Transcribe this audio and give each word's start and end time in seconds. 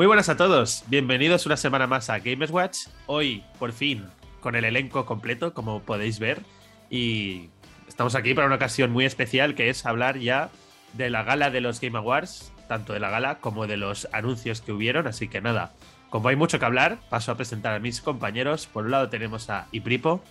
Muy 0.00 0.06
buenas 0.06 0.30
a 0.30 0.36
todos, 0.38 0.82
bienvenidos 0.86 1.44
una 1.44 1.58
semana 1.58 1.86
más 1.86 2.08
a 2.08 2.20
Gamers 2.20 2.50
Watch. 2.50 2.86
Hoy, 3.04 3.44
por 3.58 3.70
fin, 3.72 4.08
con 4.40 4.56
el 4.56 4.64
elenco 4.64 5.04
completo, 5.04 5.52
como 5.52 5.82
podéis 5.82 6.18
ver. 6.18 6.40
Y 6.88 7.50
estamos 7.86 8.14
aquí 8.14 8.32
para 8.32 8.46
una 8.46 8.56
ocasión 8.56 8.92
muy 8.92 9.04
especial 9.04 9.54
que 9.54 9.68
es 9.68 9.84
hablar 9.84 10.16
ya 10.16 10.48
de 10.94 11.10
la 11.10 11.22
gala 11.22 11.50
de 11.50 11.60
los 11.60 11.82
Game 11.82 11.98
Awards, 11.98 12.50
tanto 12.66 12.94
de 12.94 13.00
la 13.00 13.10
gala 13.10 13.40
como 13.40 13.66
de 13.66 13.76
los 13.76 14.08
anuncios 14.12 14.62
que 14.62 14.72
hubieron. 14.72 15.06
Así 15.06 15.28
que 15.28 15.42
nada, 15.42 15.74
como 16.08 16.30
hay 16.30 16.36
mucho 16.36 16.58
que 16.58 16.64
hablar, 16.64 16.96
paso 17.10 17.32
a 17.32 17.36
presentar 17.36 17.74
a 17.74 17.78
mis 17.78 18.00
compañeros. 18.00 18.68
Por 18.68 18.86
un 18.86 18.92
lado 18.92 19.10
tenemos 19.10 19.50
a 19.50 19.66
Ipripo. 19.70 20.24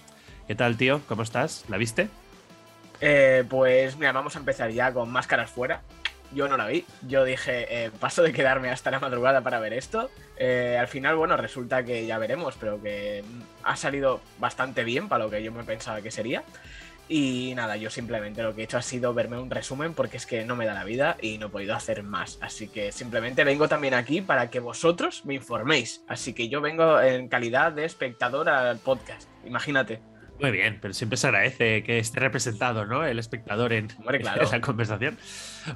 ¿Qué 0.48 0.56
tal, 0.56 0.78
tío? 0.78 1.00
¿Cómo 1.08 1.22
estás? 1.22 1.66
¿La 1.68 1.78
viste? 1.78 2.10
Eh, 3.02 3.44
pues 3.48 3.98
mira, 3.98 4.14
vamos 4.14 4.36
a 4.36 4.40
empezar 4.40 4.72
ya 4.72 4.92
con 4.92 5.12
máscaras 5.12 5.52
fuera. 5.52 5.84
Yo 6.34 6.48
no 6.48 6.58
la 6.58 6.68
vi. 6.68 6.86
Yo 7.08 7.24
dije, 7.24 7.86
eh, 7.86 7.92
paso 8.00 8.22
de 8.22 8.32
quedarme 8.32 8.70
hasta 8.70 8.92
la 8.92 9.00
madrugada 9.00 9.42
para 9.42 9.60
ver 9.60 9.74
esto. 9.74 10.10
Eh, 10.38 10.78
al 10.80 10.88
final, 10.88 11.16
bueno, 11.16 11.36
resulta 11.38 11.84
que 11.84 12.06
ya 12.06 12.18
veremos, 12.18 12.56
pero 12.60 12.82
que 12.82 13.24
ha 13.64 13.76
salido 13.76 14.22
bastante 14.38 14.84
bien 14.84 15.10
para 15.10 15.26
lo 15.26 15.32
que 15.32 15.44
yo 15.44 15.52
me 15.52 15.64
pensaba 15.64 16.02
que 16.02 16.12
sería. 16.12 16.44
Y 17.12 17.54
nada, 17.56 17.76
yo 17.76 17.90
simplemente 17.90 18.44
lo 18.44 18.54
que 18.54 18.62
he 18.62 18.64
hecho 18.66 18.78
ha 18.78 18.84
sido 18.84 19.16
verme 19.16 19.40
un 19.40 19.50
resumen 19.50 19.96
porque 19.96 20.18
es 20.18 20.28
que 20.28 20.46
no 20.46 20.56
me 20.56 20.68
da 20.68 20.76
la 20.76 20.84
vida 20.84 21.18
y 21.20 21.40
no 21.40 21.48
he 21.48 21.50
podido 21.50 21.74
hacer 21.74 22.04
más. 22.04 22.38
Así 22.40 22.68
que 22.68 22.92
simplemente 22.92 23.44
vengo 23.44 23.68
también 23.68 23.96
aquí 23.96 24.22
para 24.22 24.52
que 24.52 24.60
vosotros 24.60 25.26
me 25.26 25.34
informéis. 25.34 26.04
Así 26.08 26.34
que 26.34 26.50
yo 26.50 26.62
vengo 26.62 27.02
en 27.02 27.28
calidad 27.28 27.72
de 27.72 27.86
espectador 27.86 28.48
al 28.48 28.78
podcast. 28.78 29.28
Imagínate. 29.44 30.02
Muy 30.40 30.52
bien, 30.52 30.80
pero 30.82 30.94
siempre 30.94 31.18
se 31.18 31.28
agradece 31.28 31.84
que 31.84 32.00
esté 32.00 32.20
representado, 32.20 32.86
¿no? 32.86 33.04
El 33.04 33.20
espectador 33.20 33.74
en, 33.74 33.90
Hombre, 33.98 34.20
claro. 34.22 34.44
esa 34.44 34.62
conversación. 34.62 35.18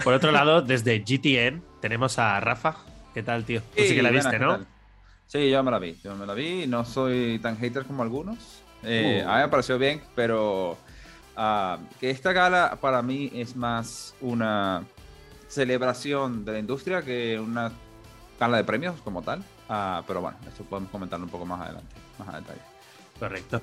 Por 0.04 0.14
otro 0.14 0.32
lado, 0.32 0.62
desde 0.62 1.00
GTN 1.00 1.62
tenemos 1.82 2.18
a 2.20 2.40
Rafa. 2.40 2.78
¿Qué 3.14 3.24
tal, 3.24 3.44
tío? 3.44 3.62
Tú 3.76 3.84
sí, 3.84 3.96
que 3.96 4.02
la 4.02 4.10
buenas, 4.10 4.26
viste, 4.26 4.40
¿qué 4.40 4.44
¿no? 4.44 4.66
Sí, 5.28 5.50
yo 5.50 5.64
me 5.64 5.72
la 5.72 5.80
vi, 5.80 5.98
yo 6.04 6.16
me 6.16 6.26
la 6.26 6.34
vi. 6.34 6.66
No 6.68 6.86
soy 6.86 7.40
tan 7.40 7.58
hater 7.58 7.86
como 7.86 8.04
algunos. 8.04 8.38
Eh, 8.84 9.24
Uh. 9.26 9.30
A 9.30 9.36
mí 9.36 9.42
me 9.44 9.48
pareció 9.50 9.78
bien, 9.78 10.02
pero 10.16 10.78
ah, 11.36 11.78
que 12.00 12.10
esta 12.10 12.34
gala 12.34 12.78
para 12.82 13.02
mí 13.02 13.32
es 13.34 13.56
más 13.56 14.16
una 14.22 14.84
celebración 15.48 16.44
de 16.44 16.54
la 16.54 16.60
industria 16.60 17.02
que 17.02 17.40
una 17.40 17.72
gala 18.40 18.58
de 18.58 18.64
premios 18.64 19.00
como 19.02 19.22
tal. 19.22 19.44
Ah, 19.70 20.04
pero 20.08 20.22
bueno, 20.22 20.38
esto 20.48 20.64
podemos 20.64 20.92
comentarlo 20.92 21.26
un 21.26 21.32
poco 21.32 21.46
más 21.46 21.62
adelante, 21.62 21.96
más 22.20 22.28
a 22.30 22.40
detalle. 22.40 22.62
Correcto. 23.20 23.62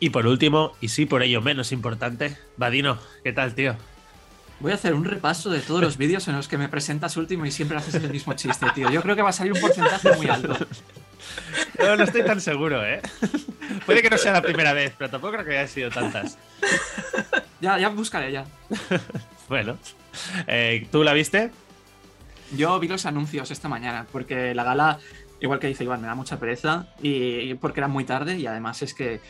Y 0.00 0.10
por 0.10 0.26
último, 0.26 0.72
y 0.80 0.88
sí 0.88 1.04
por 1.04 1.22
ello 1.22 1.42
menos 1.42 1.72
importante, 1.72 2.36
Vadino, 2.56 2.98
¿qué 3.22 3.34
tal, 3.34 3.54
tío? 3.54 3.76
Voy 4.58 4.72
a 4.72 4.74
hacer 4.74 4.94
un 4.94 5.04
repaso 5.04 5.50
de 5.50 5.60
todos 5.60 5.82
los 5.82 5.98
vídeos 5.98 6.26
en 6.26 6.36
los 6.36 6.48
que 6.48 6.56
me 6.56 6.68
presentas 6.70 7.18
último 7.18 7.44
y 7.44 7.50
siempre 7.50 7.76
haces 7.76 7.94
el 7.96 8.10
mismo 8.10 8.32
chiste, 8.32 8.66
tío. 8.74 8.90
Yo 8.90 9.02
creo 9.02 9.14
que 9.14 9.22
va 9.22 9.28
a 9.28 9.34
salir 9.34 9.52
un 9.52 9.60
porcentaje 9.60 10.12
muy 10.16 10.26
alto. 10.28 10.56
No, 11.78 11.96
no 11.96 12.04
estoy 12.04 12.24
tan 12.24 12.40
seguro, 12.40 12.84
¿eh? 12.84 13.00
Puede 13.86 14.02
que 14.02 14.10
no 14.10 14.18
sea 14.18 14.32
la 14.32 14.42
primera 14.42 14.72
vez, 14.72 14.94
pero 14.96 15.10
tampoco 15.10 15.34
creo 15.34 15.44
que 15.44 15.58
haya 15.58 15.68
sido 15.68 15.90
tantas. 15.90 16.38
Ya, 17.60 17.78
ya 17.78 17.90
buscaré 17.90 18.32
ya. 18.32 18.46
Bueno, 19.48 19.76
eh, 20.46 20.86
¿tú 20.90 21.04
la 21.04 21.12
viste? 21.12 21.50
Yo 22.56 22.78
vi 22.80 22.88
los 22.88 23.04
anuncios 23.04 23.50
esta 23.50 23.68
mañana, 23.68 24.06
porque 24.10 24.54
la 24.54 24.64
gala, 24.64 24.98
igual 25.40 25.58
que 25.58 25.66
dice 25.66 25.84
Iván, 25.84 26.00
me 26.00 26.06
da 26.06 26.14
mucha 26.14 26.38
pereza 26.38 26.86
y 27.02 27.52
porque 27.54 27.80
era 27.80 27.88
muy 27.88 28.04
tarde 28.04 28.38
y 28.38 28.46
además 28.46 28.80
es 28.82 28.94
que 28.94 29.20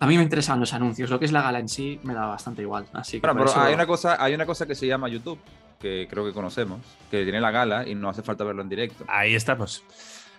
a 0.00 0.06
mí 0.06 0.16
me 0.16 0.22
interesaban 0.22 0.60
los 0.60 0.72
anuncios. 0.74 1.08
Lo 1.10 1.18
que 1.18 1.24
es 1.24 1.32
la 1.32 1.42
gala 1.42 1.58
en 1.58 1.68
sí 1.68 2.00
me 2.02 2.14
da 2.14 2.26
bastante 2.26 2.62
igual. 2.62 2.86
Así 2.92 3.20
que 3.20 3.26
Bueno, 3.26 3.40
pero 3.40 3.50
eso- 3.50 3.60
hay 3.60 3.74
una, 3.74 3.86
cosa, 3.86 4.22
hay 4.22 4.34
una 4.34 4.46
cosa 4.46 4.66
que 4.66 4.74
se 4.74 4.86
llama 4.86 5.08
YouTube, 5.08 5.38
que 5.80 6.06
creo 6.10 6.24
que 6.24 6.32
conocemos, 6.32 6.80
que 7.10 7.22
tiene 7.24 7.40
la 7.40 7.50
gala 7.50 7.86
y 7.88 7.94
no 7.94 8.08
hace 8.08 8.22
falta 8.22 8.44
verlo 8.44 8.62
en 8.62 8.68
directo. 8.68 9.04
Ahí 9.08 9.34
estamos. 9.34 9.82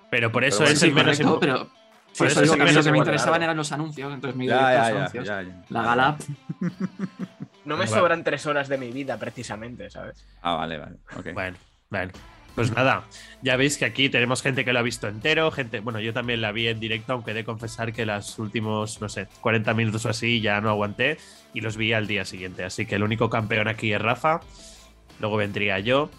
Pero 0.09 0.31
por 0.31 0.43
eso 0.43 0.59
Pero 0.59 0.71
es 0.71 0.79
Sí, 0.79 0.87
el 0.87 0.93
menos 0.93 1.17
correcto, 1.17 1.35
impo- 1.35 1.39
pero 1.39 1.57
por 2.17 2.27
eso 2.27 2.39
eso 2.39 2.39
es 2.39 2.41
digo 2.43 2.53
el 2.53 2.57
que 2.59 2.63
a 2.63 2.65
mí 2.65 2.71
lo 2.71 2.73
menos 2.73 2.85
que 2.85 2.91
me 2.91 2.97
interesaban 2.99 3.43
eran 3.43 3.57
los 3.57 3.71
anuncios, 3.71 4.13
entonces 4.13 4.35
me 4.37 4.43
he 4.43 4.47
ido 4.47 4.55
Ya, 4.55 4.69
directo 4.69 4.79
a 4.79 4.89
ya, 4.89 4.89
los 5.03 5.13
ya, 5.13 5.19
anuncios. 5.19 5.27
ya, 5.27 5.41
ya. 5.43 5.65
La 5.69 5.81
gala, 5.83 6.17
No 7.65 7.75
me 7.77 7.85
sobran 7.87 8.23
tres 8.23 8.45
horas 8.45 8.69
de 8.69 8.77
mi 8.77 8.91
vida, 8.91 9.17
precisamente, 9.17 9.89
¿sabes? 9.89 10.23
Ah, 10.41 10.55
vale, 10.55 10.77
vale. 10.77 10.95
Bueno, 11.33 11.57
bueno. 11.89 12.13
Pues 12.57 12.75
nada, 12.75 13.03
ya 13.43 13.55
veis 13.55 13.77
que 13.77 13.85
aquí 13.85 14.09
tenemos 14.09 14.41
gente 14.41 14.65
que 14.65 14.73
lo 14.73 14.79
ha 14.79 14.81
visto 14.81 15.07
entero, 15.07 15.51
gente, 15.51 15.79
bueno, 15.79 15.99
yo 15.99 16.11
también 16.11 16.41
la 16.41 16.51
vi 16.51 16.67
en 16.67 16.79
directo, 16.79 17.13
aunque 17.13 17.29
he 17.29 17.33
de 17.35 17.43
confesar 17.43 17.93
que 17.93 18.03
los 18.03 18.39
últimos, 18.39 18.99
no 18.99 19.09
sé, 19.09 19.27
40 19.41 19.75
minutos 19.75 20.07
o 20.07 20.09
así 20.09 20.41
ya 20.41 20.59
no 20.59 20.71
aguanté 20.71 21.19
y 21.53 21.61
los 21.61 21.77
vi 21.77 21.93
al 21.93 22.07
día 22.07 22.25
siguiente. 22.25 22.63
Así 22.63 22.87
que 22.87 22.95
el 22.95 23.03
único 23.03 23.29
campeón 23.29 23.67
aquí 23.67 23.93
es 23.93 24.01
Rafa, 24.01 24.39
luego 25.19 25.37
vendría 25.37 25.77
yo, 25.77 26.09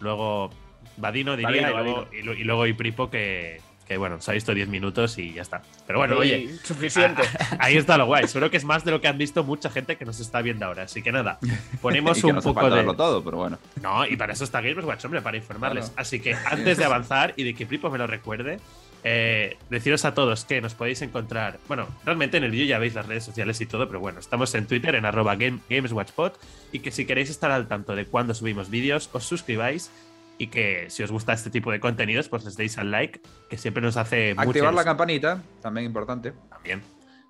luego 0.00 0.50
Vadino 0.96 1.36
diría, 1.36 1.70
Vadino, 1.70 2.08
y, 2.12 2.22
luego, 2.22 2.38
y 2.38 2.40
y 2.40 2.44
luego 2.44 2.66
Ipripo 2.66 3.08
que, 3.08 3.60
que, 3.86 3.96
bueno, 3.96 4.20
se 4.20 4.30
ha 4.30 4.34
visto 4.34 4.54
10 4.54 4.68
minutos 4.68 5.18
y 5.18 5.32
ya 5.34 5.42
está. 5.42 5.62
Pero 5.86 5.98
bueno, 5.98 6.16
oye, 6.18 6.48
Suficiente. 6.62 7.22
ahí 7.58 7.76
está 7.76 7.96
lo 7.98 8.06
guay. 8.06 8.26
Seguro 8.28 8.50
que 8.50 8.56
es 8.56 8.64
más 8.64 8.84
de 8.84 8.90
lo 8.90 9.00
que 9.00 9.08
han 9.08 9.18
visto 9.18 9.44
mucha 9.44 9.70
gente 9.70 9.96
que 9.96 10.04
nos 10.04 10.20
está 10.20 10.40
viendo 10.42 10.66
ahora. 10.66 10.84
Así 10.84 11.02
que 11.02 11.12
nada, 11.12 11.38
ponemos 11.82 12.18
y 12.18 12.20
que 12.22 12.26
un 12.28 12.36
no 12.36 12.42
poco 12.42 12.70
de. 12.70 12.84
todo, 12.94 13.22
pero 13.24 13.36
bueno. 13.38 13.58
No, 13.82 14.06
y 14.06 14.16
para 14.16 14.32
eso 14.32 14.44
está 14.44 14.60
Gamers 14.60 14.86
Watch, 14.86 15.04
hombre, 15.04 15.20
para 15.22 15.36
informarles. 15.36 15.86
Claro. 15.86 16.00
Así 16.02 16.20
que 16.20 16.34
antes 16.34 16.78
de 16.78 16.84
avanzar 16.84 17.34
y 17.36 17.44
de 17.44 17.54
que 17.54 17.66
Pripo 17.66 17.90
me 17.90 17.98
lo 17.98 18.06
recuerde, 18.06 18.58
eh, 19.06 19.58
deciros 19.68 20.04
a 20.06 20.14
todos 20.14 20.44
que 20.46 20.60
nos 20.62 20.74
podéis 20.74 21.02
encontrar. 21.02 21.58
Bueno, 21.68 21.86
realmente 22.06 22.38
en 22.38 22.44
el 22.44 22.50
vídeo 22.50 22.66
ya 22.66 22.78
veis 22.78 22.94
las 22.94 23.04
redes 23.06 23.22
sociales 23.24 23.60
y 23.60 23.66
todo, 23.66 23.86
pero 23.86 24.00
bueno, 24.00 24.18
estamos 24.18 24.54
en 24.54 24.66
Twitter 24.66 24.94
en 24.94 25.04
arroba 25.04 25.36
game- 25.36 25.60
GamesWatchPod 25.68 26.32
y 26.72 26.78
que 26.78 26.90
si 26.90 27.04
queréis 27.04 27.28
estar 27.28 27.50
al 27.50 27.68
tanto 27.68 27.94
de 27.94 28.06
cuando 28.06 28.32
subimos 28.32 28.70
vídeos, 28.70 29.10
os 29.12 29.24
suscribáis 29.24 29.90
y 30.38 30.48
que 30.48 30.86
si 30.88 31.02
os 31.02 31.10
gusta 31.10 31.32
este 31.32 31.50
tipo 31.50 31.70
de 31.70 31.80
contenidos, 31.80 32.28
pues 32.28 32.44
les 32.44 32.56
deis 32.56 32.78
al 32.78 32.90
like, 32.90 33.20
que 33.48 33.56
siempre 33.56 33.82
nos 33.82 33.96
hace 33.96 34.34
Activar 34.36 34.74
la 34.74 34.84
campanita, 34.84 35.42
también 35.60 35.86
importante. 35.86 36.32
También, 36.50 36.82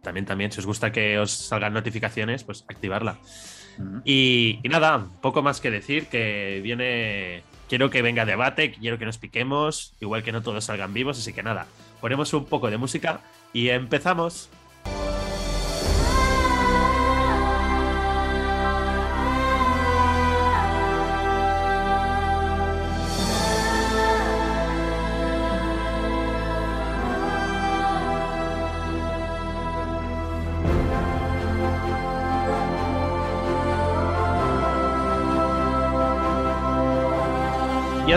también, 0.02 0.26
también. 0.26 0.52
Si 0.52 0.60
os 0.60 0.66
gusta 0.66 0.92
que 0.92 1.18
os 1.18 1.30
salgan 1.30 1.72
notificaciones, 1.72 2.44
pues 2.44 2.64
activarla. 2.68 3.18
Y, 4.04 4.60
y 4.62 4.68
nada, 4.68 5.06
poco 5.20 5.42
más 5.42 5.60
que 5.60 5.70
decir, 5.70 6.06
que 6.06 6.60
viene... 6.62 7.42
Quiero 7.68 7.90
que 7.90 8.02
venga 8.02 8.26
debate, 8.26 8.72
quiero 8.72 8.98
que 8.98 9.06
nos 9.06 9.18
piquemos, 9.18 9.94
igual 9.98 10.22
que 10.22 10.32
no 10.32 10.42
todos 10.42 10.66
salgan 10.66 10.92
vivos, 10.92 11.18
así 11.18 11.32
que 11.32 11.42
nada, 11.42 11.66
ponemos 12.00 12.32
un 12.34 12.44
poco 12.44 12.70
de 12.70 12.76
música 12.76 13.20
y 13.54 13.70
empezamos. 13.70 14.50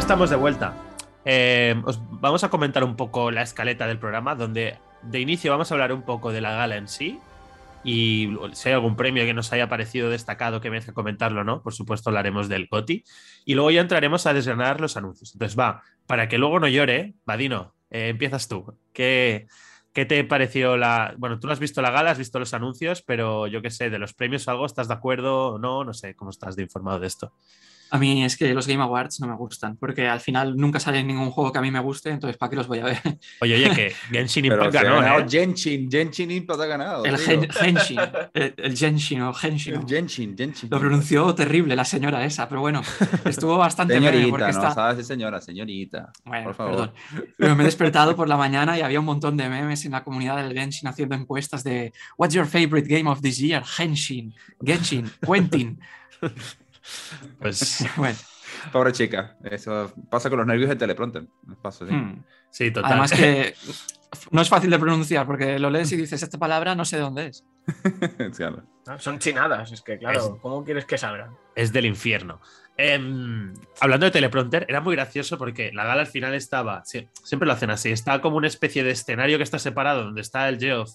Estamos 0.08 0.30
de 0.30 0.38
vuelta. 0.38 0.74
Eh, 1.26 1.76
os 1.84 2.00
vamos 2.10 2.42
a 2.46 2.50
comentar 2.50 2.82
un 2.86 2.96
poco 2.96 3.30
la 3.30 3.42
escaleta 3.42 3.88
del 3.88 4.00
programa, 4.00 4.36
donde 4.36 4.78
de 5.02 5.20
inicio 5.20 5.52
vamos 5.52 5.70
a 5.70 5.74
hablar 5.74 5.92
un 5.92 6.04
poco 6.04 6.32
de 6.32 6.40
la 6.40 6.52
gala 6.52 6.78
en 6.78 6.88
sí. 6.88 7.20
Y 7.84 8.30
si 8.54 8.70
hay 8.70 8.76
algún 8.76 8.96
premio 8.96 9.26
que 9.26 9.34
nos 9.34 9.52
haya 9.52 9.68
parecido 9.68 10.10
destacado 10.10 10.62
que 10.62 10.70
merezca 10.70 10.94
comentarlo, 10.94 11.44
¿no? 11.44 11.62
Por 11.62 11.74
supuesto, 11.74 12.10
hablaremos 12.10 12.48
del 12.48 12.70
COTI. 12.70 13.04
Y 13.44 13.56
luego 13.56 13.70
ya 13.70 13.82
entraremos 13.82 14.26
a 14.28 14.34
desgranar 14.34 14.80
los 14.80 14.96
anuncios. 14.96 15.34
Entonces, 15.34 15.60
va, 15.60 15.84
para 16.06 16.30
que 16.30 16.38
luego 16.38 16.62
no 16.62 16.70
llore, 16.70 17.16
Vadino, 17.26 17.74
eh, 17.90 18.08
empiezas 18.08 18.48
tú. 18.48 18.78
¿Qué, 18.94 19.48
¿Qué 19.92 20.06
te 20.06 20.24
pareció 20.24 20.78
la. 20.78 21.16
Bueno, 21.18 21.38
tú 21.38 21.48
no 21.48 21.54
has 21.54 21.60
visto 21.60 21.82
la 21.82 21.92
gala, 21.92 22.12
has 22.12 22.18
visto 22.18 22.40
los 22.40 22.54
anuncios, 22.54 23.02
pero 23.02 23.46
yo 23.48 23.62
qué 23.62 23.72
sé, 23.72 23.90
de 23.90 24.00
los 24.00 24.14
premios 24.14 24.48
o 24.48 24.52
algo, 24.52 24.66
¿estás 24.66 24.88
de 24.88 24.94
acuerdo 24.94 25.56
o 25.56 25.60
no? 25.60 25.84
No 25.84 25.94
sé 25.94 26.16
cómo 26.16 26.32
estás 26.32 26.56
de 26.56 26.64
informado 26.64 27.02
de 27.02 27.08
esto. 27.08 27.34
A 27.90 27.98
mí 27.98 28.24
es 28.24 28.36
que 28.38 28.54
los 28.54 28.68
Game 28.68 28.82
Awards 28.84 29.20
no 29.22 29.28
me 29.28 29.36
gustan, 29.36 29.78
porque 29.78 30.08
al 30.08 30.20
final 30.20 30.56
nunca 30.58 30.80
sale 30.80 31.04
ningún 31.04 31.32
juego 31.32 31.52
que 31.52 31.60
a 31.60 31.62
mí 31.62 31.72
me 31.72 31.80
guste, 31.80 32.10
entonces 32.10 32.38
¿para 32.38 32.50
qué 32.50 32.56
los 32.56 32.68
voy 32.68 32.80
a 32.80 32.86
ver? 32.86 33.00
Oye, 33.42 33.56
oye, 33.56 33.70
que 33.76 33.94
Genshin 34.12 34.44
Pero 34.44 34.56
Impact 34.66 34.74
ganó, 34.84 34.96
ganado 35.02 35.20
¿eh? 35.22 35.26
Genshin, 35.30 35.90
Genshin 35.90 36.32
Impact 36.32 36.60
ha 36.62 36.66
ganado. 36.66 37.06
El. 37.06 37.18
Gen- 37.18 37.50
Genshin, 37.50 38.00
el, 38.34 38.54
el 38.58 38.78
Genshin 38.78 39.22
o 39.22 39.34
Genshin. 39.34 39.76
El 39.76 39.86
Genshin, 39.88 40.36
Genshin. 40.38 40.70
Lo 40.70 40.80
pronunció 40.80 41.34
terrible 41.36 41.76
la 41.76 41.86
señora 41.86 42.24
esa, 42.26 42.48
pero 42.50 42.62
bueno, 42.62 42.82
estuvo 43.26 43.58
bastante 43.58 43.94
meme 43.96 44.08
Señorita, 44.08 44.30
porque 44.32 44.44
no 44.44 44.50
está... 44.50 44.72
sabes, 44.74 45.08
señora, 45.08 45.42
señorita. 45.42 46.12
Bueno, 46.26 46.44
por 46.46 46.56
favor. 46.56 46.72
perdón. 46.76 46.92
Pero 47.38 47.56
me 47.56 47.64
he 47.64 47.66
despertado 47.66 48.16
por 48.16 48.28
la 48.28 48.38
mañana 48.38 48.78
y 48.78 48.82
había 48.82 49.00
un 49.00 49.06
montón 49.06 49.38
de 49.38 49.48
memes 49.50 49.86
en 49.86 49.92
la 49.94 50.04
comunidad 50.04 50.38
del 50.38 50.54
Genshin 50.54 50.88
haciendo 50.90 51.16
encuestas 51.16 51.64
de 51.64 51.94
What's 52.18 52.34
your 52.36 52.46
favorite 52.46 52.88
game 52.88 53.10
of 53.10 53.22
this 53.22 53.38
year? 53.38 53.64
Genshin, 53.64 54.34
Genshin, 54.62 55.10
Quentin. 55.26 55.80
Pues 57.40 57.86
Bueno, 57.98 58.18
Pobre 58.72 58.92
chica, 58.92 59.38
eso 59.44 59.94
pasa 60.10 60.30
con 60.30 60.40
los 60.40 60.48
nervios 60.48 60.70
del 60.70 60.78
teleprompter. 60.78 61.26
Nos 61.46 61.58
pasa 61.60 61.86
así. 61.86 61.94
hmm. 61.94 62.24
sí, 62.50 62.72
total. 62.72 62.92
además 62.92 63.12
que 63.12 63.54
no 64.32 64.42
es 64.42 64.50
fácil 64.50 64.70
de 64.70 64.80
pronunciar 64.80 65.26
porque 65.26 65.60
lo 65.60 65.70
lees 65.70 65.92
y 65.92 65.98
dices 65.98 66.24
esta 66.24 66.38
palabra 66.38 66.74
no 66.76 66.86
sé 66.86 66.96
de 66.98 67.02
dónde 67.04 67.28
es. 67.28 67.46
Claro. 68.38 68.64
Ah, 68.88 68.98
Son 69.00 69.20
chinadas, 69.20 69.72
es 69.74 69.82
que 69.82 69.98
claro, 69.98 70.20
Es- 70.20 70.42
¿cómo 70.42 70.64
quieres 70.64 70.86
que 70.86 70.98
salgan? 70.98 71.32
es 71.56 71.74
del 71.74 71.86
infierno. 71.86 72.40
Em, 72.78 73.54
hablando 73.82 74.06
de 74.06 74.12
teleprompter, 74.12 74.66
era 74.70 74.80
muy 74.82 74.96
gracioso 74.96 75.38
porque 75.38 75.72
la 75.74 75.84
gala 75.84 76.02
al 76.02 76.08
final 76.08 76.34
estaba, 76.36 76.84
sie- 76.86 77.10
siempre 77.24 77.48
lo 77.48 77.54
hacen 77.54 77.70
así, 77.72 77.92
está 77.92 78.22
como 78.22 78.38
una 78.38 78.48
especie 78.48 78.84
de 78.84 78.92
escenario 78.92 79.38
que 79.38 79.44
está 79.44 79.60
separado, 79.60 80.04
donde 80.06 80.22
está 80.22 80.48
el 80.48 80.58
Geoff 80.60 80.92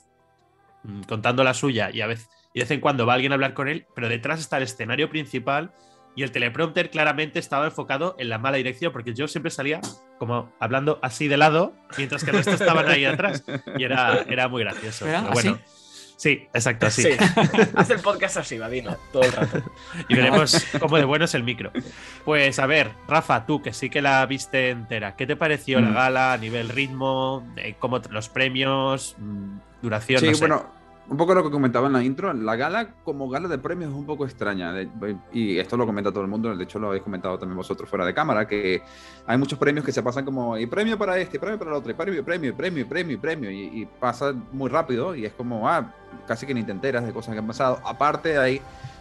mm, 0.85 1.03
contando 1.03 1.45
la 1.45 1.53
suya 1.55 1.91
y 1.93 2.01
a 2.01 2.07
veces 2.07 2.29
y 2.55 2.59
de 2.61 2.65
vez 2.65 2.71
en 2.71 2.81
cuando 2.81 3.07
va 3.07 3.15
alguien 3.15 3.33
a 3.33 3.35
hablar 3.35 3.55
con 3.55 3.69
él, 3.69 3.87
pero 3.95 4.09
detrás 4.09 4.41
está 4.41 4.57
el 4.59 4.65
escenario 4.65 5.09
principal 5.09 5.73
y 6.15 6.23
el 6.23 6.31
teleprompter 6.31 6.91
claramente 6.91 7.39
estaba 7.39 7.65
enfocado 7.65 8.15
en 8.19 8.29
la 8.29 8.39
mala 8.39 8.59
dirección 8.59 8.93
porque 8.93 9.15
yo 9.15 9.27
siempre 9.29 9.51
salía 9.51 9.81
como 10.19 10.53
hablando 10.61 10.99
así 11.03 11.27
de 11.29 11.39
lado, 11.39 11.73
mientras 11.97 12.23
que 12.23 12.31
el 12.31 12.37
resto 12.37 12.53
estaban 12.53 12.87
ahí 12.89 13.05
atrás 13.07 13.43
y 13.79 13.85
era, 13.85 14.23
era 14.29 14.49
muy 14.49 14.63
gracioso. 14.63 15.07
¿Era 15.07 15.21
Pero 15.23 15.33
bueno, 15.33 15.59
sí, 16.19 16.47
exacto, 16.53 16.87
así. 16.87 17.03
Sí. 17.03 17.11
Haz 17.75 17.89
el 17.89 18.01
podcast 18.01 18.37
así, 18.37 18.59
Vadino, 18.59 18.95
todo 19.11 19.23
el 19.23 19.33
rato. 19.33 19.63
Y 20.09 20.15
veremos 20.15 20.67
cómo 20.79 20.99
de 20.99 21.05
bueno 21.07 21.25
es 21.25 21.35
el 21.35 21.45
micro. 21.45 21.73
Pues 22.27 22.59
a 22.59 22.67
ver, 22.67 22.91
Rafa, 23.09 23.47
tú 23.47 23.63
que 23.63 23.73
sí 23.73 23.89
que 23.89 24.03
la 24.03 24.25
viste 24.27 24.69
entera, 24.69 25.17
¿qué 25.17 25.27
te 25.27 25.35
pareció 25.37 25.81
la 25.81 25.89
Mm. 25.89 25.95
gala 25.95 26.33
a 26.35 26.37
nivel 26.37 26.69
ritmo, 26.69 27.51
eh, 27.57 27.75
cómo 27.79 28.01
los 28.11 28.29
premios, 28.29 29.17
mm, 29.19 29.57
duración? 29.81 30.21
Sí, 30.21 30.27
no 30.27 30.35
sé? 30.35 30.41
bueno, 30.41 30.82
un 31.09 31.17
poco 31.17 31.35
lo 31.35 31.43
que 31.43 31.51
comentaba 31.51 31.89
en 31.89 31.93
la 31.95 32.03
intro, 32.03 32.33
la 32.33 32.57
gala 32.57 32.95
como 33.05 33.29
gala 33.29 33.49
de 33.49 33.59
premios 33.59 33.91
es 33.91 33.97
un 33.97 34.07
poco 34.07 34.25
extraña, 34.25 34.73
de- 34.73 34.89
y 35.33 35.59
esto 35.59 35.77
lo 35.77 35.85
comenta 35.85 36.11
todo 36.11 36.23
el 36.23 36.29
mundo, 36.29 36.55
de 36.57 36.65
hecho 36.65 36.79
lo 36.79 36.89
habéis 36.89 37.03
comentado 37.03 37.39
también 37.39 37.57
vosotros 37.57 37.89
fuera 37.91 38.07
de 38.07 38.15
cámara, 38.15 38.47
que 38.47 38.83
hay 39.27 39.37
muchos 39.37 39.59
premios 39.59 39.85
que 39.85 39.93
se 39.93 40.03
pasan 40.03 40.25
como, 40.25 40.57
y 40.57 40.67
premio 40.67 40.97
para 40.97 41.19
este, 41.19 41.37
y 41.37 41.41
premio 41.41 41.59
para 41.59 41.73
el 41.73 41.77
otro, 41.77 41.91
y 41.91 41.95
premio, 41.95 42.25
premio, 42.25 42.57
premio, 42.57 42.89
premio, 42.89 43.15
y 43.15 43.19
premio, 43.19 43.51
y, 43.51 43.83
y 43.83 43.87
pasa 43.99 44.33
muy 44.53 44.71
rápido, 44.71 45.15
y 45.15 45.25
es 45.27 45.33
como, 45.35 45.69
ah, 45.69 45.93
casi 46.27 46.47
que 46.47 46.55
ni 46.55 46.63
te 46.63 46.73
enteras 46.73 47.05
de 47.05 47.13
cosas 47.13 47.33
que 47.35 47.41
han 47.41 47.47
pasado. 47.47 47.81
Aparte 47.85 48.31
de 48.31 48.39
ahí, 48.39 48.61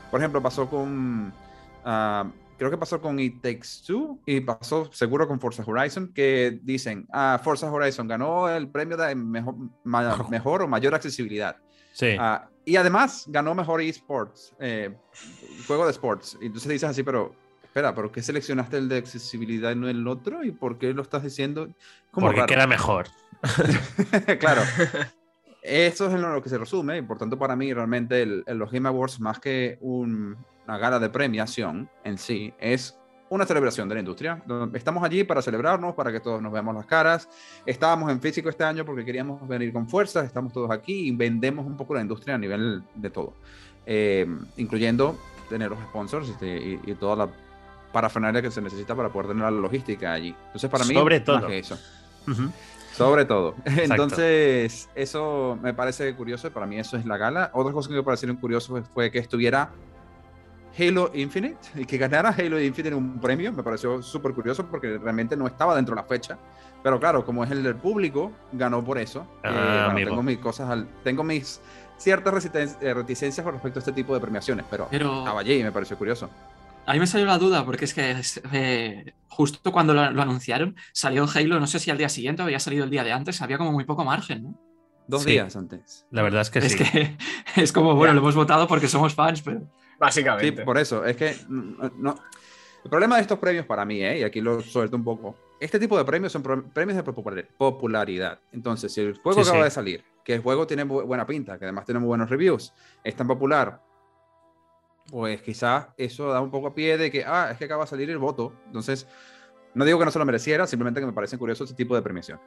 por 0.09 0.19
ejemplo, 0.19 0.41
pasó 0.41 0.67
con, 0.67 1.31
ah, 1.85 2.25
creo 2.57 2.69
que 2.71 2.77
pasó 2.77 2.99
con 2.99 3.19
It 3.19 3.41
Takes 3.41 3.67
Two, 3.85 4.19
y 4.25 4.41
pasó 4.41 4.91
seguro 4.91 5.27
con 5.27 5.39
Forza 5.39 5.63
Horizon, 5.65 6.11
que 6.13 6.59
dicen, 6.63 7.07
ah, 7.13 7.39
Forza 7.43 7.71
Horizon 7.71 8.07
ganó 8.07 8.49
el 8.49 8.67
premio 8.69 8.97
de 8.97 9.13
mejor, 9.15 9.55
ma- 9.83 10.25
mejor 10.29 10.63
o 10.63 10.67
mayor 10.67 10.93
accesibilidad. 10.95 11.55
Sí. 11.91 12.15
Ah, 12.19 12.47
y 12.65 12.75
además 12.75 13.25
ganó 13.27 13.55
mejor 13.55 13.81
eSports, 13.81 14.53
eh, 14.59 14.95
juego 15.67 15.85
de 15.85 15.91
sports. 15.91 16.37
Y 16.41 16.45
entonces 16.47 16.69
dices 16.71 16.89
así, 16.89 17.03
pero 17.03 17.33
espera, 17.63 17.93
¿por 17.95 18.11
qué 18.11 18.21
seleccionaste 18.21 18.77
el 18.77 18.87
de 18.89 18.97
accesibilidad 18.97 19.71
y 19.71 19.75
no 19.75 19.89
el 19.89 20.07
otro? 20.07 20.43
¿Y 20.43 20.51
por 20.51 20.77
qué 20.77 20.93
lo 20.93 21.01
estás 21.01 21.23
diciendo? 21.23 21.69
Como 22.11 22.27
porque 22.27 22.41
raro. 22.41 22.47
queda 22.53 22.67
mejor. 22.67 23.07
claro. 24.39 24.61
Eso 25.63 26.07
es 26.07 26.13
en 26.13 26.21
lo 26.21 26.41
que 26.41 26.49
se 26.49 26.57
resume 26.57 26.97
y 26.97 27.01
por 27.03 27.17
tanto 27.19 27.37
para 27.37 27.55
mí 27.55 27.71
realmente 27.73 28.21
el, 28.23 28.43
el- 28.47 28.57
los 28.57 28.71
Game 28.71 28.87
Awards 28.89 29.19
más 29.19 29.39
que 29.39 29.77
un- 29.81 30.35
una 30.67 30.77
gala 30.77 30.99
de 30.99 31.09
premiación 31.09 31.89
en 32.03 32.17
sí 32.17 32.53
es 32.59 32.97
una 33.31 33.45
celebración 33.45 33.87
de 33.87 33.95
la 33.95 34.01
industria. 34.01 34.43
Estamos 34.73 35.03
allí 35.03 35.23
para 35.23 35.41
celebrarnos, 35.41 35.95
para 35.95 36.11
que 36.11 36.19
todos 36.19 36.41
nos 36.41 36.51
veamos 36.51 36.75
las 36.75 36.85
caras. 36.85 37.29
Estábamos 37.65 38.11
en 38.11 38.19
físico 38.19 38.49
este 38.49 38.65
año 38.65 38.83
porque 38.85 39.05
queríamos 39.05 39.47
venir 39.47 39.71
con 39.71 39.87
fuerza, 39.87 40.21
estamos 40.23 40.51
todos 40.51 40.69
aquí 40.69 41.07
y 41.07 41.11
vendemos 41.15 41.65
un 41.65 41.77
poco 41.77 41.95
la 41.95 42.01
industria 42.01 42.35
a 42.35 42.37
nivel 42.37 42.83
de 42.93 43.09
todo, 43.09 43.33
Eh, 43.85 44.27
incluyendo 44.57 45.17
tener 45.49 45.69
los 45.71 45.79
sponsors 45.79 46.27
este, 46.29 46.45
y, 46.57 46.79
y 46.85 46.93
toda 46.95 47.15
la 47.15 47.29
parafernalia 47.93 48.41
que 48.41 48.51
se 48.51 48.61
necesita 48.61 48.95
para 48.95 49.07
poder 49.09 49.29
tener 49.29 49.43
la 49.43 49.51
logística 49.51 50.11
allí. 50.11 50.35
Entonces 50.47 50.69
para 50.69 50.83
mí, 50.83 50.93
Sobre 50.93 51.19
más 51.19 51.25
todo. 51.25 51.47
que 51.47 51.59
eso. 51.59 51.79
Ujú. 52.27 52.51
Sobre 52.93 53.23
todo. 53.23 53.55
Entonces, 53.65 54.89
eso 54.93 55.57
me 55.61 55.73
parece 55.73 56.13
curioso. 56.15 56.51
Para 56.51 56.65
mí 56.65 56.77
eso 56.77 56.97
es 56.97 57.05
la 57.05 57.15
gala. 57.15 57.49
Otra 57.53 57.71
cosa 57.71 57.87
que 57.87 57.95
me 57.95 58.03
parecieron 58.03 58.35
curioso 58.35 58.83
fue 58.93 59.09
que 59.09 59.19
estuviera 59.19 59.71
Halo 60.77 61.11
Infinite 61.13 61.57
y 61.75 61.85
que 61.85 61.97
ganara 61.97 62.29
Halo 62.37 62.59
Infinite 62.61 62.95
un 62.95 63.19
premio. 63.19 63.51
Me 63.51 63.63
pareció 63.63 64.01
súper 64.01 64.33
curioso 64.33 64.65
porque 64.67 64.97
realmente 64.97 65.35
no 65.35 65.47
estaba 65.47 65.75
dentro 65.75 65.95
de 65.95 66.01
la 66.01 66.07
fecha. 66.07 66.37
Pero 66.83 66.99
claro, 66.99 67.25
como 67.25 67.43
es 67.43 67.51
el 67.51 67.61
del 67.63 67.75
público, 67.75 68.31
ganó 68.53 68.83
por 68.83 68.97
eso. 68.97 69.27
Ah, 69.43 69.89
Eh, 69.89 69.91
bueno, 69.93 70.09
tengo 70.11 70.23
mis 70.23 70.37
cosas, 70.39 70.69
al- 70.69 70.87
tengo 71.03 71.23
mis 71.23 71.61
ciertas 71.97 72.49
eh, 72.81 72.93
reticencias 72.93 73.43
con 73.43 73.53
respecto 73.53 73.79
a 73.79 73.81
este 73.81 73.91
tipo 73.91 74.13
de 74.13 74.19
premiaciones, 74.19 74.65
pero 74.69 74.87
Pero 74.89 75.19
estaba 75.19 75.41
allí 75.41 75.53
y 75.59 75.63
me 75.63 75.71
pareció 75.71 75.97
curioso. 75.97 76.29
a 76.87 76.93
mí 76.93 76.99
me 76.99 77.05
salió 77.05 77.27
la 77.27 77.37
duda 77.37 77.63
porque 77.63 77.85
es 77.85 77.93
que 77.93 78.15
eh, 78.51 79.13
justo 79.27 79.71
cuando 79.71 79.93
lo, 79.93 80.09
lo 80.11 80.21
anunciaron 80.23 80.75
salió 80.93 81.27
Halo, 81.31 81.59
no 81.59 81.67
sé 81.67 81.77
si 81.79 81.91
al 81.91 81.99
día 81.99 82.09
siguiente 82.09 82.41
o 82.41 82.45
había 82.45 82.59
salido 82.59 82.83
el 82.85 82.89
día 82.89 83.03
de 83.03 83.11
antes, 83.11 83.39
había 83.43 83.59
como 83.59 83.71
muy 83.71 83.83
poco 83.85 84.03
margen, 84.03 84.43
¿no? 84.43 84.59
Dos 85.07 85.23
Sí. 85.23 85.31
días 85.31 85.55
antes. 85.55 86.07
La 86.09 86.23
verdad 86.23 86.41
es 86.41 86.49
que 86.49 86.59
es 86.59 86.71
sí. 86.71 86.77
que 86.79 87.17
es 87.61 87.71
como, 87.71 87.93
bueno, 87.95 88.13
lo 88.15 88.21
hemos 88.21 88.35
votado 88.35 88.67
porque 88.67 88.87
somos 88.87 89.13
fans, 89.13 89.41
pero... 89.43 89.61
Sí, 90.01 90.23
Básicamente. 90.23 90.63
por 90.63 90.77
eso. 90.77 91.05
Es 91.05 91.15
que 91.15 91.35
no, 91.47 91.91
no- 91.97 92.15
El 92.83 92.89
problema 92.89 93.15
de 93.17 93.21
estos 93.21 93.37
premios 93.37 93.65
para 93.67 93.85
mí, 93.85 94.01
¿eh? 94.03 94.19
y 94.19 94.23
aquí 94.23 94.41
lo 94.41 94.59
suelto 94.61 94.95
un 94.97 95.03
poco, 95.03 95.35
este 95.59 95.77
tipo 95.77 95.95
de 95.97 96.03
premios 96.03 96.31
son 96.31 96.41
premios 96.73 96.97
de 96.97 97.03
popular- 97.03 97.47
popularidad. 97.55 98.39
Entonces, 98.51 98.91
si 98.91 99.01
el 99.01 99.19
juego 99.19 99.43
Sí, 99.43 99.47
acaba 99.47 99.63
sí. 99.63 99.63
de 99.65 99.69
salir, 99.71 100.03
que 100.23 100.33
el 100.33 100.41
juego 100.41 100.65
tiene 100.65 100.83
bu- 100.87 101.05
buena 101.05 101.27
pinta, 101.27 101.59
que 101.59 101.65
además 101.65 101.85
tiene 101.85 101.99
muy 101.99 102.07
buenos 102.07 102.27
reviews, 102.31 102.73
es 103.03 103.15
tan 103.15 103.27
popular, 103.27 103.79
pues 105.11 105.41
quizás 105.43 105.89
eso 105.97 106.29
da 106.31 106.41
un 106.41 106.49
poco 106.49 106.67
a 106.69 106.73
pie 106.73 106.97
de 106.97 107.11
que, 107.11 107.23
ah, 107.23 107.49
es 107.51 107.57
que 107.59 107.65
acaba 107.65 107.83
de 107.83 107.89
salir 107.91 108.09
el 108.09 108.17
voto. 108.17 108.53
Entonces, 108.65 109.07
no 109.75 109.85
digo 109.85 109.99
que 109.99 110.05
no 110.05 110.11
se 110.11 110.17
lo 110.19 110.25
mereciera, 110.25 110.65
simplemente 110.65 110.99
que 111.01 111.05
me 111.05 111.13
parecen 111.13 111.37
curiosos 111.37 111.69
este 111.69 111.83
tipo 111.83 111.93
de 111.95 112.01
premiaciones. 112.01 112.43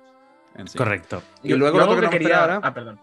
sí. 0.67 0.77
Correcto. 0.79 1.23
Y 1.45 1.55
luego 1.55 1.79
yo 1.79 1.87
lo 1.87 1.95
que 1.95 2.01
no 2.03 2.11
me 2.11 2.19
quería. 2.19 2.57
Ah, 2.57 2.75
perdón. 2.75 2.99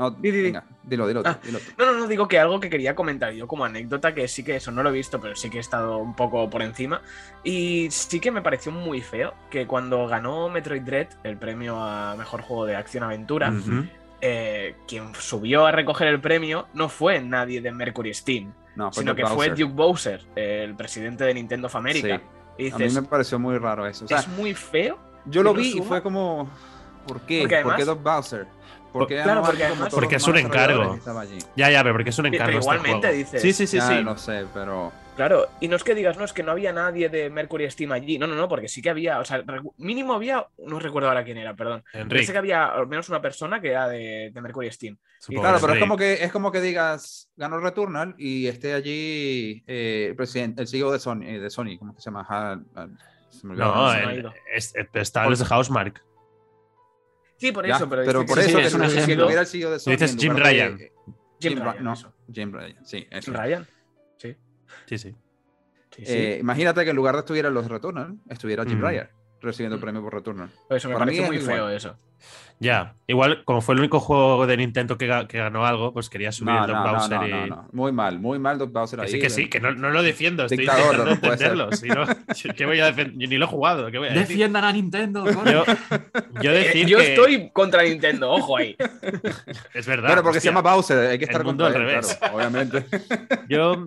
No, 0.00 0.10
Di, 0.10 0.30
di, 0.30 0.42
venga, 0.42 0.64
dilo, 0.82 1.06
dilo, 1.06 1.22
Ah. 1.24 1.38
dilo. 1.44 1.58
No, 1.78 1.84
no, 1.86 1.92
no, 1.98 2.06
digo 2.06 2.26
que 2.26 2.38
algo 2.38 2.58
que 2.58 2.70
quería 2.70 2.94
comentar 2.94 3.32
yo 3.32 3.46
como 3.46 3.64
anécdota, 3.66 4.14
que 4.14 4.26
sí 4.28 4.42
que 4.42 4.56
eso 4.56 4.72
no 4.72 4.82
lo 4.82 4.88
he 4.88 4.92
visto, 4.92 5.20
pero 5.20 5.36
sí 5.36 5.50
que 5.50 5.58
he 5.58 5.60
estado 5.60 5.98
un 5.98 6.14
poco 6.16 6.48
por 6.48 6.62
encima. 6.62 7.02
Y 7.44 7.88
sí 7.90 8.18
que 8.18 8.30
me 8.30 8.40
pareció 8.42 8.72
muy 8.72 9.00
feo 9.02 9.34
que 9.50 9.66
cuando 9.66 10.06
ganó 10.06 10.48
Metroid 10.48 10.82
Dread, 10.82 11.08
el 11.22 11.36
premio 11.36 11.76
a 11.82 12.16
mejor 12.16 12.40
juego 12.40 12.64
de 12.66 12.76
acción-aventura, 12.76 13.52
eh, 14.22 14.74
quien 14.86 15.14
subió 15.14 15.66
a 15.66 15.72
recoger 15.72 16.08
el 16.08 16.20
premio 16.20 16.66
no 16.74 16.88
fue 16.88 17.20
nadie 17.20 17.60
de 17.60 17.72
Mercury 17.72 18.12
Steam, 18.14 18.52
No, 18.76 18.92
sino 18.92 19.14
que 19.14 19.26
fue. 19.26 19.50
Duke 19.50 19.64
Bowser, 19.74 20.24
el 20.36 20.74
presidente 20.74 21.24
de 21.24 21.34
Nintendo 21.34 21.66
of 21.66 21.76
America. 21.76 22.20
Sí. 22.56 22.64
Y 22.66 22.70
A 22.72 22.76
mí 22.78 22.88
me 22.90 23.02
pareció 23.02 23.38
muy 23.38 23.56
raro 23.58 23.86
eso. 23.86 24.04
O 24.04 24.08
sea, 24.08 24.18
es 24.18 24.28
muy 24.28 24.54
feo. 24.54 24.98
Yo 25.26 25.42
lo 25.42 25.52
¿Y 25.52 25.54
lo 25.54 25.60
vi 25.60 25.78
y 25.78 25.82
fue 25.82 26.02
como. 26.02 26.48
¿Por 27.06 27.20
qué? 27.22 27.40
Porque 27.40 27.56
¿Por 27.62 27.76
qué 27.76 27.82
además- 27.82 27.86
Doug 27.86 28.02
Bowser? 28.02 28.46
Porque 28.92 29.22
Claro, 29.22 29.42
no 29.42 29.88
porque 29.90 30.16
es 30.16 30.26
un 30.26 30.36
encargo. 30.36 30.98
Ya, 31.56 31.70
ya, 31.70 31.82
pero 31.82 31.94
porque 31.94 32.10
es 32.10 32.18
un 32.18 32.24
Pero 32.24 32.34
encargo. 32.34 32.58
este 32.58 32.64
igualmente 32.64 33.06
juego. 33.08 33.18
dices- 33.18 33.42
Sí, 33.42 33.52
sí, 33.52 33.66
sí, 33.66 33.76
Ya, 33.76 33.86
sí. 33.88 34.02
lo 34.02 34.16
sé, 34.18 34.44
pero. 34.52 34.92
Claro, 35.16 35.46
y 35.60 35.68
no 35.68 35.76
es 35.76 35.84
que 35.84 35.94
digas, 35.94 36.16
no, 36.16 36.24
es 36.24 36.32
que 36.32 36.42
no 36.42 36.52
había 36.52 36.72
nadie 36.72 37.08
de 37.08 37.28
Mercury 37.30 37.70
Steam 37.70 37.92
allí. 37.92 38.18
No, 38.18 38.26
no, 38.26 38.34
no, 38.34 38.48
porque 38.48 38.68
sí 38.68 38.80
que 38.80 38.90
había, 38.90 39.18
o 39.20 39.24
sea, 39.24 39.44
mínimo 39.76 40.14
había, 40.14 40.46
no 40.66 40.78
recuerdo 40.80 41.08
ahora 41.08 41.24
quién 41.24 41.36
era, 41.36 41.54
perdón. 41.54 41.84
Enrique. 41.92 42.24
sé 42.26 42.32
que 42.32 42.38
había 42.38 42.64
al 42.66 42.86
menos 42.86 43.08
una 43.10 43.20
persona 43.20 43.60
que 43.60 43.68
era 43.70 43.86
de, 43.88 44.30
de 44.32 44.40
Mercury 44.40 44.70
Steam. 44.72 44.96
supongo 45.18 45.42
Claro, 45.42 45.58
pero 45.60 45.74
es 45.74 45.80
como 45.80 45.96
que 45.96 46.14
es 46.24 46.32
como 46.32 46.50
que 46.50 46.60
digas, 46.60 47.28
ganó 47.36 47.58
Returnal 47.58 48.14
y 48.18 48.46
esté 48.46 48.72
allí 48.72 49.62
eh, 49.66 50.06
el 50.10 50.16
presidente, 50.16 50.62
el 50.62 50.68
CEO 50.68 50.90
de 50.90 50.98
Sony, 50.98 51.22
eh, 51.24 51.38
de 51.38 51.50
Sony, 51.50 51.76
¿cómo 51.78 51.94
que 51.94 52.00
se 52.00 52.06
llama? 52.10 52.26
Ah, 52.28 52.58
ah, 52.76 52.86
se 53.28 53.46
me 53.46 53.52
olvidó 53.52 53.66
el 53.66 53.74
No, 53.74 53.76
nombre. 53.76 54.00
se 54.00 54.06
me 54.06 54.10
ha 54.10 54.14
el- 54.14 54.20
ido. 54.20 54.34
es- 54.54 54.74
es- 54.74 54.86
está 54.94 55.28
de 55.28 55.44
Housemark. 55.44 56.02
Sí, 57.40 57.52
por 57.52 57.66
Ya, 57.66 57.76
eso, 57.76 57.88
pero, 57.88 58.04
por 58.26 58.38
eso 58.38 58.48
sí, 58.50 58.54
que 58.56 58.62
es 58.66 58.74
un 58.74 58.82
si- 58.82 58.90
si 58.90 58.96
ejemplo. 58.98 59.14
estuviera 59.24 59.40
el 59.40 59.46
CEO 59.46 59.70
de 59.70 59.78
Sony. 59.80 59.90
dices 59.92 60.16
Jim 60.18 60.32
lugar 60.32 60.46
de- 60.46 60.52
Ryan. 60.52 60.78
Jim 60.78 60.90
Jim 61.40 61.58
Ryan, 61.58 61.84
no, 61.84 61.92
eso. 61.94 62.12
Jim 62.32 62.52
Ryan, 62.52 62.86
sí, 62.86 63.06
eso. 63.10 63.32
Jim 63.32 63.40
Ryan. 63.40 63.66
Sí. 64.18 64.36
Sí, 64.86 64.98
sí. 64.98 65.16
sí, 65.90 66.04
sí. 66.06 66.12
Eh, 66.12 66.38
imagínate 66.40 66.84
que 66.84 66.90
en 66.90 66.96
lugar 66.96 67.14
de 67.14 67.20
estuviera 67.20 67.48
los 67.50 67.66
Returnal, 67.66 68.18
estuviera 68.28 68.64
Jim 68.66 68.78
Mm. 68.78 68.82
Ryan 68.82 69.10
recibiendo 69.40 69.76
el 69.76 69.80
Mm. 69.80 69.82
premio 69.82 70.02
por 70.02 70.12
Returnal. 70.14 70.50
Por 70.68 70.76
eso 70.76 70.88
me 70.88 70.94
para 70.94 71.06
mí 71.06 71.12
pareció 71.18 71.22
es 71.24 71.28
muy 71.30 71.36
igual. 71.38 71.56
feo 71.56 71.68
eso. 71.70 71.98
Ya, 72.62 72.94
igual, 73.06 73.42
como 73.46 73.62
fue 73.62 73.72
el 73.74 73.80
único 73.80 74.00
juego 74.00 74.46
de 74.46 74.54
Nintendo 74.58 74.98
que, 74.98 75.08
ga- 75.08 75.26
que 75.26 75.38
ganó 75.38 75.64
algo, 75.64 75.94
pues 75.94 76.10
quería 76.10 76.30
subir 76.30 76.52
No, 76.52 76.64
el 76.66 76.72
no, 76.72 76.92
Bowser 76.92 77.18
no, 77.18 77.26
y... 77.26 77.30
no, 77.30 77.46
no. 77.46 77.68
Muy 77.72 77.90
mal, 77.90 78.18
muy 78.18 78.38
mal 78.38 78.58
Doug 78.58 78.70
Bowser 78.70 78.98
Que 79.00 79.06
ahí. 79.06 79.12
sí, 79.12 79.18
que 79.18 79.30
sí, 79.30 79.48
que 79.48 79.60
no, 79.60 79.72
no 79.72 79.88
lo 79.88 80.02
defiendo, 80.02 80.42
estoy 80.44 80.58
Dictador, 80.58 80.94
intentando 81.08 81.12
entenderlo. 81.32 81.72
Si 81.72 81.88
no, 81.88 82.04
¿qué 82.56 82.66
voy 82.66 82.78
a 82.80 82.84
defender? 82.84 83.16
Yo 83.16 83.28
ni 83.28 83.38
lo 83.38 83.46
he 83.46 83.48
jugado, 83.48 83.90
¿qué 83.90 83.96
voy 83.96 84.08
a 84.08 84.12
decir? 84.12 84.28
Defiendan 84.28 84.64
a 84.64 84.72
Nintendo. 84.72 85.24
Yo, 85.50 85.64
yo 86.42 86.52
Eh, 86.52 86.84
yo 86.86 86.98
que 86.98 87.14
estoy 87.14 87.50
contra 87.50 87.82
Nintendo, 87.82 88.30
ojo 88.30 88.58
ahí. 88.58 88.76
es 89.74 89.86
verdad. 89.86 90.08
Bueno, 90.08 90.22
porque 90.22 90.40
se 90.40 90.48
llama 90.48 90.60
Bowser, 90.60 90.98
hay 91.12 91.18
que 91.18 91.24
estar 91.24 91.40
El 91.40 91.46
mundo 91.46 91.64
contra 91.64 91.80
al 91.82 91.88
él, 91.88 91.94
revés. 91.94 92.14
claro, 92.16 92.36
obviamente. 92.36 92.84
Yo, 93.48 93.86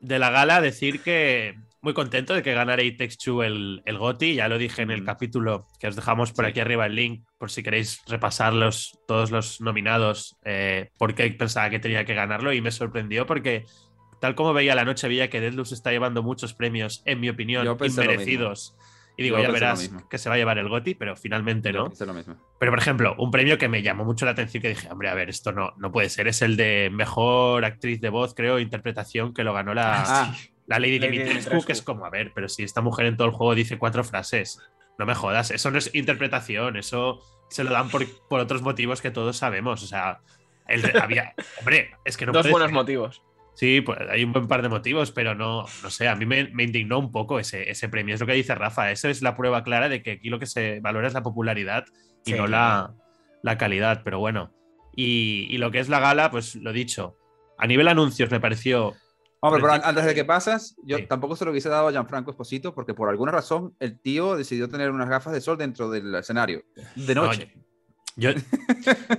de 0.00 0.18
la 0.20 0.30
gala, 0.30 0.60
decir 0.60 1.02
que 1.02 1.56
muy 1.82 1.94
contento 1.94 2.32
de 2.32 2.42
que 2.42 2.54
ganara 2.54 2.82
Takes 2.96 3.16
Two 3.22 3.42
el, 3.42 3.82
el 3.84 3.98
GOTY. 3.98 4.36
Ya 4.36 4.48
lo 4.48 4.56
dije 4.56 4.82
en 4.82 4.90
el 4.92 5.02
Mm. 5.02 5.06
capítulo 5.06 5.66
que 5.80 5.88
os 5.88 5.96
dejamos 5.96 6.32
por 6.32 6.44
Sí. 6.44 6.50
aquí 6.52 6.60
arriba 6.60 6.86
el 6.86 6.94
link, 6.94 7.24
por 7.38 7.50
si 7.50 7.62
queréis 7.62 8.00
repasarlos, 8.06 8.98
todos 9.08 9.30
los 9.32 9.60
nominados, 9.60 10.36
eh, 10.44 10.90
porque 10.96 11.28
pensaba 11.32 11.70
que 11.70 11.80
tenía 11.80 12.04
que 12.04 12.14
ganarlo 12.14 12.52
y 12.52 12.60
me 12.60 12.70
sorprendió 12.70 13.26
porque, 13.26 13.64
tal 14.20 14.36
como 14.36 14.52
veía 14.54 14.76
la 14.76 14.84
noche, 14.84 15.08
veía 15.08 15.28
que 15.28 15.40
Deadloop 15.40 15.66
está 15.72 15.90
llevando 15.90 16.22
muchos 16.22 16.54
premios, 16.54 17.02
en 17.04 17.18
mi 17.20 17.28
opinión, 17.28 17.66
inmerecidos. 17.84 18.76
Y 19.16 19.24
digo, 19.24 19.36
Yo 19.36 19.42
ya 19.42 19.50
verás 19.50 19.92
que 20.08 20.16
se 20.16 20.28
va 20.30 20.36
a 20.36 20.38
llevar 20.38 20.56
el 20.58 20.68
GOTI, 20.70 20.94
pero 20.94 21.16
finalmente 21.16 21.70
Yo 21.72 21.88
no. 21.88 22.06
lo 22.06 22.14
mismo. 22.14 22.36
Pero, 22.58 22.72
por 22.72 22.78
ejemplo, 22.78 23.14
un 23.18 23.30
premio 23.30 23.58
que 23.58 23.68
me 23.68 23.82
llamó 23.82 24.04
mucho 24.06 24.24
la 24.24 24.30
atención, 24.30 24.62
que 24.62 24.70
dije, 24.70 24.88
hombre, 24.90 25.10
a 25.10 25.14
ver, 25.14 25.28
esto 25.28 25.52
no, 25.52 25.72
no 25.76 25.92
puede 25.92 26.08
ser, 26.08 26.28
es 26.28 26.40
el 26.40 26.56
de 26.56 26.88
mejor 26.90 27.64
actriz 27.66 28.00
de 28.00 28.08
voz, 28.08 28.34
creo, 28.34 28.58
interpretación, 28.58 29.34
que 29.34 29.44
lo 29.44 29.52
ganó 29.52 29.74
la, 29.74 30.02
Ah, 30.06 30.34
la 30.66 30.78
Lady 30.78 30.98
Lady 30.98 31.18
Dimitrescu, 31.18 31.64
que 31.64 31.72
es 31.72 31.82
como, 31.82 32.06
a 32.06 32.10
ver, 32.10 32.32
pero 32.34 32.48
si 32.48 32.62
esta 32.62 32.80
mujer 32.80 33.06
en 33.06 33.16
todo 33.16 33.26
el 33.28 33.34
juego 33.34 33.54
dice 33.54 33.78
cuatro 33.78 34.04
frases, 34.04 34.60
no 34.98 35.06
me 35.06 35.14
jodas, 35.14 35.50
eso 35.50 35.70
no 35.70 35.78
es 35.78 35.94
interpretación, 35.94 36.76
eso 36.76 37.20
se 37.50 37.64
lo 37.64 37.70
dan 37.70 37.88
por, 37.90 38.04
por 38.28 38.40
otros 38.40 38.62
motivos 38.62 39.00
que 39.02 39.10
todos 39.10 39.36
sabemos, 39.36 39.82
o 39.82 39.86
sea, 39.86 40.20
el 40.68 40.84
había, 40.96 41.34
hombre, 41.58 41.90
es 42.04 42.16
que 42.16 42.26
no 42.26 42.32
Dos 42.32 42.48
buenos 42.48 42.68
ser. 42.68 42.74
motivos. 42.74 43.22
Sí, 43.54 43.82
pues 43.82 43.98
hay 44.08 44.24
un 44.24 44.32
buen 44.32 44.48
par 44.48 44.62
de 44.62 44.70
motivos, 44.70 45.12
pero 45.12 45.34
no, 45.34 45.66
no 45.82 45.90
sé, 45.90 46.08
a 46.08 46.16
mí 46.16 46.24
me, 46.24 46.48
me 46.48 46.62
indignó 46.62 46.98
un 46.98 47.12
poco 47.12 47.38
ese, 47.38 47.70
ese 47.70 47.88
premio. 47.88 48.14
Es 48.14 48.20
lo 48.20 48.26
que 48.26 48.32
dice 48.32 48.54
Rafa, 48.54 48.90
eso 48.90 49.08
es 49.08 49.20
la 49.20 49.36
prueba 49.36 49.62
clara 49.62 49.90
de 49.90 50.02
que 50.02 50.12
aquí 50.12 50.30
lo 50.30 50.38
que 50.38 50.46
se 50.46 50.80
valora 50.80 51.06
es 51.08 51.12
la 51.12 51.22
popularidad 51.22 51.84
y 52.24 52.30
Sí, 52.30 52.38
no 52.38 52.46
claro. 52.46 52.48
la, 52.48 52.94
la 53.42 53.58
calidad, 53.58 54.00
pero 54.04 54.18
bueno. 54.20 54.54
Y, 54.96 55.46
y 55.50 55.58
lo 55.58 55.70
que 55.70 55.80
es 55.80 55.90
la 55.90 56.00
gala, 56.00 56.30
pues 56.30 56.54
lo 56.54 56.72
dicho, 56.72 57.18
a 57.58 57.66
nivel 57.66 57.88
anuncios 57.88 58.30
me 58.30 58.40
pareció... 58.40 58.94
Hombre, 59.44 59.60
pero 59.60 59.72
antes 59.84 60.04
de 60.04 60.14
que 60.14 60.24
pasas, 60.24 60.76
yo 60.84 60.98
Sí. 60.98 61.06
tampoco 61.08 61.34
se 61.36 61.44
lo 61.44 61.50
hubiese 61.50 61.68
dado 61.68 61.88
a 61.88 61.90
Gianfranco 61.90 62.30
Esposito 62.30 62.74
porque 62.74 62.94
por 62.94 63.08
alguna 63.08 63.32
razón 63.32 63.74
el 63.80 63.98
tío 64.00 64.36
decidió 64.36 64.68
tener 64.68 64.90
unas 64.92 65.08
gafas 65.08 65.32
de 65.32 65.40
sol 65.40 65.58
dentro 65.58 65.90
del 65.90 66.14
escenario 66.14 66.62
de 66.94 67.14
noche. 67.14 67.42
Oye, 67.54 67.62
yo, 68.14 68.30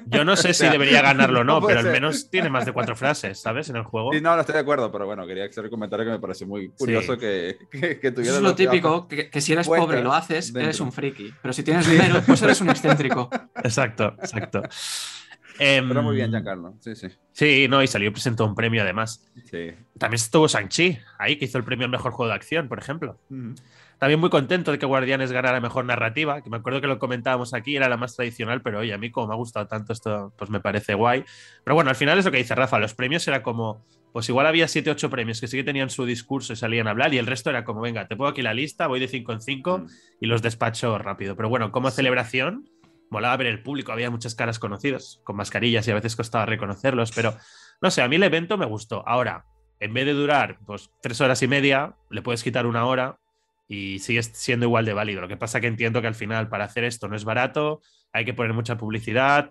yo 0.06 0.24
no 0.24 0.36
sé 0.36 0.50
O 0.52 0.54
sea, 0.54 0.68
si 0.68 0.72
debería 0.72 1.02
ganarlo 1.02 1.42
o 1.42 1.44
no, 1.44 1.60
no 1.60 1.66
pero 1.68 1.80
al 1.80 1.86
ser. 1.86 1.94
menos 1.94 2.30
tiene 2.30 2.50
más 2.50 2.64
de 2.66 2.72
cuatro 2.74 2.96
frases, 2.96 3.42
¿sabes? 3.42 3.68
En 3.70 3.76
el 3.76 3.84
juego. 3.84 4.14
Sí, 4.14 4.22
no, 4.22 4.34
no 4.36 4.40
estoy 4.42 4.54
de 4.54 4.60
acuerdo, 4.62 4.92
pero 4.92 5.06
bueno, 5.08 5.26
quería 5.28 5.46
hacer 5.46 5.66
el 5.66 5.70
comentario 5.72 6.06
que 6.06 6.12
me 6.12 6.20
pareció 6.20 6.46
muy 6.48 6.70
curioso 6.70 7.14
Sí. 7.16 7.20
que, 7.20 7.58
que, 7.72 8.00
que 8.00 8.12
tuviera 8.12 8.30
Eso 8.32 8.38
es 8.38 8.44
lo 8.44 8.56
típico, 8.56 9.08
que, 9.08 9.30
que 9.30 9.42
si 9.42 9.52
eres 9.54 9.68
pobre 9.68 10.00
y 10.00 10.04
lo 10.04 10.14
haces, 10.14 10.52
eres 10.56 10.68
dentro. 10.68 10.86
un 10.86 10.92
friki. 10.94 11.34
Pero 11.42 11.54
si 11.54 11.64
tienes 11.64 11.90
dinero, 11.90 12.22
pues 12.26 12.42
eres 12.44 12.62
un 12.62 12.70
excéntrico. 12.70 13.30
Exacto, 13.64 14.16
exacto. 14.20 14.62
Em, 15.60 15.88
Pero 15.88 16.02
muy 16.04 16.16
bien, 16.16 16.32
Giancarlo. 16.32 16.74
Sí, 16.80 16.96
sí. 16.96 17.08
Sí, 17.32 17.68
no, 17.70 17.82
y 17.84 17.88
salió 17.88 18.10
y 18.10 18.12
presentó 18.12 18.46
un 18.46 18.56
premio 18.56 18.82
además. 18.82 19.30
sí. 19.50 19.72
También 20.00 20.16
estuvo 20.16 20.48
Shang-Chi, 20.48 20.98
ahí, 21.20 21.38
que 21.38 21.46
hizo 21.46 21.58
el 21.58 21.64
premio 21.64 21.86
al 21.86 21.92
mejor 21.92 22.12
juego 22.12 22.30
de 22.30 22.36
acción, 22.36 22.68
por 22.68 22.80
ejemplo. 22.80 23.20
También 24.00 24.20
muy 24.20 24.30
contento 24.30 24.72
de 24.72 24.80
que 24.80 24.86
Guardianes 24.86 25.32
ganara 25.32 25.62
mejor 25.62 25.86
narrativa, 25.86 26.42
que 26.42 26.50
me 26.50 26.58
acuerdo 26.58 26.82
que 26.82 26.88
lo 26.88 27.00
comentábamos 27.00 27.54
aquí, 27.54 27.76
era 27.78 27.88
la 27.88 27.96
más 27.96 28.16
tradicional, 28.16 28.62
pero 28.62 28.80
oye, 28.80 28.94
a 28.94 28.98
mí 28.98 29.12
como 29.12 29.28
me 29.28 29.34
ha 29.34 29.38
gustado 29.38 29.68
tanto 29.68 29.94
esto, 29.94 30.34
pues 30.38 30.50
me 30.50 30.60
parece 30.60 30.94
guay. 30.96 31.24
Pero 31.64 31.76
bueno, 31.76 31.90
al 31.90 31.96
final 31.96 32.18
es 32.20 32.26
lo 32.26 32.32
que 32.32 32.38
dice 32.40 32.54
Rafa, 32.56 32.80
los 32.80 32.96
premios 32.96 33.26
era 33.30 33.42
como, 33.44 33.86
pues 34.12 34.28
igual 34.28 34.46
había 34.48 34.68
7, 34.68 34.90
8 34.92 35.10
premios 35.10 35.40
que 35.40 35.48
sí 35.48 35.56
que 35.56 35.64
tenían 35.64 35.90
su 35.90 36.06
discurso 36.06 36.52
y 36.52 36.56
salían 36.58 36.88
a 36.88 36.92
hablar, 36.92 37.14
y 37.14 37.18
el 37.18 37.28
resto 37.28 37.50
era 37.50 37.64
como, 37.64 37.80
venga, 37.80 38.08
te 38.08 38.18
pongo 38.18 38.30
aquí 38.32 38.42
la 38.42 38.54
lista, 38.54 38.88
voy 38.88 39.00
de 39.00 39.08
5 39.08 39.32
en 39.32 39.42
5 39.42 39.78
Mm. 39.78 39.88
y 40.20 40.26
los 40.26 40.42
despacho 40.42 40.98
rápido. 40.98 41.38
Pero 41.38 41.48
bueno, 41.48 41.72
como 41.72 41.90
celebración, 41.92 42.68
molaba 43.14 43.38
ver 43.38 43.48
el 43.48 43.62
público, 43.62 43.92
había 43.92 44.10
muchas 44.10 44.36
caras 44.36 44.60
conocidas, 44.60 45.22
con 45.24 45.38
mascarillas 45.38 45.88
y 45.88 45.92
a 45.92 45.96
veces 45.96 46.16
costaba 46.16 46.46
reconocerlos, 46.46 47.12
pero 47.12 47.38
no 47.82 47.92
sé, 47.92 48.02
a 48.02 48.08
mí 48.08 48.18
el 48.18 48.24
evento 48.24 48.58
me 48.58 48.66
gustó. 48.66 49.08
Ahora, 49.08 49.46
en 49.80 49.94
vez 49.94 50.06
de 50.06 50.14
durar 50.14 50.58
pues 50.66 50.92
tres 51.02 51.22
horas 51.22 51.42
y 51.44 51.48
media, 51.48 51.96
le 52.10 52.22
puedes 52.22 52.44
quitar 52.44 52.66
una 52.66 52.86
hora 52.86 53.20
y 53.68 54.00
sigue 54.00 54.24
siendo 54.24 54.66
igual 54.66 54.86
de 54.86 54.94
válido. 54.94 55.22
Lo 55.22 55.28
que 55.28 55.38
pasa 55.38 55.62
que 55.62 55.68
entiendo 55.68 56.02
que 56.02 56.08
al 56.08 56.16
final 56.16 56.50
para 56.50 56.66
hacer 56.66 56.84
esto 56.84 57.08
no 57.08 57.16
es 57.16 57.24
barato, 57.24 57.82
hay 58.12 58.26
que 58.26 58.34
poner 58.34 58.54
mucha 58.54 58.78
publicidad, 58.78 59.50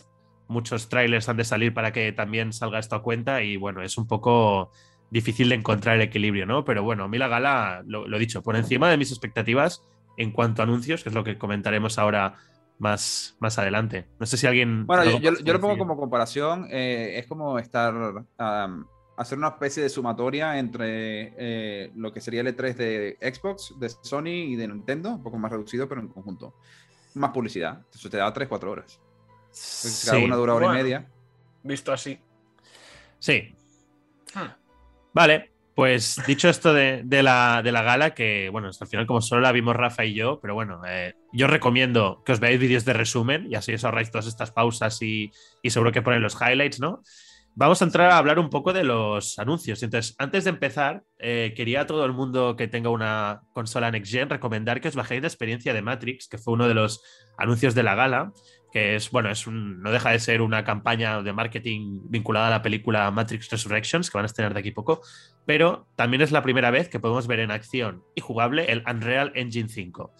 muchos 0.49 0.89
trailers 0.89 1.29
han 1.29 1.37
de 1.37 1.45
salir 1.45 1.73
para 1.73 1.93
que 1.93 2.13
también 2.13 2.53
salga 2.53 2.79
esto 2.79 2.97
a 2.97 3.03
cuenta 3.03 3.43
y 3.43 3.57
bueno, 3.57 3.83
es 3.83 3.97
un 3.97 4.07
poco 4.07 4.71
difícil 5.11 5.51
de 5.51 5.55
encontrar 5.57 5.97
el 5.97 6.03
equilibrio, 6.03 6.47
¿no? 6.47 6.65
Pero 6.65 6.83
bueno, 6.83 7.05
a 7.05 7.09
mí 7.09 7.19
la 7.19 7.29
gala, 7.29 7.83
lo, 7.87 8.09
lo 8.09 8.19
dicho, 8.19 8.43
por 8.43 8.57
encima 8.57 8.91
de 8.91 8.97
mis 8.97 9.11
expectativas 9.11 9.83
en 10.17 10.33
cuanto 10.33 10.63
a 10.63 10.65
anuncios, 10.65 11.03
que 11.03 11.11
es 11.11 11.15
lo 11.15 11.25
que 11.25 11.39
comentaremos 11.39 11.99
ahora 11.99 12.37
más, 12.83 13.37
más 13.39 13.57
adelante. 13.61 14.09
No 14.19 14.27
sé 14.27 14.37
si 14.37 14.47
alguien... 14.49 14.85
Bueno, 14.87 15.05
yo, 15.05 15.19
yo- 15.39 15.53
lo 15.53 15.61
pongo 15.61 15.79
como 15.79 15.97
comparación. 15.97 16.67
eh, 16.69 17.17
es 17.17 17.27
como 17.29 17.59
estar. 17.61 17.95
hacer 19.17 19.39
una 19.39 19.49
especie 19.49 19.85
de 19.85 19.89
sumatoria 19.89 20.59
entre 20.59 21.33
eh, 21.39 21.93
lo 21.95 22.13
que 22.13 22.21
sería 22.21 22.41
el 22.41 22.49
E3 22.57 22.75
de 22.75 23.19
Xbox, 23.33 23.75
de 23.79 23.89
Sony 23.89 24.27
y 24.51 24.57
de 24.57 24.67
Nintendo, 24.67 25.11
un 25.11 25.23
poco 25.23 25.39
más 25.39 25.53
reducido, 25.53 25.89
pero 25.89 26.01
en 26.01 26.09
conjunto. 26.09 26.57
Más 27.15 27.31
publicidad. 27.31 27.87
Eso 27.95 28.11
te 28.11 28.17
da 28.17 28.35
3-4 28.35 28.65
horas. 28.69 28.99
Porque 29.53 29.97
Cada 30.07 30.19
una 30.25 30.35
dura 30.37 30.55
hora 30.55 30.67
Bueno. 30.67 30.81
y 30.81 30.83
media. 30.83 31.09
Visto 31.63 31.93
así. 31.93 32.19
Sí. 33.21 33.55
Hmm. 34.35 34.49
Vale, 35.13 35.52
pues 35.75 36.21
dicho 36.27 36.49
esto 36.49 36.75
de, 36.75 37.05
la, 37.23 37.63
gala, 37.63 38.15
que 38.15 38.49
bueno, 38.51 38.69
al 38.79 38.87
final 38.87 39.07
como 39.07 39.21
solo 39.21 39.41
la 39.41 39.53
vimos 39.53 39.75
Rafa 39.75 40.05
y 40.05 40.15
yo, 40.15 40.39
pero 40.41 40.55
bueno, 40.55 40.83
eh, 40.87 41.15
yo 41.33 41.47
recomiendo 41.47 42.23
que 42.25 42.33
os 42.33 42.41
veáis 42.41 42.61
vídeos 42.61 42.85
de 42.85 42.93
resumen 42.93 43.47
y 43.51 43.55
así 43.55 43.73
os 43.73 43.85
ahorráis 43.85 44.11
todas 44.11 44.27
estas 44.27 44.51
pausas 44.51 45.01
y, 45.03 45.31
y 45.63 45.71
seguro 45.71 45.93
que 45.93 46.03
ponen 46.03 46.23
los 46.23 46.37
highlights, 46.41 46.81
¿no? 46.81 47.03
Vamos 47.55 47.83
a 47.83 47.85
entrar 47.85 48.11
a 48.11 48.17
hablar 48.17 48.39
un 48.39 48.49
poco 48.49 48.73
de 48.73 48.83
los 48.83 49.39
anuncios. 49.39 49.83
Entonces, 49.83 50.15
antes 50.19 50.45
de 50.45 50.51
empezar, 50.51 51.03
eh, 51.19 51.53
quería 51.55 51.83
a 51.83 51.87
todo 51.87 52.07
el 52.07 52.13
mundo 52.13 52.57
que 52.57 52.67
tenga 52.67 52.89
una 52.89 53.43
consola 53.53 53.91
Next 53.91 54.11
Gen 54.11 54.31
recomendar 54.31 54.81
que 54.81 54.89
os 54.89 54.97
bajéis 54.97 55.21
la 55.21 55.29
experiencia 55.29 55.75
de 55.75 55.83
Matrix, 55.83 56.29
que 56.29 56.39
fue 56.39 56.55
uno 56.55 56.67
de 56.67 56.73
los 56.73 57.03
anuncios 57.37 57.75
de 57.75 57.83
la 57.83 57.95
gala, 57.95 58.33
que 58.73 58.97
es, 58.97 59.11
bueno, 59.11 59.31
es 59.31 59.47
un, 59.47 59.83
no 59.83 59.93
deja 59.93 60.11
de 60.11 60.19
ser 60.19 60.41
una 60.41 60.65
campaña 60.65 61.23
de 61.23 61.33
marketing 61.33 62.01
vinculada 62.05 62.47
a 62.47 62.51
la 62.51 62.63
película 62.63 63.11
Matrix 63.11 63.51
Resurrections, 63.51 64.11
que 64.11 64.17
van 64.17 64.25
a 64.25 64.27
estrenar 64.27 64.55
de 64.55 64.61
aquí 64.61 64.71
poco, 64.71 65.03
pero 65.45 65.87
también 65.95 66.23
es 66.23 66.33
la 66.33 66.43
primera 66.43 66.71
vez 66.71 66.89
que 66.89 66.99
podemos 66.99 67.27
ver 67.27 67.41
en 67.41 67.51
acción 67.51 68.03
y 68.15 68.23
jugable 68.23 68.73
el 68.73 68.83
Unreal 68.89 69.33
Engine 69.35 69.69
5. 69.69 70.13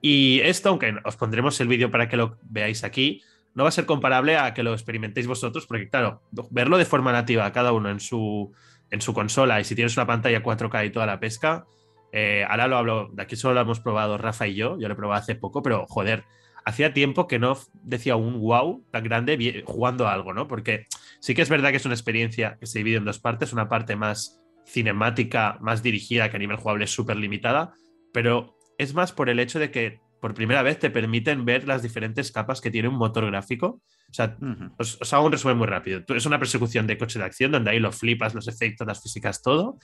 Y 0.00 0.40
esto, 0.40 0.70
aunque 0.70 0.94
os 1.04 1.16
pondremos 1.16 1.60
el 1.60 1.68
vídeo 1.68 1.90
para 1.90 2.08
que 2.08 2.16
lo 2.16 2.38
veáis 2.42 2.84
aquí, 2.84 3.22
no 3.54 3.64
va 3.64 3.68
a 3.68 3.72
ser 3.72 3.84
comparable 3.84 4.38
a 4.38 4.54
que 4.54 4.62
lo 4.62 4.72
experimentéis 4.72 5.26
vosotros, 5.26 5.66
porque 5.66 5.88
claro, 5.88 6.22
verlo 6.50 6.78
de 6.78 6.86
forma 6.86 7.12
nativa 7.12 7.52
cada 7.52 7.72
uno 7.72 7.90
en 7.90 8.00
su, 8.00 8.52
en 8.90 9.02
su 9.02 9.12
consola 9.12 9.60
y 9.60 9.64
si 9.64 9.74
tienes 9.74 9.96
una 9.98 10.06
pantalla 10.06 10.42
4K 10.42 10.86
y 10.86 10.90
toda 10.90 11.04
la 11.04 11.20
pesca, 11.20 11.66
eh, 12.12 12.46
ahora 12.48 12.66
lo 12.66 12.78
hablo, 12.78 13.10
de 13.12 13.22
aquí 13.22 13.36
solo 13.36 13.54
lo 13.54 13.60
hemos 13.60 13.80
probado 13.80 14.16
Rafa 14.16 14.46
y 14.46 14.54
yo, 14.54 14.78
yo 14.78 14.88
lo 14.88 14.94
he 14.94 14.96
probado 14.96 15.20
hace 15.20 15.34
poco, 15.34 15.62
pero 15.62 15.86
joder, 15.86 16.24
hacía 16.64 16.92
tiempo 16.92 17.26
que 17.26 17.38
no 17.38 17.56
decía 17.82 18.16
un 18.16 18.40
wow 18.40 18.84
tan 18.90 19.04
grande 19.04 19.62
jugando 19.66 20.06
a 20.06 20.12
algo, 20.12 20.32
¿no? 20.32 20.48
Porque 20.48 20.86
sí 21.20 21.34
que 21.34 21.42
es 21.42 21.48
verdad 21.48 21.70
que 21.70 21.76
es 21.76 21.84
una 21.84 21.94
experiencia 21.94 22.56
que 22.58 22.66
se 22.66 22.78
divide 22.78 22.96
en 22.96 23.04
dos 23.04 23.18
partes, 23.18 23.52
una 23.52 23.68
parte 23.68 23.96
más 23.96 24.40
cinemática, 24.66 25.58
más 25.60 25.82
dirigida, 25.82 26.30
que 26.30 26.36
a 26.36 26.38
nivel 26.38 26.56
jugable 26.56 26.84
es 26.84 26.90
súper 26.92 27.16
limitada, 27.16 27.74
pero 28.12 28.56
es 28.78 28.94
más 28.94 29.12
por 29.12 29.28
el 29.28 29.40
hecho 29.40 29.58
de 29.58 29.70
que 29.70 30.00
por 30.20 30.34
primera 30.34 30.62
vez 30.62 30.78
te 30.78 30.90
permiten 30.90 31.44
ver 31.44 31.66
las 31.66 31.82
diferentes 31.82 32.30
capas 32.30 32.60
que 32.60 32.70
tiene 32.70 32.88
un 32.88 32.96
motor 32.96 33.26
gráfico. 33.26 33.80
O 34.10 34.12
sea, 34.12 34.36
os, 34.78 35.00
os 35.00 35.12
hago 35.14 35.26
un 35.26 35.32
resumen 35.32 35.56
muy 35.56 35.66
rápido. 35.66 36.02
Es 36.08 36.26
una 36.26 36.38
persecución 36.38 36.86
de 36.86 36.98
coche 36.98 37.18
de 37.18 37.24
acción 37.24 37.52
donde 37.52 37.70
ahí 37.70 37.80
lo 37.80 37.90
flipas, 37.90 38.34
los 38.34 38.46
efectos, 38.46 38.86
las 38.86 39.02
físicas, 39.02 39.42
todo. 39.42 39.78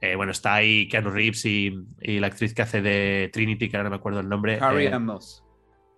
Eh, 0.00 0.14
bueno, 0.14 0.32
está 0.32 0.54
ahí 0.54 0.88
Keanu 0.88 1.10
Reeves 1.10 1.44
y, 1.44 1.74
y 2.00 2.20
la 2.20 2.28
actriz 2.28 2.54
que 2.54 2.62
hace 2.62 2.80
de 2.80 3.30
Trinity, 3.32 3.68
que 3.68 3.76
ahora 3.76 3.84
no 3.84 3.90
me 3.90 3.96
acuerdo 3.96 4.20
el 4.20 4.28
nombre. 4.28 4.58
Harry 4.60 4.86
eh, 4.86 4.98
Moss. 4.98 5.45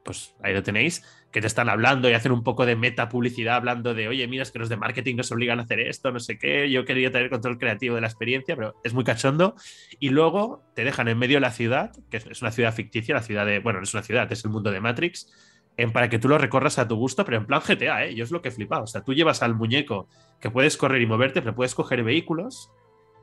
Pues 0.08 0.34
ahí 0.42 0.54
lo 0.54 0.62
tenéis, 0.62 1.04
que 1.30 1.42
te 1.42 1.46
están 1.46 1.68
hablando 1.68 2.08
y 2.08 2.14
hacen 2.14 2.32
un 2.32 2.42
poco 2.42 2.64
de 2.64 2.76
meta 2.76 3.10
publicidad 3.10 3.56
hablando 3.56 3.92
de, 3.92 4.08
oye, 4.08 4.26
mira, 4.26 4.42
es 4.42 4.50
que 4.50 4.58
los 4.58 4.70
de 4.70 4.78
marketing 4.78 5.16
nos 5.16 5.30
obligan 5.30 5.60
a 5.60 5.64
hacer 5.64 5.80
esto, 5.80 6.10
no 6.10 6.18
sé 6.18 6.38
qué, 6.38 6.70
yo 6.70 6.86
quería 6.86 7.12
tener 7.12 7.28
control 7.28 7.58
creativo 7.58 7.94
de 7.96 8.00
la 8.00 8.06
experiencia, 8.06 8.56
pero 8.56 8.74
es 8.82 8.94
muy 8.94 9.04
cachondo. 9.04 9.54
Y 10.00 10.08
luego 10.08 10.62
te 10.74 10.84
dejan 10.84 11.08
en 11.08 11.18
medio 11.18 11.36
de 11.36 11.40
la 11.42 11.50
ciudad, 11.50 11.92
que 12.10 12.16
es- 12.16 12.40
una 12.40 12.50
ciudad 12.50 12.72
ficticia, 12.72 13.14
la 13.14 13.22
ciudad 13.22 13.44
de, 13.44 13.58
bueno, 13.58 13.80
no 13.80 13.84
es 13.84 13.92
una 13.92 14.02
ciudad, 14.02 14.32
es 14.32 14.42
el 14.46 14.50
mundo 14.50 14.70
de 14.70 14.80
Matrix, 14.80 15.30
en, 15.76 15.92
para 15.92 16.08
que 16.08 16.18
tú 16.18 16.28
lo 16.28 16.38
recorras 16.38 16.78
a 16.78 16.88
tu 16.88 16.96
gusto, 16.96 17.24
pero 17.26 17.36
en 17.36 17.44
plan 17.46 17.60
GTA, 17.60 18.06
¿eh? 18.06 18.14
Yo 18.14 18.24
es 18.24 18.30
lo 18.30 18.40
que 18.40 18.48
he 18.48 18.52
flipado. 18.52 18.84
O 18.84 18.86
sea, 18.86 19.04
tú 19.04 19.12
llevas 19.12 19.42
al 19.42 19.54
muñeco 19.54 20.08
que 20.40 20.50
puedes 20.50 20.78
correr 20.78 21.02
y 21.02 21.06
moverte, 21.06 21.42
pero 21.42 21.54
puedes 21.54 21.74
coger 21.74 22.02
vehículos 22.02 22.70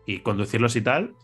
y 0.05 0.19
conducirlos 0.19 0.75
y 0.75 0.81
tal, 0.81 1.15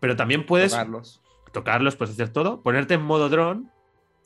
pero 0.00 0.14
también 0.14 0.46
puedes 0.46 0.70
Tocarlos. 0.70 1.20
tocarlos, 1.52 1.96
puedes 1.96 2.14
hacer 2.14 2.28
todo, 2.32 2.62
ponerte 2.62 2.94
en 2.94 3.02
modo 3.02 3.28
dron 3.28 3.70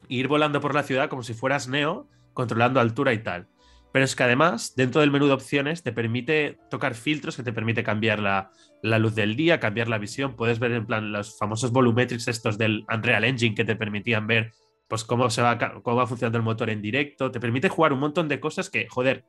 ir 0.09 0.29
volando 0.29 0.61
por 0.61 0.75
la 0.75 0.83
ciudad 0.83 1.09
como 1.09 1.23
si 1.23 1.35
fueras 1.35 1.69
Neo, 1.69 2.09
controlando 2.33 2.81
altura 2.81 3.13
y 3.13 3.23
tal. 3.23 3.49
Pero 3.93 4.07
es 4.07 4.17
que 4.17 4.23
además, 4.23 4.73
dentro 4.75 5.03
del 5.03 5.11
menú 5.11 5.27
de 5.27 5.35
opciones, 5.35 5.83
te 5.83 5.93
permite 5.93 6.59
tocar 6.71 6.95
filtros 6.95 7.37
que 7.37 7.43
te 7.43 7.53
permite 7.53 7.85
cambiar 7.85 8.21
la, 8.21 8.51
luz 8.99 9.15
del 9.15 9.37
día, 9.37 9.61
cambiar 9.61 9.89
la 9.89 9.99
visión. 9.99 10.35
Puedes 10.35 10.59
ver 10.59 10.73
en 10.73 10.87
plan 10.87 11.13
los 11.13 11.39
famosos 11.39 11.73
volumetrics 11.73 12.27
estos 12.27 12.57
del 12.57 12.87
Unreal 12.93 13.25
Engine 13.25 13.55
que 13.55 13.65
te 13.65 13.77
permitían 13.77 14.27
ver 14.27 14.53
pues 14.89 15.05
cómo 15.05 15.29
se 15.31 15.43
va, 15.43 15.59
cómo 15.83 15.97
va 15.97 16.07
funcionando 16.07 16.39
el 16.39 16.45
motor 16.45 16.71
en 16.71 16.81
directo. 16.81 17.31
Te 17.31 17.41
permite 17.41 17.69
jugar 17.69 17.93
un 17.93 18.01
montón 18.01 18.29
de 18.29 18.41
cosas 18.41 18.71
que, 18.71 18.89
joder, 18.89 19.25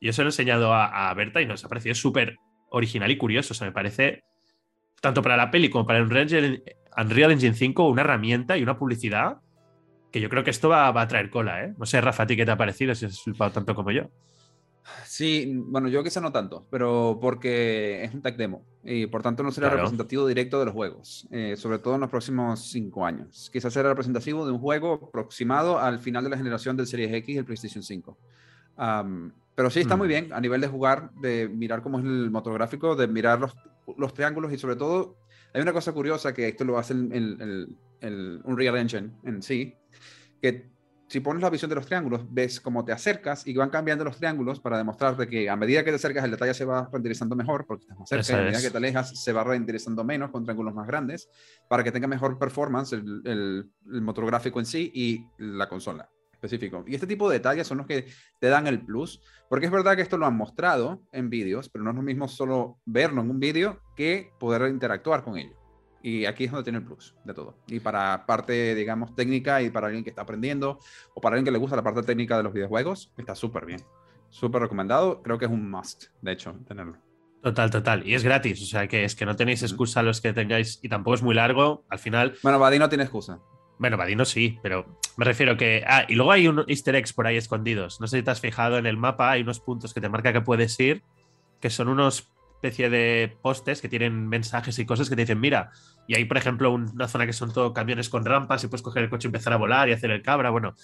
yo 0.00 0.12
se 0.12 0.22
lo 0.22 0.28
he 0.28 0.30
enseñado 0.30 0.72
a, 0.72 1.10
a 1.10 1.14
Berta 1.14 1.40
y 1.40 1.46
nos 1.46 1.64
ha 1.64 1.68
parecido 1.68 1.94
súper 1.96 2.36
original 2.70 3.10
y 3.10 3.16
curioso. 3.16 3.52
O 3.52 3.56
sea, 3.56 3.66
me 3.66 3.72
parece, 3.72 4.24
tanto 5.00 5.22
para 5.22 5.36
la 5.36 5.50
peli 5.50 5.70
como 5.70 5.86
para 5.86 5.98
el 5.98 6.04
Unreal 6.04 7.32
Engine 7.32 7.54
5, 7.54 7.88
una 7.88 8.02
herramienta 8.02 8.56
y 8.56 8.62
una 8.62 8.76
publicidad 8.76 9.38
que 10.14 10.20
yo 10.20 10.28
creo 10.28 10.44
que 10.44 10.50
esto 10.50 10.68
va, 10.68 10.92
va 10.92 11.02
a 11.02 11.08
traer 11.08 11.28
cola, 11.28 11.64
¿eh? 11.64 11.74
No 11.76 11.86
sé, 11.86 12.00
Rafa, 12.00 12.22
¿a 12.22 12.26
ti 12.28 12.36
qué 12.36 12.44
te 12.44 12.52
ha 12.52 12.56
parecido? 12.56 12.94
Si 12.94 13.04
has 13.04 13.20
flipado 13.20 13.50
tanto 13.50 13.74
como 13.74 13.90
yo. 13.90 14.04
Sí, 15.04 15.52
bueno, 15.56 15.88
yo 15.88 16.04
quizá 16.04 16.20
no 16.20 16.30
tanto, 16.30 16.66
pero 16.70 17.18
porque 17.20 18.04
es 18.04 18.14
un 18.14 18.22
tech 18.22 18.36
demo 18.36 18.62
y 18.84 19.06
por 19.06 19.22
tanto 19.22 19.42
no 19.42 19.50
será 19.50 19.66
Claro. 19.66 19.78
representativo 19.78 20.24
directo 20.28 20.60
de 20.60 20.66
los 20.66 20.74
juegos, 20.74 21.26
eh, 21.32 21.56
sobre 21.56 21.78
todo 21.80 21.96
en 21.96 22.02
los 22.02 22.10
próximos 22.10 22.60
cinco 22.70 23.04
años. 23.04 23.50
Quizás 23.52 23.72
será 23.72 23.88
representativo 23.88 24.46
de 24.46 24.52
un 24.52 24.60
juego 24.60 25.08
aproximado 25.08 25.80
al 25.80 25.98
final 25.98 26.22
de 26.22 26.30
la 26.30 26.36
generación 26.36 26.76
del 26.76 26.86
Series 26.86 27.12
X 27.12 27.34
y 27.34 27.38
el 27.38 27.44
PlayStation 27.44 27.82
5. 27.82 28.16
Am, 28.76 29.32
pero 29.56 29.68
sí 29.68 29.80
está 29.80 29.96
muy 29.96 30.06
Mm. 30.06 30.10
bien 30.10 30.32
a 30.32 30.40
nivel 30.40 30.60
de 30.60 30.68
jugar, 30.68 31.10
de 31.20 31.48
mirar 31.48 31.82
cómo 31.82 31.98
es 31.98 32.04
el 32.04 32.30
motor 32.30 32.54
gráfico, 32.54 32.94
de 32.94 33.08
mirar 33.08 33.40
los, 33.40 33.56
los 33.98 34.14
triángulos 34.14 34.52
y 34.52 34.58
sobre 34.58 34.76
todo 34.76 35.16
hay 35.54 35.62
una 35.62 35.72
cosa 35.72 35.92
curiosa 35.92 36.34
que 36.34 36.48
esto 36.48 36.64
lo 36.64 36.76
hace 36.78 36.92
el, 36.92 37.12
el, 37.12 37.40
el- 37.40 37.78
el 38.00 38.40
Unreal 38.44 38.76
Engine 38.76 39.12
en 39.24 39.40
sí, 39.42 39.74
que 40.42 40.70
si 41.08 41.20
pones 41.20 41.42
la 41.42 41.48
visión 41.48 41.68
de 41.68 41.74
los 41.76 41.86
triángulos, 41.86 42.22
ves 42.28 42.60
cómo 42.60 42.84
te 42.84 42.90
acercas 42.92 43.46
y 43.46 43.54
van 43.54 43.70
cambiando 43.70 44.04
los 44.04 44.16
triángulos 44.18 44.58
para 44.60 44.76
demostrarte 44.76 45.26
que 45.28 45.48
a 45.48 45.56
medida 45.56 45.84
que 45.84 45.90
te 45.90 45.96
acercas 45.96 46.24
el 46.24 46.32
detalle 46.32 46.52
se 46.54 46.64
va 46.64 46.88
renderizando 46.92 47.36
mejor 47.36 47.64
porque 47.66 47.82
estás 47.82 47.98
más 47.98 48.08
cerca, 48.08 48.20
Eso 48.22 48.32
y 48.32 48.34
a 48.36 48.42
medida 48.42 48.58
es. 48.58 48.64
que 48.64 48.70
te 48.70 48.76
alejas 48.78 49.22
se 49.22 49.32
va 49.32 49.44
renderizando 49.44 50.02
menos 50.04 50.30
con 50.30 50.42
triángulos 50.44 50.74
más 50.74 50.86
grandes 50.86 51.28
para 51.68 51.84
que 51.84 51.92
tenga 51.92 52.08
mejor 52.08 52.38
performance 52.38 52.92
el, 52.94 53.22
el- 53.24 53.70
el 53.92 54.00
motor 54.02 54.26
gráfico 54.26 54.58
en 54.60 54.66
sí 54.66 54.90
y 54.94 55.24
la 55.38 55.68
consola 55.68 56.10
específico. 56.44 56.84
Y 56.86 56.94
este 56.94 57.06
tipo 57.06 57.28
de 57.28 57.38
detalles 57.38 57.66
son 57.66 57.78
los 57.78 57.86
que 57.86 58.06
te 58.38 58.48
dan 58.48 58.66
el 58.66 58.80
plus, 58.80 59.20
porque 59.48 59.66
es 59.66 59.72
verdad 59.72 59.96
que 59.96 60.02
esto 60.02 60.18
lo 60.18 60.26
han 60.26 60.36
mostrado 60.36 61.02
en 61.12 61.30
vídeos, 61.30 61.68
pero 61.68 61.84
no 61.84 61.90
es 61.90 61.96
lo 61.96 62.02
mismo 62.02 62.28
solo 62.28 62.78
verlo 62.84 63.22
en 63.22 63.30
un 63.30 63.40
vídeo 63.40 63.80
que 63.96 64.32
poder 64.38 64.68
interactuar 64.70 65.24
con 65.24 65.38
ello. 65.38 65.56
Y 66.02 66.26
aquí 66.26 66.44
es 66.44 66.50
donde 66.50 66.64
tiene 66.64 66.78
el 66.78 66.84
plus 66.84 67.14
de 67.24 67.32
todo. 67.32 67.56
Y 67.66 67.80
para 67.80 68.26
parte, 68.26 68.74
digamos, 68.74 69.14
técnica 69.14 69.62
y 69.62 69.70
para 69.70 69.86
alguien 69.86 70.04
que 70.04 70.10
está 70.10 70.22
aprendiendo 70.22 70.78
o 71.14 71.20
para 71.20 71.34
alguien 71.34 71.46
que 71.46 71.50
le 71.50 71.58
gusta 71.58 71.76
la 71.76 71.82
parte 71.82 72.02
técnica 72.02 72.36
de 72.36 72.42
los 72.42 72.52
videojuegos, 72.52 73.10
está 73.16 73.34
súper 73.34 73.64
bien. 73.64 73.80
Súper 74.28 74.60
recomendado. 74.60 75.22
Creo 75.22 75.38
que 75.38 75.46
es 75.46 75.50
un 75.50 75.70
must, 75.70 76.06
de 76.20 76.32
hecho, 76.32 76.54
tenerlo. 76.68 76.98
Total, 77.42 77.70
total. 77.70 78.06
Y 78.06 78.14
es 78.14 78.22
gratis, 78.22 78.62
o 78.62 78.66
sea 78.66 78.86
que 78.86 79.04
es 79.04 79.14
que 79.14 79.24
no 79.24 79.36
tenéis 79.36 79.62
excusa 79.62 80.02
los 80.02 80.20
que 80.20 80.32
tengáis, 80.32 80.78
y 80.82 80.88
tampoco 80.88 81.14
es 81.14 81.22
muy 81.22 81.34
largo. 81.34 81.84
Al 81.88 81.98
final, 81.98 82.34
Bueno, 82.42 82.58
Buddy 82.58 82.78
no 82.78 82.88
tiene 82.88 83.04
excusa. 83.04 83.38
Bueno, 83.78 83.96
Vadino 83.96 84.24
sí, 84.24 84.58
pero 84.62 84.98
me 85.16 85.24
refiero 85.24 85.56
que. 85.56 85.84
Ah, 85.86 86.04
y 86.08 86.14
luego 86.14 86.32
hay 86.32 86.48
unos 86.48 86.66
easter 86.68 86.94
eggs 86.94 87.12
por 87.12 87.26
ahí 87.26 87.36
escondidos. 87.36 88.00
No 88.00 88.06
sé 88.06 88.18
si 88.18 88.22
te 88.22 88.30
has 88.30 88.40
fijado 88.40 88.78
en 88.78 88.86
el 88.86 88.96
mapa, 88.96 89.30
hay 89.30 89.42
unos 89.42 89.60
puntos 89.60 89.92
que 89.94 90.00
te 90.00 90.08
marca 90.08 90.32
que 90.32 90.40
puedes 90.40 90.78
ir, 90.80 91.02
que 91.60 91.70
son 91.70 91.88
unos 91.88 92.30
especie 92.62 92.88
de 92.88 93.36
postes 93.42 93.82
que 93.82 93.90
tienen 93.90 94.26
mensajes 94.26 94.78
y 94.78 94.86
cosas 94.86 95.10
que 95.10 95.16
te 95.16 95.22
dicen, 95.22 95.38
mira, 95.38 95.70
y 96.08 96.14
hay, 96.16 96.24
por 96.24 96.38
ejemplo, 96.38 96.70
un- 96.70 96.88
una 96.94 97.08
zona 97.08 97.26
que 97.26 97.34
son 97.34 97.52
todo 97.52 97.74
camiones 97.74 98.08
con 98.08 98.24
rampas 98.24 98.64
y 98.64 98.68
puedes 98.68 98.80
coger 98.80 99.02
el 99.04 99.10
coche 99.10 99.26
y 99.26 99.28
empezar 99.28 99.52
a 99.52 99.56
volar 99.56 99.90
y 99.90 99.92
hacer 99.92 100.10
el 100.10 100.22
cabra. 100.22 100.48
Bueno, 100.48 100.74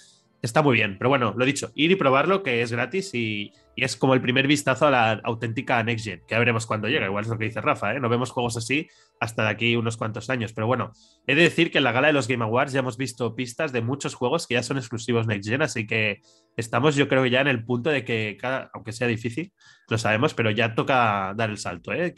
está 0.41 0.61
muy 0.61 0.75
bien. 0.75 0.97
Pero 0.97 1.09
bueno, 1.09 1.33
lo 1.35 1.45
dicho, 1.45 1.71
ir 1.75 1.91
y 1.91 1.95
probarlo, 1.95 2.43
que 2.43 2.61
es 2.61 2.71
gratis 2.71 3.13
y, 3.13 3.53
y 3.75 3.83
es 3.83 3.95
como 3.95 4.13
el 4.13 4.21
primer 4.21 4.47
vistazo 4.47 4.87
a 4.87 4.91
la 4.91 5.11
auténtica 5.23 5.81
Next 5.83 6.05
Gen, 6.05 6.19
que 6.27 6.35
ya 6.35 6.39
veremos 6.39 6.65
cuando 6.65 6.87
llega. 6.87 7.05
Igual 7.05 7.23
es 7.23 7.29
lo 7.29 7.37
que 7.37 7.45
dice 7.45 7.61
Rafa, 7.61 7.95
¿eh? 7.95 7.99
No 7.99 8.09
vemos 8.09 8.31
juegos 8.31 8.57
así 8.57 8.87
hasta 9.19 9.43
de 9.43 9.49
aquí 9.49 9.75
unos 9.75 9.97
cuantos 9.97 10.29
años. 10.29 10.53
Pero 10.53 10.67
bueno, 10.67 10.91
he 11.27 11.35
de 11.35 11.43
decir 11.43 11.71
que 11.71 11.77
en 11.77 11.83
la 11.83 11.91
gala 11.91 12.07
de 12.07 12.13
los 12.13 12.27
Game 12.27 12.43
Awards 12.43 12.73
ya 12.73 12.79
hemos 12.79 12.97
visto 12.97 13.35
pistas 13.35 13.71
de 13.71 13.81
muchos 13.81 14.15
juegos 14.15 14.47
que 14.47 14.55
ya 14.55 14.63
son 14.63 14.77
exclusivos 14.77 15.27
Next 15.27 15.49
Gen, 15.49 15.61
así 15.61 15.87
que 15.87 16.21
estamos, 16.57 16.95
yo 16.95 17.07
creo, 17.07 17.25
ya 17.25 17.41
en 17.41 17.47
el 17.47 17.63
punto 17.63 17.89
de 17.89 18.03
que, 18.03 18.37
cada, 18.39 18.69
aunque 18.73 18.91
sea 18.91 19.07
difícil, 19.07 19.53
lo 19.89 19.97
sabemos, 19.97 20.33
pero 20.33 20.51
ya 20.51 20.75
toca 20.75 21.33
dar 21.35 21.49
el 21.49 21.57
salto, 21.57 21.93
¿eh? 21.93 22.13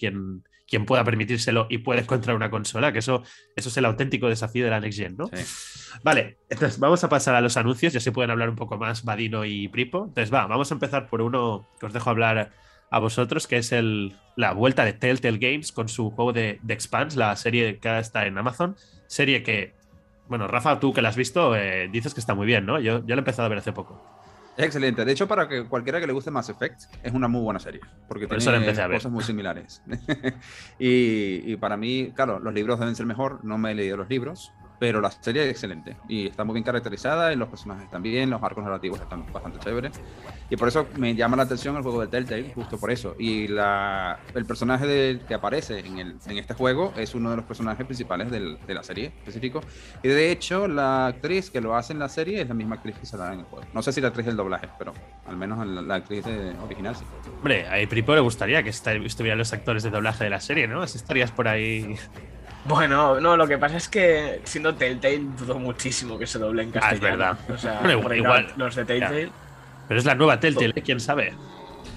Quien 0.68 0.86
pueda 0.86 1.04
permitírselo 1.04 1.68
y 1.70 1.80
puede 1.80 2.02
encontrar 2.02 2.36
una 2.36 2.50
consola, 2.50 2.92
que 2.92 3.00
eso, 3.00 3.24
eso 3.56 3.70
es 3.70 3.78
el 3.78 3.86
auténtico 3.86 4.28
desafío 4.28 4.64
de 4.64 4.72
la 4.72 4.80
Next 4.80 5.00
Gen, 5.00 5.16
¿no? 5.18 5.28
Sí. 5.28 6.00
Vale, 6.04 6.38
entonces 6.50 6.80
vamos 6.80 7.04
a 7.04 7.10
pasar 7.10 7.36
a 7.36 7.42
los 7.42 7.58
anuncios, 7.58 7.94
ya 7.94 8.00
se 8.00 8.12
pueden 8.12 8.32
hablar 8.32 8.50
un 8.50 8.56
poco 8.56 8.78
más 8.78 9.04
Vadino 9.04 9.46
y 9.46 9.68
Pripo. 9.68 10.06
Entonces 10.08 10.34
va, 10.34 10.48
vamos 10.48 10.72
a 10.72 10.74
empezar 10.74 11.08
por 11.08 11.22
uno 11.22 11.68
que 11.80 11.86
os 11.86 11.94
dejo 11.94 12.10
hablar 12.10 12.52
a 12.90 13.00
vosotros, 13.00 13.48
que 13.48 13.58
es 13.58 13.72
el, 13.72 14.16
la 14.36 14.54
vuelta 14.54 14.86
de 14.86 14.94
Telltale 14.94 15.38
Games 15.38 15.72
con 15.72 15.90
su 15.90 16.12
juego 16.12 16.34
de, 16.34 16.60
de 16.62 16.74
Expanse, 16.74 17.18
la 17.18 17.36
serie 17.36 17.80
que 17.80 17.88
ahora 17.88 18.02
está 18.02 18.26
en 18.26 18.38
Amazon. 18.38 18.76
Serie 19.08 19.44
que, 19.44 19.74
bueno, 20.28 20.48
Rafa, 20.48 20.80
tú 20.80 20.94
que 20.94 21.02
la 21.02 21.10
has 21.10 21.16
visto, 21.16 21.56
eh, 21.56 21.90
dices 21.92 22.14
que 22.14 22.20
está 22.20 22.36
muy 22.36 22.48
bien, 22.48 22.66
¿no? 22.66 22.80
Yo, 22.80 23.00
yo 23.06 23.16
la 23.16 23.16
he 23.16 23.20
empezado 23.20 23.46
a 23.46 23.50
ver 23.50 23.60
hace 23.60 23.74
poco. 23.74 24.04
Es 24.56 24.66
excelente. 24.66 25.04
De 25.04 25.12
hecho, 25.12 25.28
para 25.28 25.48
que 25.48 25.66
cualquiera 25.66 26.00
que 26.00 26.08
le 26.08 26.14
guste 26.14 26.30
Mass 26.30 26.50
Effect, 26.50 26.84
es 27.02 27.12
una 27.12 27.28
muy 27.28 27.42
buena 27.42 27.60
serie. 27.60 27.82
Porque 28.08 28.28
Por 28.28 28.38
tiene 28.38 28.74
cosas 28.94 29.12
muy 29.12 29.24
similares. 29.24 29.82
y, 30.80 31.52
y 31.52 31.58
para 31.58 31.76
mí, 31.76 32.12
claro, 32.16 32.40
los 32.40 32.54
libros 32.54 32.80
deben 32.80 32.96
ser 32.96 33.06
mejor. 33.06 33.44
No 33.44 33.58
me 33.58 33.72
he 33.72 33.76
leído 33.76 33.98
los 33.98 34.10
libros. 34.10 34.54
Pero 34.84 35.00
la 35.00 35.10
serie 35.12 35.44
es 35.46 35.50
excelente. 35.52 35.96
Y 36.10 36.28
está 36.28 36.44
muy 36.44 36.56
bien 36.56 36.66
caracterizada. 36.66 37.32
Y 37.32 37.38
los 37.38 37.48
personajes 37.48 37.86
están 37.86 38.04
bien. 38.04 38.30
Los 38.30 38.44
arcos 38.44 38.66
narrativos 38.66 39.00
están 39.00 39.24
bastante 39.32 39.58
chéveres. 39.60 39.94
Y 40.50 40.58
por 40.58 40.68
eso 40.68 40.88
me 40.98 41.16
llama 41.16 41.38
la 41.38 41.44
atención 41.44 41.78
el 41.78 41.84
juego 41.84 42.02
de 42.02 42.08
Telltale. 42.08 42.52
Justo 42.54 42.78
por 42.78 42.92
eso. 42.92 43.16
Y 43.18 43.48
la, 43.48 44.20
el 44.36 44.46
personaje 44.46 44.86
del- 44.86 45.22
que 45.22 45.36
aparece 45.36 45.80
en, 45.80 46.00
el, 46.00 46.16
en 46.28 46.38
este 46.38 46.54
juego 46.54 46.94
es 46.98 47.16
uno 47.16 47.30
de 47.30 47.38
los 47.38 47.46
personajes 47.46 47.86
principales 47.86 48.30
del- 48.30 48.58
de 48.68 48.74
la 48.74 48.84
serie 48.84 49.06
específico. 49.20 49.62
Y 50.04 50.10
de 50.10 50.32
hecho, 50.34 50.68
la 50.68 51.08
actriz 51.08 51.50
que 51.50 51.62
lo 51.62 51.78
hace 51.78 51.94
en 51.94 52.00
la 52.00 52.10
serie 52.10 52.42
es 52.42 52.48
la 52.50 52.54
misma 52.54 52.76
actriz 52.76 52.98
que 53.00 53.06
saldrá 53.06 53.32
en 53.32 53.40
el 53.40 53.46
juego. 53.46 53.66
No 53.74 53.82
sé 53.82 53.94
si 53.94 54.02
la 54.02 54.10
actriz 54.10 54.26
del 54.26 54.36
doblaje, 54.36 54.68
pero 54.78 54.94
al 55.28 55.38
menos 55.38 55.66
la, 55.66 55.82
la 55.82 55.96
actriz 55.96 56.26
de- 56.26 56.54
original 56.62 56.94
sí. 56.94 57.06
Hombre, 57.38 57.66
a 57.70 57.88
Pripo 57.88 58.14
le 58.14 58.20
gustaría 58.20 58.62
que 58.64 58.70
estuvieran 58.72 59.38
los 59.38 59.54
actores 59.54 59.82
de 59.84 59.92
doblaje 59.92 60.26
de 60.26 60.30
la 60.30 60.42
serie, 60.42 60.68
¿no? 60.68 60.82
Así 60.82 60.98
estarías 60.98 61.32
por 61.32 61.48
ahí. 61.48 61.96
Bueno, 62.66 63.20
no, 63.20 63.36
lo 63.36 63.46
que 63.48 63.58
pasa 63.58 63.76
es 63.78 63.90
que 63.90 64.40
siendo 64.46 64.74
Telltale 64.76 65.20
dudo 65.38 65.60
muchísimo 65.60 66.18
que 66.18 66.26
se 66.26 66.40
doble 66.40 66.64
en 66.64 66.70
Ah, 66.70 66.72
es 66.78 66.82
castellano. 67.00 67.18
verdad. 67.18 67.38
O 67.54 67.58
sea, 67.58 67.80
Bueno, 67.82 68.02
porque, 68.02 68.18
igual. 68.18 68.54
los 68.56 68.76
de 68.76 68.86
Telltale. 68.86 69.30
Pero 69.88 70.00
es 70.00 70.06
la 70.06 70.16
nueva 70.16 70.40
Telltale, 70.40 70.74
¿eh? 70.76 70.82
quién 70.82 71.00
sabe. 71.02 71.34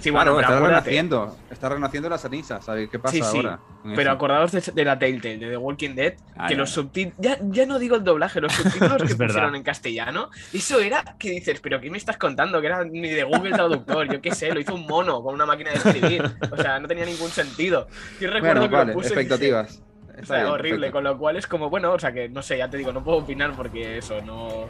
Sí, 0.00 0.10
bueno, 0.10 0.32
claro, 0.32 0.36
pero 0.36 0.40
está 0.40 0.56
acuérdate. 0.58 0.90
renaciendo. 0.90 1.36
Está 1.50 1.68
renaciendo 1.68 2.08
la 2.08 2.18
ceniza. 2.18 2.60
¿Sabes 2.60 2.88
qué 2.90 2.98
pasa 2.98 3.14
Sí, 3.14 3.22
sí, 3.22 3.36
ahora? 3.38 3.58
Pero 3.82 4.02
eso? 4.02 4.10
acordaos 4.10 4.52
de, 4.52 4.60
de 4.74 4.84
la 4.84 4.98
Telltale, 4.98 5.38
de 5.38 5.50
The 5.50 5.56
Walking 5.56 5.94
Dead, 5.94 6.14
Ah, 6.36 6.46
que 6.48 6.54
ya, 6.54 6.58
los 6.60 6.70
subtítulos. 6.70 7.16
Ya, 7.18 7.38
ya 7.40 7.66
no 7.66 7.78
digo 7.78 7.96
el 7.96 8.04
doblaje, 8.04 8.40
los 8.40 8.52
subtítulos 8.52 9.02
que 9.02 9.14
verdad. 9.14 9.26
pusieron 9.26 9.54
en 9.56 9.62
castellano. 9.62 10.30
Eso 10.52 10.80
era 10.80 11.16
que 11.18 11.30
dices, 11.30 11.60
¿pero 11.60 11.80
qué 11.80 11.90
me 11.90 11.98
estás 11.98 12.18
contando? 12.18 12.60
Que 12.60 12.66
era 12.66 12.84
ni 12.84 13.08
de 13.08 13.22
Google 13.24 13.52
Traductor, 13.52 14.12
yo 14.12 14.20
qué 14.20 14.34
sé, 14.34 14.52
lo 14.52 14.60
hizo 14.60 14.74
un 14.74 14.86
mono 14.86 15.22
con 15.22 15.34
una 15.34 15.46
máquina 15.46 15.70
de 15.70 15.76
escribir. 15.76 16.22
O 16.50 16.56
sea, 16.56 16.78
no 16.78 16.86
tenía 16.88 17.04
ningún 17.06 17.30
sentido. 17.30 17.86
Yo 18.20 18.30
recuerdo 18.30 18.60
Bueno, 18.60 18.68
que 18.70 18.76
vale, 18.76 18.92
lo 18.92 18.98
puse 18.98 19.06
y 19.06 19.10
dije, 19.10 19.20
expectativas. 19.22 19.82
O 20.16 20.20
Está 20.20 20.34
sea, 20.34 20.42
bien, 20.44 20.52
horrible, 20.54 20.76
perfecto. 20.78 20.92
con 20.94 21.04
lo 21.04 21.18
cual 21.18 21.36
es 21.36 21.46
como, 21.46 21.68
bueno, 21.68 21.92
o 21.92 21.98
sea 21.98 22.10
que 22.10 22.28
no 22.30 22.40
sé, 22.40 22.56
ya 22.56 22.70
te 22.70 22.78
digo, 22.78 22.90
no 22.90 23.04
puedo 23.04 23.18
opinar 23.18 23.52
porque 23.54 23.98
eso, 23.98 24.22
no, 24.22 24.64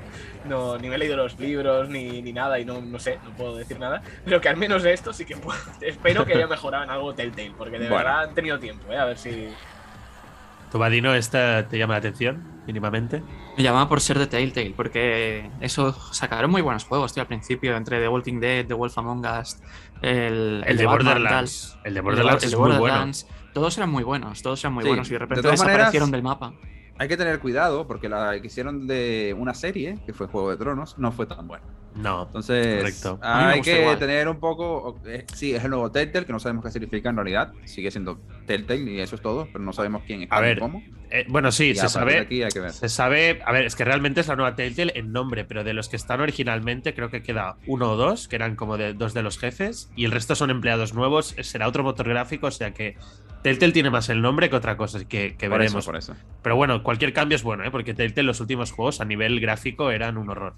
no 0.45 0.77
ni 0.77 0.89
me 0.89 0.97
he 0.97 0.99
leído 0.99 1.17
los 1.17 1.39
libros 1.39 1.89
ni, 1.89 2.21
ni 2.21 2.33
nada 2.33 2.59
y 2.59 2.65
no, 2.65 2.81
no 2.81 2.99
sé, 2.99 3.21
no 3.25 3.31
puedo 3.31 3.57
decir 3.57 3.79
nada, 3.79 4.03
pero 4.25 4.41
que 4.41 4.49
al 4.49 4.57
menos 4.57 4.83
de 4.83 4.93
esto 4.93 5.13
sí 5.13 5.25
que 5.25 5.37
puedo, 5.37 5.57
espero 5.83 6.25
que 6.27 6.35
haya 6.35 6.49
mejorado 6.49 6.83
en 6.83 6.91
algo 6.91 7.15
Telltale, 7.15 7.53
porque 7.57 7.79
de 7.79 7.89
Bueno. 7.89 7.97
verdad 8.05 8.25
han 8.25 8.35
tenido 8.35 8.59
tiempo, 8.59 8.93
¿eh? 8.93 8.99
a 8.99 9.05
ver 9.05 9.19
si... 9.19 9.49
¿Tu 10.73 10.79
Vadino 10.81 11.15
esta 11.15 11.69
te 11.69 11.79
llama 11.79 11.95
la 11.95 11.99
atención, 11.99 12.43
mínimamente? 12.67 13.23
Me 13.57 13.63
llamaba 13.63 13.89
por 13.89 14.01
ser 14.01 14.19
de 14.19 14.27
Telltale, 14.27 14.75
porque 14.77 15.49
eso 15.61 15.93
sacaron 16.13 16.51
muy 16.51 16.61
buenos 16.61 16.85
juegos, 16.85 17.15
tío, 17.15 17.21
al 17.21 17.29
principio, 17.29 17.77
entre 17.77 18.01
The 18.01 18.09
Walking 18.09 18.41
Dead, 18.41 18.67
The 18.67 18.75
Wolf 18.75 18.99
Among 18.99 19.25
Us, 19.41 19.59
el, 20.03 20.65
El, 20.67 20.77
de 20.77 20.85
Batman, 20.87 21.07
Borderlands. 21.15 21.79
El 21.85 21.95
de 21.95 22.01
El 22.01 22.05
Borderlands 22.05 22.43
el 22.43 22.49
es 22.53 22.59
muy 22.59 22.73
bueno. 22.79 23.13
Todos 23.57 23.79
eran 23.79 23.89
muy 23.89 24.05
buenos, 24.05 24.43
todos 24.43 24.63
eran 24.63 24.75
muy 24.75 24.83
Sí, 24.85 24.89
buenos 24.89 25.09
y 25.09 25.11
de 25.13 25.15
de 25.15 25.19
repente 25.21 25.41
todas 25.43 25.59
maneras- 25.61 25.77
desaparecieron 25.79 26.11
del 26.11 26.23
mapa. 26.23 26.53
Hay 26.99 27.09
que 27.09 27.17
tener 27.17 27.39
cuidado 27.41 27.87
porque 27.87 28.07
la 28.07 28.39
que 28.39 28.47
hicieron 28.49 28.87
de 28.87 29.35
una 29.39 29.55
serie, 29.55 29.99
que 30.05 30.13
fue 30.13 30.27
Juego 30.27 30.51
de 30.51 30.59
Tronos, 30.59 30.99
no 30.99 31.11
fue 31.11 31.25
tan 31.27 31.49
buena. 31.49 31.65
No, 31.95 32.25
Entonces, 32.25 32.77
Correcto. 32.79 33.19
A 33.23 33.39
mí 33.39 33.45
me 33.47 33.53
hay 33.53 33.61
que 33.63 33.81
igual. 33.81 33.99
tener 33.99 34.29
un 34.29 34.39
poco. 34.39 34.99
eh, 35.07 35.25
sí, 35.33 35.55
es 35.55 35.65
el 35.65 35.71
nuevo 35.71 35.91
Telltale, 35.91 36.27
que 36.27 36.33
no 36.35 36.39
sabemos 36.39 36.63
qué 36.67 36.71
significa 36.71 37.09
en 37.09 37.17
realidad. 37.17 37.53
Sigue 37.65 37.91
siendo 37.91 38.19
Telltale 38.47 38.83
y 38.93 39.01
eso 39.01 39.17
es 39.17 39.23
todo, 39.23 39.49
pero 39.51 39.65
no 39.65 39.73
sabemos 39.73 40.03
quién 40.07 40.23
es 40.25 40.29
A 40.31 40.41
ver, 40.41 40.59
cómo. 40.59 40.83
Eh, 41.11 41.25
bueno, 41.29 41.51
sí, 41.53 41.69
Y 41.71 41.75
se 41.77 41.83
de 41.85 41.89
sabe. 41.89 42.19
aquí 42.19 42.43
hay 42.43 42.51
que 42.51 42.61
ver. 42.61 42.73
Se 42.73 42.91
sabe, 42.91 43.41
a 43.47 43.53
ver, 43.53 43.65
es 43.65 43.75
que 43.77 43.85
realmente 43.87 44.21
es 44.21 44.29
la 44.29 44.37
nueva 44.37 44.55
Telltale 44.55 44.93
en 44.97 45.13
nombre, 45.13 45.45
pero 45.47 45.65
de 45.65 45.73
los 45.73 45.89
que 45.89 45.97
están 45.97 46.21
originalmente 46.21 46.95
creo 46.95 47.11
que 47.11 47.23
queda 47.23 47.57
uno 47.67 47.93
o 47.93 47.97
dos, 47.97 48.29
que 48.29 48.37
eran 48.37 48.57
como 48.57 48.77
de 48.77 48.93
dos 48.93 49.15
de 49.15 49.23
los 49.23 49.39
jefes, 49.39 49.91
y 49.97 50.05
el 50.05 50.13
resto 50.13 50.35
son 50.35 50.51
empleados 50.51 50.93
nuevos, 50.95 51.35
será 51.43 51.67
otro 51.69 51.83
motor 51.83 52.09
gráfico, 52.09 52.49
o 52.49 52.51
sea 52.51 52.73
que 52.75 52.97
Telltale 53.43 53.73
tiene 53.73 53.91
más 53.91 54.09
el 54.09 54.21
nombre 54.23 54.51
que 54.51 54.57
otra 54.57 54.77
cosa, 54.77 54.99
que, 55.07 55.37
que 55.37 55.49
Por 55.49 55.59
veremos. 55.59 55.85
eso, 55.85 55.87
por 55.87 55.97
eso. 55.97 56.15
Pero 56.43 56.57
bueno, 56.57 56.83
cualquier 56.83 57.13
cambio 57.13 57.37
es 57.37 57.43
bueno, 57.43 57.65
¿eh? 57.65 57.71
porque 57.71 57.95
Telltale 57.95 58.27
los 58.27 58.41
últimos 58.41 58.73
juegos 58.73 59.01
a 59.01 59.05
nivel 59.05 59.41
gráfico 59.41 59.91
eran 59.91 60.19
un 60.19 60.29
horror. 60.31 60.55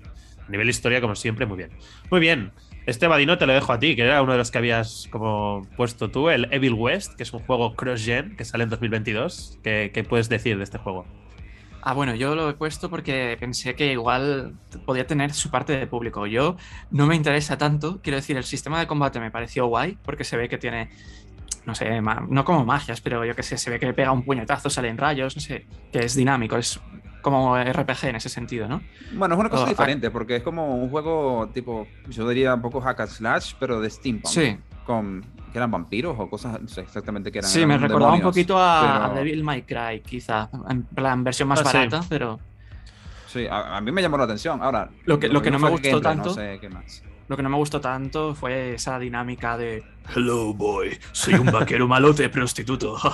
A 0.46 0.50
nivel 0.50 0.68
historia, 0.70 1.00
como 1.00 1.14
siempre, 1.14 1.44
muy 1.44 1.58
bien. 1.58 1.70
Muy 2.10 2.20
bien. 2.20 2.52
Este 2.86 3.06
Vadino 3.06 3.36
te 3.36 3.46
lo 3.46 3.52
dejo 3.52 3.72
a 3.74 3.78
ti, 3.78 3.94
que 3.94 4.02
era 4.02 4.22
uno 4.22 4.32
de 4.32 4.38
los 4.38 4.50
que 4.50 4.56
habías 4.56 5.08
como 5.10 5.68
puesto 5.76 6.10
tú, 6.10 6.30
el 6.30 6.48
Evil 6.50 6.72
West, 6.72 7.16
que 7.16 7.22
es 7.24 7.32
un 7.34 7.40
juego 7.40 7.74
cross-gen 7.74 8.34
que 8.34 8.46
sale 8.46 8.64
en 8.64 8.70
2022. 8.70 9.58
¿Qué, 9.62 9.90
qué 9.92 10.04
puedes 10.04 10.30
decir 10.30 10.56
de 10.56 10.64
este 10.64 10.78
juego? 10.78 11.04
Ah, 11.82 11.94
bueno, 11.94 12.14
yo 12.14 12.34
lo 12.34 12.50
he 12.50 12.54
puesto 12.54 12.90
porque 12.90 13.36
pensé 13.38 13.74
que 13.74 13.92
igual 13.92 14.54
podía 14.84 15.06
tener 15.06 15.32
su 15.32 15.50
parte 15.50 15.78
de 15.78 15.86
público. 15.86 16.26
Yo 16.26 16.56
no 16.90 17.06
me 17.06 17.14
interesa 17.14 17.56
tanto, 17.56 18.00
quiero 18.02 18.16
decir, 18.16 18.36
el 18.36 18.44
sistema 18.44 18.80
de 18.80 18.86
combate 18.86 19.20
me 19.20 19.30
pareció 19.30 19.66
guay 19.66 19.96
porque 20.02 20.24
se 20.24 20.36
ve 20.36 20.48
que 20.48 20.58
tiene, 20.58 20.90
no 21.66 21.74
sé, 21.74 22.00
ma- 22.00 22.26
no 22.28 22.44
como 22.44 22.64
magias, 22.64 23.00
pero 23.00 23.24
yo 23.24 23.34
que 23.34 23.42
sé, 23.42 23.58
se 23.58 23.70
ve 23.70 23.78
que 23.78 23.92
pega 23.92 24.12
un 24.12 24.22
puñetazo, 24.22 24.70
salen 24.70 24.96
rayos, 24.98 25.36
no 25.36 25.42
sé, 25.42 25.66
que 25.92 26.00
es 26.00 26.14
dinámico, 26.14 26.56
es 26.56 26.80
como 27.22 27.56
RPG 27.58 28.04
en 28.08 28.16
ese 28.16 28.28
sentido, 28.28 28.68
¿no? 28.68 28.80
Bueno, 29.12 29.34
es 29.34 29.40
una 29.40 29.50
cosa 29.50 29.66
diferente 29.66 30.10
porque 30.10 30.36
es 30.36 30.42
como 30.42 30.76
un 30.76 30.88
juego 30.88 31.48
tipo, 31.52 31.86
yo 32.08 32.28
diría 32.28 32.54
un 32.54 32.62
poco 32.62 32.80
hack 32.80 33.00
and 33.00 33.10
slash, 33.10 33.54
pero 33.58 33.80
de 33.80 33.90
steampunk. 33.90 34.32
Sí. 34.32 34.56
Con, 34.84 35.20
que 35.52 35.58
eran 35.58 35.70
vampiros 35.70 36.16
o 36.18 36.30
cosas, 36.30 36.60
no 36.62 36.68
sé 36.68 36.80
exactamente 36.82 37.30
qué 37.30 37.38
eran. 37.40 37.50
Sí, 37.50 37.58
eran 37.58 37.68
me 37.68 37.78
recordaba 37.78 38.14
un 38.14 38.22
poquito 38.22 38.56
a, 38.58 39.06
a 39.06 39.14
Devil 39.14 39.44
May 39.44 39.62
Cry, 39.62 40.00
quizá, 40.04 40.48
en 40.68 40.82
plan 40.84 41.22
versión 41.24 41.48
más 41.48 41.60
Ah, 41.60 41.64
sí. 41.64 41.76
barata, 41.76 42.00
pero 42.08 42.38
Sí, 43.28 43.46
a, 43.46 43.76
a 43.76 43.80
mí 43.80 43.92
me 43.92 44.02
llamó 44.02 44.18
la 44.18 44.24
atención. 44.24 44.60
Ahora, 44.62 44.90
Lo 45.04 45.18
que- 45.20 45.28
lo 45.28 45.40
que 45.40 45.50
no 45.50 45.58
me 45.58 45.68
gustó 45.70 45.88
gameplay, 46.00 46.14
tanto- 46.16 46.28
No 46.30 46.34
sé 46.34 46.58
qué 46.60 46.68
más. 46.68 47.02
lo 47.28 47.36
que 47.36 47.42
no 47.42 47.50
me 47.50 47.56
gustó 47.56 47.80
tanto 47.80 48.34
fue 48.34 48.74
esa 48.74 48.98
dinámica 48.98 49.56
de 49.58 49.84
Hello, 50.14 50.54
boy. 50.54 50.98
Soy 51.12 51.34
un 51.34 51.46
vaquero 51.52 51.86
malote 51.86 52.28
prostituto. 52.30 52.96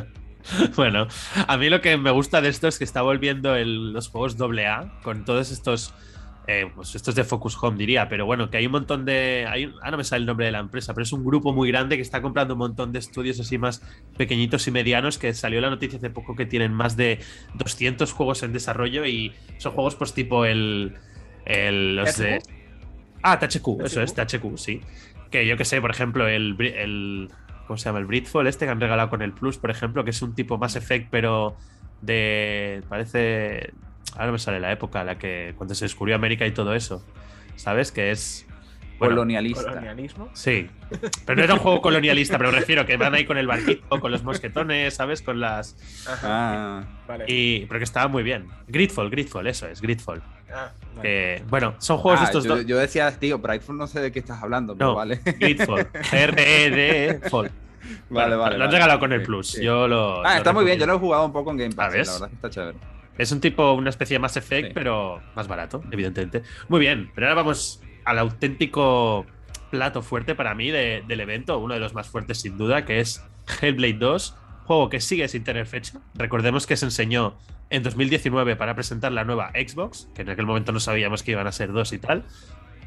bueno, 0.76 1.06
a 1.46 1.56
mí 1.56 1.68
lo 1.70 1.80
que 1.80 1.96
me 1.96 2.10
gusta 2.10 2.40
de 2.40 2.48
esto 2.48 2.68
es 2.68 2.78
que 2.78 2.84
está 2.84 3.02
volviendo 3.02 3.54
el- 3.54 3.92
los 3.92 4.08
juegos 4.08 4.36
AA 4.40 5.00
con 5.02 5.24
todos 5.24 5.50
estos. 5.50 5.94
Eh, 6.48 6.68
pues 6.74 6.94
estos 6.96 7.14
de 7.14 7.22
Focus 7.22 7.56
Home 7.62 7.78
diría, 7.78 8.08
pero 8.08 8.26
bueno, 8.26 8.50
que 8.50 8.56
hay 8.56 8.66
un 8.66 8.72
montón 8.72 9.04
de. 9.04 9.46
Hay, 9.48 9.72
ah, 9.80 9.92
no 9.92 9.96
me 9.96 10.02
sale 10.02 10.20
el 10.20 10.26
nombre 10.26 10.46
de 10.46 10.52
la 10.52 10.58
empresa, 10.58 10.92
pero 10.92 11.04
es 11.04 11.12
un 11.12 11.24
grupo 11.24 11.52
muy 11.52 11.68
grande 11.68 11.96
que 11.96 12.02
está 12.02 12.20
comprando 12.20 12.54
un 12.54 12.58
montón 12.58 12.92
de 12.92 12.98
estudios 12.98 13.38
así 13.38 13.58
más 13.58 13.80
pequeñitos 14.16 14.66
y 14.66 14.72
medianos. 14.72 15.18
Que 15.18 15.34
salió 15.34 15.60
la 15.60 15.70
noticia 15.70 15.98
hace 15.98 16.10
poco 16.10 16.34
que 16.34 16.44
tienen 16.44 16.72
más 16.72 16.96
de 16.96 17.20
200 17.54 18.12
juegos 18.12 18.42
en 18.42 18.52
desarrollo 18.52 19.06
y 19.06 19.32
son 19.58 19.72
juegos, 19.72 19.94
pues 19.94 20.14
tipo 20.14 20.44
el. 20.44 20.94
el 21.44 21.94
los 21.96 22.16
de. 22.16 22.40
Ah, 23.22 23.38
THQ, 23.38 23.84
eso 23.84 24.02
es, 24.02 24.12
THQ, 24.12 24.56
sí. 24.58 24.80
Que 25.30 25.46
yo 25.46 25.56
que 25.56 25.64
sé, 25.64 25.80
por 25.80 25.92
ejemplo, 25.92 26.26
el, 26.26 26.56
el. 26.60 27.30
¿Cómo 27.68 27.76
se 27.76 27.84
llama? 27.84 28.00
El 28.00 28.06
Britfall, 28.06 28.48
este 28.48 28.64
que 28.64 28.72
han 28.72 28.80
regalado 28.80 29.10
con 29.10 29.22
el 29.22 29.32
Plus, 29.32 29.58
por 29.58 29.70
ejemplo, 29.70 30.02
que 30.02 30.10
es 30.10 30.20
un 30.22 30.34
tipo 30.34 30.58
Mass 30.58 30.74
Effect, 30.74 31.08
pero 31.08 31.56
de. 32.00 32.82
Parece. 32.88 33.72
Ahora 34.16 34.32
me 34.32 34.38
sale 34.38 34.60
la 34.60 34.72
época, 34.72 35.04
la 35.04 35.18
que. 35.18 35.54
Cuando 35.56 35.74
se 35.74 35.84
descubrió 35.84 36.14
América 36.16 36.46
y 36.46 36.52
todo 36.52 36.74
eso. 36.74 37.04
¿Sabes? 37.56 37.92
Que 37.92 38.10
es. 38.10 38.46
Bueno, 38.98 39.16
Colonialista. 39.16 39.64
Colonialismo. 39.70 40.28
Sí. 40.32 40.68
Pero 41.26 41.36
no 41.38 41.42
era 41.42 41.54
un 41.54 41.60
juego 41.60 41.80
colonialista, 41.82 42.38
pero 42.38 42.52
me 42.52 42.60
refiero 42.60 42.86
que 42.86 42.96
van 42.96 43.14
ahí 43.14 43.24
con 43.24 43.36
el 43.36 43.48
barquito, 43.48 43.98
con 43.98 44.12
los 44.12 44.22
mosquetones, 44.22 44.94
¿sabes? 44.94 45.22
Con 45.22 45.40
las. 45.40 45.76
Ajá. 46.06 46.18
Ah, 46.22 46.84
Vale. 47.08 47.24
Y. 47.26 47.66
Pero 47.66 47.80
que 47.80 47.84
estaba 47.84 48.06
muy 48.08 48.22
bien. 48.22 48.46
Gridfall, 48.68 49.10
Gridfall, 49.10 49.46
eso 49.48 49.66
es, 49.66 49.80
Gridfall. 49.80 50.22
Ah, 50.54 50.70
vale. 50.94 51.02
Que, 51.02 51.42
bueno, 51.48 51.74
son 51.78 51.98
juegos 51.98 52.20
ah, 52.20 52.24
estos 52.24 52.44
yo, 52.44 52.56
dos. 52.56 52.66
yo 52.66 52.76
decía, 52.78 53.10
tío, 53.18 53.38
Brightfall 53.38 53.76
no 53.78 53.86
sé 53.88 54.00
de 54.00 54.12
qué 54.12 54.18
estás 54.20 54.40
hablando, 54.42 54.76
pero 54.76 54.90
No, 54.90 54.94
vale. 54.96 55.20
Gridfall. 55.24 55.88
R-E-D 56.12 57.20
Fall. 57.30 57.50
vale, 57.50 58.36
Bueno, 58.36 58.38
vale. 58.38 58.58
Lo 58.58 58.64
han 58.64 58.68
vale. 58.68 58.72
regalado 58.72 59.00
con 59.00 59.12
el 59.12 59.22
Plus. 59.22 59.52
sí. 59.52 59.64
Yo 59.64 59.88
lo. 59.88 60.24
Ah, 60.24 60.32
lo 60.32 60.36
está 60.36 60.52
muy 60.52 60.64
bien, 60.64 60.78
yo 60.78 60.86
lo 60.86 60.94
he 60.94 60.98
jugado 60.98 61.24
un 61.26 61.32
poco 61.32 61.50
en 61.50 61.56
Game 61.56 61.74
Pass, 61.74 61.92
la 61.94 62.12
verdad 62.12 62.28
que 62.28 62.34
está 62.36 62.50
chévere. 62.50 62.78
Es 63.18 63.30
un 63.32 63.40
tipo, 63.40 63.72
una 63.72 63.90
especie 63.90 64.14
de 64.14 64.18
Mass 64.20 64.36
Effect, 64.36 64.68
Sí. 64.68 64.74
pero 64.74 65.20
más 65.36 65.46
barato, 65.48 65.82
evidentemente. 65.90 66.42
Muy 66.68 66.80
bien, 66.80 67.10
pero 67.14 67.26
ahora 67.28 67.42
vamos 67.42 67.82
al 68.04 68.18
auténtico 68.18 69.26
plato 69.70 70.02
fuerte 70.02 70.34
para 70.34 70.54
mí 70.54 70.70
de- 70.70 71.02
del 71.06 71.20
evento, 71.20 71.58
uno 71.58 71.74
de 71.74 71.80
los 71.80 71.94
más 71.94 72.08
fuertes 72.08 72.40
sin 72.40 72.56
duda, 72.58 72.84
que 72.84 73.00
es 73.00 73.24
Hellblade 73.60 73.94
2, 73.94 74.36
juego 74.64 74.88
que 74.88 75.00
sigue 75.00 75.28
sin 75.28 75.44
tener 75.44 75.66
fecha. 75.66 76.00
Recordemos 76.14 76.66
que 76.66 76.76
se 76.76 76.84
enseñó 76.86 77.34
en 77.70 77.82
2019 77.82 78.56
para 78.56 78.74
presentar 78.74 79.12
la 79.12 79.24
nueva 79.24 79.50
Xbox, 79.50 80.08
que 80.14 80.22
en 80.22 80.30
aquel 80.30 80.46
momento 80.46 80.72
no 80.72 80.80
sabíamos 80.80 81.22
que 81.22 81.32
iban 81.32 81.46
a 81.46 81.52
ser 81.52 81.72
dos 81.72 81.92
y 81.92 81.98
tal, 81.98 82.24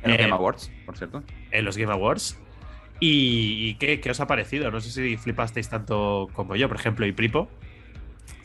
En 0.04 0.12
los 0.12 0.20
Eh, 0.20 0.22
Game 0.24 0.34
Awards, 0.34 0.72
por 0.86 0.98
cierto. 0.98 1.24
en 1.52 1.66
los 1.66 1.78
Game 1.78 1.92
Awards. 1.92 2.40
¿Y, 3.00 3.70
y 3.70 3.76
qué, 3.76 4.00
qué 4.00 4.12
os 4.12 4.20
ha 4.20 4.28
parecido? 4.28 4.70
No 4.72 4.80
sé 4.80 4.90
si 4.92 5.18
flipasteis 5.18 5.68
tanto 5.70 6.30
como 6.34 6.56
yo, 6.56 6.68
por 6.68 6.78
ejemplo, 6.78 7.06
y 7.06 7.12
Pripo. 7.12 7.50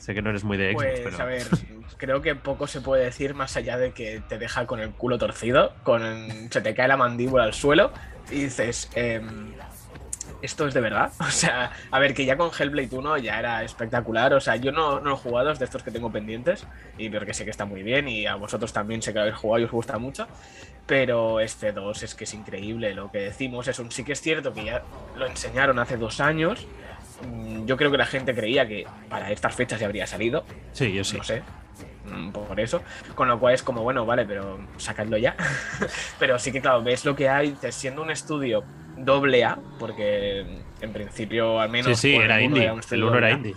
Sé 0.00 0.14
que 0.14 0.22
no 0.22 0.30
eres 0.30 0.44
muy 0.44 0.56
de 0.56 0.72
Xbox, 0.72 0.84
Pues 0.84 1.00
pero... 1.04 1.20
a 1.20 1.24
ver, 1.26 1.46
creo 1.98 2.22
que 2.22 2.34
poco 2.34 2.66
se 2.66 2.80
puede 2.80 3.04
decir 3.04 3.34
más 3.34 3.54
allá 3.58 3.76
de 3.76 3.92
que 3.92 4.22
te 4.26 4.38
deja 4.38 4.66
con 4.66 4.80
el 4.80 4.92
culo 4.92 5.18
torcido, 5.18 5.74
con 5.82 6.48
se 6.50 6.60
te 6.62 6.74
cae 6.74 6.88
la 6.88 6.96
mandíbula 6.96 7.44
al 7.44 7.52
suelo 7.52 7.92
y 8.30 8.44
dices, 8.44 8.90
em, 8.94 9.52
¿esto 10.40 10.66
es 10.66 10.72
de 10.72 10.80
verdad? 10.80 11.12
O 11.20 11.30
sea, 11.30 11.72
a 11.90 11.98
ver, 11.98 12.14
que 12.14 12.24
ya 12.24 12.38
con 12.38 12.50
Hellblade 12.58 12.96
1 12.96 13.18
ya 13.18 13.38
era 13.38 13.62
espectacular, 13.62 14.32
o 14.32 14.40
sea, 14.40 14.56
yo 14.56 14.72
no, 14.72 15.00
no 15.00 15.12
he 15.12 15.16
jugado, 15.16 15.50
es 15.50 15.58
de 15.58 15.66
estos 15.66 15.82
que 15.82 15.90
tengo 15.90 16.10
pendientes, 16.10 16.66
y 16.96 17.10
porque 17.10 17.34
sé 17.34 17.44
que 17.44 17.50
está 17.50 17.66
muy 17.66 17.82
bien 17.82 18.08
y 18.08 18.24
a 18.26 18.36
vosotros 18.36 18.72
también 18.72 19.02
sé 19.02 19.12
que 19.12 19.18
lo 19.18 19.22
habéis 19.24 19.36
jugado 19.36 19.60
y 19.60 19.64
os 19.64 19.70
gusta 19.70 19.98
mucho, 19.98 20.26
pero 20.86 21.40
este 21.40 21.72
2 21.72 22.02
es 22.04 22.14
que 22.14 22.24
es 22.24 22.32
increíble, 22.32 22.94
lo 22.94 23.10
que 23.12 23.18
decimos 23.18 23.68
es 23.68 23.78
un 23.78 23.92
sí 23.92 24.02
que 24.02 24.12
es 24.12 24.20
cierto 24.22 24.54
que 24.54 24.64
ya 24.64 24.82
lo 25.14 25.26
enseñaron 25.26 25.78
hace 25.78 25.98
dos 25.98 26.20
años, 26.22 26.66
yo 27.66 27.76
creo 27.76 27.90
que 27.90 27.98
la 27.98 28.06
gente 28.06 28.35
creía 28.35 28.66
que 28.66 28.87
para 29.09 29.30
estas 29.30 29.54
fechas 29.54 29.78
ya 29.80 29.87
habría 29.87 30.06
salido, 30.06 30.44
Sí, 30.72 30.92
yo 30.92 31.04
sí. 31.04 31.16
no 31.18 31.24
sé. 31.24 31.42
mm, 32.06 32.30
Por 32.30 32.59
eso. 32.61 32.83
Con 33.14 33.28
lo 33.28 33.38
cual 33.38 33.54
es 33.54 33.62
como, 33.62 33.83
bueno, 33.83 34.04
vale, 34.06 34.24
pero 34.24 34.59
sacadlo 34.76 35.16
ya. 35.18 35.37
pero 36.18 36.38
sí 36.38 36.52
que, 36.52 36.61
claro, 36.61 36.83
ves 36.83 37.04
lo 37.04 37.14
que 37.14 37.28
hay, 37.28 37.56
siendo 37.70 38.02
un 38.02 38.11
estudio 38.11 38.64
doble 38.96 39.44
A, 39.44 39.59
porque 39.78 40.44
en 40.80 40.92
principio 40.92 41.61
al 41.61 41.70
menos. 41.70 41.98
Sí, 41.98 42.11
sí, 42.12 42.16
era 42.16 42.40
indie. 42.40 42.70
un 42.70 42.80
El 42.90 43.04
uno 43.04 43.18
era 43.18 43.30
indie. 43.30 43.54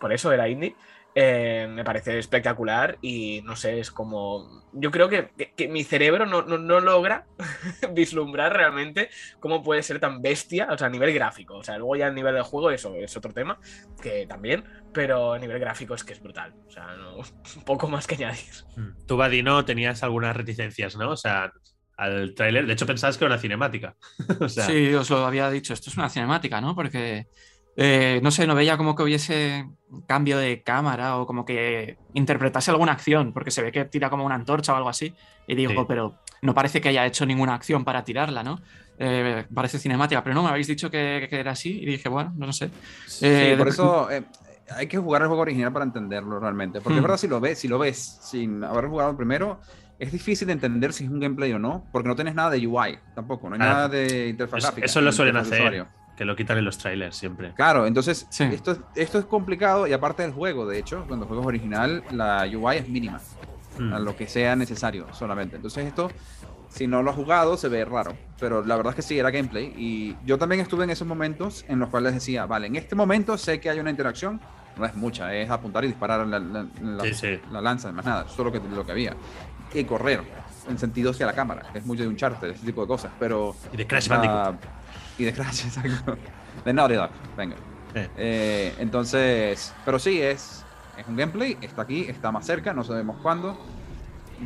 Por 0.00 0.12
eso 0.12 0.32
era 0.32 0.48
indie. 0.48 0.74
Eh, 1.20 1.66
me 1.68 1.82
parece 1.82 2.16
espectacular 2.16 2.96
y 3.02 3.42
no 3.42 3.56
sé, 3.56 3.80
es 3.80 3.90
como. 3.90 4.62
Yo 4.72 4.92
creo 4.92 5.08
que, 5.08 5.30
que- 5.36 5.52
que 5.52 5.66
mi 5.66 5.82
cerebro 5.82 6.26
no, 6.26 6.42
no- 6.42 6.58
no 6.58 6.78
logra 6.78 7.26
vislumbrar 7.92 8.52
realmente 8.52 9.10
cómo 9.40 9.62
puede 9.64 9.82
ser 9.82 9.98
tan 9.98 10.22
bestia, 10.22 10.68
o 10.70 10.78
sea, 10.78 10.86
a 10.86 10.90
nivel 10.90 11.12
gráfico. 11.12 11.56
O 11.56 11.64
sea, 11.64 11.76
luego 11.78 11.96
ya 11.96 12.06
a 12.06 12.12
nivel 12.12 12.34
de 12.36 12.42
juego, 12.42 12.70
eso 12.70 12.94
es 12.94 13.16
otro 13.16 13.32
tema, 13.32 13.58
que 14.00 14.26
también, 14.28 14.64
pero 14.94 15.32
a 15.32 15.38
nivel 15.40 15.58
gráfico 15.58 15.94
es 15.94 16.04
que 16.04 16.12
es 16.12 16.20
brutal. 16.22 16.54
O 16.68 16.70
sea, 16.70 16.94
no, 16.96 17.16
poco 17.66 17.88
más 17.88 18.06
que 18.06 18.14
añadir. 18.14 18.44
Mm. 18.76 19.06
Tú, 19.06 19.16
Vadino, 19.16 19.64
tenías 19.64 20.02
algunas 20.04 20.36
reticencias, 20.36 20.94
¿no? 20.96 21.10
O 21.10 21.16
sea, 21.16 21.50
al 21.96 22.32
tráiler. 22.36 22.64
De 22.66 22.74
hecho, 22.74 22.86
pensabas 22.86 23.18
que 23.18 23.24
era 23.24 23.34
una 23.34 23.40
cinemática. 23.42 23.96
o 24.40 24.48
sea, 24.48 24.66
Sí, 24.66 24.94
os 24.94 25.10
lo 25.10 25.26
había 25.26 25.50
dicho, 25.50 25.72
esto 25.74 25.90
es 25.90 25.96
una 25.96 26.08
cinemática, 26.08 26.60
¿no? 26.60 26.76
Porque, 26.76 27.26
eh, 27.80 28.18
no 28.24 28.32
sé, 28.32 28.44
no 28.46 28.56
veía 28.56 28.76
como 28.76 28.96
que 28.96 29.04
hubiese 29.04 29.68
cambio 30.08 30.36
de 30.36 30.62
cámara 30.64 31.16
o 31.16 31.26
como 31.26 31.44
que 31.44 31.96
interpretase 32.12 32.72
alguna 32.72 32.90
acción, 32.92 33.32
porque 33.32 33.52
se 33.52 33.62
ve 33.62 33.70
que 33.70 33.84
tira 33.84 34.10
como 34.10 34.24
una 34.26 34.34
antorcha 34.34 34.72
o 34.72 34.76
algo 34.76 34.88
así. 34.88 35.14
Y 35.46 35.54
digo, 35.54 35.70
Sí. 35.72 35.84
pero 35.86 36.16
no 36.42 36.54
parece 36.54 36.80
que 36.80 36.88
haya 36.88 37.06
hecho 37.06 37.24
ninguna 37.24 37.54
acción 37.54 37.84
para 37.84 38.02
tirarla, 38.02 38.42
¿no? 38.42 38.60
Eh, 38.98 39.44
parece 39.54 39.78
cinemática, 39.78 40.24
pero 40.24 40.34
no, 40.34 40.42
me 40.42 40.48
habéis 40.48 40.66
dicho 40.66 40.90
que, 40.90 41.28
que 41.30 41.38
era 41.38 41.52
así 41.52 41.78
y 41.80 41.86
dije, 41.86 42.08
bueno, 42.08 42.32
no 42.36 42.52
sé. 42.52 42.68
Sí, 43.06 43.26
Eh, 43.26 43.54
por 43.56 43.66
de- 43.66 43.70
eso 43.70 44.08
hay 44.76 44.86
que 44.88 44.98
jugar 44.98 45.22
el 45.22 45.28
juego 45.28 45.42
original 45.42 45.72
para 45.72 45.84
entenderlo 45.84 46.40
realmente. 46.40 46.80
Porque 46.80 46.96
es 46.96 47.00
Hmm. 47.00 47.04
verdad, 47.04 47.16
si 47.16 47.28
lo 47.28 47.38
ves, 47.40 47.58
si 47.60 47.68
lo 47.68 47.78
ves 47.78 48.18
sin 48.22 48.64
haber 48.64 48.86
jugado 48.88 49.10
el 49.12 49.16
primero, 49.16 49.60
es 50.00 50.10
difícil 50.10 50.48
de 50.48 50.52
entender 50.54 50.92
si 50.92 51.04
es 51.04 51.10
un 51.10 51.20
gameplay 51.20 51.52
o 51.52 51.58
no, 51.60 51.86
porque 51.92 52.08
no 52.08 52.16
tienes 52.16 52.34
nada 52.34 52.50
de 52.50 52.66
UI 52.66 52.98
tampoco, 53.14 53.48
no 53.48 53.54
hay 53.54 53.60
nada 53.60 53.88
de 53.88 54.28
interfaz 54.30 54.58
Eso- 54.58 54.66
gráfica. 54.68 54.84
eso 54.86 55.00
lo 55.00 55.12
suelen 55.12 55.36
hacer. 55.36 55.58
usuario. 55.60 55.86
Que 56.18 56.24
lo 56.24 56.34
quitan 56.34 56.58
en 56.58 56.64
los 56.64 56.76
trailers 56.76 57.16
siempre. 57.16 57.52
Claro, 57.54 57.86
entonces 57.86 58.26
Sí. 58.28 58.42
esto, 58.44 58.72
es- 58.72 58.80
esto 58.96 59.18
es 59.20 59.24
complicado 59.24 59.86
y 59.86 59.92
aparte 59.92 60.22
del 60.24 60.32
juego, 60.32 60.66
de 60.66 60.76
hecho, 60.78 61.04
cuando 61.06 61.24
el 61.24 61.28
juego 61.28 61.42
es 61.44 61.46
original, 61.46 62.02
la 62.10 62.44
UI 62.52 62.76
es 62.78 62.88
mínima, 62.88 63.20
Mm. 63.78 63.92
a 63.92 63.98
lo 64.00 64.16
que 64.16 64.26
sea 64.26 64.56
necesario 64.56 65.06
solamente. 65.14 65.54
Entonces 65.54 65.86
esto, 65.86 66.10
si 66.68 66.88
no 66.88 67.04
lo 67.04 67.10
has 67.10 67.16
jugado, 67.16 67.56
se 67.56 67.68
ve 67.68 67.84
raro, 67.84 68.16
pero 68.40 68.64
la 68.64 68.74
verdad 68.76 68.90
es 68.90 68.96
que 68.96 69.02
sí, 69.02 69.16
era 69.16 69.30
gameplay 69.30 69.72
y 69.76 70.16
yo 70.26 70.38
también 70.38 70.60
estuve 70.60 70.82
en 70.82 70.90
esos 70.90 71.06
momentos 71.06 71.64
en 71.68 71.78
los 71.78 71.88
cuales 71.88 72.14
decía, 72.14 72.46
vale, 72.46 72.66
en 72.66 72.74
este 72.74 72.96
momento 72.96 73.38
sé 73.38 73.60
que 73.60 73.70
hay 73.70 73.78
una 73.78 73.90
interacción, 73.90 74.40
no 74.76 74.84
es 74.86 74.96
mucha, 74.96 75.32
es 75.32 75.48
apuntar 75.50 75.84
y 75.84 75.86
disparar 75.86 76.26
la, 76.26 76.40
la- 76.40 76.66
la- 76.82 77.04
Sí, 77.04 77.14
sí. 77.14 77.40
la 77.52 77.60
lanza, 77.60 77.92
más 77.92 78.04
nada, 78.04 78.22
eso 78.28 78.32
es 78.32 78.38
lo 78.44 78.50
que, 78.52 78.60
lo 78.74 78.84
que 78.84 78.90
había. 78.92 79.14
Y 79.72 79.84
correr, 79.84 80.22
en 80.68 80.78
sentido 80.78 81.12
hacia 81.12 81.26
la 81.26 81.32
cámara, 81.32 81.62
que 81.72 81.78
es 81.78 81.86
mucho 81.86 82.02
de 82.02 82.08
un 82.08 82.16
charter, 82.16 82.50
ese 82.50 82.66
tipo 82.66 82.80
de 82.82 82.88
cosas, 82.88 83.12
pero... 83.20 83.54
Y 83.72 83.76
de 83.76 83.86
Crash 83.86 84.08
Ah, 84.10 84.16
Bandicoot. 84.16 84.77
Y 85.18 85.24
de 85.24 85.32
Crash, 85.32 85.64
exacto. 85.66 86.16
De 86.64 86.72
Naughty 86.72 86.94
Dog, 86.94 87.10
venga. 87.36 87.56
Eh. 87.94 88.08
Eh, 88.16 88.74
entonces, 88.78 89.74
pero 89.84 89.98
sí, 89.98 90.20
es, 90.20 90.64
es 90.96 91.06
un 91.06 91.16
gameplay, 91.16 91.56
está 91.60 91.82
aquí, 91.82 92.02
está 92.08 92.30
más 92.32 92.46
cerca, 92.46 92.72
no 92.72 92.84
sabemos 92.84 93.16
cuándo. 93.22 93.58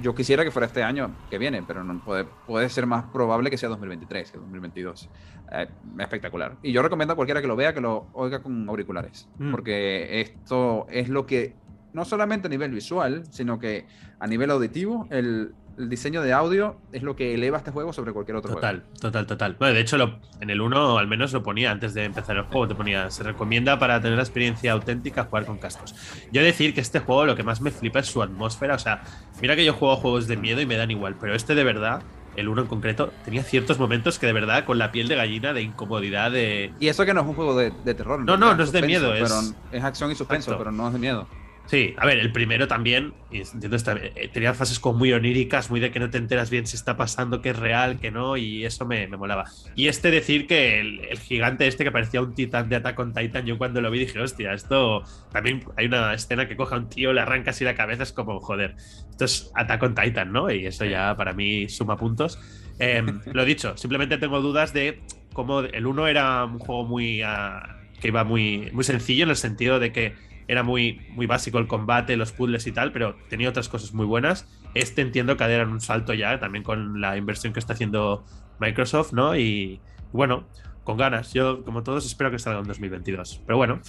Yo 0.01 0.15
quisiera 0.15 0.43
que 0.43 0.51
fuera 0.51 0.67
este 0.67 0.83
año 0.83 1.15
que 1.29 1.37
viene, 1.37 1.63
pero 1.63 1.85
no 1.85 2.03
puede, 2.03 2.25
puede 2.47 2.71
ser 2.71 2.87
más 2.87 3.05
probable 3.13 3.51
que 3.51 3.59
sea 3.59 3.69
2023 3.69 4.33
que 4.33 4.39
2022. 4.39 5.11
Eh, 5.53 5.69
espectacular. 5.99 6.57
Y 6.63 6.73
yo 6.73 6.81
recomiendo 6.83 7.13
a 7.13 7.17
cualquiera 7.17 7.43
que 7.43 7.47
lo 7.47 7.57
vea 7.57 7.75
que 7.75 7.83
lo 7.83 8.07
oiga 8.15 8.43
con 8.43 8.67
auriculares, 8.71 9.29
Mm. 9.39 9.51
porque 9.51 10.23
esto 10.23 10.87
es 10.89 11.11
lo 11.11 11.27
que, 11.27 11.55
no 11.93 12.07
solamente 12.07 12.47
a 12.47 12.51
nivel 12.51 12.71
visual, 12.71 13.25
sino 13.31 13.59
que 13.59 13.85
a 14.19 14.27
nivel 14.27 14.51
auditivo, 14.51 15.07
el, 15.11 15.55
el 15.79 15.89
diseño 15.89 16.23
de 16.23 16.33
audio 16.33 16.77
es 16.93 17.03
lo 17.03 17.17
que 17.17 17.35
eleva 17.35 17.59
este 17.59 17.71
juego 17.71 17.93
sobre 17.93 18.13
cualquier 18.13 18.37
otro 18.37 18.53
juego. 18.53 18.61
Total, 18.61 18.83
total, 19.01 19.27
total. 19.27 19.57
Bueno, 19.59 19.75
de 19.75 19.81
hecho, 19.81 19.97
lo- 19.99 20.19
en 20.41 20.51
el 20.51 20.61
1 20.61 20.99
al 20.99 21.07
menos 21.07 21.33
lo 21.33 21.43
ponía 21.43 21.71
antes 21.71 21.95
de 21.95 22.05
empezar 22.05 22.37
el 22.37 22.45
juego. 22.45 22.69
Te 22.69 22.75
ponía, 22.75 23.11
se 23.11 23.23
recomienda 23.23 23.79
para 23.79 24.01
tener 24.01 24.17
la 24.17 24.23
experiencia 24.23 24.73
auténtica 24.73 25.25
jugar 25.25 25.47
con 25.47 25.59
cascos. 25.59 25.95
Yo 26.33 26.43
decir 26.43 26.75
que 26.75 26.81
este 26.81 27.01
juego 27.01 27.25
lo 27.27 27.37
que 27.37 27.43
más 27.43 27.61
me 27.61 27.71
flipa 27.71 28.01
es 28.01 28.07
su 28.07 28.23
atmósfera. 28.23 28.75
O 28.75 28.79
sea, 28.79 29.03
mira 29.41 29.57
que 29.57 29.65
yo 29.65 29.73
juego 29.73 29.97
juegos 29.97 30.27
de 30.29 30.37
miedo 30.37 30.61
y 30.61 30.67
me 30.67 30.77
dan 30.77 30.91
igual, 30.91 31.17
pero 31.21 31.35
este 31.35 31.55
de 31.55 31.65
verdad, 31.65 32.03
el 32.37 32.49
1 32.49 32.63
en 32.63 32.67
concreto, 32.69 33.13
tenía 33.25 33.43
ciertos 33.43 33.79
momentos 33.79 34.19
que 34.19 34.27
de 34.27 34.33
verdad 34.33 34.65
con 34.65 34.79
la 34.79 34.91
piel 34.93 35.07
de 35.09 35.17
gallina, 35.17 35.53
de 35.53 35.63
incomodidad, 35.63 36.31
de. 36.31 36.73
Y 36.81 36.89
eso 36.89 37.05
que 37.05 37.13
no 37.13 37.21
es 37.21 37.27
un 37.27 37.35
juego 37.35 37.57
de, 37.57 37.73
de 37.85 37.95
terror. 37.95 38.19
No, 38.21 38.25
no, 38.25 38.47
realidad, 38.47 38.57
no 38.57 38.65
es 38.65 38.73
de 38.73 38.83
miedo, 38.83 39.15
es- 39.15 39.23
Pero 39.23 39.57
es 39.79 39.85
acción 39.85 40.11
y 40.11 40.15
suspenso, 40.15 40.51
Exacto. 40.53 40.59
pero 40.59 40.73
no 40.73 40.87
es 40.87 40.93
de 40.95 40.99
miedo. 40.99 41.27
Sí, 41.67 41.95
a 41.97 42.05
ver, 42.05 42.19
el 42.19 42.33
primero 42.33 42.67
también, 42.69 43.15
entiendo, 43.31 43.77
eh, 43.77 44.29
tenía 44.33 44.53
fases 44.53 44.79
como 44.79 44.99
muy 44.99 45.13
oníricas, 45.13 45.71
muy 45.71 45.81
de 45.81 45.91
que 45.91 46.01
no 46.01 46.11
te 46.11 46.19
enteras 46.19 46.51
bien 46.51 46.67
si 46.67 46.77
está 46.77 46.97
pasando, 46.97 47.41
que 47.41 47.51
es 47.51 47.59
real, 47.59 47.99
que 47.99 48.11
no, 48.11 48.37
y 48.37 48.65
eso 48.65 48.85
me, 48.85 49.07
me 49.07 49.17
molaba. 49.17 49.45
Y 49.75 49.87
este 49.87 50.11
decir 50.11 50.47
que 50.47 50.81
el, 50.81 51.01
el 51.05 51.19
gigante 51.19 51.67
este 51.67 51.85
que 51.85 51.93
parecía 51.93 52.21
un 52.21 52.35
titán 52.35 52.69
de 52.69 52.77
Attack 52.77 52.99
on 52.99 53.15
Titan, 53.15 53.47
yo 53.47 53.57
cuando 53.59 53.81
lo 53.81 53.91
vi 53.91 54.01
dije, 54.01 54.19
hostia, 54.19 54.53
esto 54.53 55.03
también 55.31 55.65
hay 55.77 55.87
una 55.87 56.13
escena 56.13 56.47
que 56.47 56.57
coja 56.57 56.77
a 56.77 56.79
un 56.81 56.89
tío, 56.89 57.13
le 57.13 57.21
arranca 57.21 57.51
así 57.53 57.65
la 57.65 57.75
cabeza, 57.75 58.03
es 58.03 58.13
como, 58.13 58.41
joder, 58.41 58.75
esto 59.11 59.25
es 59.25 59.51
Attack 59.55 59.83
on 59.83 59.95
Titan, 59.95 60.33
¿no? 60.33 60.51
Y 60.51 60.67
eso 60.67 60.85
ya 60.85 61.17
para 61.17 61.33
mí 61.33 61.69
suma 61.69 61.97
puntos. 61.97 62.39
Eh, 62.81 63.03
lo 63.33 63.45
dicho, 63.45 63.77
simplemente 63.77 64.19
tengo 64.19 64.41
dudas 64.41 64.73
de 64.75 65.01
cómo 65.33 65.61
el 65.61 65.87
1 65.87 66.09
era 66.09 66.45
un 66.45 66.59
juego 66.59 66.85
muy... 66.85 67.23
ah, 67.23 67.79
que 68.03 68.09
iba 68.09 68.25
muy, 68.25 68.69
muy 68.73 68.83
sencillo 68.85 69.23
en 69.25 69.31
el 69.31 69.37
sentido 69.37 69.79
de 69.79 69.93
que 69.93 70.15
era 70.53 70.63
muy, 70.63 71.01
muy 71.11 71.27
básico 71.27 71.59
el 71.59 71.67
combate, 71.67 72.17
los 72.17 72.33
puzzles 72.33 72.67
y 72.67 72.73
tal, 72.73 72.93
pero 72.93 73.17
tenía 73.29 73.49
otras 73.49 73.69
cosas 73.69 73.95
muy 73.95 74.07
buenas. 74.07 74.47
Este 74.75 75.01
entiendo 75.03 75.37
que 75.37 75.45
era 75.45 75.67
un 75.67 75.81
salto 75.81 76.13
ya, 76.15 76.39
también 76.39 76.63
con 76.63 77.01
la 77.01 77.17
inversión 77.17 77.53
que 77.53 77.59
está 77.61 77.73
haciendo 77.73 78.25
Microsoft, 78.61 79.13
¿no? 79.13 79.37
Y 79.37 79.81
bueno, 80.13 80.47
con 80.85 80.99
ganas. 80.99 81.33
Yo, 81.33 81.65
como 81.65 81.83
todos, 81.83 82.05
espero 82.05 82.31
que 82.31 82.39
salga 82.39 82.61
en 82.61 82.67
2022. 82.67 83.43
Pero 83.47 83.57
bueno, 83.57 83.81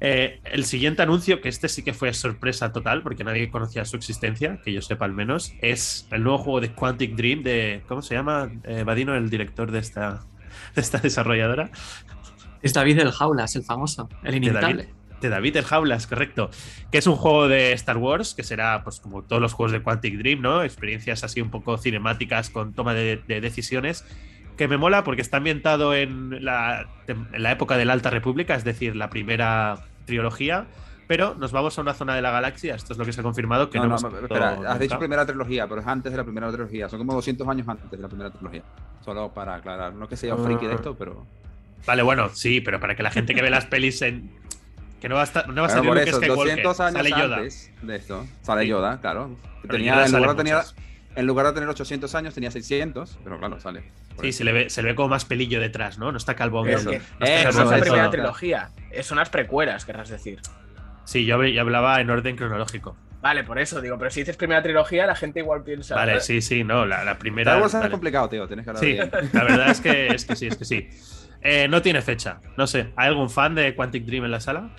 eh, 0.00 0.40
el 0.44 0.64
siguiente 0.64 1.02
anuncio, 1.02 1.40
que 1.40 1.48
este 1.48 1.68
sí 1.68 1.82
que 1.82 1.92
fue 1.92 2.12
sorpresa 2.14 2.72
total, 2.72 3.02
porque 3.02 3.24
nadie 3.24 3.50
conocía 3.50 3.84
su 3.84 3.96
existencia, 3.96 4.60
que 4.64 4.72
yo 4.72 4.80
sepa 4.82 5.04
al 5.04 5.12
menos, 5.12 5.54
es 5.60 6.06
el 6.12 6.22
nuevo 6.22 6.38
juego 6.38 6.60
de 6.60 6.72
Quantic 6.72 7.16
Dream 7.16 7.42
de. 7.42 7.82
¿Cómo 7.88 8.02
se 8.02 8.14
llama? 8.14 8.50
Eh, 8.64 8.84
Vadino, 8.84 9.16
el 9.16 9.30
director 9.30 9.72
de 9.72 9.80
esta, 9.80 10.24
de 10.74 10.80
esta 10.80 10.98
desarrolladora. 10.98 11.70
Es 12.62 12.72
David 12.72 13.00
el 13.00 13.12
Jaulas, 13.12 13.56
el 13.56 13.64
famoso, 13.64 14.08
el 14.22 14.36
inimitable. 14.36 14.97
David, 15.18 15.22
de 15.22 15.28
David 15.28 15.56
el 15.56 15.64
Jaulas, 15.64 16.06
correcto. 16.06 16.50
Que 16.90 16.98
es 16.98 17.06
un 17.06 17.16
juego 17.16 17.48
de 17.48 17.72
Star 17.72 17.96
Wars, 17.96 18.34
que 18.34 18.42
será, 18.42 18.82
pues, 18.84 19.00
como 19.00 19.22
todos 19.22 19.42
los 19.42 19.52
juegos 19.52 19.72
de 19.72 19.82
Quantic 19.82 20.16
Dream, 20.18 20.40
¿no? 20.40 20.62
Experiencias 20.62 21.24
así 21.24 21.40
un 21.40 21.50
poco 21.50 21.78
cinemáticas 21.78 22.50
con 22.50 22.72
toma 22.72 22.94
de, 22.94 23.22
de 23.26 23.40
decisiones. 23.40 24.04
Que 24.56 24.66
me 24.66 24.76
mola 24.76 25.04
porque 25.04 25.22
está 25.22 25.36
ambientado 25.36 25.94
en 25.94 26.44
la, 26.44 26.88
en 27.06 27.42
la 27.42 27.52
época 27.52 27.76
de 27.76 27.84
la 27.84 27.92
Alta 27.92 28.10
República, 28.10 28.54
es 28.56 28.64
decir, 28.64 28.96
la 28.96 29.08
primera 29.10 29.84
trilogía. 30.04 30.66
Pero 31.06 31.34
nos 31.36 31.52
vamos 31.52 31.78
a 31.78 31.80
una 31.80 31.94
zona 31.94 32.14
de 32.14 32.20
la 32.20 32.30
galaxia, 32.30 32.74
esto 32.74 32.92
es 32.92 32.98
lo 32.98 33.06
que 33.06 33.12
se 33.12 33.20
ha 33.20 33.22
confirmado. 33.22 33.70
Que 33.70 33.78
No, 33.78 33.84
no, 33.86 33.90
no, 33.90 33.96
hemos 33.96 34.10
visto 34.12 34.26
espera, 34.26 34.50
has 34.50 34.58
nunca. 34.58 34.78
dicho 34.78 34.98
primera 34.98 35.24
trilogía, 35.24 35.66
pero 35.66 35.80
es 35.80 35.86
antes 35.86 36.12
de 36.12 36.18
la 36.18 36.24
primera 36.24 36.48
trilogía. 36.52 36.88
Son 36.90 36.98
como 36.98 37.14
200 37.14 37.48
años 37.48 37.66
antes 37.66 37.90
de 37.90 37.98
la 37.98 38.08
primera 38.08 38.30
trilogía. 38.30 38.62
Solo 39.02 39.32
para 39.32 39.54
aclarar. 39.54 39.94
No 39.94 40.06
que 40.06 40.16
sea 40.18 40.34
un 40.34 40.44
friki 40.44 40.66
de 40.66 40.74
esto, 40.74 40.94
pero. 40.98 41.24
Vale, 41.86 42.02
bueno, 42.02 42.28
sí, 42.34 42.60
pero 42.60 42.78
para 42.78 42.94
que 42.94 43.02
la 43.02 43.10
gente 43.10 43.34
que 43.34 43.40
ve 43.40 43.48
las 43.48 43.64
pelis 43.64 44.02
en. 44.02 44.30
Que 45.00 45.08
no 45.08 45.14
va 45.14 45.20
a, 45.20 45.24
estar, 45.24 45.48
no 45.48 45.62
va 45.62 45.68
a 45.68 45.70
Bueno, 45.70 45.74
salir 45.74 45.88
por 45.88 45.96
Luke 45.98 46.10
eso, 46.10 46.18
Skywalker, 46.18 46.46
200 46.64 46.80
años 46.80 46.92
sale 46.94 47.10
Yoda. 47.10 47.36
antes 47.36 47.72
de 47.82 47.96
esto, 47.96 48.26
sale 48.42 48.62
Sí. 48.62 48.68
Yoda, 48.68 49.00
claro. 49.00 49.36
Tenía, 49.70 49.94
Yoda 49.94 50.06
en, 50.06 50.12
lugar 50.12 50.30
de 50.30 50.36
tener, 50.36 50.54
muchas. 50.56 50.74
en 51.14 51.26
lugar 51.26 51.46
de 51.46 51.52
tener 51.52 51.68
800 51.68 52.14
años, 52.16 52.34
tenía 52.34 52.50
600, 52.50 53.18
pero 53.22 53.38
claro, 53.38 53.60
sale. 53.60 53.84
Por 54.16 54.24
Sí, 54.24 54.32
se 54.32 54.42
le, 54.44 54.52
ve, 54.52 54.70
se 54.70 54.82
le 54.82 54.88
ve 54.88 54.94
como 54.96 55.08
más 55.10 55.24
pelillo 55.24 55.60
detrás, 55.60 55.98
¿no? 55.98 56.10
No 56.10 56.18
está 56.18 56.34
calvo. 56.34 56.64
Pero 56.64 56.82
no 56.82 56.90
que- 56.90 56.96
está 56.96 57.24
Eso, 57.24 57.24
no 57.24 57.48
es 57.48 57.54
calvo 57.54 57.70
la 57.70 57.76
de 57.76 57.82
primera 57.82 58.02
todo. 58.04 58.10
trilogía, 58.10 58.70
son 59.02 59.18
las 59.18 59.30
precuelas, 59.30 59.84
querrás 59.84 60.08
decir. 60.08 60.40
Sí, 61.04 61.24
yo, 61.24 61.42
yo 61.44 61.60
hablaba 61.60 62.00
en 62.00 62.10
orden 62.10 62.36
cronológico. 62.36 62.96
Vale, 63.20 63.42
por 63.44 63.58
eso 63.58 63.80
digo, 63.80 63.98
pero 63.98 64.10
si 64.10 64.20
dices 64.20 64.36
primera 64.36 64.62
trilogía, 64.62 65.06
la 65.06 65.14
gente 65.16 65.40
igual 65.40 65.62
piensa. 65.64 65.94
Vale, 65.94 66.20
sí, 66.20 66.40
sí, 66.40 66.62
no, 66.64 66.86
la, 66.86 67.02
la 67.04 67.18
primera. 67.18 67.52
Star 67.52 67.62
Wars 67.62 67.74
es 67.74 67.80
vale. 67.80 67.90
complicado, 67.90 68.28
tío. 68.28 68.46
Tienes 68.46 68.64
que 68.64 68.70
hablar 68.70 68.84
Sí, 68.84 68.92
bien. 68.92 69.10
la 69.32 69.44
verdad 69.44 69.70
es 69.70 69.80
que, 69.80 70.06
es 70.08 70.24
que 70.24 70.36
sí, 70.36 70.46
es 70.48 70.56
que 70.56 70.64
sí. 70.64 70.88
Eh, 71.42 71.68
no 71.68 71.80
tiene 71.82 72.02
fecha, 72.02 72.40
no 72.56 72.66
sé. 72.66 72.92
¿Hay 72.96 73.08
algún 73.08 73.30
fan 73.30 73.54
de 73.54 73.74
Quantic 73.74 74.04
Dream 74.04 74.24
en 74.24 74.30
la 74.32 74.40
sala? 74.40 74.70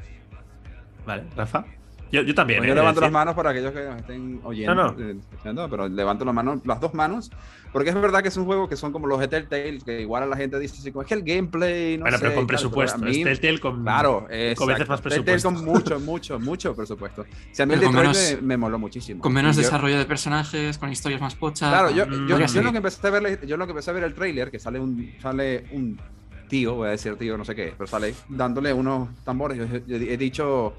Vale, 1.06 1.24
Rafa. 1.36 1.66
Yo, 2.12 2.24
yo 2.24 2.34
también. 2.34 2.64
Eh, 2.64 2.68
yo 2.68 2.74
levanto 2.74 3.02
las 3.02 3.12
manos 3.12 3.36
para 3.36 3.52
aquellos 3.52 3.72
que 3.72 3.84
nos 3.84 3.98
estén 3.98 4.42
oyendo, 4.44 4.74
No, 4.74 4.92
no. 4.94 5.00
eh, 5.00 5.16
escuchando, 5.20 5.70
pero 5.70 5.88
levanto 5.88 6.26
las 6.26 6.34
manos, 6.34 6.60
las 6.66 6.80
dos 6.82 6.96
manos, 6.96 7.30
porque 7.72 7.90
es 7.92 7.96
verdad 7.96 8.24
que 8.24 8.30
es 8.30 8.38
un 8.38 8.46
juego 8.46 8.68
que 8.68 8.76
son 8.76 8.92
como 8.92 9.06
los 9.06 9.20
de 9.20 9.28
Telltale, 9.28 9.78
que 9.86 10.02
igual 10.02 10.24
a 10.24 10.26
la 10.26 10.36
gente 10.36 10.58
dice 10.58 10.76
así 10.80 10.92
como 10.92 11.04
es 11.04 11.08
que 11.08 11.14
el 11.14 11.22
gameplay, 11.22 11.98
no 12.00 12.06
Bueno, 12.06 12.18
sé, 12.18 12.24
pero 12.24 12.36
con 12.36 12.48
presupuesto. 12.48 12.98
pero 13.00 13.12
a 13.12 13.14
mí- 13.14 13.20
Es 13.20 13.24
Telltale 13.40 13.60
con. 13.60 13.84
Claro, 13.84 14.28
con 14.58 14.68
veces 14.70 14.90
más 14.90 15.02
Telltale 15.04 15.24
presupuesto. 15.24 15.54
con 15.54 15.66
mucho, 15.66 16.00
mucho, 16.00 16.40
mucho 16.40 16.76
presupuesto. 16.76 17.26
Si 17.52 17.62
a 17.62 17.68
mí 17.68 17.76
el 17.76 17.80
Detroit 17.80 18.00
menos- 18.02 18.36
me, 18.42 18.48
me 18.48 18.58
moló 18.58 18.80
muchísimo. 18.80 19.22
Con 19.22 19.32
menos 19.32 19.56
yo- 19.56 19.62
desarrollo 19.62 20.00
de 20.00 20.06
personajes, 20.06 20.80
con 20.80 20.92
historias 20.92 21.22
más 21.22 21.36
pochas. 21.36 21.70
Claro, 21.70 21.92
yo, 21.92 22.06
yo, 22.28 22.40
yo 22.40 22.62
lo 22.64 22.72
que 22.72 22.78
empecé 22.78 23.06
a 23.08 23.12
ver, 23.12 23.46
yo 23.46 23.56
lo 23.56 23.66
que 23.68 23.72
empecé 23.72 23.92
a 23.92 23.94
ver 23.94 24.04
el 24.04 24.16
trailer, 24.16 24.50
que 24.50 24.58
sale 24.58 24.80
un, 24.80 25.14
sale 25.22 25.66
un 25.74 26.00
tío, 26.50 26.76
voy 26.76 26.88
a 26.90 26.92
decir 26.92 27.16
tío, 27.16 27.38
no 27.38 27.46
sé 27.46 27.56
qué, 27.56 27.74
pero 27.78 27.88
sale 27.88 28.14
dándole 28.28 28.74
unos 28.74 29.08
tambores. 29.24 29.58
Yo, 29.58 29.66
yo 29.66 29.96
he 29.96 30.18
dicho, 30.18 30.74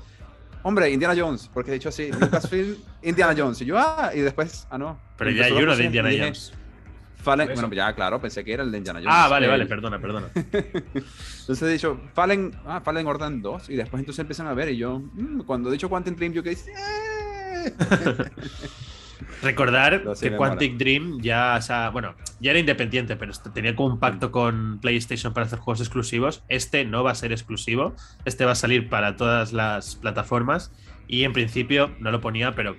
hombre, 0.63 0.91
Indiana 0.91 1.15
Jones, 1.17 1.49
porque 1.55 1.71
he 1.71 1.75
dicho 1.75 1.89
así, 1.89 2.11
Lucasfilm, 2.13 2.77
Indiana 3.03 3.35
Jones. 3.37 3.61
Y 3.63 3.65
yo, 3.65 3.79
ah, 3.79 4.11
y 4.15 4.21
después, 4.21 4.67
ah, 4.71 4.77
no. 4.77 5.01
Pero 5.17 5.31
ya 5.31 5.45
hay 5.47 5.53
uno 5.53 5.75
de 5.77 5.85
Indiana 5.85 6.09
dije, 6.11 6.23
Jones. 6.25 6.53
Fallen, 7.23 7.49
bueno, 7.53 7.71
ya, 7.75 7.95
claro, 7.95 8.19
pensé 8.19 8.43
que 8.43 8.53
era 8.55 8.63
el 8.63 8.71
de 8.73 8.79
Indiana 8.79 8.99
Jones. 9.01 9.15
Ah, 9.15 9.29
vale, 9.29 9.45
El- 9.45 9.51
vale, 9.53 9.67
perdona, 9.67 9.99
perdona. 10.01 10.29
Entonces 10.35 11.63
he 11.63 11.69
dicho, 11.69 12.01
Fallen, 12.15 12.55
ah, 12.67 12.81
Fallen 12.81 13.07
Order 13.07 13.41
2, 13.41 13.69
y 13.71 13.77
después 13.77 14.01
entonces 14.01 14.21
empiezan 14.21 14.47
a 14.47 14.55
ver, 14.55 14.71
y 14.71 14.79
yo, 14.79 14.99
mm, 15.01 15.41
cuando 15.43 15.69
he 15.69 15.73
dicho 15.73 15.89
Quantum 15.91 16.17
Dream, 16.17 16.33
yo 16.33 16.43
que 16.43 16.51
dice, 16.51 16.73
"Eh". 16.73 17.75
Recordar 19.43 20.03
No, 20.05 20.15
sí, 20.15 20.29
que 20.31 20.37
Quantic 20.37 20.77
Dream 20.77 21.21
ya, 21.21 21.57
o 21.59 21.63
sea, 21.63 21.91
bueno, 21.91 22.15
ya 22.41 22.51
era 22.51 22.61
independiente, 22.61 23.17
pero 23.17 23.31
est- 23.33 23.47
tenía 23.53 23.75
como 23.77 23.95
un 23.95 23.99
pacto 24.01 24.31
con 24.33 24.79
PlayStation 24.81 25.33
para 25.33 25.47
hacer 25.47 25.59
juegos 25.59 25.81
exclusivos. 25.81 26.43
Este 26.49 26.85
no 26.85 27.03
va 27.05 27.13
a 27.13 27.15
ser 27.15 27.33
exclusivo, 27.33 27.95
este 28.25 28.45
va 28.45 28.53
a 28.53 28.57
salir 28.57 28.89
para 28.89 29.17
todas 29.17 29.53
las 29.53 29.97
plataformas 29.97 30.73
y 31.07 31.25
en 31.25 31.33
principio 31.33 31.91
no 31.99 32.11
lo 32.11 32.21
ponía, 32.21 32.55
pero 32.55 32.77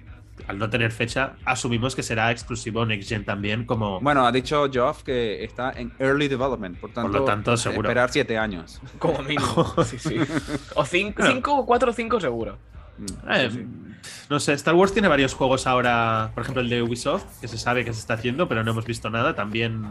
al 0.48 0.58
no 0.58 0.70
tener 0.72 0.92
fecha, 0.92 1.36
asumimos 1.46 1.96
que 1.96 2.02
será 2.02 2.32
exclusivo 2.32 2.84
Next 2.86 3.10
Gen 3.10 3.26
también, 3.26 3.66
como 3.66 4.00
Bueno, 4.00 4.26
ha 4.26 4.32
dicho 4.32 4.68
Geoff 4.72 5.04
que 5.04 5.44
está 5.44 5.72
en 5.72 5.92
early 6.00 6.28
development, 6.28 6.80
por 6.80 6.92
tanto, 6.92 7.10
lo 7.20 7.26
tanto, 7.26 7.56
seguro. 7.58 7.88
esperar 7.90 8.10
siete 8.10 8.38
años. 8.40 8.82
Como 8.98 9.22
mínimo. 9.22 9.74
sí, 9.86 10.00
sí. 10.00 10.18
O 10.76 10.84
cinco, 10.86 11.18
Bueno. 11.20 11.34
cinco, 11.34 11.66
cuatro 11.68 11.92
o 11.92 11.94
cinco 11.94 12.20
seguro. 12.20 12.58
Mm, 13.02 13.32
Eh, 13.32 13.50
sí, 13.52 13.58
sí. 13.58 13.68
No 14.30 14.40
sé, 14.40 14.54
Star 14.54 14.74
Wars 14.76 14.94
tiene 14.94 15.08
varios 15.08 15.34
juegos 15.34 15.68
ahora, 15.68 16.32
por 16.34 16.44
ejemplo 16.44 16.62
el 16.62 16.70
de 16.70 16.82
Ubisoft, 16.82 17.26
que 17.42 17.48
se 17.48 17.58
sabe 17.58 17.84
que 17.86 17.94
se 17.94 18.00
está 18.00 18.16
haciendo, 18.16 18.48
pero 18.48 18.64
no 18.64 18.72
hemos 18.72 18.86
visto 18.86 19.10
nada. 19.10 19.36
También 19.36 19.84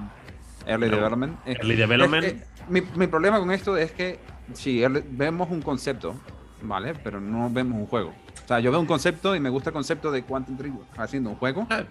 Early 0.66 0.88
no. 0.88 0.96
development. 0.96 1.38
Eh, 1.46 1.53
Early 1.59 1.77
Development. 1.77 2.25
es 2.27 2.33
que 2.33 2.44
mi, 2.68 2.81
mi 2.96 3.07
problema 3.07 3.38
con 3.38 3.51
esto 3.53 3.77
es 3.77 3.92
que 3.92 4.18
sí, 4.55 4.83
vemos 5.11 5.49
un 5.51 5.62
concepto, 5.62 6.14
¿vale? 6.62 6.94
Pero 6.94 7.20
no 7.20 7.51
vemos 7.51 7.79
un 7.79 7.87
juego. 7.87 8.14
O 8.44 8.49
sea, 8.49 8.59
yo 8.61 8.70
veo 8.73 8.81
un 8.81 8.87
concepto 8.87 9.37
y 9.37 9.40
me 9.40 9.49
gusta 9.51 9.70
el 9.70 9.75
concepto 9.75 10.11
de 10.11 10.23
Quantum 10.25 10.57
Dream 10.57 10.79
haciendo 10.96 11.31
un 11.31 11.37
juego 11.37 11.66
Ah. 11.70 11.83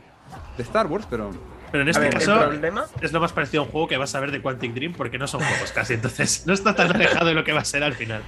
de 0.57 0.63
Star 0.63 0.87
Wars, 0.87 1.07
pero 1.09 1.31
Pero 1.71 1.83
en 1.83 1.89
este 1.89 2.01
ver, 2.01 2.13
caso 2.15 2.51
es 3.01 3.11
lo 3.13 3.19
más 3.21 3.31
parecido 3.31 3.61
a 3.63 3.65
un 3.65 3.71
juego 3.71 3.87
que 3.87 3.95
vas 3.97 4.13
a 4.15 4.19
ver 4.19 4.31
de 4.31 4.41
Quantic 4.41 4.73
Dream 4.73 4.93
porque 4.93 5.17
no 5.17 5.27
son 5.27 5.41
juegos 5.41 5.71
casi. 5.71 5.93
Entonces 5.93 6.43
no 6.47 6.53
está 6.53 6.75
tan 6.75 6.91
alejado 6.93 7.27
de 7.27 7.33
lo 7.35 7.43
que 7.43 7.53
va 7.53 7.61
a 7.61 7.65
ser 7.65 7.83
al 7.83 7.93
final. 7.93 8.23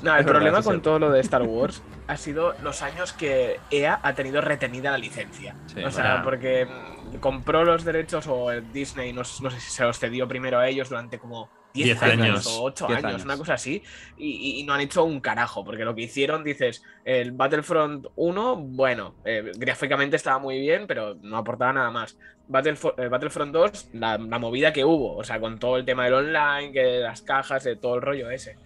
No, 0.00 0.16
el 0.16 0.20
Es 0.20 0.24
verdad, 0.24 0.24
problema 0.24 0.58
es 0.60 0.64
con 0.64 0.80
todo 0.82 0.98
lo 0.98 1.10
de 1.10 1.20
Star 1.20 1.42
Wars 1.42 1.82
ha 2.06 2.16
sido 2.16 2.54
los 2.58 2.82
años 2.82 3.12
que 3.12 3.60
EA 3.70 4.00
ha 4.02 4.14
tenido 4.14 4.40
retenida 4.40 4.90
la 4.90 4.98
licencia. 4.98 5.56
Sí, 5.66 5.84
o 5.84 5.90
sea, 5.90 6.22
porque 6.22 6.66
mm, 6.66 7.18
compró 7.20 7.64
los 7.64 7.84
derechos 7.84 8.26
o 8.26 8.50
el 8.50 8.72
Disney, 8.72 9.12
no, 9.12 9.22
no 9.40 9.50
sé 9.50 9.60
si 9.60 9.70
se 9.70 9.84
los 9.84 9.98
cedió 9.98 10.26
primero 10.26 10.58
a 10.58 10.68
ellos 10.68 10.88
durante 10.88 11.18
como 11.20 11.52
10 11.72 12.00
Diez 12.00 12.02
años, 12.02 12.44
años. 12.44 12.46
o 12.48 12.62
8 12.64 12.86
Diez 12.88 12.98
años, 12.98 13.12
años. 13.14 13.24
una 13.24 13.36
cosa 13.36 13.54
así, 13.54 13.82
y, 14.16 14.60
y- 14.60 14.64
no 14.64 14.74
han 14.74 14.80
hecho 14.80 15.04
un 15.04 15.20
carajo, 15.20 15.64
porque 15.64 15.84
lo 15.84 15.94
que 15.94 16.02
hicieron, 16.02 16.42
dices, 16.42 16.82
el 17.04 17.30
Battlefront 17.32 18.06
1, 18.16 18.56
bueno, 18.56 19.14
eh, 19.24 19.52
gráficamente 19.56 20.16
estaba 20.16 20.40
muy 20.40 20.58
bien, 20.58 20.86
pero 20.88 21.14
no 21.22 21.36
aportaba 21.36 21.72
nada 21.72 21.90
más. 21.92 22.18
Eh, 22.52 23.08
Battlefront 23.08 23.52
2, 23.52 23.88
la, 23.92 24.18
la 24.18 24.38
movida 24.40 24.72
que 24.72 24.84
hubo, 24.84 25.16
o 25.16 25.22
sea, 25.24 25.38
con 25.38 25.60
todo 25.60 25.76
el 25.76 25.84
tema 25.84 26.04
del 26.04 26.14
online, 26.14 26.72
que 26.72 26.98
las 26.98 27.22
cajas, 27.22 27.62
de 27.62 27.76
todo 27.76 27.94
el 27.94 28.02
rollo 28.02 28.30
ese. 28.30 28.58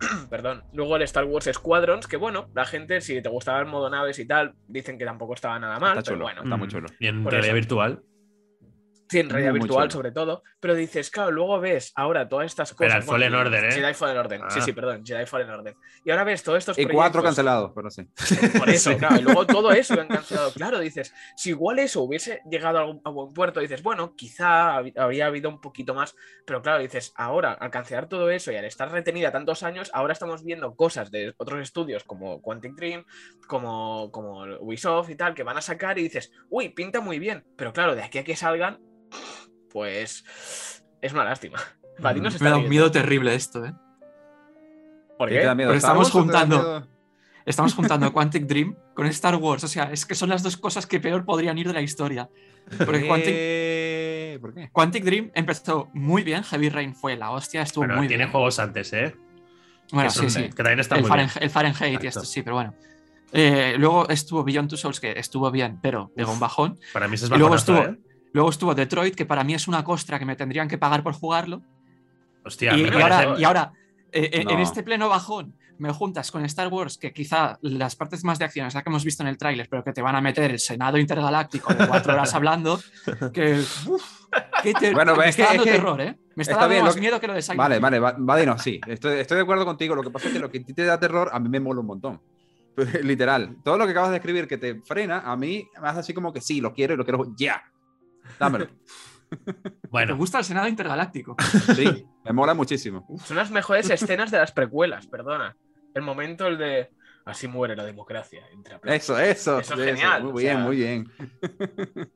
Perdón. 0.30 0.64
Luego 0.72 0.96
el 0.96 1.02
Star 1.02 1.24
Wars 1.24 1.48
Squadrons, 1.52 2.06
que 2.06 2.16
bueno, 2.16 2.48
la 2.54 2.64
gente, 2.64 3.00
si 3.00 3.20
te 3.20 3.28
gustaba 3.28 3.60
el 3.60 3.66
modo 3.66 3.90
naves 3.90 4.18
y 4.18 4.26
tal, 4.26 4.54
dicen 4.66 4.98
que 4.98 5.04
tampoco 5.04 5.34
estaba 5.34 5.58
nada 5.58 5.78
mal, 5.78 5.98
está 5.98 6.02
pero 6.02 6.16
chulo. 6.16 6.24
bueno. 6.24 6.42
Está 6.42 6.56
muy 6.56 6.68
chulo. 6.68 6.88
Y 6.98 7.06
en 7.06 7.24
realidad 7.24 7.54
virtual. 7.54 8.02
Sí, 9.08 9.20
en 9.20 9.30
realidad 9.30 9.52
virtual 9.54 9.90
sobre 9.90 10.12
todo. 10.12 10.42
Pero 10.60 10.74
dices, 10.74 11.10
claro, 11.10 11.30
luego 11.30 11.58
ves 11.60 11.92
ahora 11.96 12.28
todas 12.28 12.46
estas 12.46 12.74
cosas. 12.74 12.96
el 12.96 13.02
Fallen 13.02 13.34
Order, 13.34 13.64
¿eh? 13.64 13.72
Jedi 13.72 13.94
Fallen 13.94 14.18
Order. 14.18 14.40
Sí, 14.50 14.58
Ah. 14.60 14.62
sí, 14.62 14.72
perdón, 14.72 15.02
Jedi 15.04 15.24
Fallen 15.26 15.50
Order. 15.50 15.74
Y 16.04 16.10
ahora 16.10 16.24
ves 16.24 16.42
todos 16.42 16.58
estos 16.58 16.78
Y 16.78 16.86
cuatro 16.86 17.22
cancelados, 17.22 17.72
pero 17.74 17.90
sí. 17.90 18.02
Por 18.58 18.68
eso, 18.68 18.90
Sí. 18.92 18.96
claro. 18.96 19.16
Y 19.16 19.22
luego 19.22 19.46
todo 19.46 19.72
eso 19.72 19.94
que 19.94 20.00
han 20.02 20.08
cancelado. 20.08 20.52
Claro, 20.52 20.78
dices, 20.80 21.14
si 21.36 21.50
igual 21.50 21.78
eso 21.78 22.02
hubiese 22.02 22.42
llegado 22.50 23.00
a, 23.04 23.10
buen 23.10 23.32
puerto, 23.32 23.60
dices, 23.60 23.82
bueno, 23.82 24.14
quizá 24.14 24.78
hab- 24.80 24.92
habría 24.98 25.26
habido 25.26 25.48
un 25.48 25.60
poquito 25.60 25.94
más. 25.94 26.14
Pero 26.44 26.60
claro, 26.60 26.80
dices, 26.80 27.12
ahora, 27.16 27.52
al 27.52 27.70
cancelar 27.70 28.08
todo 28.08 28.30
eso 28.30 28.52
y 28.52 28.56
al 28.56 28.64
estar 28.64 28.90
retenida 28.90 29.32
tantos 29.32 29.62
años, 29.62 29.90
ahora 29.94 30.12
estamos 30.12 30.44
viendo 30.44 30.74
cosas 30.76 31.10
de 31.10 31.34
otros 31.38 31.60
estudios 31.60 32.04
como 32.04 32.42
Quantic 32.42 32.74
Dream, 32.74 33.04
como, 33.46 34.10
como 34.12 34.42
Ubisoft 34.60 35.10
y 35.10 35.16
tal, 35.16 35.34
que 35.34 35.42
van 35.42 35.56
a 35.56 35.62
sacar 35.62 35.98
y 35.98 36.02
dices, 36.02 36.32
uy, 36.50 36.68
pinta 36.70 37.00
muy 37.00 37.18
bien. 37.18 37.44
Pero 37.56 37.72
claro, 37.72 37.94
de 37.94 38.02
aquí 38.02 38.18
a 38.18 38.24
que 38.24 38.36
salgan, 38.36 38.78
pues 39.70 40.24
es 41.00 41.12
una 41.12 41.24
lástima. 41.24 41.58
Está 41.96 42.12
Me 42.44 42.50
da 42.50 42.56
un 42.58 42.68
miedo 42.68 42.90
terrible 42.90 43.34
esto, 43.34 43.64
¿eh? 43.64 43.72
¿Por 45.18 45.28
¿Qué 45.28 45.34
qué? 45.34 45.40
te 45.40 45.46
da 45.46 45.54
miedo? 45.54 45.68
Porque 45.70 45.78
¿Star 45.78 45.90
estamos 45.96 46.10
juntando- 46.12 46.86
estamos 47.44 47.74
juntando 47.74 48.12
Quantic 48.12 48.44
Dream 48.46 48.76
con 48.94 49.06
Star 49.06 49.34
Wars. 49.36 49.64
O 49.64 49.68
sea, 49.68 49.90
es 49.92 50.06
que 50.06 50.14
son 50.14 50.28
las 50.28 50.42
dos 50.42 50.56
cosas 50.56 50.86
que 50.86 51.00
peor 51.00 51.24
podrían 51.24 51.58
ir 51.58 51.66
de 51.66 51.74
la 51.74 51.82
historia. 51.82 52.28
Porque 52.84 53.06
Quantic, 53.06 53.34
Eh, 53.34 54.38
¿Por 54.40 54.54
qué? 54.54 54.68
Quantic 54.70 55.02
Dream 55.04 55.30
empezó 55.34 55.88
muy 55.92 56.22
bien, 56.22 56.44
Heavy 56.44 56.68
Rain 56.68 56.94
fue 56.94 57.16
la 57.16 57.30
hostia, 57.30 57.62
estuvo 57.62 57.82
Bueno, 57.84 57.96
muy 57.96 58.06
tiene 58.08 58.24
bien. 58.24 58.32
juegos 58.32 58.58
antes, 58.60 58.92
¿eh? 58.92 59.16
Bueno, 59.90 60.10
que, 60.10 60.14
son- 60.14 60.30
sí, 60.30 60.42
sí. 60.42 60.48
que 60.50 60.54
también 60.62 60.80
está 60.80 60.94
El 60.96 61.00
muy 61.02 61.10
bien. 61.10 61.28
Fahrenheit, 61.28 61.42
el 61.42 61.50
Fahrenheit 61.50 62.04
y 62.04 62.06
esto, 62.06 62.24
sí, 62.24 62.42
pero 62.42 62.56
bueno. 62.56 62.74
Eh, 63.32 63.74
luego 63.78 64.08
estuvo 64.08 64.44
Beyond 64.44 64.68
Two 64.70 64.76
Souls, 64.78 65.00
que 65.00 65.12
estuvo 65.18 65.50
bien, 65.50 65.78
pero 65.82 66.12
pegó 66.14 66.32
un 66.32 66.38
bajón. 66.40 66.78
Para 66.92 67.08
mí 67.08 67.14
ese 67.16 67.24
es 67.26 67.30
Y 67.30 67.34
luego 67.38 67.54
estuvo, 67.56 67.78
¿eh? 67.78 67.98
Luego 68.32 68.50
estuvo 68.50 68.74
Detroit, 68.74 69.14
que 69.14 69.26
para 69.26 69.44
mí 69.44 69.54
es 69.54 69.68
una 69.68 69.84
costra 69.84 70.18
que 70.18 70.24
me 70.24 70.36
tendrían 70.36 70.68
que 70.68 70.78
pagar 70.78 71.02
por 71.02 71.14
jugarlo. 71.14 71.62
Hostia, 72.44 72.74
y, 72.76 72.82
me 72.82 72.88
y 72.88 72.90
parece- 72.92 73.24
ahora, 73.24 73.40
y 73.40 73.44
ahora, 73.44 73.72
eh, 74.12 74.30
eh, 74.32 74.40
en 74.48 74.56
No. 74.56 74.62
este 74.62 74.82
pleno 74.82 75.08
bajón, 75.08 75.54
me 75.78 75.92
juntas 75.92 76.30
con 76.32 76.44
Star 76.46 76.68
Wars, 76.68 76.98
que 76.98 77.12
quizá 77.12 77.56
las 77.62 77.94
partes 77.94 78.24
más 78.24 78.38
de 78.40 78.44
acción 78.46 78.66
es 78.66 78.74
la 78.74 78.82
que 78.82 78.88
hemos 78.88 79.04
visto 79.04 79.22
en 79.22 79.28
el 79.28 79.38
tráiler, 79.38 79.68
pero 79.70 79.84
que 79.84 79.92
te 79.92 80.02
van 80.02 80.16
a 80.16 80.20
meter 80.20 80.50
el 80.50 80.58
Senado 80.58 80.98
Intergaláctico 80.98 81.72
de 81.72 81.86
cuatro 81.86 82.14
horas 82.14 82.34
hablando, 82.34 82.80
que... 83.32 83.60
uf, 83.86 84.02
que 84.62 84.74
te- 84.74 84.92
Bueno, 84.92 85.14
me 85.14 85.28
es 85.28 85.38
está 85.38 85.52
que- 85.52 85.56
dando 85.58 85.64
es 85.64 85.70
terror, 85.76 86.00
¿eh? 86.00 86.16
Me 86.34 86.42
está, 86.42 86.52
está 86.52 86.54
dando 86.62 86.68
bien, 86.74 86.84
más 86.84 86.94
que- 86.94 87.00
miedo 87.00 87.20
que 87.20 87.26
lo 87.28 87.34
de 87.34 87.42
Silent 87.42 87.58
Vale, 87.58 87.76
Hill. 87.76 87.80
vale, 87.82 87.98
va- 88.00 88.14
Vadino, 88.18 88.58
sí. 88.58 88.80
Estoy, 88.86 89.20
estoy 89.20 89.36
de 89.36 89.42
acuerdo 89.42 89.64
contigo. 89.64 89.94
Lo 89.94 90.02
que 90.02 90.10
pasa 90.10 90.26
es 90.28 90.32
que 90.34 90.38
lo 90.40 90.50
que 90.50 90.58
a 90.58 90.62
ti 90.64 90.72
te 90.74 90.84
da 90.84 90.98
terror, 90.98 91.30
a 91.32 91.38
mí 91.38 91.48
me 91.48 91.60
mola 91.60 91.80
un 91.80 91.86
montón. 91.86 92.20
Literal. 93.02 93.56
Todo 93.64 93.76
lo 93.78 93.84
que 93.86 93.90
acabas 93.92 94.10
de 94.10 94.16
escribir 94.16 94.46
que 94.48 94.58
te 94.58 94.80
frena, 94.82 95.20
a 95.20 95.36
mí 95.36 95.68
me 95.80 95.88
hace 95.88 96.00
así 96.00 96.14
como 96.14 96.32
que 96.32 96.40
sí, 96.40 96.60
lo 96.60 96.72
quiero 96.72 96.94
y 96.94 96.96
lo 96.96 97.04
quiero 97.04 97.32
ya. 97.36 97.62
Dámelo. 98.38 98.66
¿Te 99.28 99.88
Bueno, 99.90 100.16
gusta 100.16 100.38
el 100.38 100.44
Senado 100.44 100.68
Intergaláctico? 100.68 101.36
Sí, 101.76 102.06
me 102.24 102.32
mola 102.32 102.54
muchísimo. 102.54 103.06
Son 103.24 103.36
las 103.36 103.50
mejores 103.50 103.90
escenas 103.90 104.30
de 104.30 104.38
las 104.38 104.52
precuelas, 104.52 105.06
perdona. 105.06 105.54
El 105.94 106.02
momento, 106.02 106.46
el 106.46 106.56
de. 106.58 106.90
Así 107.26 107.46
muere 107.46 107.76
la 107.76 107.84
democracia. 107.84 108.42
Eso, 108.84 109.18
eso. 109.18 109.58
Eso 109.60 109.74
es 109.74 109.80
eso. 109.80 109.84
genial, 109.84 110.24
Muy 110.24 110.42
bien, 110.42 110.56
sea- 110.56 110.64
muy 110.64 110.76
bien. 110.76 111.12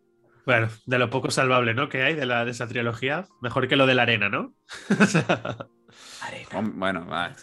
bueno, 0.47 0.69
de 0.87 0.99
lo 0.99 1.11
poco 1.11 1.31
salvable, 1.31 1.75
¿no? 1.75 1.91
Que 1.91 2.03
hay 2.03 2.15
de, 2.15 2.25
la, 2.25 2.47
de 2.47 2.53
esa 2.53 2.67
trilogía. 2.67 3.27
Mejor 3.43 3.69
que 3.69 3.77
lo 3.77 3.87
de 3.87 3.95
la 3.95 4.03
arena, 4.03 4.31
¿no? 4.31 4.55
Arena. 6.23 6.71
Bueno, 6.75 7.07
va. 7.07 7.35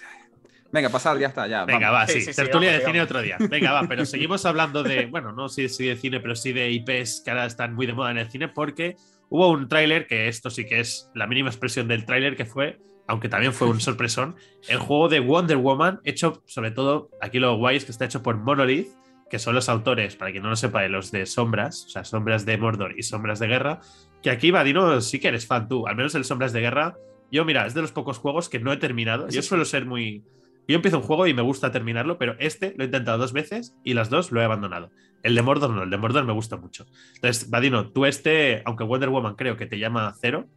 Venga, 0.71 0.89
pasar, 0.89 1.17
ya 1.17 1.27
está, 1.27 1.47
ya. 1.47 1.65
Venga, 1.65 1.89
vamos. 1.89 2.03
va, 2.03 2.07
sí. 2.07 2.19
Sí, 2.19 2.21
sí, 2.21 2.33
sí, 2.33 2.41
Tertulia 2.41 2.69
vamos, 2.69 2.81
de 2.81 2.87
cine 2.87 3.01
otro 3.01 3.21
día. 3.21 3.37
Venga, 3.39 3.71
va, 3.71 3.87
pero 3.87 4.05
seguimos 4.05 4.45
hablando 4.45 4.83
de, 4.83 5.07
bueno, 5.07 5.31
no 5.31 5.49
sé 5.49 5.67
si 5.69 5.87
de 5.87 5.95
cine, 5.95 6.19
pero 6.19 6.35
sí 6.35 6.53
de 6.53 6.69
IPs 6.71 7.21
que 7.23 7.31
ahora 7.31 7.45
están 7.45 7.73
muy 7.73 7.85
de 7.85 7.93
moda 7.93 8.11
en 8.11 8.17
el 8.17 8.29
cine, 8.29 8.47
porque 8.47 8.95
hubo 9.29 9.49
un 9.49 9.67
tráiler, 9.67 10.05
que 10.07 10.27
esto 10.27 10.49
sí 10.49 10.65
que 10.65 10.79
es 10.79 11.09
la 11.15 11.27
mínima 11.27 11.49
expresión 11.49 11.87
del 11.87 12.05
tráiler, 12.05 12.35
que 12.35 12.45
fue, 12.45 12.79
aunque 13.07 13.29
también 13.29 13.53
fue 13.53 13.67
un 13.67 13.79
sorpresón, 13.81 14.35
el 14.67 14.77
juego 14.77 15.09
de 15.09 15.19
Wonder 15.19 15.57
Woman, 15.57 15.99
hecho 16.03 16.43
sobre 16.45 16.71
todo, 16.71 17.09
aquí 17.21 17.39
lo 17.39 17.57
guay 17.57 17.77
es 17.77 17.85
que 17.85 17.91
está 17.91 18.05
hecho 18.05 18.21
por 18.21 18.37
Monolith, 18.37 18.89
que 19.29 19.39
son 19.39 19.55
los 19.55 19.69
autores, 19.69 20.15
para 20.15 20.31
quien 20.31 20.43
no 20.43 20.49
lo 20.49 20.55
sepa, 20.55 20.81
de 20.81 20.89
los 20.89 21.11
de 21.11 21.25
Sombras, 21.25 21.85
o 21.85 21.89
sea, 21.89 22.03
Sombras 22.03 22.45
de 22.45 22.57
Mordor 22.57 22.97
y 22.97 23.03
Sombras 23.03 23.39
de 23.39 23.47
Guerra, 23.47 23.79
que 24.21 24.31
aquí, 24.31 24.51
Vadino, 24.51 24.99
sí 25.01 25.19
que 25.19 25.29
eres 25.29 25.45
fan 25.47 25.67
tú, 25.67 25.87
al 25.87 25.95
menos 25.95 26.15
el 26.15 26.25
Sombras 26.25 26.51
de 26.51 26.61
Guerra. 26.61 26.97
Yo, 27.31 27.45
mira, 27.45 27.65
es 27.65 27.73
de 27.73 27.81
los 27.81 27.91
pocos 27.91 28.17
juegos 28.17 28.49
que 28.49 28.59
no 28.59 28.73
he 28.73 28.77
terminado. 28.77 29.29
Yo 29.29 29.41
suelo 29.41 29.63
ser 29.63 29.85
muy... 29.85 30.23
Yo 30.69 30.75
empiezo 30.75 30.97
un 30.97 31.03
juego 31.03 31.27
y 31.27 31.33
me 31.33 31.41
gusta 31.41 31.71
terminarlo, 31.71 32.17
pero 32.17 32.35
este 32.39 32.73
lo 32.77 32.83
he 32.83 32.85
intentado 32.85 33.17
dos 33.17 33.33
veces 33.33 33.75
y 33.83 33.93
las 33.95 34.09
dos 34.09 34.31
lo 34.31 34.39
he 34.39 34.45
abandonado. 34.45 34.91
El 35.23 35.35
de 35.35 35.41
Mordor 35.41 35.71
no, 35.71 35.83
el 35.83 35.89
de 35.89 35.97
Mordor 35.97 36.23
me 36.25 36.31
gusta 36.33 36.55
mucho. 36.57 36.85
Entonces, 37.15 37.49
Vadino, 37.49 37.91
tú 37.91 38.05
este, 38.05 38.61
aunque 38.65 38.83
Wonder 38.85 39.09
Woman 39.09 39.35
creo 39.35 39.57
que 39.57 39.65
te 39.65 39.79
llama 39.79 40.13
cero, 40.21 40.47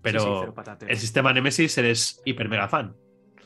pero 0.00 0.20
Sí, 0.20 0.26
sí, 0.26 0.32
cero 0.40 0.54
patatero. 0.54 0.90
el 0.90 0.98
sistema 0.98 1.32
Nemesis 1.32 1.78
eres 1.78 2.20
hiper 2.24 2.48
mega 2.48 2.66
fan. 2.68 2.96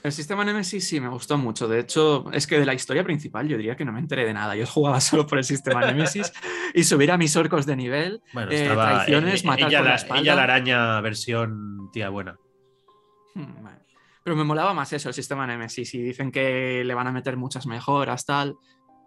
El 0.02 0.12
sistema 0.12 0.44
Nemesis 0.44 0.86
sí 0.86 1.00
me 1.00 1.08
gustó 1.08 1.36
mucho. 1.36 1.66
De 1.66 1.80
hecho, 1.80 2.30
es 2.32 2.46
que 2.46 2.60
de 2.60 2.64
la 2.66 2.74
historia 2.74 3.02
principal 3.02 3.48
yo 3.48 3.56
diría 3.56 3.74
que 3.74 3.84
no 3.84 3.90
me 3.92 3.98
enteré 3.98 4.24
de 4.24 4.32
nada. 4.32 4.54
Yo 4.54 4.64
jugaba 4.64 5.00
solo 5.02 5.26
por 5.26 5.38
el 5.38 5.44
sistema 5.44 5.84
Nemesis 5.84 6.32
y 6.72 6.84
subir 6.84 7.10
a 7.10 7.18
mis 7.18 7.34
orcos 7.36 7.66
de 7.66 7.74
nivel. 7.74 8.20
Bueno, 8.32 8.52
Eh, 8.52 8.70
traiciones, 8.72 9.42
eh, 9.42 9.46
matar 9.48 9.68
ella, 9.68 9.78
por 9.78 9.84
la 9.86 9.90
la, 9.90 9.96
espalda. 9.96 10.22
ella 10.22 10.34
la 10.36 10.42
araña 10.44 11.00
versión 11.00 11.90
tía 11.92 12.08
buena. 12.10 12.38
Hmm, 13.34 13.62
bueno. 13.62 13.78
Pero 14.26 14.34
me 14.34 14.42
molaba 14.42 14.74
más 14.74 14.92
eso, 14.92 15.08
el 15.08 15.14
sistema 15.14 15.46
Nemesis. 15.46 15.94
Y 15.94 16.02
dicen 16.02 16.32
que 16.32 16.82
le 16.84 16.94
van 16.94 17.06
a 17.06 17.12
meter 17.12 17.36
muchas 17.36 17.64
mejoras, 17.64 18.24
tal. 18.26 18.56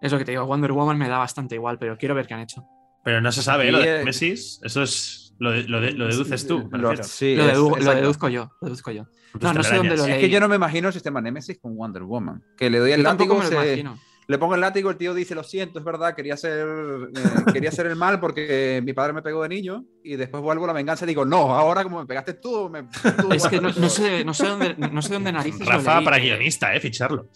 Es 0.01 0.13
lo 0.13 0.17
que 0.17 0.23
te 0.23 0.31
digo, 0.31 0.45
Wonder 0.45 0.71
Woman 0.71 0.97
me 0.97 1.09
da 1.09 1.17
bastante 1.17 1.55
igual, 1.55 1.77
pero 1.77 1.97
quiero 1.97 2.15
ver 2.15 2.25
qué 2.25 2.35
han 2.35 2.39
hecho. 2.39 2.63
Pero 3.03 3.19
no 3.19 3.29
se 3.33 3.43
sabe, 3.43 3.67
¿eh? 3.67 3.71
lo 3.73 3.79
de 3.79 3.97
Nemesis, 3.99 4.61
eso 4.63 4.81
es 4.81 5.35
lo, 5.37 5.51
de- 5.51 5.63
lo, 5.67 5.81
de- 5.81 5.91
lo 5.91 6.07
deduces 6.07 6.47
tú. 6.47 6.69
me 6.71 6.77
Lo- 6.77 6.95
sí, 7.03 7.33
es- 7.33 7.53
deduzco 7.93 8.29
yo, 8.29 8.49
lo 8.61 8.65
deduzco 8.67 8.91
yo. 8.91 9.07
No, 9.41 9.53
no 9.53 9.61
sé 9.61 9.75
dónde 9.75 9.97
lo 9.97 10.03
Es 10.05 10.09
leí. 10.09 10.21
que 10.21 10.29
yo 10.29 10.39
no 10.39 10.47
me 10.47 10.55
imagino 10.55 10.87
el 10.87 10.93
sistema 10.93 11.19
Nemesis 11.19 11.59
con 11.59 11.75
Wonder 11.75 12.03
Woman. 12.03 12.41
Que 12.57 12.69
le 12.69 12.79
doy 12.79 12.93
el 12.93 13.03
látigo, 13.03 13.35
me 13.35 13.43
lo 13.43 13.49
se- 13.49 13.55
imagino. 13.55 13.99
Le 14.29 14.37
pongo 14.37 14.53
el 14.53 14.61
látigo, 14.61 14.91
el 14.91 14.97
tío 14.97 15.15
dice, 15.15 15.33
lo 15.33 15.43
siento, 15.43 15.79
es 15.79 15.85
verdad, 15.85 16.13
quería 16.13 16.35
hacer, 16.35 16.67
eh, 17.15 17.21
quería 17.53 17.69
hacer 17.69 17.87
el 17.87 17.95
mal 17.95 18.19
porque 18.19 18.79
mi 18.85 18.93
padre 18.93 19.11
me 19.11 19.23
pegó 19.23 19.41
de 19.41 19.49
niño 19.49 19.85
y 20.03 20.17
después 20.17 20.43
vuelvo 20.43 20.65
a 20.65 20.67
la 20.67 20.73
venganza 20.73 21.03
y 21.05 21.07
digo, 21.07 21.25
no, 21.25 21.55
ahora 21.55 21.81
como 21.81 21.99
me 21.99 22.05
pegaste 22.05 22.35
tú, 22.35 22.69
me... 22.69 22.83
tú 23.21 23.33
Es 23.33 23.47
que 23.47 23.59
no, 23.59 23.73
sé, 23.89 24.23
no, 24.23 24.35
sé 24.35 24.47
dónde, 24.47 24.75
no 24.77 25.01
sé 25.01 25.13
dónde 25.13 25.31
narices 25.33 25.65
lo 25.65 25.71
Rafa 25.71 25.95
leí, 25.95 26.05
para 26.05 26.19
guionista, 26.19 26.75
¿eh? 26.75 26.79
Ficharlo. 26.79 27.27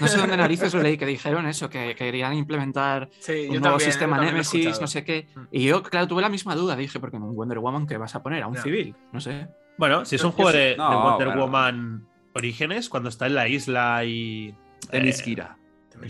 No 0.00 0.06
sé 0.06 0.18
dónde 0.18 0.36
narices 0.36 0.72
lo 0.72 0.82
leí 0.82 0.96
que 0.96 1.06
dijeron 1.06 1.48
eso, 1.48 1.68
que 1.68 1.96
querían 1.96 2.34
implementar 2.34 3.10
Sí, 3.18 3.46
un 3.48 3.54
yo 3.54 3.60
nuevo 3.60 3.78
también, 3.78 3.90
sistema 3.90 4.20
Nemesis, 4.20 4.80
no 4.80 4.86
sé 4.86 5.02
qué. 5.02 5.26
Mm. 5.34 5.40
Y 5.50 5.64
yo, 5.64 5.82
claro, 5.82 6.06
tuve 6.06 6.22
la 6.22 6.28
misma 6.28 6.54
duda. 6.54 6.76
Dije, 6.76 7.00
porque 7.00 7.16
en 7.16 7.24
un 7.24 7.34
Wonder 7.34 7.58
Woman, 7.58 7.88
¿qué 7.88 7.96
vas 7.96 8.14
a 8.14 8.22
poner? 8.22 8.44
¿A 8.44 8.46
un 8.46 8.56
civil? 8.56 8.94
No 9.12 9.20
sé. 9.20 9.48
Bueno, 9.78 10.04
si 10.04 10.14
es 10.14 10.22
un 10.22 10.30
juego 10.30 10.52
sí- 10.52 10.58
de, 10.58 10.76
Wonder 10.78 11.26
bueno. 11.26 11.42
Woman 11.42 12.06
Orígenes, 12.34 12.88
cuando 12.88 13.08
está 13.08 13.26
en 13.26 13.34
la 13.34 13.48
isla 13.48 14.04
y. 14.04 14.54
Themyscira. 14.90 15.59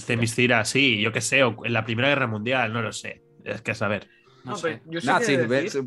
Temiscira, 0.06 0.64
sí, 0.64 1.00
yo 1.00 1.12
qué 1.12 1.20
sé, 1.20 1.42
o 1.42 1.64
en 1.64 1.72
la 1.72 1.84
Primera 1.84 2.08
Guerra 2.08 2.26
Mundial, 2.26 2.72
no 2.72 2.82
lo 2.82 2.92
sé. 2.92 3.22
Es 3.44 3.62
que 3.62 3.70
a 3.72 3.74
saber. 3.74 4.08
No, 4.44 4.52
No, 4.52 4.56
sé. 4.56 4.80
pero 4.86 4.92
yo 4.92 5.00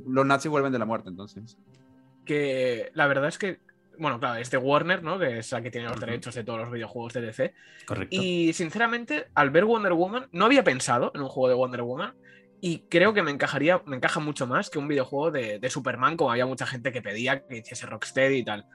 los 0.08 0.26
nazis 0.26 0.50
vuelven 0.52 0.72
de 0.72 0.80
la 0.80 0.86
muerte, 0.86 1.10
entonces. 1.10 1.58
que 2.26 2.90
la 2.94 3.08
verdad 3.08 3.28
es 3.30 3.38
que, 3.38 3.60
bueno, 3.98 4.20
claro, 4.20 4.40
es 4.40 4.50
de 4.52 4.58
Warner, 4.58 5.04
¿no? 5.04 5.20
Que 5.20 5.40
es 5.40 5.52
la 5.52 5.62
que 5.62 5.72
tiene 5.72 5.88
los 5.88 6.00
derechos 6.00 6.34
de 6.36 6.44
todos 6.44 6.60
los 6.60 6.72
videojuegos 6.72 7.14
de 7.14 7.22
DC. 7.22 7.54
Correcto. 7.86 8.16
Y 8.16 8.54
sinceramente, 8.54 9.28
al 9.36 9.50
ver 9.50 9.66
Wonder 9.66 9.94
Woman, 9.94 10.28
no 10.32 10.46
había 10.46 10.64
pensado 10.64 11.12
en 11.14 11.22
un 11.22 11.30
juego 11.30 11.50
de 11.50 11.56
Wonder 11.56 11.82
Woman. 11.84 12.14
Y 12.62 12.86
creo 12.90 13.14
que 13.14 13.22
me 13.24 13.32
encajaría, 13.32 13.82
me 13.86 13.98
encaja 13.98 14.22
mucho 14.22 14.48
más 14.48 14.70
que 14.70 14.80
un 14.80 14.88
videojuego 14.88 15.32
de, 15.32 15.60
de 15.60 15.70
Superman, 15.70 16.16
como 16.16 16.32
había 16.32 16.46
mucha 16.46 16.66
gente 16.66 16.92
que 16.94 17.02
pedía 17.02 17.46
que 17.46 17.58
hiciese 17.58 17.86
Rocksteady 17.88 18.38
y 18.38 18.44
tal. 18.46 18.66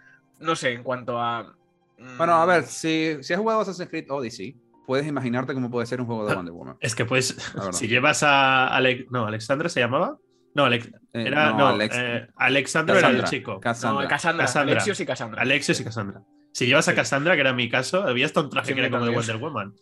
No 0.41 0.55
sé, 0.57 0.73
en 0.73 0.83
cuanto 0.83 1.19
a. 1.19 1.55
mm, 1.99 2.19
Bueno, 2.19 2.35
a 2.35 2.45
ver, 2.45 2.64
si, 2.64 3.17
si 3.23 3.33
has 3.33 3.41
jugado 3.41 3.61
Assassin's 3.61 3.88
Creed 3.88 4.11
Odyssey, 4.11 4.55
puedes 4.88 5.07
imaginarte 5.07 5.53
cómo 5.55 5.70
puede 5.70 5.87
ser 5.87 6.01
un 6.01 6.07
juego 6.07 6.27
de 6.27 6.35
Wonder 6.35 6.53
Woman. 6.55 6.77
Es 6.81 6.94
que 6.94 7.05
pues, 7.05 7.37
si 7.72 7.87
llevas 7.87 8.22
a. 8.22 8.66
Ale- 8.68 9.07
no, 9.11 9.27
Alexandra 9.27 9.68
se 9.68 9.81
llamaba. 9.81 10.16
No, 10.55 10.64
Alex- 10.64 10.88
Eh, 11.12 11.24
era. 11.27 11.53
No, 11.53 11.68
Alex- 11.68 11.94
eh, 11.96 12.27
Alexandro 12.37 12.98
era 12.98 13.09
el 13.11 13.20
Cassandra, 13.20 13.31
chico. 13.31 13.53
No, 13.53 13.61
Cassandra. 13.61 14.09
Cassandra, 14.09 14.44
Cassandra. 14.46 14.72
Alexios 14.72 15.01
y 15.01 15.07
Cassandra. 15.07 15.42
Alexios 15.42 15.81
y 15.81 15.85
Cassandra. 15.85 16.22
Si 16.53 16.66
llevas 16.66 16.88
a. 16.88 16.94
Cassandra, 16.94 17.35
que 17.35 17.42
era 17.42 17.53
mi 17.53 17.68
caso, 17.68 18.03
había 18.03 18.27
hasta 18.27 18.40
un 18.40 18.48
traje 18.51 18.68
Sí, 18.68 18.74
que 18.74 18.81
era 18.81 18.90
como 18.90 19.05
de. 19.05 19.14
Wonder 19.14 19.37
Woman. 19.37 19.74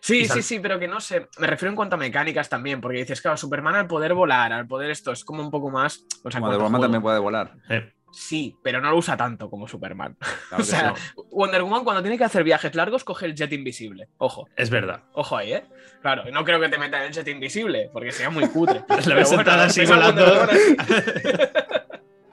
Sí, 0.00 0.24
sí, 0.26 0.42
sí, 0.42 0.58
pero 0.60 0.78
que 0.78 0.88
no 0.88 1.00
sé. 1.00 1.28
Me 1.38 1.46
refiero 1.46 1.70
en 1.70 1.76
cuanto 1.76 1.96
a 1.96 1.98
mecánicas 1.98 2.48
también, 2.48 2.80
porque 2.80 2.98
dices, 2.98 3.20
claro, 3.20 3.36
Superman 3.36 3.74
al 3.74 3.86
poder 3.86 4.14
volar, 4.14 4.52
al 4.52 4.66
poder 4.66 4.90
esto, 4.90 5.12
es 5.12 5.24
como 5.24 5.42
un 5.42 5.50
poco 5.50 5.70
más. 5.70 6.04
O 6.24 6.30
sea, 6.30 6.40
Wonder 6.40 6.58
Woman 6.58 6.72
juego. 6.72 6.84
también 6.84 7.02
puede 7.02 7.18
volar. 7.18 7.54
Eh, 7.68 7.92
Sí, 8.14 8.56
pero 8.62 8.80
no 8.80 8.90
lo 8.90 8.96
usa 8.96 9.16
tanto 9.16 9.50
como 9.50 9.68
Superman. 9.68 10.16
Claro 10.48 10.62
o 10.62 10.66
sea. 10.66 10.94
Wonder 11.32 11.62
Woman 11.62 11.84
cuando 11.84 12.02
tiene 12.02 12.16
que 12.16 12.24
hacer 12.24 12.44
viajes 12.44 12.74
largos 12.74 13.02
coge 13.02 13.26
el 13.26 13.34
jet 13.34 13.52
invisible. 13.52 14.08
Ojo, 14.18 14.48
es 14.56 14.70
verdad. 14.70 15.02
ojo 15.12 15.36
ahí, 15.36 15.52
¿eh? 15.54 15.64
Claro, 16.00 16.24
no 16.30 16.44
creo 16.44 16.60
que 16.60 16.68
te 16.68 16.78
metan 16.78 17.02
el 17.02 17.12
jet 17.12 17.26
invisible, 17.28 17.90
porque 17.92 18.12
sería 18.12 18.30
muy 18.30 18.46
cutre. 18.48 18.84
La 18.88 18.96
Pero 18.96 19.16
ves 19.16 19.28
bueno, 19.28 19.42
sentada 19.42 19.64
así 19.64 19.84
volando. 19.84 20.24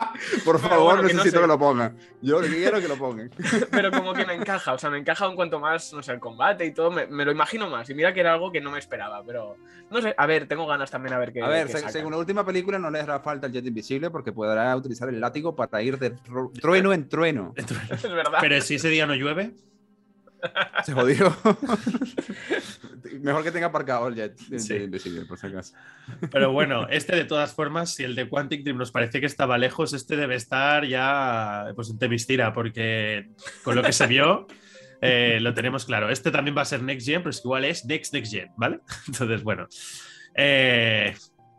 Por 0.45 0.59
favor, 0.59 0.83
bueno, 0.95 1.07
que 1.07 1.13
no 1.13 1.19
necesito 1.19 1.37
sé. 1.37 1.41
que 1.41 1.47
lo 1.47 1.59
pongan. 1.59 1.97
Yo 2.21 2.39
quiero 2.41 2.79
que 2.81 2.87
lo 2.87 2.95
pongan. 2.97 3.29
pero 3.71 3.91
como 3.91 4.13
que 4.13 4.25
me 4.25 4.33
encaja, 4.33 4.73
o 4.73 4.77
sea, 4.77 4.89
me 4.89 4.97
encaja 4.97 5.25
en 5.27 5.35
cuanto 5.35 5.59
más, 5.59 5.93
no 5.93 6.01
sé, 6.03 6.11
el 6.13 6.19
combate 6.19 6.65
y 6.65 6.73
todo, 6.73 6.91
me, 6.91 7.07
me 7.07 7.25
lo 7.25 7.31
imagino 7.31 7.69
más. 7.69 7.89
Y 7.89 7.93
mira 7.93 8.13
que 8.13 8.19
era 8.21 8.33
algo 8.33 8.51
que 8.51 8.61
no 8.61 8.71
me 8.71 8.79
esperaba, 8.79 9.23
pero 9.25 9.55
no 9.89 10.01
sé, 10.01 10.13
a 10.17 10.25
ver, 10.25 10.47
tengo 10.47 10.65
ganas 10.67 10.89
también 10.91 11.13
a 11.13 11.19
ver 11.19 11.31
qué. 11.33 11.41
A 11.41 11.47
ver, 11.47 11.67
qué 11.67 11.73
se- 11.73 11.77
sacan. 11.79 11.93
según 11.93 12.11
la 12.11 12.17
última 12.17 12.45
película 12.45 12.79
no 12.79 12.89
le 12.89 12.99
hará 12.99 13.19
falta 13.19 13.47
el 13.47 13.53
jet 13.53 13.65
invisible 13.65 14.09
porque 14.09 14.31
podrá 14.31 14.75
utilizar 14.75 15.09
el 15.09 15.19
látigo 15.19 15.55
para 15.55 15.81
ir 15.81 15.97
de 15.99 16.15
tru- 16.15 16.51
trueno 16.59 16.93
en 16.93 17.07
trueno. 17.07 17.53
Es 17.91 18.03
verdad. 18.03 18.39
Pero 18.41 18.61
si 18.61 18.75
ese 18.75 18.89
día 18.89 19.05
no 19.05 19.15
llueve, 19.15 19.51
Se 20.83 20.93
jodió. 20.93 21.35
Mejor 23.21 23.43
que 23.43 23.51
tenga 23.51 23.67
aparcado 23.67 24.07
el 24.07 24.15
jet, 24.15 24.39
el 24.51 24.59
Sí. 24.59 24.75
invisible, 24.75 25.25
por 25.25 25.37
si 25.37 25.47
acaso. 25.47 25.73
Pero 26.31 26.51
bueno, 26.53 26.87
este 26.89 27.15
de 27.15 27.25
todas 27.25 27.53
formas, 27.53 27.93
si 27.93 28.03
el 28.03 28.15
de 28.15 28.27
Quantic 28.27 28.63
Dream 28.63 28.77
nos 28.77 28.91
parece 28.91 29.19
que 29.19 29.25
estaba 29.25 29.57
lejos, 29.57 29.93
este 29.93 30.15
debe 30.15 30.35
estar 30.35 30.85
ya 30.85 31.71
pues 31.75 31.89
en 31.89 31.99
Temistira, 31.99 32.53
porque 32.53 33.29
con 33.63 33.75
lo 33.75 33.83
que 33.83 33.93
se 33.93 34.07
vio 34.07 34.47
eh, 35.01 35.39
lo 35.41 35.53
tenemos 35.53 35.85
claro. 35.85 36.09
Este 36.09 36.31
también 36.31 36.57
va 36.57 36.61
a 36.61 36.65
ser 36.65 36.81
Next 36.81 37.05
Gen, 37.07 37.21
pero 37.21 37.31
es 37.31 37.41
que 37.41 37.47
igual 37.47 37.65
es 37.65 37.85
Next 37.85 38.13
Next 38.13 38.31
Gen, 38.31 38.49
¿vale? 38.57 38.79
Entonces, 39.07 39.43
bueno. 39.43 39.67
Eh, 40.35 41.13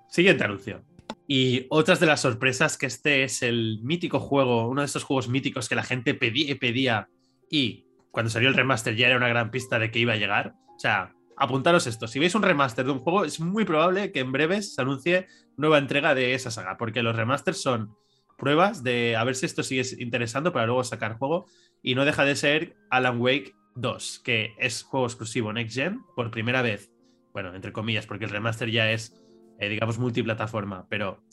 siguiente 0.08 0.44
anuncio. 0.44 0.84
Y 1.28 1.66
otras 1.70 2.00
de 2.00 2.06
las 2.06 2.20
sorpresas 2.20 2.76
que 2.76 2.86
este 2.86 3.22
es 3.24 3.42
el 3.42 3.80
mítico 3.82 4.18
juego, 4.20 4.68
uno 4.68 4.82
de 4.82 4.86
estos 4.86 5.04
juegos 5.04 5.28
míticos 5.28 5.68
que 5.68 5.74
la 5.74 5.82
gente 5.82 6.14
pedía 6.14 6.56
pedía 6.56 7.08
y 7.48 7.86
cuando 8.12 8.30
salió 8.30 8.48
el 8.48 8.54
remaster 8.54 8.94
ya 8.94 9.08
era 9.08 9.16
una 9.16 9.28
gran 9.28 9.50
pista 9.50 9.78
de 9.80 9.90
que 9.90 9.98
iba 9.98 10.12
a 10.12 10.16
llegar. 10.16 10.54
sea, 10.78 11.14
apuntaros 11.36 11.86
esto. 11.86 12.06
Si 12.06 12.20
veis 12.20 12.34
un 12.34 12.42
remaster 12.42 12.84
de 12.84 12.92
un 12.92 13.00
juego, 13.00 13.24
es 13.24 13.40
muy 13.40 13.64
probable 13.64 14.12
que 14.12 14.20
en 14.20 14.30
breves 14.30 14.74
se 14.74 14.82
anuncie 14.82 15.26
nueva 15.56 15.78
entrega 15.78 16.14
de 16.14 16.34
esa 16.34 16.50
saga, 16.50 16.76
porque 16.76 17.02
los 17.02 17.16
remasters 17.16 17.60
son 17.60 17.96
pruebas 18.38 18.82
de 18.82 19.16
a 19.16 19.24
ver 19.24 19.34
si 19.34 19.46
esto 19.46 19.62
sigue 19.62 19.82
interesando 19.98 20.52
para 20.52 20.66
luego 20.66 20.84
sacar 20.84 21.16
juego. 21.16 21.46
Y 21.82 21.94
no 21.94 22.04
deja 22.04 22.24
de 22.24 22.36
ser 22.36 22.76
Alan 22.90 23.20
Wake 23.20 23.54
2, 23.76 24.20
que 24.22 24.54
es 24.58 24.82
juego 24.82 25.06
exclusivo 25.06 25.52
Next 25.52 25.74
Gen 25.74 26.00
por 26.14 26.30
primera 26.30 26.62
vez. 26.62 26.92
Bueno, 27.32 27.54
entre 27.54 27.72
comillas, 27.72 28.06
porque 28.06 28.26
el 28.26 28.30
remaster 28.30 28.70
ya 28.70 28.92
es, 28.92 29.16
eh, 29.58 29.70
digamos, 29.70 29.98
multiplataforma, 29.98 30.86
pero 30.90 31.24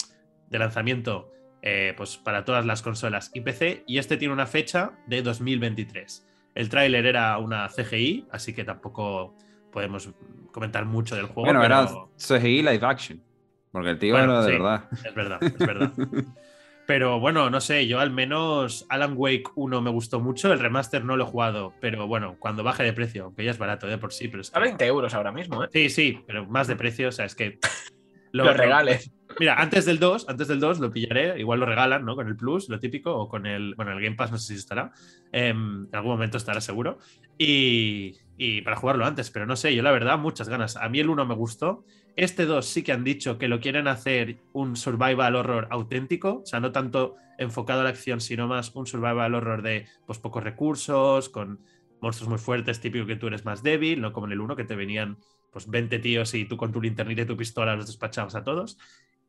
de 0.50 0.60
lanzamiento 0.60 1.30
eh, 1.62 1.94
pues 1.98 2.16
para 2.16 2.46
todas 2.46 2.66
las 2.66 2.82
consolas 2.82 3.32
y 3.34 3.42
PC. 3.42 3.84
Y 3.86 3.98
este 3.98 4.16
tiene 4.16 4.34
una 4.34 4.48
fecha 4.48 4.94
de 5.08 5.22
2023. 5.22 6.29
El 6.60 6.68
tráiler 6.68 7.06
era 7.06 7.38
una 7.38 7.70
CGI, 7.70 8.28
así 8.32 8.54
que 8.54 8.66
tampoco 8.66 9.34
podemos 9.72 10.10
comentar 10.52 10.84
mucho 10.84 11.16
del 11.16 11.26
juego. 11.28 11.44
Bueno, 11.46 11.62
pero... 11.62 11.76
era 11.76 11.88
CGI 12.18 12.64
live 12.64 12.86
action. 12.86 13.24
Porque 13.72 13.92
el 13.92 13.98
tío 13.98 14.14
Bueno, 14.14 14.34
era 14.34 14.42
de 14.42 14.48
sí, 14.48 14.52
verdad. 14.58 14.84
Es 14.92 15.16
verdad, 15.16 15.40
es 15.42 15.58
verdad. 15.58 15.92
Pero 16.86 17.20
bueno, 17.20 17.50
no 17.52 17.62
sé, 17.62 17.88
yo 17.88 18.00
al 18.00 18.10
menos 18.12 18.86
Alan 18.90 19.14
Wake 19.16 19.44
1 19.56 19.80
me 19.80 19.90
gustó 19.92 20.20
mucho, 20.20 20.52
el 20.52 20.60
remaster 20.60 21.06
no 21.06 21.16
lo 21.18 21.24
he 21.24 21.28
jugado, 21.28 21.72
pero 21.80 22.08
bueno, 22.08 22.36
cuando 22.40 22.64
baje 22.64 22.82
de 22.82 22.94
precio, 22.94 23.26
aunque 23.26 23.46
ya 23.46 23.52
es 23.52 23.60
barato 23.60 23.86
de 23.86 24.00
por 24.00 24.12
sí, 24.12 24.28
pero 24.28 24.42
es 24.42 24.50
que- 24.50 24.58
A 24.58 24.62
20 24.62 24.86
euros 24.88 25.14
ahora 25.14 25.32
mismo, 25.32 25.64
¿eh? 25.64 25.70
Sí, 25.72 25.90
sí, 25.92 26.24
pero 26.26 26.48
más 26.48 26.68
de 26.68 26.76
precio, 26.76 27.10
o 27.10 27.12
sea, 27.12 27.26
es 27.26 27.36
que... 27.36 27.60
Los 28.32 28.56
regales. 28.56 29.12
Mira, 29.40 29.56
antes 29.62 29.86
del 29.86 30.00
2, 30.00 30.28
antes 30.28 30.48
del 30.48 30.60
2 30.60 30.80
lo 30.80 30.92
pillaré, 30.92 31.40
igual 31.40 31.60
lo 31.60 31.66
regalan, 31.66 32.04
¿no? 32.04 32.16
Con 32.16 32.28
el 32.28 32.36
Plus, 32.36 32.68
lo 32.68 32.80
típico, 32.80 33.16
o 33.16 33.30
con 33.30 33.46
el, 33.46 33.76
bueno, 33.76 33.92
el 33.92 34.02
Game 34.02 34.16
Pass 34.16 34.32
no 34.32 34.38
sé 34.38 34.54
si 34.54 34.60
estará, 34.60 34.92
em, 35.32 35.86
en 35.86 35.96
algún 35.96 36.12
momento 36.12 36.38
estará 36.38 36.60
seguro, 36.62 36.98
y, 37.38 38.18
y 38.38 38.62
para 38.62 38.76
jugarlo 38.76 39.06
antes, 39.06 39.30
pero 39.30 39.46
no 39.46 39.56
sé, 39.56 39.76
yo 39.76 39.84
la 39.84 39.92
verdad, 39.92 40.18
muchas 40.18 40.50
ganas. 40.50 40.76
A 40.78 40.90
mí 40.90 41.00
el 41.00 41.10
1 41.10 41.26
me 41.26 41.36
gustó, 41.36 41.86
este 42.16 42.46
2 42.46 42.66
sí 42.66 42.84
que 42.84 42.92
han 42.92 43.04
dicho 43.04 43.38
que 43.38 43.48
lo 43.48 43.60
quieren 43.60 43.88
hacer 43.88 44.38
un 44.52 44.76
survival 44.76 45.36
horror 45.36 45.68
auténtico, 45.70 46.42
o 46.44 46.46
sea, 46.46 46.60
no 46.60 46.72
tanto 46.72 47.16
enfocado 47.38 47.82
a 47.82 47.84
la 47.84 47.90
acción, 47.90 48.20
sino 48.20 48.48
más 48.48 48.76
un 48.76 48.88
survival 48.88 49.36
horror 49.36 49.62
de 49.62 49.88
pues 50.06 50.20
pocos 50.20 50.44
recursos, 50.44 51.30
con 51.30 51.62
monstruos 52.02 52.30
muy 52.30 52.40
fuertes, 52.40 52.82
típico 52.82 53.06
que 53.06 53.16
tú 53.16 53.28
eres 53.28 53.46
más 53.46 53.64
débil, 53.64 54.02
no 54.02 54.12
como 54.12 54.26
en 54.26 54.34
el 54.34 54.42
1 54.42 54.56
que 54.56 54.66
te 54.66 54.76
venían 54.76 55.18
pues 55.52 55.68
20 55.70 56.00
tíos 56.00 56.34
y 56.34 56.46
tú 56.46 56.58
con 56.58 56.72
tu 56.72 56.82
linternita 56.82 57.22
y 57.24 57.26
tu 57.26 57.38
pistola 57.38 57.76
los 57.76 57.88
despachabas 57.88 58.36
a 58.36 58.44
todos. 58.44 58.78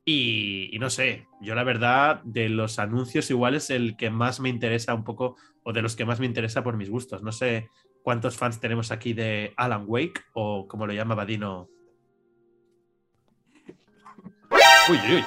Y, 0.05 0.71
y 0.75 0.79
no 0.79 0.89
sé, 0.91 1.27
yo 1.41 1.55
la 1.55 1.63
verdad 1.65 2.23
de 2.25 2.49
los 2.49 2.79
anuncios 2.79 3.31
igual 3.31 3.55
es 3.55 3.71
el 3.71 3.97
que 3.97 4.11
más 4.11 4.41
me 4.41 4.49
interesa 4.49 4.95
un 4.95 5.05
poco, 5.05 5.37
o 5.63 5.73
de 5.73 5.83
los 5.83 5.95
que 5.97 6.05
más 6.07 6.21
me 6.21 6.27
interesa 6.27 6.63
por 6.65 6.77
mis 6.77 6.89
gustos. 6.91 7.23
No 7.23 7.33
sé 7.33 7.69
cuántos 8.03 8.37
fans 8.37 8.61
tenemos 8.61 8.91
aquí 8.93 9.13
de 9.13 9.53
Alan 9.57 9.85
Wake, 9.87 10.23
o 10.33 10.67
como 10.67 10.87
lo 10.87 10.93
llama 10.95 11.15
Badino. 11.15 11.69
Uy, 14.89 14.97
uy, 15.09 15.15
uy. 15.17 15.25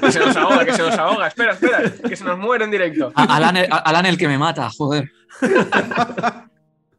Que 0.00 0.12
se 0.12 0.20
nos 0.20 0.36
ahoga, 0.36 0.64
que 0.64 0.72
se 0.72 0.82
nos 0.82 0.96
ahoga. 0.98 1.26
Espera, 1.28 1.52
espera, 1.54 1.82
que 2.08 2.14
se 2.16 2.24
nos 2.24 2.38
muere 2.38 2.64
en 2.66 2.70
directo. 2.70 3.10
A- 3.14 3.36
Alan, 3.36 3.56
el- 3.56 3.68
Alan 3.70 4.06
el 4.06 4.16
que 4.18 4.28
me 4.28 4.38
mata, 4.38 4.68
joder. 4.70 5.10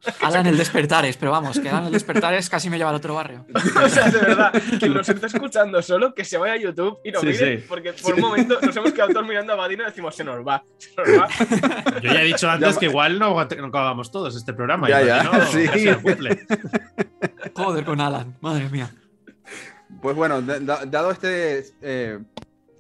Alan 0.21 0.45
el 0.47 0.57
despertares, 0.57 1.17
pero 1.17 1.31
vamos, 1.31 1.59
que 1.59 1.69
Alan 1.69 1.85
el 1.87 1.91
despertares 1.91 2.49
casi 2.49 2.69
me 2.69 2.77
lleva 2.77 2.89
al 2.91 2.95
otro 2.97 3.13
barrio. 3.15 3.45
O 3.83 3.89
sea, 3.89 4.09
de 4.09 4.19
verdad, 4.19 4.51
quien 4.79 4.93
nos 4.93 5.07
está 5.07 5.27
escuchando 5.27 5.81
solo, 5.81 6.13
que 6.13 6.23
se 6.25 6.37
vaya 6.37 6.53
a 6.53 6.57
YouTube 6.57 6.99
y 7.03 7.11
nos 7.11 7.21
Sí, 7.21 7.27
mire, 7.27 7.57
sí. 7.59 7.65
porque 7.67 7.93
por 7.93 8.13
un 8.15 8.21
momento 8.21 8.59
nos 8.61 8.75
hemos 8.75 8.91
quedado 8.91 9.11
todos 9.13 9.27
mirando 9.27 9.53
a 9.53 9.55
Badino 9.55 9.83
y 9.83 9.85
decimos, 9.87 10.15
se 10.15 10.23
nos 10.23 10.45
va, 10.45 10.63
se 10.77 10.89
nos 10.95 11.07
va. 11.21 11.27
Yo 12.01 12.13
ya 12.13 12.21
he 12.21 12.25
dicho 12.25 12.49
antes 12.49 12.73
Ya- 12.75 12.79
que 12.79 12.85
igual 12.87 13.19
no, 13.19 13.39
acabamos 13.39 14.11
todos 14.11 14.35
este 14.35 14.53
programa. 14.53 14.89
Ya, 14.89 15.01
ya, 15.03 15.45
sí. 15.47 15.67
cumple. 16.03 16.45
Joder 17.55 17.85
con 17.85 18.01
Alan, 18.01 18.35
madre 18.41 18.69
mía. 18.69 18.89
Pues 20.01 20.15
bueno, 20.15 20.41
da- 20.41 20.59
da- 20.59 20.85
dado 20.85 21.11
este 21.11 21.65
eh, 21.81 22.19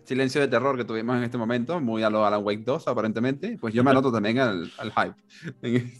silencio 0.05 0.41
de 0.41 0.47
terror 0.47 0.77
que 0.77 0.83
tuvimos 0.85 1.17
en 1.17 1.23
este 1.23 1.37
momento, 1.37 1.79
muy 1.79 2.03
a 2.03 2.09
lo 2.09 2.25
Alan 2.25 2.43
Wake 2.43 2.63
2 2.65 2.87
aparentemente, 2.87 3.57
pues 3.59 3.73
yo 3.73 3.83
me 3.83 3.91
anoto 3.91 4.11
también 4.11 4.39
al, 4.39 4.71
al 4.77 4.91
hype. 4.91 5.91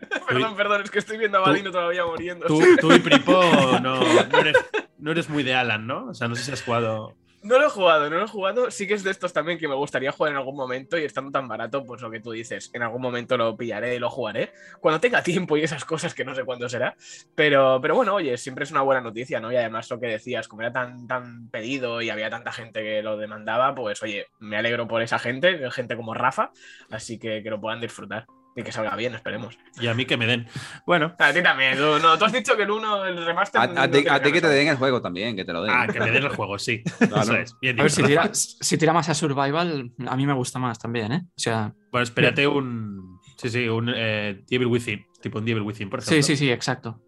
Perdón, 0.28 0.56
perdón, 0.56 0.82
es 0.82 0.90
que 0.90 0.98
estoy 0.98 1.18
viendo 1.18 1.38
a 1.38 1.40
Badino 1.42 1.70
todavía 1.70 2.04
muriendo. 2.04 2.46
Tú, 2.46 2.60
tú 2.80 2.92
y 2.92 2.98
Pripo 2.98 3.42
no, 3.82 4.00
no 4.00 4.38
eres, 4.38 4.56
no 4.98 5.10
eres 5.10 5.28
muy 5.28 5.42
de 5.42 5.54
Alan, 5.54 5.86
¿no? 5.86 6.06
O 6.06 6.14
sea, 6.14 6.28
no 6.28 6.34
sé 6.34 6.44
si 6.44 6.52
has 6.52 6.62
jugado. 6.62 7.14
No 7.42 7.58
lo 7.58 7.66
he 7.66 7.70
jugado, 7.70 8.10
no 8.10 8.18
lo 8.18 8.24
he 8.24 8.28
jugado. 8.28 8.70
Sí 8.70 8.86
que 8.86 8.92
es 8.92 9.02
de 9.02 9.10
estos 9.10 9.32
también 9.32 9.58
que 9.58 9.66
me 9.66 9.74
gustaría 9.74 10.12
jugar 10.12 10.32
en 10.32 10.36
algún 10.36 10.56
momento 10.56 10.98
y 10.98 11.04
estando 11.04 11.30
tan 11.30 11.48
barato, 11.48 11.86
pues 11.86 12.02
lo 12.02 12.10
que 12.10 12.20
tú 12.20 12.32
dices, 12.32 12.70
en 12.74 12.82
algún 12.82 13.00
momento 13.00 13.38
lo 13.38 13.56
pillaré 13.56 13.94
y 13.94 13.98
lo 13.98 14.10
jugaré. 14.10 14.52
Cuando 14.78 15.00
tenga 15.00 15.22
tiempo 15.22 15.56
y 15.56 15.62
esas 15.62 15.86
cosas 15.86 16.12
que 16.12 16.22
no 16.22 16.34
sé 16.34 16.44
cuándo 16.44 16.68
será. 16.68 16.94
Pero, 17.34 17.80
pero 17.80 17.94
bueno, 17.94 18.14
oye, 18.14 18.36
siempre 18.36 18.64
es 18.64 18.70
una 18.70 18.82
buena 18.82 19.00
noticia, 19.00 19.40
¿no? 19.40 19.50
Y 19.50 19.56
además 19.56 19.88
lo 19.88 19.98
que 19.98 20.08
decías, 20.08 20.48
como 20.48 20.60
era 20.62 20.72
tan, 20.72 21.06
tan 21.06 21.48
pedido 21.48 22.02
y 22.02 22.10
había 22.10 22.28
tanta 22.28 22.52
gente 22.52 22.82
que 22.82 23.02
lo 23.02 23.16
demandaba, 23.16 23.74
pues 23.74 24.02
oye, 24.02 24.26
me 24.38 24.58
alegro 24.58 24.86
por 24.86 25.00
esa 25.00 25.18
gente, 25.18 25.70
gente 25.70 25.96
como 25.96 26.12
Rafa, 26.12 26.50
así 26.90 27.18
que 27.18 27.42
que 27.42 27.50
lo 27.50 27.58
puedan 27.58 27.80
disfrutar. 27.80 28.26
Y 28.56 28.62
que 28.62 28.72
salga 28.72 28.96
bien, 28.96 29.14
esperemos. 29.14 29.56
Y 29.80 29.86
a 29.86 29.94
mí 29.94 30.06
que 30.06 30.16
me 30.16 30.26
den. 30.26 30.46
Bueno, 30.84 31.14
A 31.18 31.32
ti 31.32 31.42
también, 31.42 31.76
tú, 31.76 31.98
no, 32.02 32.18
tú 32.18 32.24
has 32.24 32.32
dicho 32.32 32.56
que 32.56 32.64
el 32.64 32.70
1, 32.70 33.06
el 33.06 33.24
remaster. 33.24 33.60
A, 33.60 33.66
no 33.68 33.80
a 33.80 33.88
ti, 33.88 34.02
que 34.32 34.40
te 34.40 34.48
den 34.48 34.68
el 34.68 34.76
juego 34.76 35.00
también, 35.00 35.36
que 35.36 35.44
te 35.44 35.52
lo 35.52 35.62
den. 35.62 35.72
ah, 35.72 35.86
que 35.86 36.00
me 36.00 36.10
den 36.10 36.24
el 36.24 36.30
juego, 36.30 36.58
sí. 36.58 36.82
Claro. 36.98 37.22
Eso 37.22 37.36
es. 37.36 37.56
Bien 37.60 37.78
A 37.78 37.84
ver, 37.84 37.92
si 37.92 38.02
tira, 38.02 38.30
si 38.32 38.76
tira 38.76 38.92
más 38.92 39.08
a 39.08 39.14
Survival, 39.14 39.92
a 40.06 40.16
mí 40.16 40.26
me 40.26 40.32
gusta 40.32 40.58
más 40.58 40.78
también, 40.78 41.12
¿eh? 41.12 41.22
O 41.24 41.38
sea, 41.40 41.72
Bueno, 41.92 42.02
espérate 42.02 42.46
un. 42.46 43.20
Sí, 43.36 43.48
sí, 43.48 43.68
un 43.68 43.92
eh, 43.94 44.42
Devil 44.48 44.66
Within. 44.66 45.06
Tipo 45.20 45.38
un 45.38 45.44
Devil 45.44 45.62
Within, 45.62 45.88
por 45.88 46.00
ejemplo. 46.00 46.16
sí, 46.16 46.22
sí, 46.22 46.36
sí, 46.36 46.50
exacto. 46.50 47.00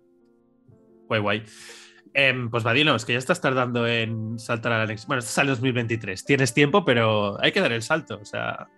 Guay, 1.09 1.21
guay. 1.21 1.45
Em, 2.15 2.51
pues 2.51 2.63
Vadino, 2.63 2.95
es 2.95 3.05
que 3.05 3.13
ya 3.15 3.19
estás 3.19 3.41
tardando 3.41 3.87
en 3.87 4.39
saltar 4.39 4.73
a 4.73 4.79
la 4.79 4.87
next. 4.87 5.07
Bueno, 5.07 5.21
esto 5.21 5.33
sale 5.33 5.49
en 5.49 5.55
2023. 5.57 6.25
Tienes 6.25 6.55
tiempo, 6.55 6.85
pero 6.85 7.43
hay 7.43 7.53
que 7.53 7.61
dar 7.61 7.73
el 7.73 7.83
salto. 7.83 8.19
O 8.21 8.25
sea, 8.25 8.69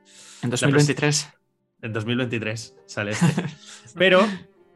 En 0.42 0.50
2023. 0.50 1.28
En 1.85 1.93
2023 1.93 2.76
sale 2.87 3.11
este. 3.12 3.45
Pero 3.97 4.26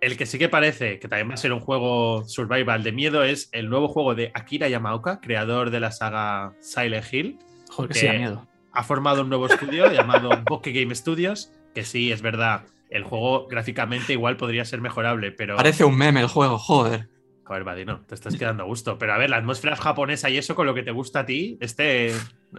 el 0.00 0.16
que 0.16 0.26
sí 0.26 0.38
que 0.38 0.48
parece 0.48 1.00
que 1.00 1.08
también 1.08 1.30
va 1.30 1.34
a 1.34 1.38
ser 1.38 1.52
un 1.52 1.60
juego 1.60 2.24
survival 2.28 2.84
de 2.84 2.92
miedo 2.92 3.24
es 3.24 3.48
el 3.52 3.68
nuevo 3.68 3.88
juego 3.88 4.14
de 4.14 4.30
Akira 4.34 4.68
Yamaoka, 4.68 5.20
creador 5.20 5.70
de 5.70 5.80
la 5.80 5.90
saga 5.90 6.52
Silent 6.60 7.12
Hill. 7.12 7.38
Joder, 7.70 7.90
que 7.90 7.98
sí 7.98 8.08
miedo. 8.08 8.46
Ha 8.72 8.84
formado 8.84 9.22
un 9.22 9.28
nuevo 9.28 9.46
estudio 9.46 9.90
llamado 9.92 10.30
Bokeh 10.48 10.72
Game 10.72 10.94
Studios, 10.94 11.50
que 11.74 11.84
sí, 11.84 12.12
es 12.12 12.22
verdad, 12.22 12.66
el 12.90 13.02
juego 13.02 13.48
gráficamente 13.48 14.12
igual 14.12 14.36
podría 14.36 14.64
ser 14.64 14.80
mejorable, 14.80 15.32
pero... 15.32 15.56
Parece 15.56 15.84
un 15.84 15.96
meme 15.96 16.20
el 16.20 16.28
juego, 16.28 16.58
joder. 16.58 17.08
Joder, 17.44 17.64
Vadino, 17.64 18.02
te 18.06 18.14
estás 18.14 18.36
quedando 18.36 18.62
a 18.62 18.66
gusto. 18.66 18.98
Pero 18.98 19.14
a 19.14 19.18
ver, 19.18 19.30
la 19.30 19.38
atmósfera 19.38 19.74
japonesa 19.74 20.28
y 20.28 20.36
eso 20.36 20.54
con 20.54 20.66
lo 20.66 20.74
que 20.74 20.82
te 20.82 20.90
gusta 20.90 21.20
a 21.20 21.26
ti, 21.26 21.56
este 21.62 22.12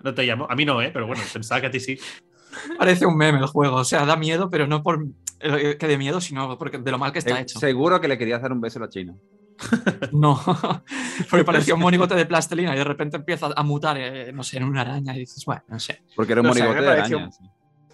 no 0.04 0.16
te 0.16 0.24
llamo. 0.24 0.48
A 0.50 0.56
mí 0.56 0.66
no, 0.66 0.82
¿eh? 0.82 0.90
Pero 0.92 1.06
bueno, 1.06 1.22
pensaba 1.32 1.62
que 1.62 1.68
a 1.68 1.72
ti 1.72 1.80
sí. 1.80 2.00
Parece 2.78 3.06
un 3.06 3.16
meme 3.18 3.40
el 3.40 3.46
juego. 3.48 3.78
O 3.78 3.84
sea, 3.86 4.06
da 4.06 4.16
miedo, 4.16 4.50
pero 4.50 4.68
no 4.68 4.82
por 4.84 5.06
eh, 5.40 5.78
que 5.80 5.88
de 5.88 5.98
miedo, 5.98 6.20
sino 6.22 6.58
porque 6.58 6.78
de 6.78 6.92
lo 6.92 6.98
mal 6.98 7.12
que 7.12 7.20
está 7.20 7.38
Eh, 7.40 7.42
hecho. 7.44 7.60
Seguro 7.60 8.02
que 8.02 8.08
le 8.08 8.18
querías 8.18 8.42
dar 8.42 8.52
un 8.52 8.62
beso 8.62 8.80
a 8.80 8.84
la 8.84 8.90
china. 8.90 9.16
No, 10.12 10.40
porque 11.30 11.44
parecía 11.44 11.76
un 11.76 11.82
monigote 11.82 12.16
de 12.16 12.26
plastilina 12.26 12.74
y 12.74 12.78
de 12.78 12.84
repente 12.84 13.18
empieza 13.18 13.50
a 13.56 13.64
mutar, 13.64 13.98
eh, 13.98 14.32
no 14.32 14.44
sé, 14.44 14.58
en 14.58 14.64
una 14.64 14.82
araña 14.82 15.16
y 15.16 15.20
dices, 15.20 15.44
bueno, 15.46 15.62
no 15.68 15.80
sé. 15.80 16.02
Porque 16.16 16.32
era 16.34 16.42
un 16.42 16.48
No 16.48 16.54
monigote 16.54 16.76
me 16.76 16.82
de 16.82 16.88
pareció 16.88 17.18
araña. 17.18 17.32
sí. 17.32 17.44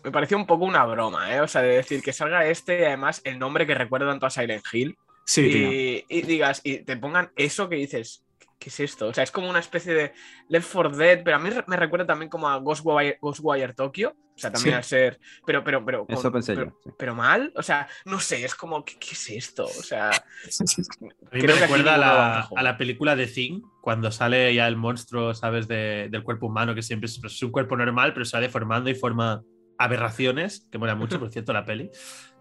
Me 0.04 0.12
pareció 0.12 0.38
un 0.38 0.46
poco 0.46 0.66
una 0.66 0.86
broma, 0.86 1.34
¿eh? 1.34 1.42
O 1.42 1.48
sea, 1.48 1.64
de 1.64 1.70
decir 1.78 2.02
que 2.04 2.14
salga 2.14 2.46
este 2.46 2.82
y 2.82 2.84
además 2.84 3.22
el 3.24 3.40
nombre 3.40 3.66
que 3.66 3.74
recuerda 3.74 4.08
tanto 4.08 4.28
a 4.28 4.30
Silent 4.30 4.64
Hill. 4.72 4.96
Sí, 5.26 6.06
y, 6.10 6.18
y 6.20 6.22
digas, 6.22 6.62
y 6.64 6.84
te 6.84 6.96
pongan 6.98 7.32
eso 7.36 7.68
que 7.68 7.78
dices, 7.78 8.24
¿qué 8.60 8.70
es 8.70 8.80
esto? 8.80 9.08
O 9.08 9.14
sea, 9.16 9.24
es 9.24 9.32
como 9.32 9.50
una 9.50 9.58
especie 9.58 9.96
de 9.96 10.14
Left 10.50 10.72
4 10.72 10.96
Dead, 10.96 11.22
pero 11.24 11.38
a 11.38 11.40
mí 11.40 11.50
re- 11.50 11.64
me 11.66 11.76
recuerda 11.76 12.06
también 12.06 12.30
como 12.30 12.48
a 12.48 12.58
Ghostwire, 12.58 13.18
Ghostwire 13.20 13.74
Tokyo. 13.74 14.14
O 14.36 14.40
sea, 14.40 14.52
también 14.52 14.74
Sí. 14.74 14.78
al 14.78 14.84
ser. 14.84 15.20
Pero, 15.46 15.64
pero, 15.64 15.86
pero. 15.86 16.06
Eso 16.10 16.30
pensé 16.32 16.56
pero, 16.56 16.72
yo. 16.72 16.80
sí. 16.84 16.90
pero 16.98 17.16
mal. 17.16 17.54
O 17.56 17.64
sea, 17.64 17.88
no 18.04 18.20
sé, 18.20 18.44
es 18.44 18.54
como, 18.54 18.84
¿qué, 18.84 18.98
qué 19.00 19.12
es 19.14 19.30
esto? 19.30 19.64
O 19.66 19.70
sea. 19.70 20.12
Sí. 20.50 20.64
A 21.02 21.06
mí 21.06 21.10
Creo 21.30 21.42
me 21.42 21.46
que 21.48 21.52
aquí 21.54 21.62
recuerda 21.62 21.96
a 21.96 21.98
la, 21.98 22.50
a 22.56 22.64
la 22.64 22.78
película 22.78 23.16
de 23.16 23.28
Thing, 23.28 23.62
cuando 23.82 24.12
sale 24.12 24.54
ya 24.54 24.68
el 24.68 24.76
monstruo, 24.76 25.34
¿sabes? 25.34 25.68
De- 25.68 26.10
del 26.12 26.24
cuerpo 26.24 26.48
humano, 26.48 26.76
que 26.76 26.82
siempre 26.82 27.06
es, 27.08 27.20
es 27.24 27.44
un 27.44 27.52
cuerpo 27.52 27.76
normal, 27.78 28.14
pero 28.14 28.26
se 28.26 28.36
va 28.38 28.42
deformando 28.42 28.90
y 28.90 28.96
forma 28.96 29.42
aberraciones, 29.78 30.68
que 30.72 30.78
mola 30.78 30.96
mucho, 30.96 31.20
por 31.20 31.30
cierto, 31.32 31.54
la 31.54 31.64
peli. 31.66 31.90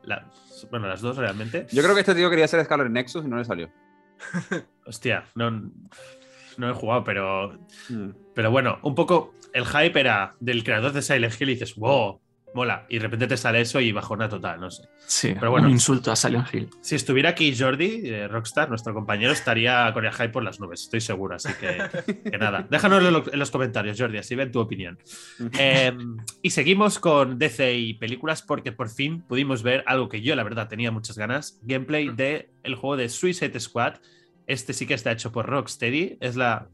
La- 0.03 0.29
bueno, 0.71 0.89
las 0.89 1.01
dos 1.01 1.17
realmente. 1.17 1.67
Yo 1.73 1.83
creo 1.83 1.95
que 1.95 2.01
este 2.01 2.15
tío 2.15 2.29
quería 2.31 2.45
hacer 2.47 2.65
Scarlet 2.65 2.91
Nexus 2.91 3.25
y 3.25 3.29
no 3.29 3.37
le 3.37 3.45
salió. 3.45 3.71
Hostia, 4.87 5.25
no, 5.35 5.71
no 6.59 6.71
he 6.71 6.75
jugado, 6.75 7.05
pero 7.05 7.59
Mm. 7.89 8.11
Pero 8.35 8.51
bueno, 8.51 8.79
un 8.83 8.95
poco 8.95 9.35
el 9.53 9.65
hype 9.65 9.99
era 10.01 10.35
del 10.41 10.65
creador 10.65 10.93
de 10.93 11.03
Silent 11.03 11.41
Hill 11.41 11.51
y 11.51 11.53
dices, 11.55 11.77
wow, 11.77 12.21
mola. 12.55 12.85
Y 12.89 12.97
de 12.99 13.03
repente 13.05 13.27
te 13.29 13.37
sale 13.37 13.61
eso 13.61 13.81
y 13.81 13.93
bajona 13.93 14.29
total, 14.29 14.61
no 14.61 14.71
sé. 14.71 14.89
Sí, 15.07 15.35
Pero 15.39 15.51
bueno. 15.53 15.67
un 15.69 15.73
insulto 15.73 16.11
a 16.11 16.17
Silent 16.17 16.53
Hill. 16.53 16.69
Si 16.81 16.95
estuviera 16.97 17.31
aquí 17.31 17.55
Jordi, 17.57 18.03
eh, 18.05 18.27
Rockstar, 18.27 18.69
nuestro 18.69 18.93
compañero, 18.95 19.33
estaría 19.33 19.91
con 19.93 20.05
el 20.05 20.13
hype 20.13 20.31
por 20.31 20.43
las 20.43 20.59
nubes, 20.61 20.83
estoy 20.83 21.01
seguro. 21.01 21.37
Así 21.37 21.51
que, 21.61 21.79
que 22.31 22.39
nada, 22.39 22.67
déjanoslo 22.71 23.09
en 23.09 23.15
lo- 23.15 23.33
en 23.33 23.39
los 23.39 23.51
comentarios, 23.53 23.97
Jordi, 24.01 24.19
así 24.19 24.35
ven 24.35 24.51
tu 24.51 24.59
opinión. 24.61 24.99
Eh, 25.59 25.93
y 26.43 26.51
seguimos 26.51 26.99
con 26.99 27.39
DC 27.39 27.75
y 27.75 27.95
películas 27.95 28.43
porque 28.43 28.73
por 28.73 28.89
fin 28.89 29.23
pudimos 29.23 29.63
ver 29.63 29.85
algo 29.87 30.09
que 30.09 30.23
yo, 30.23 30.35
la 30.35 30.43
verdad, 30.43 30.69
tenía 30.69 30.91
muchas 30.91 31.17
ganas: 31.19 31.61
gameplay 31.63 32.09
de 32.09 32.51
el 32.65 32.75
juego 32.75 32.97
de 32.97 33.09
Suicide 33.09 33.59
Squad. 33.61 33.95
Este 34.47 34.73
sí 34.73 34.87
que 34.87 34.95
está 34.95 35.13
hecho 35.13 35.33
por 35.33 35.47
Rocksteady, 35.47 36.19
es 36.21 36.37
la 36.37 36.69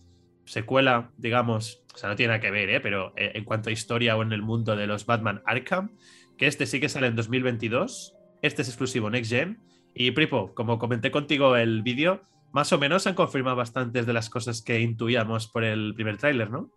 secuela, 0.44 1.10
digamos, 1.16 1.82
o 1.94 1.98
sea, 1.98 2.08
no 2.08 2.16
tiene 2.16 2.32
nada 2.32 2.40
que 2.40 2.50
ver, 2.50 2.70
¿eh? 2.70 2.80
pero 2.80 3.12
eh, 3.16 3.32
en 3.34 3.44
cuanto 3.44 3.70
a 3.70 3.72
historia 3.72 4.16
o 4.16 4.22
en 4.22 4.32
el 4.32 4.42
mundo 4.42 4.74
de 4.74 4.86
los 4.86 5.06
Batman 5.06 5.42
Arkham, 5.46 5.96
que 6.36 6.46
este 6.46 6.66
sí 6.66 6.80
que 6.80 6.88
sale 6.88 7.06
en 7.06 7.16
2022. 7.16 8.14
Este 8.42 8.62
es 8.62 8.68
exclusivo 8.68 9.10
Next 9.10 9.30
Gen. 9.30 9.60
Y 9.94 10.12
Pripo, 10.12 10.54
como 10.54 10.78
comenté 10.78 11.10
contigo 11.10 11.56
el 11.56 11.82
vídeo, 11.82 12.22
más 12.52 12.72
o 12.72 12.78
menos 12.78 13.06
han 13.06 13.14
confirmado 13.14 13.56
bastantes 13.56 14.06
de 14.06 14.12
las 14.12 14.30
cosas 14.30 14.62
que 14.62 14.80
intuíamos 14.80 15.48
por 15.48 15.64
el 15.64 15.94
primer 15.94 16.16
tráiler, 16.16 16.50
¿no? 16.50 16.70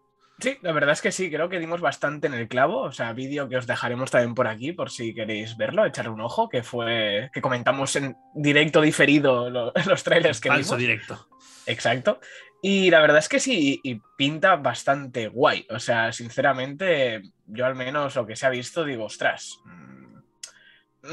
Sí, 0.43 0.57
la 0.61 0.73
verdad 0.73 0.91
es 0.91 1.01
que 1.01 1.11
sí, 1.13 1.29
creo 1.31 1.47
que 1.47 1.57
dimos 1.59 1.79
bastante 1.79 2.27
en 2.27 2.33
el 2.33 2.47
clavo. 2.49 2.81
O 2.81 2.91
sea, 2.91 3.13
vídeo 3.13 3.47
que 3.47 3.55
os 3.57 3.65
dejaremos 3.65 4.11
también 4.11 4.35
por 4.35 4.47
aquí 4.47 4.73
por 4.73 4.89
si 4.91 5.13
queréis 5.13 5.55
verlo, 5.55 5.85
echarle 5.85 6.11
un 6.11 6.19
ojo, 6.21 6.49
que 6.49 6.63
fue 6.63 7.29
que 7.33 7.41
comentamos 7.41 7.95
en 7.95 8.15
directo 8.35 8.81
diferido 8.81 9.49
lo- 9.49 9.71
los 9.87 10.03
trailers 10.03 10.41
que 10.41 10.49
Falso 10.49 10.75
vimos. 10.75 10.79
directo. 10.79 11.27
Exacto. 11.65 12.19
Y 12.61 12.89
la 12.91 12.99
verdad 13.01 13.19
es 13.19 13.29
que 13.29 13.39
sí, 13.39 13.79
y 13.83 14.01
pinta 14.17 14.55
bastante 14.57 15.27
guay. 15.29 15.65
O 15.69 15.79
sea, 15.79 16.11
sinceramente, 16.11 17.21
yo 17.45 17.65
al 17.65 17.75
menos 17.75 18.15
lo 18.15 18.25
que 18.25 18.35
se 18.35 18.45
ha 18.45 18.49
visto, 18.49 18.83
digo, 18.85 19.05
ostras. 19.05 19.59
mm, 19.65 20.17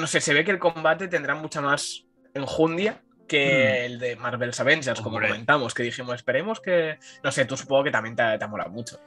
No 0.01 0.07
sé, 0.07 0.21
se 0.21 0.35
ve 0.35 0.45
que 0.45 0.51
el 0.53 0.59
combate 0.59 1.09
tendrá 1.09 1.35
mucha 1.35 1.61
más 1.61 2.05
enjundia 2.35 3.03
que 3.29 3.87
el 3.87 4.01
de 4.01 4.17
Marvel's 4.17 4.59
Avengers, 4.59 5.01
como 5.01 5.19
comentamos, 5.29 5.73
que 5.73 5.85
dijimos, 5.85 6.17
esperemos 6.17 6.59
que. 6.61 6.99
No 7.23 7.31
sé, 7.31 7.45
tú 7.45 7.57
supongo 7.57 7.85
que 7.85 7.91
también 7.93 8.17
te, 8.17 8.23
te 8.39 8.45
ha 8.45 8.49
molado 8.49 8.71
mucho. 8.71 9.01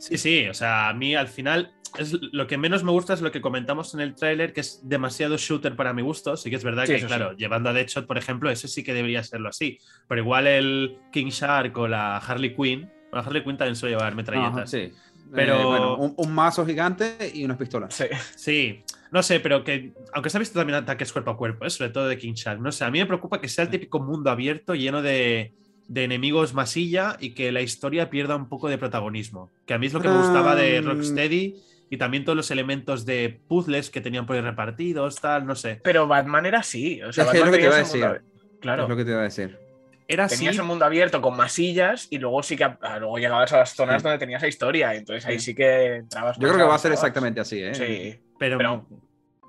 Sí, 0.00 0.16
sí, 0.18 0.46
o 0.48 0.54
sea, 0.54 0.88
a 0.88 0.94
mí 0.94 1.14
al 1.14 1.28
final 1.28 1.72
es 1.98 2.12
lo 2.32 2.46
que 2.46 2.56
menos 2.56 2.82
me 2.84 2.90
gusta 2.90 3.14
es 3.14 3.20
lo 3.20 3.30
que 3.30 3.40
comentamos 3.40 3.94
en 3.94 4.00
el 4.00 4.14
tráiler, 4.14 4.52
que 4.52 4.60
es 4.60 4.80
demasiado 4.88 5.36
shooter 5.36 5.76
para 5.76 5.92
mi 5.92 6.02
gusto. 6.02 6.36
Sí 6.36 6.48
que 6.50 6.56
es 6.56 6.64
verdad 6.64 6.86
Sí, 6.86 6.94
que, 6.94 7.06
claro, 7.06 7.36
llevando 7.36 7.68
a 7.68 7.72
Deadshot, 7.72 8.06
por 8.06 8.16
ejemplo, 8.16 8.50
ese 8.50 8.66
sí 8.68 8.82
que 8.82 8.94
debería 8.94 9.22
serlo 9.22 9.48
así. 9.50 9.78
Pero 10.08 10.20
igual 10.22 10.46
el 10.46 10.98
King 11.12 11.26
Shark 11.30 11.76
o 11.78 11.86
la 11.88 12.16
Harley 12.18 12.54
Quinn, 12.56 12.90
la 13.12 13.20
Harley 13.20 13.42
Quinn 13.44 13.56
también 13.56 13.76
suele 13.76 13.94
llevar 13.94 14.08
Ajá, 14.08 14.16
metralletas. 14.16 14.70
sí. 14.70 14.92
Pero- 15.32 15.60
Eh, 15.60 15.64
bueno, 15.64 15.96
un, 15.96 16.14
un 16.16 16.32
mazo 16.34 16.64
gigante 16.66 17.16
y 17.34 17.44
unas 17.44 17.56
pistolas. 17.56 17.94
Sí. 17.94 18.04
Sí, 18.36 18.84
no 19.12 19.22
sé, 19.22 19.38
pero 19.40 19.62
que 19.64 19.92
aunque 20.12 20.30
se 20.30 20.36
ha 20.38 20.40
visto 20.40 20.58
también 20.58 20.76
ataques 20.78 21.12
cuerpo 21.12 21.32
a 21.32 21.36
cuerpo, 21.36 21.64
¿eh? 21.66 21.70
sobre 21.70 21.90
todo 21.90 22.08
de 22.08 22.16
King 22.18 22.32
Shark, 22.34 22.60
no 22.60 22.72
sé, 22.72 22.84
a 22.84 22.90
mí 22.90 22.98
me 23.00 23.06
preocupa 23.06 23.40
que 23.40 23.48
sea 23.48 23.64
el 23.64 23.70
típico 23.70 24.00
mundo 24.00 24.30
abierto 24.30 24.74
lleno 24.74 25.02
de, 25.02 25.52
de 25.90 26.04
enemigos 26.04 26.54
masilla 26.54 27.16
y 27.18 27.30
que 27.34 27.50
la 27.50 27.62
historia 27.62 28.10
pierda 28.10 28.36
un 28.36 28.48
poco 28.48 28.68
de 28.68 28.78
protagonismo. 28.78 29.50
Que 29.66 29.74
a 29.74 29.78
mí 29.78 29.86
es 29.86 29.92
lo 29.92 30.00
que 30.00 30.06
me 30.08 30.18
gustaba 30.18 30.54
de 30.54 30.80
Rocksteady 30.80 31.56
y 31.90 31.96
también 31.96 32.24
todos 32.24 32.36
los 32.36 32.52
elementos 32.52 33.04
de 33.04 33.40
puzzles 33.48 33.90
que 33.90 34.00
tenían 34.00 34.24
por 34.24 34.36
ahí 34.36 34.42
repartidos, 34.42 35.16
tal, 35.20 35.46
no 35.46 35.56
sé. 35.56 35.80
Pero 35.82 36.06
Batman 36.06 36.46
era 36.46 36.60
así. 36.60 37.02
O 37.02 37.12
sea, 37.12 37.24
Es 37.24 37.30
que 37.32 37.38
es 37.38 37.42
Batman 37.42 37.46
lo 37.46 37.50
que 37.50 37.50
te 37.50 37.56
tenía 37.56 37.68
iba 37.68 37.76
a 37.76 37.80
ese 37.82 37.98
mundo 37.98 38.12
decir. 38.12 38.22
ab- 38.22 38.60
Claro. 38.60 38.82
Es 38.84 38.88
lo 38.88 38.96
que 38.96 39.04
te 39.04 39.10
iba 39.10 39.20
a 39.20 39.24
decir. 39.24 39.58
Era 40.06 40.24
así. 40.26 40.36
Tenías 40.36 40.56
el 40.58 40.64
mundo 40.64 40.84
abierto 40.84 41.20
con 41.20 41.36
masillas 41.36 42.06
y 42.10 42.18
luego 42.18 42.42
sí 42.44 42.56
que 42.56 42.64
ah, 42.64 42.98
luego 43.00 43.18
llegabas 43.18 43.52
a 43.52 43.58
las 43.58 43.74
zonas 43.74 44.00
Sí. 44.00 44.04
donde 44.04 44.18
tenías 44.18 44.42
la 44.42 44.48
historia. 44.48 44.94
Entonces 44.94 45.26
ahí 45.26 45.40
Sí. 45.40 45.46
sí 45.46 45.54
que 45.56 45.96
entrabas. 45.96 46.36
Yo 46.38 46.46
creo 46.48 46.56
que 46.56 46.62
va 46.62 46.74
a 46.76 46.78
ser 46.78 46.92
exactamente 46.92 47.40
así, 47.40 47.60
¿eh? 47.62 47.74
Sí. 47.74 48.20
Pero, 48.38 48.58
Pero- 48.58 48.86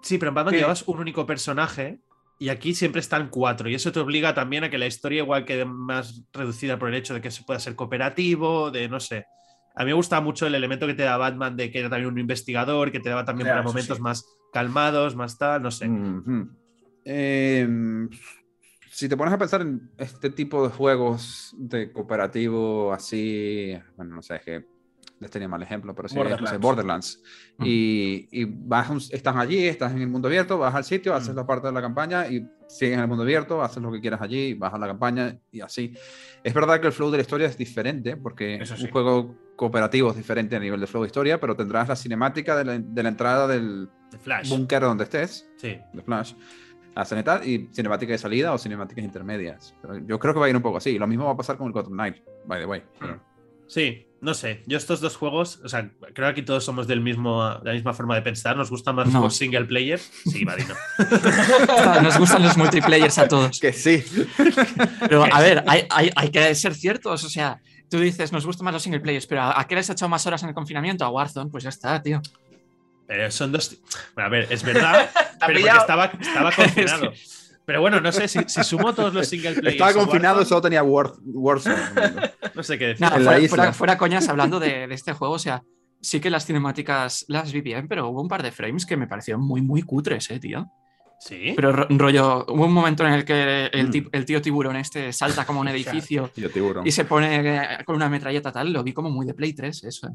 sí, 0.01 0.17
pero 0.17 0.29
en 0.29 0.35
Batman 0.35 0.53
Sí. 0.55 0.59
llevas 0.61 0.83
un 0.87 0.97
único 0.99 1.25
personaje 1.27 1.99
y 2.41 2.49
aquí 2.49 2.73
siempre 2.73 3.01
están 3.01 3.29
cuatro. 3.29 3.69
Y 3.69 3.75
eso 3.75 3.91
te 3.91 3.99
obliga 3.99 4.33
también 4.33 4.63
a 4.63 4.71
que 4.71 4.79
la 4.79 4.87
historia 4.87 5.21
igual 5.21 5.45
quede 5.45 5.63
más 5.63 6.23
reducida 6.33 6.79
por 6.79 6.89
el 6.89 6.95
hecho 6.95 7.13
de 7.13 7.21
que 7.21 7.29
se 7.29 7.43
pueda 7.43 7.59
ser 7.59 7.75
cooperativo, 7.75 8.71
de 8.71 8.89
no 8.89 8.99
sé. 8.99 9.27
A 9.75 9.83
mí 9.83 9.89
me 9.89 9.93
gusta 9.93 10.19
mucho 10.21 10.47
el 10.47 10.55
elemento 10.55 10.87
que 10.87 10.95
te 10.95 11.03
da 11.03 11.17
Batman 11.17 11.55
de 11.55 11.69
que 11.69 11.77
era 11.77 11.89
también 11.91 12.11
un 12.11 12.17
investigador, 12.17 12.91
que 12.91 12.99
te 12.99 13.09
daba 13.09 13.25
también 13.25 13.45
Ya, 13.45 13.51
para 13.53 13.61
momentos 13.61 13.97
sí. 13.97 14.01
más 14.01 14.25
calmados, 14.51 15.15
más 15.15 15.37
tal, 15.37 15.61
no 15.61 15.69
sé. 15.69 15.87
Ujú. 15.87 16.49
Eh, 17.05 17.67
si 18.89 19.07
te 19.07 19.15
pones 19.15 19.35
a 19.35 19.37
pensar 19.37 19.61
en 19.61 19.91
este 19.99 20.31
tipo 20.31 20.67
de 20.67 20.73
juegos 20.73 21.53
de 21.59 21.91
cooperativo 21.91 22.91
así, 22.91 23.77
bueno, 23.95 24.15
no 24.15 24.23
sé, 24.23 24.37
es 24.37 24.41
que 24.41 24.65
les 25.21 25.31
tenía 25.31 25.47
mal 25.47 25.61
ejemplo, 25.63 25.95
pero 25.95 26.09
sí, 26.09 26.15
no 26.15 26.23
sé, 26.23 26.29
Borderlands. 26.29 26.59
Borderlands. 26.61 27.23
Mm. 27.59 27.63
Y, 27.65 28.27
y 28.31 28.45
vas, 28.45 29.09
estás 29.11 29.35
allí, 29.37 29.65
estás 29.67 29.91
en 29.93 30.01
el 30.01 30.07
mundo 30.07 30.27
abierto, 30.27 30.57
vas 30.57 30.75
al 30.75 30.83
sitio, 30.83 31.13
haces 31.15 31.33
Mm. 31.33 31.37
la 31.37 31.45
parte 31.45 31.67
de 31.67 31.73
la 31.73 31.81
campaña 31.81 32.27
y 32.27 32.45
sigues 32.67 32.95
en 32.95 33.01
el 33.01 33.07
mundo 33.07 33.23
abierto, 33.23 33.61
haces 33.61 33.81
lo 33.81 33.91
que 33.91 34.01
quieras 34.01 34.21
allí, 34.21 34.55
vas 34.55 34.73
a 34.73 34.77
la 34.77 34.87
campaña 34.87 35.37
y 35.51 35.61
así. 35.61 35.93
Es 36.43 36.53
verdad 36.53 36.81
que 36.81 36.87
el 36.87 36.93
flow 36.93 37.11
de 37.11 37.17
la 37.17 37.21
historia 37.21 37.47
es 37.47 37.57
diferente, 37.57 38.17
porque 38.17 38.59
sí. 38.65 38.83
un 38.85 38.91
juego 38.91 39.35
cooperativo 39.55 40.09
es 40.09 40.17
diferente 40.17 40.55
a 40.55 40.59
nivel 40.59 40.79
de 40.81 40.87
flow 40.87 41.03
de 41.03 41.07
historia, 41.07 41.39
pero 41.39 41.55
tendrás 41.55 41.87
la 41.87 41.95
cinemática 41.95 42.55
de 42.57 42.65
la, 42.65 42.79
de 42.79 43.03
la 43.03 43.09
entrada 43.09 43.47
del 43.47 43.89
búnker 44.49 44.81
donde 44.81 45.03
estés 45.03 45.47
Sí. 45.57 45.77
de 45.93 46.01
Flash 46.01 46.33
a 46.95 47.05
Cenitad 47.05 47.41
y 47.43 47.69
cinemática 47.71 48.11
de 48.11 48.17
salida 48.17 48.51
o 48.53 48.57
cinemáticas 48.57 49.05
intermedias. 49.05 49.73
Pero 49.81 49.99
yo 49.99 50.19
creo 50.19 50.33
que 50.33 50.39
va 50.41 50.47
a 50.47 50.49
ir 50.49 50.55
un 50.57 50.61
poco 50.61 50.77
así. 50.77 50.97
Lo 50.99 51.07
mismo 51.07 51.23
va 51.25 51.31
a 51.31 51.37
pasar 51.37 51.55
con 51.57 51.67
el 51.67 51.71
Gotham 51.73 51.93
Knight, 51.93 52.17
by 52.45 52.59
the 52.59 52.65
way. 52.65 52.83
Pero- 52.99 53.21
Sí, 53.73 54.05
no 54.19 54.33
sé. 54.33 54.63
Yo 54.67 54.77
estos 54.77 54.99
dos 54.99 55.15
juegos, 55.15 55.61
o 55.63 55.69
sea, 55.69 55.89
creo 56.13 56.27
que 56.27 56.31
aquí 56.31 56.41
todos 56.41 56.65
somos 56.65 56.87
del 56.87 56.99
mismo, 56.99 57.55
de 57.59 57.69
la 57.69 57.73
misma 57.73 57.93
forma 57.93 58.15
de 58.15 58.21
pensar. 58.21 58.57
¿Nos 58.57 58.69
gustan 58.69 58.95
más 58.95 59.05
los 59.07 59.13
No. 59.13 59.29
single 59.29 59.63
player? 59.63 59.97
Sí, 59.99 60.43
Vadino. 60.43 60.75
Nos 62.03 62.17
gustan 62.17 62.43
los 62.43 62.57
multiplayers 62.57 63.17
a 63.17 63.29
todos. 63.29 63.59
Que 63.61 63.71
sí. 63.71 64.03
Pero 65.07 65.23
a 65.33 65.39
ver, 65.39 65.63
hay, 65.67 65.85
hay- 65.89 66.11
hay 66.15 66.29
que 66.29 66.53
ser 66.53 66.75
ciertos. 66.75 67.23
O 67.23 67.29
sea, 67.29 67.61
tú 67.89 67.99
dices, 67.99 68.33
nos 68.33 68.45
gustan 68.45 68.65
más 68.65 68.73
los 68.73 68.83
single 68.83 68.99
players, 68.99 69.25
pero 69.25 69.41
¿a, 69.43 69.65
qué 69.67 69.75
les 69.75 69.89
has 69.89 69.95
echado 69.95 70.09
más 70.09 70.25
horas 70.27 70.43
en 70.43 70.49
el 70.49 70.55
confinamiento? 70.55 71.05
A 71.05 71.09
Warzone, 71.09 71.49
pues 71.49 71.63
ya 71.63 71.69
está, 71.69 72.01
tío. 72.03 72.21
Pero 73.07 73.31
son 73.31 73.53
dos. 73.53 73.77
Bueno, 74.15 74.27
a 74.27 74.29
ver, 74.29 74.47
es 74.49 74.63
verdad, 74.63 75.09
ha 75.15 75.45
pero 75.47 75.59
porque 75.61 75.77
estaba, 75.77 76.05
estaba 76.19 76.51
confinado. 76.55 77.13
Pero 77.71 77.79
bueno, 77.79 78.01
no 78.01 78.11
sé, 78.11 78.27
si, 78.27 78.39
si 78.47 78.63
sumo 78.65 78.93
todos 78.93 79.13
los 79.13 79.25
single 79.29 79.53
players. 79.53 79.73
Estaba 79.75 79.93
confinado, 79.93 80.35
Warzone, 80.39 80.49
solo 80.49 80.61
tenía 80.61 80.83
War, 80.83 81.13
Warzone. 81.23 81.77
No 82.53 82.63
sé 82.63 82.77
qué 82.77 82.87
decir. 82.87 82.99
Nada, 83.01 83.15
fuera, 83.15 83.39
isla. 83.39 83.47
fuera- 83.55 83.73
fuera 83.73 83.97
coñas 83.97 84.27
hablando 84.27 84.59
de, 84.59 84.87
de 84.87 84.93
este 84.93 85.13
juego, 85.13 85.35
o 85.35 85.39
sea, 85.39 85.63
sí 86.01 86.19
que 86.19 86.29
las 86.29 86.45
cinemáticas 86.45 87.23
las 87.29 87.53
vi 87.53 87.61
bien, 87.61 87.87
pero 87.87 88.09
hubo 88.09 88.21
un 88.21 88.27
par 88.27 88.43
de 88.43 88.51
frames 88.51 88.85
que 88.85 88.97
me 88.97 89.07
parecieron 89.07 89.41
muy, 89.41 89.61
muy 89.61 89.83
cutres, 89.83 90.29
eh, 90.31 90.39
tío. 90.39 90.67
Sí. 91.21 91.53
Pero 91.55 91.71
ro- 91.71 91.87
rollo, 91.91 92.45
hubo 92.49 92.65
un 92.65 92.73
momento 92.73 93.05
en 93.07 93.13
el 93.13 93.23
que 93.23 93.69
el, 93.71 93.87
Mm. 93.87 94.09
el 94.11 94.25
tío 94.25 94.41
tiburón 94.41 94.75
este 94.75 95.13
salta 95.13 95.45
como 95.45 95.61
un 95.61 95.67
edificio 95.69 96.29
y 96.83 96.91
se 96.91 97.05
pone 97.05 97.55
eh, 97.57 97.77
con 97.85 97.95
una 97.95 98.09
metralleta 98.09 98.51
tal, 98.51 98.73
lo 98.73 98.83
vi 98.83 98.91
como 98.91 99.09
muy 99.09 99.25
de 99.25 99.33
Play 99.33 99.53
3, 99.53 99.83
eso. 99.85 100.07
eh. 100.07 100.11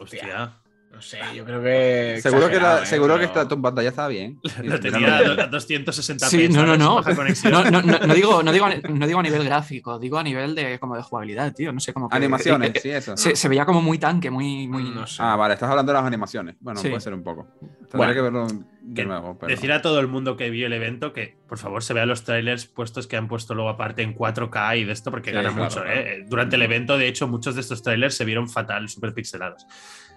Hostia. 0.00 0.60
No 0.98 1.02
sé, 1.02 1.18
yo 1.32 1.44
creo 1.44 1.62
que. 1.62 2.18
Seguro 2.22 2.48
que, 2.48 2.58
la- 2.58 2.82
¿eh? 2.82 2.86
seguro 2.86 3.16
que 3.18 3.26
esta, 3.26 3.46
tu 3.46 3.62
pantalla 3.62 3.90
estaba 3.90 4.08
bien. 4.08 4.40
Lo 4.64 4.80
tenía 4.80 5.18
a 5.18 5.46
260 5.46 6.26
Sí, 6.28 6.48
no, 6.48 6.66
no, 6.66 6.76
no. 6.76 7.00
No, 7.00 7.70
no, 7.70 7.82
no, 7.82 7.98
no 8.00 8.14
digo, 8.14 8.42
no, 8.42 8.50
digo, 8.50 8.64
a- 8.66 8.74
no 8.88 9.06
digo 9.06 9.20
a 9.20 9.22
nivel 9.22 9.44
gráfico, 9.44 10.00
digo 10.00 10.18
a 10.18 10.24
nivel 10.24 10.56
de 10.56 10.80
como 10.80 10.96
de 10.96 11.02
jugabilidad, 11.04 11.54
tío. 11.54 11.72
No 11.72 11.78
sé 11.78 11.92
cómo. 11.92 12.08
Animaciones, 12.10 12.70
eh, 12.74 12.80
sí, 12.82 12.90
eso. 12.90 13.16
se, 13.16 13.36
se 13.36 13.48
veía 13.48 13.64
como 13.64 13.80
muy 13.80 13.98
tanque, 13.98 14.28
muy. 14.28 14.66
muy... 14.66 14.90
No 14.90 15.06
sé. 15.06 15.22
Ah, 15.22 15.36
vale, 15.36 15.54
estás 15.54 15.70
hablando 15.70 15.92
de 15.92 15.98
las 15.98 16.04
animaciones. 16.06 16.56
Bueno, 16.58 16.80
Sí. 16.80 16.88
puede 16.88 17.00
ser 17.00 17.14
un 17.14 17.22
poco. 17.22 17.46
Tendré 17.60 17.96
Bueno, 17.96 18.12
que 18.14 18.20
verlo 18.20 18.46
de 18.48 18.94
que 18.94 19.04
nuevo. 19.04 19.38
Pero... 19.38 19.50
Decir 19.50 19.70
a 19.72 19.80
todo 19.80 20.00
el 20.00 20.08
mundo 20.08 20.36
que 20.36 20.50
vio 20.50 20.66
el 20.66 20.72
evento 20.72 21.12
que 21.12 21.36
por 21.48 21.58
favor 21.58 21.84
se 21.84 21.94
vean 21.94 22.08
los 22.08 22.24
trailers 22.24 22.66
puestos 22.66 23.06
que 23.06 23.16
han 23.16 23.28
puesto 23.28 23.54
luego 23.54 23.70
aparte 23.70 24.02
en 24.02 24.16
4K 24.16 24.78
y 24.80 24.84
de 24.84 24.92
esto 24.92 25.10
porque 25.12 25.30
Sí, 25.30 25.36
gana 25.36 25.50
claro, 25.50 25.64
mucho. 25.64 25.82
claro. 25.82 26.00
¿eh? 26.00 26.24
Durante 26.26 26.56
el 26.56 26.62
evento, 26.62 26.98
de 26.98 27.06
hecho, 27.06 27.28
muchos 27.28 27.54
de 27.54 27.60
estos 27.60 27.82
trailers 27.84 28.16
se 28.16 28.24
vieron 28.24 28.48
fatal, 28.48 28.88
súper 28.88 29.14
pixelados. 29.14 29.64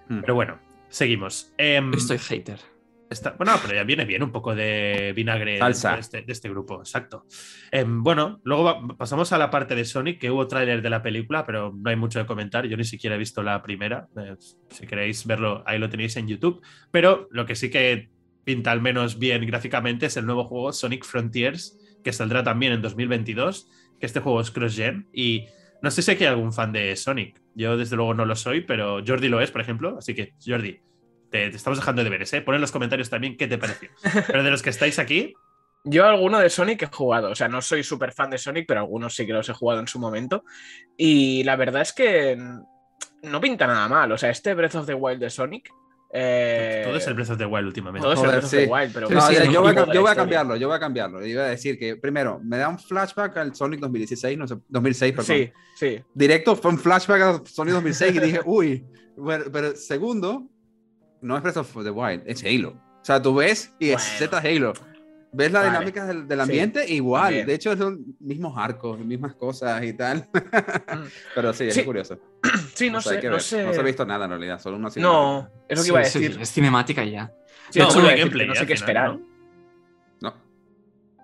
Hmm. 0.10 0.20
Pero 0.22 0.36
bueno, 0.36 0.60
seguimos. 0.92 1.52
Em, 1.58 1.92
Estoy 1.94 2.20
hater. 2.20 2.60
Está- 3.10 3.32
bueno, 3.32 3.52
pero 3.62 3.76
ya 3.76 3.84
viene 3.84 4.06
bien 4.06 4.24
un 4.24 4.32
poco 4.32 4.56
de 4.56 5.12
vinagre. 5.14 5.60
De, 5.96 6.00
este, 6.00 6.22
de 6.22 6.32
este 6.32 6.48
grupo, 6.50 6.80
exacto. 6.80 7.26
Em, 7.70 8.02
bueno, 8.04 8.40
luego 8.46 8.64
va- 8.64 8.88
pasamos 8.98 9.34
a 9.34 9.38
la 9.38 9.50
parte 9.50 9.76
de 9.76 9.84
Sonic, 9.84 10.18
que 10.20 10.32
hubo 10.32 10.48
tráiler 10.48 10.82
de 10.82 10.90
la 10.90 11.02
película, 11.02 11.46
pero 11.46 11.74
no 11.78 11.90
hay 11.90 11.98
mucho 11.98 12.20
de 12.20 12.26
comentar. 12.26 12.66
Yo 12.68 12.78
ni 12.78 12.86
siquiera 12.86 13.16
he 13.18 13.20
visto 13.20 13.44
la 13.44 13.62
primera. 13.62 14.08
Eh, 14.16 14.36
si 14.70 14.88
queréis 14.88 15.26
verlo, 15.26 15.62
ahí 15.66 15.78
lo 15.78 15.90
tenéis 15.90 16.16
en 16.16 16.28
YouTube. 16.30 16.62
Pero 16.90 17.28
lo 17.32 17.46
que 17.46 17.56
sí 17.56 17.70
que 17.70 18.10
pinta 18.46 18.72
al 18.72 18.82
menos 18.82 19.20
bien 19.20 19.46
gráficamente 19.46 20.06
es 20.06 20.16
el 20.16 20.26
nuevo 20.26 20.46
juego 20.46 20.72
Sonic 20.72 21.04
Frontiers, 21.04 21.78
que 22.06 22.14
saldrá 22.14 22.44
también 22.44 22.72
en 22.72 22.82
2022, 22.82 23.68
que 24.00 24.06
este 24.06 24.22
juego 24.22 24.40
es 24.40 24.52
cross-gen 24.52 25.08
y 25.14 25.48
no 25.82 25.92
sé 25.92 26.02
si 26.02 26.12
aquí 26.12 26.24
hay 26.24 26.30
algún 26.30 26.54
fan 26.54 26.72
de 26.72 26.96
Sonic. 26.96 27.41
Yo 27.56 27.78
desde 27.78 27.96
luego 27.96 28.14
no 28.14 28.26
lo 28.26 28.36
soy, 28.36 28.62
pero 28.62 29.02
Jordi 29.06 29.30
lo 29.30 29.42
es, 29.42 29.52
por 29.52 29.62
ejemplo. 29.62 29.98
Así 29.98 30.16
que, 30.16 30.34
Jordi, 30.46 30.80
te, 31.30 31.48
estamos 31.48 31.80
dejando 31.80 32.04
deberes, 32.04 32.32
¿eh? 32.34 32.42
Pon 32.42 32.56
en 32.56 32.62
los 32.62 32.72
comentarios 32.72 33.10
también 33.10 33.38
qué 33.38 33.48
te 33.48 33.58
pareció. 33.58 33.90
Pero 34.28 34.44
de 34.44 34.52
los 34.52 34.62
que 34.62 34.70
estáis 34.70 35.00
aquí, 35.00 35.34
Yo 35.84 36.06
alguno 36.06 36.40
de 36.40 36.50
Sonic 36.50 36.84
he 36.84 36.88
jugado, 36.88 37.32
o 37.32 37.36
sea, 37.36 37.48
no 37.48 37.62
soy 37.62 37.84
súper 37.84 38.12
fan 38.12 38.30
de 38.30 38.38
Sonic, 38.38 38.66
pero 38.68 38.82
algunos 38.82 39.16
sí 39.16 39.26
que 39.26 39.34
los 39.34 39.50
he 39.50 39.54
jugado 39.54 39.80
en 39.80 39.88
su 39.88 40.00
momento. 40.00 40.44
Y 40.96 41.44
la 41.44 41.56
verdad 41.56 41.82
es 41.82 41.94
que 41.94 42.38
no 43.24 43.42
pinta 43.42 43.68
nada 43.68 43.88
mal, 43.88 44.12
o 44.12 44.18
sea, 44.18 44.30
este 44.30 44.54
Breath 44.54 44.76
of 44.76 44.86
the 44.86 44.94
Wild 44.94 45.20
de 45.20 45.30
Sonic 45.30 45.72
Eh, 46.14 46.82
Todo 46.86 46.98
es 46.98 47.08
el 47.08 47.14
Breath 47.14 47.30
of 47.30 47.38
the 47.38 47.46
Wild 47.46 47.68
últimamente. 47.68 48.04
todo 48.04 48.14
es 48.14 48.20
el 48.20 48.28
Breath 48.28 48.44
of 48.44 48.50
the 48.52 48.66
sí. 48.66 48.70
Wild, 48.70 48.94
pero 48.94 49.08
Sí, 49.08 49.14
No, 49.14 49.22
sí, 49.22 49.34
yo, 49.36 49.44
no, 49.46 49.52
yo 49.52 49.62
voy 49.62 49.72
a, 49.72 49.94
yo 49.94 50.02
voy 50.02 50.12
a 50.12 50.16
cambiarlo, 50.16 50.56
yo 50.58 50.68
voy 50.68 50.76
a 50.76 50.80
cambiarlo. 50.80 51.26
Iba 51.26 51.44
a 51.44 51.48
decir 51.48 51.80
que, 51.80 51.96
primero, 51.96 52.40
me 52.44 52.58
da 52.58 52.68
un 52.68 52.78
flashback 52.78 53.38
al 53.38 53.56
Sonic 53.56 53.80
2016, 53.80 54.38
no 54.38 54.48
sé, 54.48 54.56
2006, 54.68 55.14
perdón. 55.14 55.36
Sí, 55.38 55.52
sí. 55.76 56.02
Directo 56.14 56.56
fue 56.58 56.72
un 56.72 56.78
flashback 56.80 57.22
al 57.22 57.48
Sonic 57.48 57.74
2006 57.76 58.16
y 58.16 58.20
dije, 58.20 58.40
uy. 58.46 58.86
Bueno, 59.16 59.46
pero 59.54 59.76
segundo, 59.76 60.48
no 61.22 61.38
es 61.38 61.44
Breath 61.44 61.58
of 61.58 61.84
the 61.84 61.90
Wild, 61.92 62.24
es 62.26 62.44
Halo. 62.44 62.72
O 62.72 63.06
sea, 63.06 63.22
tú 63.22 63.34
ves 63.36 63.74
y 63.80 63.90
es 63.92 64.02
Bueno. 64.20 64.34
Z 64.34 64.38
Halo. 64.38 64.74
Ves 65.34 65.52
la 65.52 65.60
Vale. 65.60 65.72
dinámica 65.72 66.06
del, 66.06 66.28
del 66.28 66.38
Sí. 66.40 66.42
ambiente 66.44 66.92
igual. 66.94 67.24
También. 67.26 67.48
De 67.48 67.54
hecho, 67.54 67.78
son 67.78 68.04
mismos 68.20 68.58
arcos, 68.58 69.00
mismas 69.00 69.34
cosas 69.36 69.82
y 69.84 69.94
tal. 69.94 70.28
pero 71.36 71.54
sí, 71.54 71.66
es 71.66 71.74
Sí. 71.74 71.84
curioso. 71.84 72.20
Sí, 72.74 72.90
no 72.90 72.98
O 72.98 73.02
sea, 73.02 73.12
hay 73.12 73.18
sé, 73.18 73.22
que 73.22 73.30
no 73.30 73.40
sé. 73.40 73.64
No 73.66 73.74
se 73.74 73.80
ha 73.80 73.84
visto 73.84 74.06
nada 74.06 74.26
en 74.26 74.32
realidad, 74.32 74.60
solo 74.60 74.78
una 74.78 74.86
No, 74.88 74.92
cinemática. 74.92 75.52
es 75.70 75.78
lo 75.78 75.82
que 75.84 75.86
Sí, 75.86 75.90
iba 75.92 76.00
a 76.00 76.06
sí, 76.06 76.20
decir. 76.20 76.42
es 76.42 76.52
cinemática 76.52 77.04
y 77.04 77.12
ya. 77.12 77.32
Sí, 77.70 77.80
No, 77.80 77.86
no 77.94 78.02
decir, 78.02 78.18
gameplay 78.18 78.48
no 78.48 78.56
sé 78.56 78.60
qué 78.66 78.76
final, 78.76 78.78
esperar. 78.78 79.10
¿no? 79.14 79.22
No. 80.22 80.34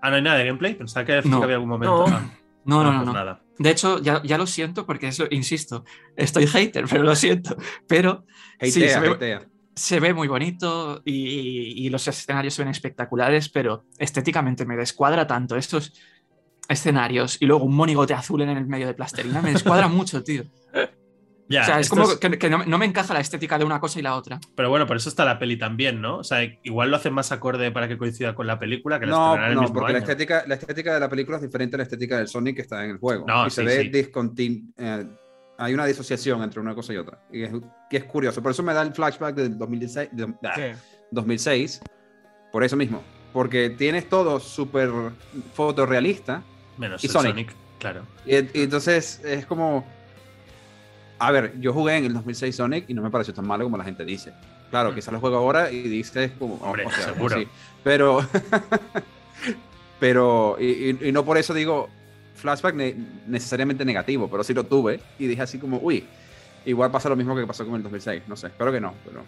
Ah, 0.02 0.10
no 0.10 0.16
hay 0.18 0.22
nada 0.22 0.38
de 0.38 0.46
gameplay. 0.46 0.76
Pensaba 0.76 1.06
que, 1.06 1.22
No. 1.26 1.40
que 1.40 1.44
había 1.46 1.56
algún 1.56 1.70
momento. 1.70 2.08
No. 2.08 2.16
Ah, 2.16 2.22
No, 2.66 2.84
no, 2.84 2.90
ah, 2.90 2.92
no, 2.94 2.98
pues 3.00 3.08
no. 3.08 3.14
nada. 3.14 3.42
De 3.58 3.70
hecho, 3.72 4.00
ya, 4.02 4.22
ya 4.24 4.38
lo 4.38 4.46
siento 4.46 4.86
porque 4.86 5.08
eso, 5.08 5.26
insisto, 5.32 5.84
estoy 6.16 6.46
hater, 6.48 6.86
pero 6.90 7.04
lo 7.04 7.16
siento. 7.16 7.56
Pero 7.88 8.26
sí, 8.62 8.84
Hatea, 8.84 8.94
se, 8.94 9.00
ve, 9.00 9.10
hatea. 9.10 9.48
Se 9.78 10.00
ve 10.00 10.14
muy 10.14 10.28
bonito 10.28 11.02
y, 11.06 11.86
y 11.86 11.90
los 11.90 12.08
escenarios 12.08 12.54
se 12.56 12.64
ven 12.64 12.72
espectaculares, 12.72 13.48
pero 13.50 13.86
estéticamente 13.98 14.66
me 14.66 14.76
descuadra 14.76 15.28
tanto 15.28 15.56
estos 15.56 15.94
escenarios 16.68 17.38
y 17.42 17.46
luego 17.46 17.64
un 17.66 17.76
monigote 17.76 18.14
azul 18.14 18.42
en 18.42 18.50
el 18.50 18.66
medio 18.66 18.88
de 18.88 18.94
plasterina. 18.94 19.42
Me 19.42 19.52
descuadra 19.54 19.88
mucho, 19.98 20.24
tío. 20.24 20.44
Ya, 21.50 21.62
o 21.62 21.66
sea, 21.66 21.80
es 21.80 21.88
como 21.90 22.04
es- 22.04 22.18
que, 22.18 22.38
que 22.38 22.50
no, 22.50 22.66
no 22.66 22.78
me 22.78 22.86
encaja 22.86 23.14
la 23.14 23.22
estética 23.22 23.58
de 23.58 23.64
una 23.64 23.80
cosa 23.80 24.00
y 24.00 24.02
la 24.02 24.16
otra. 24.16 24.38
Pero 24.54 24.70
bueno, 24.70 24.86
por 24.86 24.98
eso 24.98 25.08
está 25.08 25.24
la 25.24 25.40
peli 25.40 25.56
también, 25.58 26.02
¿no? 26.02 26.18
O 26.18 26.24
sea, 26.26 26.44
igual 26.64 26.90
lo 26.92 26.98
hacen 26.98 27.14
más 27.14 27.32
acorde 27.32 27.72
para 27.72 27.88
que 27.88 27.98
coincida 27.98 28.36
con 28.36 28.48
la 28.48 28.60
película 28.60 29.00
que 29.00 29.06
la 29.06 29.12
No, 29.14 29.26
estrenarán 29.28 29.50
el 29.52 29.56
no, 29.56 29.62
mismo 29.62 29.76
porque 29.76 29.94
la 29.94 30.00
año. 30.00 30.06
estética, 30.06 30.44
la 30.46 30.56
estética 30.56 30.94
de 30.94 31.00
la 31.00 31.08
película 31.10 31.38
es 31.38 31.44
diferente 31.44 31.76
a 31.76 31.78
la 31.78 31.84
estética 31.84 32.18
del 32.18 32.28
Sonic 32.28 32.56
que 32.58 32.62
está 32.64 32.84
en 32.84 32.92
el 32.92 32.98
juego. 32.98 33.26
No, 33.28 33.48
y 33.48 33.50
se 33.50 33.64
ve 33.64 33.82
sí. 33.84 33.90
discontin- 33.92 34.74
eh, 34.78 35.06
hay 35.58 35.74
una 35.74 35.86
disociación 35.86 36.42
entre 36.44 36.60
una 36.60 36.76
cosa 36.76 36.94
y 36.94 36.98
otra. 36.98 37.20
Y 37.32 37.44
es, 37.44 37.52
que 37.90 37.98
es 37.98 38.04
curioso. 38.06 38.42
Por 38.42 38.52
eso 38.52 38.64
me 38.64 38.74
da 38.74 38.82
el 38.82 38.94
flashback 38.94 39.36
del 39.36 39.58
2016, 39.58 40.10
de- 40.12 40.34
ah, 40.44 40.54
Sí. 40.56 40.62
2006. 41.12 41.82
Por 42.52 42.64
eso 42.64 42.76
mismo. 42.76 43.02
Porque 43.34 43.70
tienes 43.72 44.08
todo 44.10 44.40
súper 44.40 44.90
fotorrealista. 45.54 46.44
Menos 46.78 47.04
y 47.04 47.08
Sonic. 47.08 47.32
Sonic. 47.32 47.56
claro. 47.80 48.02
Y, 48.26 48.36
y 48.36 48.64
entonces 48.64 49.22
es 49.24 49.46
como. 49.46 49.86
A 51.20 51.32
ver, 51.32 51.60
yo 51.60 51.74
jugué 51.74 51.98
en 51.98 52.06
el 52.06 52.14
2006 52.14 52.56
Sonic 52.56 52.86
y 52.90 52.94
no 52.94 53.02
me 53.02 53.10
pareció 53.10 53.34
tan 53.34 53.48
malo 53.48 53.64
como 53.64 53.78
la 53.78 53.84
gente 53.84 54.06
dice. 54.06 54.34
Claro, 54.70 54.94
quizás 54.94 55.12
lo 55.14 55.20
juego 55.20 55.38
ahora 55.38 55.72
y 55.72 55.82
dices 55.84 56.32
como. 56.38 56.56
oh, 56.56 56.66
Hombre, 56.68 56.86
o 56.86 56.92
sea, 56.92 57.06
seguro. 57.14 57.38
sí. 57.40 57.48
Pero. 57.84 58.20
pero. 60.00 60.58
Y, 60.60 60.66
y- 60.92 61.00
y 61.10 61.12
no 61.12 61.26
por 61.26 61.38
eso 61.38 61.54
digo 61.54 61.90
flashback 62.38 62.76
ne- 62.76 62.96
necesariamente 63.28 63.84
negativo, 63.84 64.30
pero 64.30 64.44
sí 64.44 64.54
lo 64.54 64.64
tuve 64.64 65.00
y 65.20 65.28
dije 65.28 65.42
así 65.42 65.58
como, 65.60 65.78
uy, 65.80 66.06
igual 66.66 66.92
pasa 66.92 67.10
lo 67.10 67.16
mismo 67.16 67.36
que 67.36 67.46
pasó 67.46 67.66
con 67.66 67.76
el 67.76 67.84
2006. 67.84 68.24
No 68.28 68.36
sé, 68.38 68.48
espero 68.48 68.72
que 68.72 68.80
no. 68.80 68.94
Pero... 69.06 69.24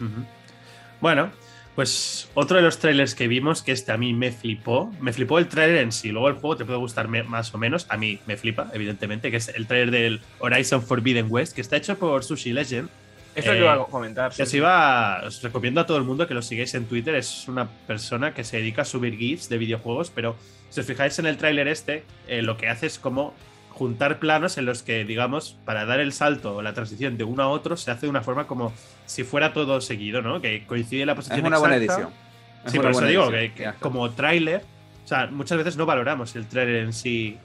Bueno, 1.01 1.32
pues 1.76 2.30
otro 2.34 2.57
de 2.57 2.64
los 2.64 2.78
trailers 2.80 3.16
que 3.16 3.28
vimos, 3.28 3.62
que 3.64 3.72
este 3.72 3.91
a 3.91 3.97
mí 3.97 4.14
me 4.14 4.32
flipó, 4.32 4.93
me 4.99 5.14
flipó 5.14 5.39
el 5.39 5.47
trailer 5.47 5.78
en 5.78 5.91
sí, 5.91 6.10
luego 6.10 6.28
el 6.28 6.34
juego 6.36 6.57
te 6.57 6.66
puede 6.66 6.78
gustar 6.80 7.07
más 7.07 7.53
o 7.53 7.57
menos, 7.57 7.86
a 7.89 7.95
mí 7.97 8.20
me 8.28 8.36
flipa, 8.38 8.70
evidentemente, 8.74 9.32
que 9.32 9.38
es 9.38 9.47
el 9.49 9.66
trailer 9.68 9.91
del 9.91 10.22
Horizon 10.39 10.82
Forbidden 10.82 11.28
West, 11.30 11.53
que 11.55 11.62
está 11.62 11.78
hecho 11.78 11.97
por 11.97 12.24
Sushi 12.24 12.51
Legend. 12.53 12.89
Esto 13.36 13.51
Eh, 13.51 13.53
que 13.55 13.60
iba 13.62 13.74
a 13.74 13.86
comentar. 13.86 14.34
Que 14.34 14.43
os, 14.43 14.49
sí. 14.49 14.57
iba, 14.57 15.22
os 15.26 15.41
recomiendo 15.41 15.80
a 15.80 15.86
todo 15.86 15.97
el 15.97 16.03
mundo 16.03 16.28
que 16.28 16.34
lo 16.34 16.41
sigáis 16.41 16.74
en 16.74 16.86
Twitter, 16.86 17.16
es 17.16 17.47
una 17.47 17.66
persona 17.88 18.34
que 18.34 18.43
se 18.43 18.57
dedica 18.57 18.82
a 18.82 18.86
subir 18.86 19.16
GIFs 19.18 19.47
de 19.47 19.57
videojuegos, 19.60 20.12
pero 20.14 20.36
si 20.70 20.80
os 20.80 20.86
fijáis 20.86 21.17
en 21.20 21.26
el 21.26 21.38
tráiler 21.38 21.67
este, 21.67 22.03
eh, 22.28 22.41
lo 22.41 22.57
que 22.57 22.70
hace 22.70 22.88
es 22.88 22.99
como 22.99 23.34
juntar 23.70 24.20
planos 24.20 24.57
en 24.57 24.65
los 24.65 24.84
que, 24.84 25.05
digamos, 25.05 25.57
para 25.65 25.86
dar 25.86 25.99
el 25.99 26.11
salto 26.11 26.57
o 26.57 26.61
la 26.61 26.74
transición 26.74 27.17
de 27.17 27.24
uno 27.24 27.43
a 27.43 27.47
otro, 27.47 27.78
se 27.78 27.91
hace 27.91 28.07
de 28.07 28.09
una 28.09 28.22
forma 28.22 28.45
como 28.45 28.74
si 29.05 29.24
fuera 29.24 29.53
todo 29.53 29.80
seguido, 29.80 30.22
¿no? 30.22 30.41
Que 30.41 30.65
coincide 30.65 31.05
la 31.05 31.15
posición 31.15 31.39
Es 31.39 31.45
una 31.45 31.57
buena 31.59 31.76
edición. 31.78 32.09
Es 32.65 32.72
Sí, 32.74 32.78
por 32.78 32.91
eso 32.91 33.05
digo 33.05 33.32
edición. 33.32 33.53
que, 33.55 33.63
que 33.63 33.74
como 33.80 34.09
tráiler, 34.11 34.63
o 35.05 35.07
sea, 35.07 35.28
muchas 35.28 35.57
veces 35.57 35.78
no 35.78 35.86
valoramos 35.86 36.36
el 36.36 36.45
tráiler 36.47 36.84
en 36.84 36.93
sí 36.93 37.38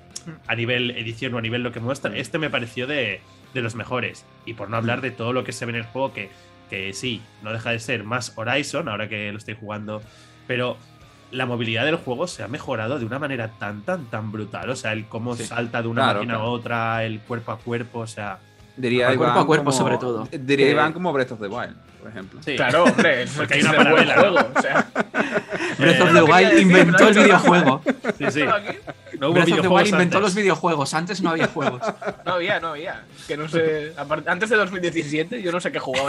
a 0.47 0.55
nivel 0.55 0.91
edición 0.93 1.35
o 1.35 1.39
a 1.39 1.41
nivel 1.41 1.63
lo 1.63 1.73
que 1.73 1.81
muestra. 1.81 2.17
Este 2.17 2.39
me 2.39 2.51
pareció 2.51 2.87
de, 2.87 3.21
de 3.55 3.63
los 3.63 3.75
mejores. 3.75 4.27
Y 4.45 4.55
por 4.55 4.69
no 4.69 4.77
hablar 4.77 5.01
de 5.01 5.11
todo 5.11 5.33
lo 5.33 5.45
que 5.45 5.53
se 5.53 5.65
ve 5.65 5.71
en 5.71 5.77
el 5.77 5.85
juego, 5.85 6.13
que, 6.13 6.31
que 6.69 6.93
sí, 6.93 7.23
no 7.43 7.53
deja 7.53 7.71
de 7.71 7.79
ser 7.79 8.05
más 8.05 8.37
Horizon, 8.37 8.89
ahora 8.89 9.09
que 9.09 9.31
lo 9.33 9.39
estoy 9.39 9.55
jugando, 9.55 10.03
pero 10.47 10.77
la 11.31 11.47
movilidad 11.47 11.85
del 11.85 11.97
juego 11.97 12.27
se 12.27 12.43
ha 12.43 12.49
mejorado 12.49 12.99
de 12.99 13.05
una 13.05 13.19
manera 13.19 13.49
tan, 13.59 13.83
tan, 13.83 14.05
tan 14.07 14.31
brutal. 14.33 14.71
O 14.71 14.77
sea, 14.77 14.93
el 14.93 15.07
cómo 15.07 15.35
Sí. 15.37 15.45
salta 15.45 15.83
de 15.83 15.89
una 15.89 16.03
Claro, 16.03 16.19
máquina 16.21 16.35
claro. 16.35 16.49
a 16.49 16.53
otra, 16.53 17.05
el 17.05 17.21
cuerpo 17.21 17.53
a 17.53 17.59
cuerpo, 17.59 18.01
o 18.01 18.07
sea. 18.07 18.39
Diría 18.77 19.07
Cuerpo 19.17 19.39
a 19.41 19.47
cuerpo, 19.47 19.67
como- 19.67 19.77
sobre 19.77 19.99
todo. 19.99 20.29
Diría 20.33 20.67
Que- 20.67 20.73
Iván 20.73 20.93
como 20.93 21.13
Breath 21.13 21.31
of 21.33 21.41
the 21.41 21.47
Wild, 21.47 21.77
por 22.01 22.11
ejemplo. 22.11 22.41
Sí. 22.45 22.57
Claro, 22.57 22.85
hombre, 22.85 23.25
Porque 23.37 23.55
hay 23.55 23.61
una 23.63 23.73
paralela, 23.73 24.17
¿no? 24.17 24.23
juego, 24.33 24.49
o 24.57 24.61
sea, 24.63 24.87
Breath 25.79 26.01
of 26.01 26.09
Eh, 26.09 26.13
the 26.13 26.23
Wild 26.23 26.59
inventó 26.61 27.09
el 27.09 27.15
videojuego. 27.15 27.83
Sí, 28.19 28.25
sí. 28.31 28.41
No 29.21 29.29
hubo 29.29 29.35
Breath 29.35 29.45
of 29.53 29.61
the 29.63 29.69
Wild 29.69 29.85
videojuegos 29.85 29.89
inventó 29.91 30.17
antes. 30.19 30.21
los 30.21 30.35
videojuegos. 30.35 30.95
Antes 30.95 31.23
no 31.23 31.31
había 31.31 31.47
juegos. 31.47 31.81
No 32.27 32.33
había, 32.33 32.59
no 32.61 32.69
había. 32.71 33.05
Que 33.29 33.37
no 33.37 33.49
sé. 33.49 33.93
Antes 34.27 34.51
de 34.51 34.57
2017, 34.57 35.41
yo 35.41 35.53
no 35.53 35.61
sé 35.61 35.71
qué 35.71 35.79
jugaba. 35.79 36.09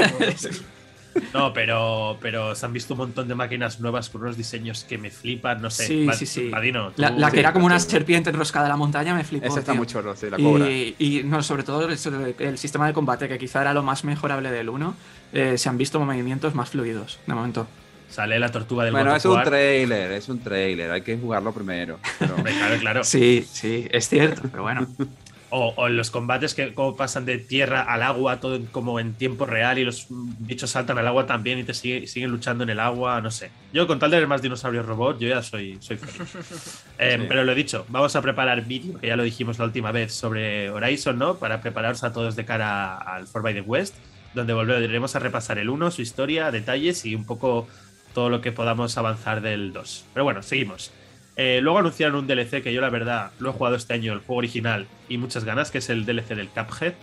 No, 1.34 1.54
pero, 1.54 2.18
pero 2.22 2.56
se 2.56 2.66
han 2.66 2.74
visto 2.74 2.94
un 2.94 3.00
montón 3.00 3.28
de 3.28 3.36
máquinas 3.36 3.80
nuevas 3.80 4.10
con 4.10 4.22
unos 4.22 4.38
diseños 4.38 4.84
que 4.84 4.98
me 4.98 5.10
flipan, 5.12 5.62
no 5.62 5.70
sé. 5.70 5.88
Sí, 5.88 6.08
sí, 6.18 6.26
sí. 6.26 6.52
La, 6.98 7.10
tú- 7.14 7.20
la 7.20 7.28
que 7.30 7.38
sí, 7.38 7.40
era 7.40 7.54
como 7.54 7.66
una 7.66 7.80
sí. 7.80 7.90
serpiente 7.90 8.30
enroscada 8.30 8.66
en 8.66 8.72
la 8.72 8.78
montaña 8.78 9.14
me 9.16 9.24
flipó. 9.24 9.46
Ese 9.48 9.60
está 9.60 9.72
tío. 9.72 9.80
muy 9.80 9.88
chorro, 9.88 10.16
sí, 10.16 10.30
la 10.30 10.38
cobra. 10.38 10.70
Y, 10.70 10.96
y 11.00 11.22
no, 11.24 11.42
sobre 11.44 11.64
todo 11.64 11.88
el, 11.88 11.98
el 12.40 12.58
sistema 12.58 12.88
de 12.88 12.94
combate, 12.94 13.28
que 13.28 13.38
quizá 13.38 13.62
era 13.62 13.74
lo 13.74 13.84
más 13.84 14.04
mejorable 14.04 14.52
del 14.52 14.70
1, 14.70 14.96
eh, 15.34 15.58
se 15.58 15.70
han 15.70 15.78
visto 15.78 16.00
movimientos 16.00 16.54
más 16.56 16.70
fluidos 16.70 17.20
de 17.26 17.34
momento. 17.34 17.68
Sale 18.10 18.38
la 18.40 18.52
tortuga 18.52 18.84
del 18.86 18.94
Bueno, 18.94 19.16
es 19.16 19.26
un 19.26 19.42
trailer, 19.44 20.12
es 20.12 20.30
un 20.30 20.40
trailer, 20.40 20.92
hay 20.92 21.02
que 21.02 21.18
jugarlo 21.18 21.52
primero. 21.52 22.00
pero- 22.20 22.36
Claro, 22.44 22.78
claro. 22.80 23.04
Sí, 23.04 23.46
sí, 23.52 23.88
es 23.92 24.08
cierto, 24.08 24.44
pero 24.52 24.64
bueno. 24.64 24.88
O, 25.52 25.74
o 25.78 25.88
en 25.88 25.96
los 25.96 26.10
combates 26.10 26.54
que 26.56 26.74
como 26.74 26.96
pasan 26.96 27.24
de 27.26 27.38
tierra 27.38 27.82
al 27.84 28.02
agua, 28.02 28.40
todo 28.40 28.60
como 28.72 29.00
en 29.00 29.14
tiempo 29.14 29.46
real, 29.46 29.78
y 29.78 29.86
los 29.86 30.08
bichos 30.10 30.72
saltan 30.72 30.98
al 30.98 31.08
agua 31.08 31.28
también 31.28 31.60
y 31.60 31.64
te 31.64 31.74
sigue- 31.74 32.08
siguen 32.08 32.32
luchando 32.32 32.64
en 32.64 32.72
el 32.72 32.80
agua, 32.80 33.22
no 33.22 33.30
sé. 33.30 33.52
Yo 33.72 33.86
con 33.88 34.00
tal 34.00 34.10
de 34.12 34.18
ver 34.20 34.28
más 34.28 34.42
dinosaurios 34.42 34.86
robot, 34.86 35.20
yo 35.20 35.28
ya 35.30 35.42
soy, 35.44 35.78
soy 35.80 35.98
feliz. 35.98 36.84
Eh, 36.98 37.18
Sí. 37.20 37.26
Pero 37.28 37.44
lo 37.44 37.52
he 37.52 37.56
dicho, 37.56 37.86
vamos 37.90 38.16
a 38.16 38.22
preparar 38.22 38.66
vídeo, 38.66 38.98
que 39.00 39.08
ya 39.08 39.16
lo 39.16 39.24
dijimos 39.24 39.60
la 39.60 39.66
última 39.66 39.92
vez, 39.92 40.14
sobre 40.14 40.70
Horizon, 40.72 41.18
¿no? 41.20 41.36
Para 41.36 41.62
prepararos 41.62 42.04
a 42.04 42.12
todos 42.12 42.36
de 42.36 42.44
cara 42.46 42.96
al 42.98 43.24
4 43.26 43.42
by 43.44 43.54
the 43.54 43.62
West, 43.62 43.96
donde 44.34 44.54
volveremos 44.54 45.16
a 45.16 45.20
repasar 45.20 45.58
el 45.60 45.70
1, 45.70 45.92
su 45.92 46.02
historia, 46.02 46.52
detalles 46.52 47.06
y 47.06 47.14
un 47.16 47.26
poco 47.26 47.68
todo 48.14 48.30
lo 48.30 48.42
que 48.42 48.52
podamos 48.52 48.98
avanzar 48.98 49.42
del 49.42 49.74
2. 49.74 50.06
Pero 50.14 50.24
bueno, 50.24 50.42
seguimos. 50.42 50.92
Eh, 51.38 51.60
luego 51.62 51.80
anunciaron 51.80 52.16
un 52.16 52.28
DLC 52.28 52.64
que 52.64 52.74
yo 52.74 52.80
la 52.82 52.90
verdad 52.90 53.32
lo 53.40 53.50
he 53.50 53.54
jugado 53.54 53.76
este 53.76 53.94
año, 53.94 54.14
el 54.14 54.20
juego 54.20 54.38
original, 54.38 54.88
y 55.10 55.18
muchas 55.18 55.44
ganas, 55.44 55.70
que 55.72 55.80
es 55.80 55.90
el 55.90 56.06
DLC 56.06 56.36
del 56.36 56.48
Cuphead, 56.48 56.94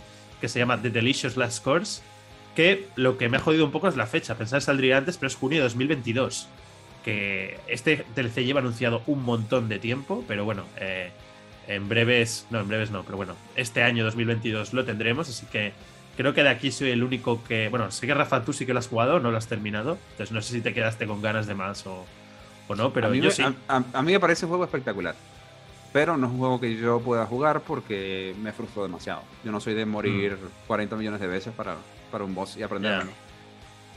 que 0.41 0.49
se 0.49 0.59
llama 0.59 0.81
The 0.81 0.91
Delicious 0.91 1.37
Last 1.37 1.63
Course, 1.63 2.03
que 2.57 2.89
lo 2.97 3.19
que 3.19 3.29
me 3.29 3.37
ha 3.37 3.41
jodido 3.41 3.65
un 3.65 3.73
poco 3.73 3.89
es 3.89 3.97
la 3.97 4.07
fecha, 4.07 4.37
pensaba 4.37 4.59
que 4.61 4.67
saldría 4.67 4.97
antes, 4.97 5.19
pero 5.19 5.29
es 5.29 5.37
junio 5.37 5.59
de 5.59 5.65
2022, 5.65 6.49
que 7.05 7.59
este 7.69 8.05
DLC 8.17 8.45
lleva 8.45 8.61
anunciado 8.61 9.03
un 9.07 9.23
montón 9.23 9.69
de 9.69 9.79
tiempo, 9.79 10.25
pero 10.27 10.45
bueno, 10.45 10.65
eh, 10.79 11.11
en 11.69 11.89
breves, 11.89 12.47
no, 12.51 12.61
en 12.61 12.69
breves 12.69 12.91
no, 12.91 13.05
pero 13.05 13.17
bueno, 13.17 13.37
este 13.57 13.83
año 13.83 14.05
2022 14.05 14.73
lo 14.73 14.85
tendremos, 14.85 15.29
así 15.29 15.47
que 15.47 15.73
creo 16.17 16.33
que 16.33 16.43
de 16.43 16.49
aquí 16.49 16.73
soy 16.73 16.91
el 16.91 17.03
único 17.03 17.45
que, 17.45 17.69
bueno, 17.69 17.91
sé 17.91 18.07
que 18.07 18.15
Rafa, 18.15 18.45
tú 18.45 18.53
sí 18.53 18.65
que 18.65 18.73
lo 18.73 18.79
has 18.79 18.89
jugado, 18.89 19.21
no 19.21 19.31
lo 19.31 19.37
has 19.37 19.47
terminado, 19.47 19.99
entonces 20.13 20.33
no 20.33 20.41
sé 20.41 20.55
si 20.55 20.61
te 20.63 20.73
quedaste 20.73 21.07
con 21.07 21.21
ganas 21.21 21.47
de 21.47 21.55
más 21.55 21.87
o, 21.87 22.07
o 22.73 22.77
no, 22.77 22.93
pero 22.93 23.07
a, 23.09 23.11
mí 23.11 23.19
yo 23.19 23.25
me, 23.25 23.31
sí. 23.31 23.43
a- 23.43 23.55
a- 23.69 23.85
a 23.93 24.03
mí 24.03 24.13
me 24.13 24.21
parece 24.21 24.45
un 24.47 24.51
juego 24.51 24.65
espectacular. 24.65 25.15
Pero 25.93 26.17
no 26.17 26.27
es 26.27 26.33
un 26.33 26.39
juego 26.39 26.59
que 26.61 26.75
yo 26.77 27.01
pueda 27.01 27.27
jugar 27.27 27.61
porque 27.61 28.35
me 28.41 28.53
frustró 28.53 28.83
demasiado. 28.83 29.23
Yo 29.45 29.53
no 29.53 29.61
soy 29.61 29.75
de 29.75 29.85
morir 29.85 30.39
40 30.67 30.97
millones 30.97 31.21
de 31.21 31.27
veces 31.27 31.53
para, 31.53 31.77
para 32.11 32.25
un 32.25 32.35
boss 32.35 32.57
y 32.57 32.63
aprender. 32.63 33.05
Mm. 33.05 33.09
Ya. 33.09 33.13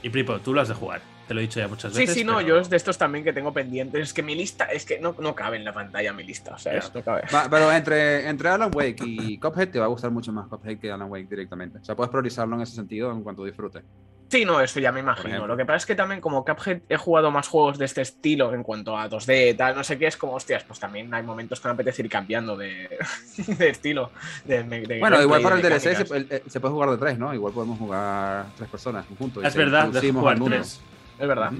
Y 0.03 0.09
Pripo, 0.09 0.37
tú 0.39 0.53
lo 0.53 0.59
has 0.61 0.67
de 0.67 0.73
jugar. 0.73 1.01
Te 1.27 1.33
lo 1.33 1.39
he 1.39 1.43
dicho 1.43 1.59
ya 1.59 1.67
muchas 1.67 1.91
Sí, 1.93 1.99
veces. 2.01 2.13
sí, 2.15 2.23
no, 2.23 2.35
pero- 2.35 2.47
yo 2.47 2.57
es 2.59 2.69
de 2.69 2.75
estos 2.77 2.97
también 2.97 3.23
que 3.23 3.31
tengo 3.33 3.51
pendientes. 3.53 3.99
Es 4.03 4.13
que 4.13 4.21
mi 4.21 4.35
lista, 4.35 4.65
es 4.65 4.85
que 4.85 4.99
no, 4.99 5.15
no 5.19 5.33
cabe 5.33 5.55
en 5.57 5.63
la 5.63 5.73
pantalla 5.73 6.11
mi 6.13 6.23
lista. 6.23 6.53
O 6.53 6.59
sea, 6.59 6.79
no 6.93 7.01
cabe. 7.01 7.23
Va, 7.33 7.47
pero 7.49 7.71
entre, 7.71 8.27
entre 8.27 8.49
Alan 8.49 8.69
Wake 8.75 8.97
y 9.05 9.37
Cuphead 9.39 9.69
te 9.69 9.79
va 9.79 9.85
a 9.85 9.87
gustar 9.87 10.11
mucho 10.11 10.31
más 10.33 10.47
Cuphead 10.47 10.77
que 10.77 10.91
Alan 10.91 11.09
Wake 11.09 11.27
directamente. 11.29 11.79
O 11.79 11.83
sea, 11.85 11.95
puedes 11.95 12.11
priorizarlo 12.11 12.55
en 12.57 12.61
ese 12.61 12.75
sentido 12.75 13.09
en 13.11 13.23
cuanto 13.23 13.43
disfrutes. 13.45 13.83
Sí, 14.27 14.43
no, 14.43 14.59
eso 14.59 14.79
ya 14.79 14.91
me 14.91 14.99
imagino. 15.01 15.45
Lo 15.47 15.55
que 15.55 15.65
pasa 15.65 15.77
es 15.77 15.85
que 15.85 15.95
también 15.95 16.19
como 16.19 16.43
Cuphead 16.43 16.81
he 16.89 16.97
jugado 16.97 17.29
más 17.31 17.47
juegos 17.47 17.77
de 17.77 17.85
este 17.85 18.01
estilo 18.01 18.53
en 18.53 18.63
cuanto 18.63 18.97
a 18.97 19.07
2D 19.09 19.51
y 19.51 19.53
tal, 19.53 19.75
no 19.75 19.83
sé 19.83 19.97
qué, 19.99 20.07
es 20.07 20.17
como, 20.17 20.33
hostias, 20.33 20.63
pues 20.63 20.79
también 20.79 21.13
hay 21.13 21.21
momentos 21.23 21.59
que 21.59 21.67
me 21.67 21.73
apetece 21.75 22.01
ir 22.01 22.09
cambiando 22.09 22.57
de, 22.57 22.89
de 23.47 23.69
estilo. 23.69 24.11
de- 24.43 24.63
de 24.63 24.99
Bueno, 24.99 25.21
igual 25.21 25.41
para 25.41 25.55
el 25.57 25.61
DLC 25.61 25.95
se, 25.95 26.17
el- 26.17 26.27
el- 26.29 26.41
se 26.49 26.59
puede 26.59 26.73
jugar 26.73 26.89
de 26.89 26.97
tres, 26.97 27.17
¿no? 27.19 27.33
Igual 27.33 27.53
podemos 27.53 27.77
jugar 27.77 28.45
tres 28.57 28.69
personas 28.69 29.05
juntos. 29.17 29.43
Es 29.45 29.55
verdad, 29.55 29.87
de 29.89 30.11
jugar 30.11 30.39
tres. 30.43 30.81
es 31.19 31.27
verdad. 31.27 31.51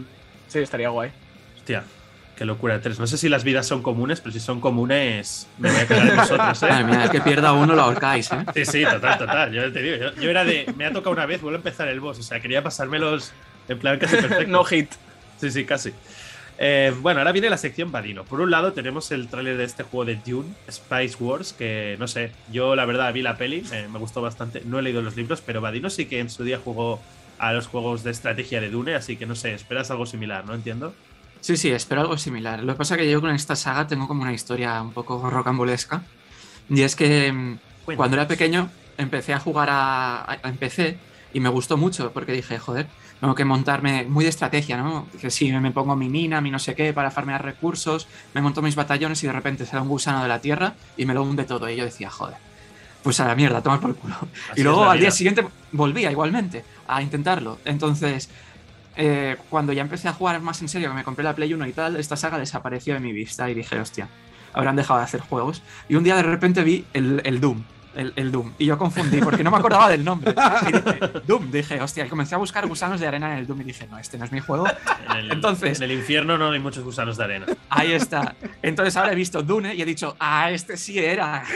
Sí, 0.47 0.59
estaría 0.59 0.89
guay. 0.89 1.11
Hostia, 1.57 1.83
qué 2.35 2.45
locura, 2.45 2.79
tres. 2.81 2.99
No 2.99 3.07
sé 3.07 3.17
si 3.17 3.29
las 3.29 3.43
vidas 3.43 3.67
son 3.67 3.81
comunes, 3.81 4.21
pero 4.21 4.33
si 4.33 4.39
son 4.39 4.59
comunes, 4.59 5.47
me 5.57 5.71
voy 5.71 5.79
a 5.79 5.87
quedar 5.87 6.07
en 6.07 6.15
vosotros, 6.15 6.63
¿eh? 6.63 6.67
Madre 6.67 6.83
mía, 6.83 7.03
el 7.05 7.09
que 7.09 7.21
pierda 7.21 7.53
uno 7.53 7.75
lo 7.75 7.81
ahorcáis, 7.81 8.31
¿eh? 8.31 8.45
Sí, 8.53 8.65
sí, 8.65 8.83
total, 8.83 9.17
total. 9.17 9.51
Yo 9.51 9.71
te 9.71 9.81
digo, 9.81 9.97
yo, 9.97 10.21
yo 10.21 10.29
era 10.29 10.43
de. 10.43 10.71
Me 10.75 10.85
ha 10.85 10.93
tocado 10.93 11.11
una 11.11 11.25
vez, 11.25 11.41
vuelvo 11.41 11.55
a 11.55 11.59
empezar 11.59 11.87
el 11.87 11.99
boss. 11.99 12.19
O 12.19 12.23
sea, 12.23 12.39
quería 12.39 12.61
pasármelos 12.63 13.31
en 13.67 13.79
plan 13.79 13.99
casi 13.99 14.15
perfecto. 14.17 14.51
no 14.51 14.63
hit. 14.63 14.91
Sí, 15.39 15.51
sí, 15.51 15.65
casi. 15.65 15.91
Eh, 16.57 16.93
bueno, 17.01 17.19
ahora 17.19 17.31
viene 17.31 17.49
la 17.49 17.57
sección 17.57 17.91
Vadino. 17.91 18.23
Por 18.23 18.39
un 18.39 18.49
lado 18.49 18.73
tenemos 18.73 19.11
el 19.11 19.27
tráiler 19.27 19.57
de 19.57 19.65
este 19.65 19.83
juego 19.83 20.05
de 20.05 20.15
Dune, 20.25 20.49
Spice 20.71 21.17
Wars, 21.19 21.53
que 21.53 21.97
no 21.99 22.07
sé, 22.07 22.31
yo 22.51 22.75
la 22.75 22.85
verdad 22.85 23.11
vi 23.11 23.21
la 23.21 23.37
peli, 23.37 23.63
eh, 23.73 23.87
me 23.91 23.99
gustó 23.99 24.21
bastante, 24.21 24.61
no 24.65 24.79
he 24.79 24.81
leído 24.81 25.01
los 25.01 25.17
libros, 25.17 25.41
pero 25.41 25.59
Vadino 25.59 25.89
sí 25.89 26.05
que 26.05 26.19
en 26.19 26.29
su 26.29 26.43
día 26.43 26.59
jugó 26.63 27.01
a 27.39 27.51
los 27.51 27.67
juegos 27.67 28.03
de 28.03 28.11
estrategia 28.11 28.61
de 28.61 28.69
Dune, 28.69 28.95
así 28.95 29.17
que 29.17 29.25
no 29.25 29.35
sé, 29.35 29.53
esperas 29.53 29.91
algo 29.91 30.05
similar, 30.05 30.45
¿no? 30.45 30.53
Entiendo. 30.53 30.93
Sí, 31.47 31.57
sí, 31.57 31.69
espero 31.71 32.01
algo 32.01 32.17
similar. 32.17 32.63
Lo 32.63 32.73
que 32.73 32.77
pasa 32.79 32.95
es 32.95 33.01
que 33.01 33.11
yo 33.11 33.21
con 33.21 33.29
esta 33.31 33.55
saga 33.55 33.85
tengo 33.87 34.07
como 34.07 34.23
una 34.23 34.33
historia 34.33 34.81
un 34.81 34.93
poco 34.93 35.29
rocambolesca. 35.29 36.09
Y 36.67 36.81
es 36.83 36.95
que 36.95 37.31
mm, 37.31 37.61
cuando 37.93 38.17
era 38.17 38.27
pequeño 38.27 38.77
empecé 38.97 39.33
a 39.33 39.39
jugar 39.39 39.69
a, 39.71 40.23
a- 40.33 40.39
en 40.49 40.57
PC 40.59 41.03
y 41.31 41.41
me 41.41 41.49
gustó 41.49 41.77
mucho 41.77 42.13
porque 42.13 42.33
dije, 42.33 42.59
joder, 42.59 42.95
tengo 43.19 43.35
que 43.35 43.45
montarme 43.45 44.05
muy 44.07 44.23
de 44.25 44.31
estrategia, 44.31 44.77
¿no? 44.77 45.11
Que 45.21 45.31
si 45.31 45.51
me 45.53 45.71
pongo 45.71 45.95
mi 45.95 46.09
mina, 46.09 46.41
mi 46.41 46.51
no 46.51 46.59
sé 46.59 46.75
qué, 46.75 46.93
para 46.93 47.11
farmear 47.11 47.43
recursos, 47.45 48.09
me 48.33 48.41
monto 48.41 48.61
mis 48.63 48.75
batallones 48.75 49.23
y 49.23 49.27
de 49.27 49.33
repente 49.33 49.65
sale 49.67 49.83
un 49.83 49.89
gusano 49.89 50.23
de 50.23 50.29
la 50.29 50.41
tierra 50.41 50.79
y 50.97 51.05
me 51.07 51.13
lo 51.15 51.23
hunde 51.23 51.45
todo. 51.45 51.69
Y 51.69 51.77
yo 51.77 51.85
decía, 51.85 52.09
joder, 52.11 52.39
pues 53.01 53.19
a 53.19 53.27
la 53.27 53.35
mierda, 53.35 53.61
toma 53.61 53.79
por 53.79 53.97
culo. 53.97 54.15
Así 54.47 54.61
y 54.61 54.63
luego 54.63 54.89
al 54.89 54.99
día 54.99 55.11
siguiente 55.11 55.45
volvía 55.71 56.11
igualmente 56.11 56.67
a 56.85 57.01
intentarlo. 57.03 57.61
Entonces, 57.65 58.31
eh, 58.97 59.37
cuando 59.49 59.73
ya 59.73 59.81
empecé 59.81 60.07
a 60.07 60.13
jugar 60.13 60.39
más 60.41 60.61
en 60.61 60.69
serio, 60.69 60.89
que 60.89 60.95
me 60.95 61.03
compré 61.03 61.23
la 61.23 61.35
Play 61.35 61.53
1 61.53 61.67
y 61.67 61.73
tal, 61.73 61.95
esta 61.97 62.15
saga 62.15 62.37
desapareció 62.39 62.93
de 62.93 62.99
mi 62.99 63.11
vista 63.13 63.49
y 63.49 63.53
dije, 63.53 63.79
hostia, 63.79 64.07
habrán 64.53 64.75
dejado 64.75 64.99
de 64.99 65.05
hacer 65.05 65.21
juegos. 65.21 65.61
Y 65.89 65.95
un 65.95 66.03
día 66.03 66.15
de 66.15 66.23
repente 66.23 66.63
vi 66.63 66.85
el, 66.93 67.21
el 67.25 67.39
Doom. 67.41 67.63
El, 67.95 68.11
el 68.17 68.29
Doom. 68.29 68.51
Y 68.57 68.65
yo 68.65 68.77
confundí 68.77 69.21
porque 69.21 69.41
no 69.41 69.51
me 69.51 69.57
acordaba 69.57 69.87
del 69.89 70.03
nombre. 70.03 70.33
Y 70.67 70.71
dije, 70.73 70.99
Doom, 71.25 71.49
dije, 71.49 71.81
hostia, 71.81 72.05
y 72.05 72.09
comencé 72.09 72.35
a 72.35 72.37
buscar 72.37 72.67
gusanos 72.67 72.99
de 72.99 73.07
arena 73.07 73.31
en 73.31 73.37
el 73.39 73.47
Doom 73.47 73.61
y 73.61 73.63
dije, 73.63 73.87
no, 73.87 73.97
este 73.97 74.17
no 74.17 74.25
es 74.25 74.33
mi 74.33 74.41
juego. 74.41 74.67
En 75.11 75.17
el, 75.17 75.31
Entonces- 75.31 75.77
En 75.77 75.83
el 75.89 75.93
infierno 75.93 76.37
no 76.37 76.51
hay 76.51 76.59
muchos 76.59 76.83
gusanos 76.83 77.15
de 77.15 77.23
arena. 77.23 77.45
Ahí 77.69 77.93
está. 77.93 78.35
Entonces 78.61 78.97
ahora 78.97 79.13
he 79.13 79.15
visto 79.15 79.41
Dune 79.43 79.75
y 79.75 79.81
he 79.81 79.85
dicho, 79.85 80.17
ah, 80.19 80.51
este 80.51 80.75
sí 80.75 80.99
era. 80.99 81.43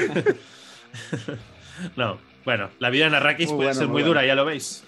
No, 1.96 2.18
bueno, 2.46 2.70
la 2.80 2.90
vida 2.90 3.06
en 3.08 3.14
Arrakis 3.16 3.48
Muy 3.50 3.58
puede 3.58 3.68
bueno, 3.70 3.80
ser 3.80 3.88
muy 3.88 3.94
muy 3.94 4.02
bueno. 4.02 4.08
dura, 4.10 4.26
ya 4.26 4.36
lo 4.36 4.46
veis. 4.46 4.84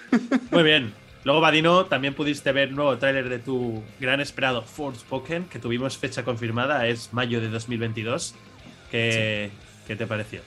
Muy 0.52 0.64
bien. 0.64 0.94
Luego, 1.24 1.40
Vadino, 1.40 1.86
también 1.86 2.16
pudiste 2.16 2.52
ver 2.52 2.72
nuevo 2.72 2.98
tráiler 2.98 3.30
de 3.30 3.38
tu 3.40 3.84
gran 4.00 4.20
esperado 4.22 4.64
Forspoken, 4.64 5.46
que 5.46 5.60
tuvimos 5.60 5.98
fecha 5.98 6.24
confirmada, 6.24 6.88
es 6.88 7.14
mayo 7.14 7.40
de 7.42 7.50
2022. 7.50 8.34
¿Qué, 8.90 9.52
¿qué 9.88 9.96
te 9.96 10.08
pareció? 10.08 10.42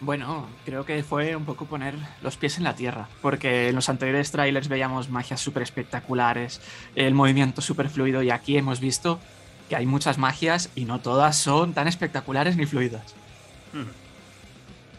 Bueno, 0.00 0.48
creo 0.64 0.84
que 0.84 1.04
fue 1.04 1.36
un 1.36 1.44
poco 1.44 1.66
poner 1.66 1.94
los 2.22 2.36
pies 2.36 2.58
en 2.58 2.64
la 2.64 2.74
tierra, 2.74 3.06
porque 3.22 3.68
en 3.68 3.76
los 3.76 3.88
anteriores 3.88 4.32
trailers 4.32 4.66
veíamos 4.68 5.08
magias 5.10 5.40
súper 5.40 5.62
espectaculares, 5.62 6.60
el 6.96 7.14
movimiento 7.14 7.62
súper 7.62 7.88
fluido, 7.88 8.20
y 8.20 8.30
aquí 8.30 8.56
hemos 8.56 8.80
visto 8.80 9.20
que 9.68 9.76
hay 9.76 9.86
muchas 9.86 10.18
magias 10.18 10.70
y 10.74 10.86
no 10.86 10.98
todas 11.00 11.36
son 11.36 11.72
tan 11.72 11.86
espectaculares 11.86 12.56
ni 12.56 12.66
fluidas. 12.66 13.14
Hmm. 13.72 13.84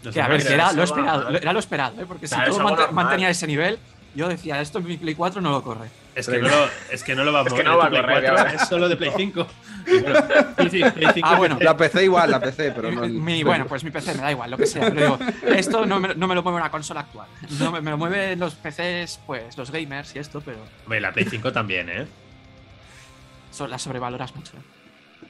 No 0.06 0.12
Que 0.12 0.22
a 0.22 0.28
ver, 0.30 0.42
que 0.46 0.54
era 0.54 0.72
lo 0.72 0.84
esperado, 0.84 1.30
era 1.30 1.52
lo 1.52 1.60
esperado, 1.60 2.02
¿eh? 2.02 2.06
porque 2.08 2.28
si 2.28 2.36
Claro, 2.36 2.56
todo 2.56 2.64
mant- 2.66 2.92
mantenía 2.92 3.30
ese 3.30 3.46
nivel, 3.46 3.78
yo 4.16 4.28
decía, 4.28 4.62
esto 4.62 4.80
en 4.80 4.86
mi 4.88 4.98
Play 4.98 5.16
4 5.16 5.42
no 5.42 5.52
lo 5.52 5.64
corre. 5.64 5.90
Es 6.16 6.28
que, 6.28 6.38
no 6.40 6.48
lo, 6.48 6.68
es 6.92 7.04
que 7.04 7.16
no 7.16 7.24
lo 7.24 7.34
va 7.34 7.42
a 7.42 7.44
Es 7.44 7.54
que 7.54 7.64
no 7.64 7.78
va 7.78 7.86
a 7.86 7.90
correr, 7.90 8.06
4, 8.06 8.22
ya 8.24 8.32
verás. 8.44 8.62
es 8.62 8.68
solo 8.70 8.88
de 8.90 8.96
Play 8.98 9.12
5. 9.16 9.48
Y 9.86 10.00
bueno, 10.00 10.20
Play 10.56 10.70
5, 10.70 10.92
Play 10.94 11.08
5, 11.14 11.28
Ah, 11.30 11.36
bueno. 11.36 11.58
La 11.60 11.76
PC 11.76 12.06
igual, 12.06 12.32
la 12.32 12.40
PC, 12.40 12.72
pero 12.72 12.90
no. 12.90 13.04
el- 13.04 13.12
Mi- 13.12 13.44
bueno, 13.44 13.66
pues 13.68 13.84
mi 13.84 13.92
PC 13.92 14.14
me 14.14 14.22
da 14.22 14.32
igual, 14.32 14.50
lo 14.52 14.58
que 14.58 14.66
sea. 14.66 14.90
Pero 14.90 15.18
digo, 15.18 15.20
esto 15.54 15.86
no 15.86 16.00
me, 16.00 16.16
no 16.16 16.26
me 16.26 16.36
lo 16.36 16.42
mueve 16.44 16.58
una 16.60 16.72
consola 16.72 17.02
actual. 17.02 17.28
No 17.60 17.70
me, 17.70 17.82
me 17.82 17.92
lo 17.92 17.98
mueven 17.98 18.40
los 18.40 18.56
PCs, 18.56 19.20
pues 19.26 19.58
los 19.58 19.72
gamers 19.72 20.16
y 20.16 20.20
esto, 20.20 20.40
pero 20.40 20.58
Hombre, 20.86 21.02
la 21.02 21.12
Play 21.12 21.26
5 21.26 21.52
también, 21.52 21.90
¿eh? 21.90 22.08
so- 23.52 23.68
la 23.68 23.78
sobrevaloras 23.78 24.34
mucho. 24.36 24.54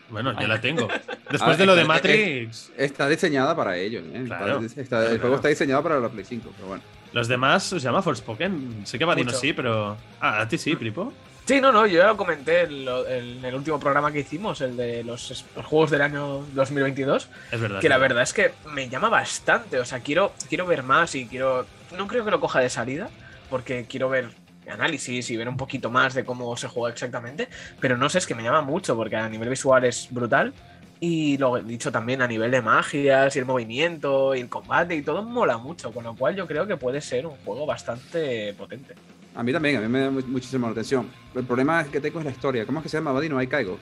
Bueno, 0.10 0.40
yo 0.40 0.46
la 0.48 0.62
tengo. 0.62 0.88
Después 1.32 1.42
Ah, 1.42 1.58
de 1.58 1.66
lo 1.66 1.76
de 1.76 1.86
Matrix, 1.86 2.72
Está 2.78 3.08
diseñada 3.10 3.56
para 3.56 3.76
ello, 3.78 4.02
¿eh? 4.02 4.24
Claro. 4.28 4.60
Está- 4.60 4.82
está- 4.82 4.98
Claro, 4.98 5.02
el 5.06 5.10
juego 5.14 5.20
claro. 5.22 5.36
está 5.38 5.48
diseñado 5.48 5.82
para 5.82 6.00
la 6.00 6.10
Play 6.10 6.26
5, 6.26 6.52
pero 6.56 6.68
bueno. 6.68 6.84
Los 7.14 7.28
demás 7.28 7.72
os 7.74 7.82
llama 7.82 8.02
Forspoken. 8.02 8.86
Sé 8.86 8.98
que 9.00 9.06
Vadino 9.06 9.32
sí, 9.32 9.54
pero. 9.54 9.96
Ah, 10.20 10.42
a 10.42 10.48
ti 10.48 10.58
sí, 10.58 10.76
Pripo. 10.76 11.14
Sí, 11.46 11.60
no, 11.60 11.74
no, 11.74 11.86
yo 11.86 11.98
ya 12.00 12.08
lo 12.08 12.16
comenté 12.16 12.62
en, 12.62 12.86
lo- 12.86 13.06
en 13.06 13.44
el 13.44 13.54
último 13.54 13.78
programa 13.78 14.14
que 14.14 14.20
hicimos, 14.22 14.62
el 14.62 14.78
de 14.78 15.04
los, 15.04 15.46
los 15.56 15.66
juegos 15.66 15.92
del 15.92 16.02
año 16.02 16.38
2022, 16.54 17.28
Es 17.52 17.60
verdad. 17.60 17.82
que 17.82 17.90
la 17.90 17.96
es 17.96 18.02
verdad 18.02 18.24
es 18.24 18.32
que 18.34 18.54
me 18.72 18.88
llama 18.88 19.10
bastante, 19.10 19.78
o 19.78 19.84
sea, 19.84 20.00
quiero, 20.00 20.32
quiero 20.48 20.66
ver 20.66 20.84
más 20.84 21.16
y 21.16 21.26
quiero... 21.26 21.66
No 21.98 22.08
creo 22.08 22.24
que 22.24 22.32
lo 22.32 22.40
coja 22.40 22.62
de 22.62 22.70
salida, 22.70 23.10
porque 23.50 23.86
quiero 23.90 24.08
ver 24.08 24.30
análisis 24.72 25.30
y 25.32 25.36
ver 25.36 25.50
un 25.50 25.58
poquito 25.58 25.90
más 25.92 26.14
de 26.14 26.24
cómo 26.24 26.56
se 26.56 26.70
juega 26.70 26.94
exactamente, 26.94 27.50
pero 27.82 27.98
no 27.98 28.08
sé, 28.08 28.20
es 28.20 28.26
que 28.26 28.36
me 28.36 28.44
llama 28.44 28.62
mucho, 28.62 28.96
porque 28.96 29.18
a 29.18 29.28
nivel 29.28 29.50
visual 29.50 29.84
es 29.84 30.08
brutal, 30.12 30.54
y 31.00 31.38
lo 31.38 31.58
he 31.58 31.64
dicho 31.64 31.92
también 31.92 32.22
a 32.22 32.28
nivel 32.28 32.50
de 32.52 32.62
magias 32.62 33.36
y 33.36 33.40
el 33.40 33.46
movimiento 33.46 34.34
y 34.36 34.40
el 34.42 34.50
combate 34.50 34.96
y 34.96 35.02
todo 35.02 35.22
mola 35.24 35.58
mucho, 35.58 35.92
con 35.92 36.04
lo 36.06 36.16
cual 36.16 36.36
yo 36.36 36.48
creo 36.48 36.66
que 36.66 36.78
puede 36.78 37.02
ser 37.02 37.26
un 37.26 37.36
juego 37.44 37.66
bastante 37.66 38.54
potente. 38.54 38.94
A 39.36 39.42
mí 39.44 39.52
también, 39.52 39.78
a 39.78 39.82
mí 39.82 39.88
me 39.88 40.00
da 40.02 40.12
mu- 40.12 40.22
muchísima 40.28 40.70
atención. 40.70 41.08
El 41.36 41.44
problema 41.44 41.84
que 41.86 42.00
tengo 42.00 42.20
es 42.20 42.26
la 42.26 42.32
historia. 42.32 42.66
¿Cómo 42.66 42.80
es 42.80 42.84
que 42.84 42.90
se 42.90 42.98
llama 42.98 43.12
Vadino? 43.12 43.38
Ahí 43.40 43.48
caigo. 43.48 43.80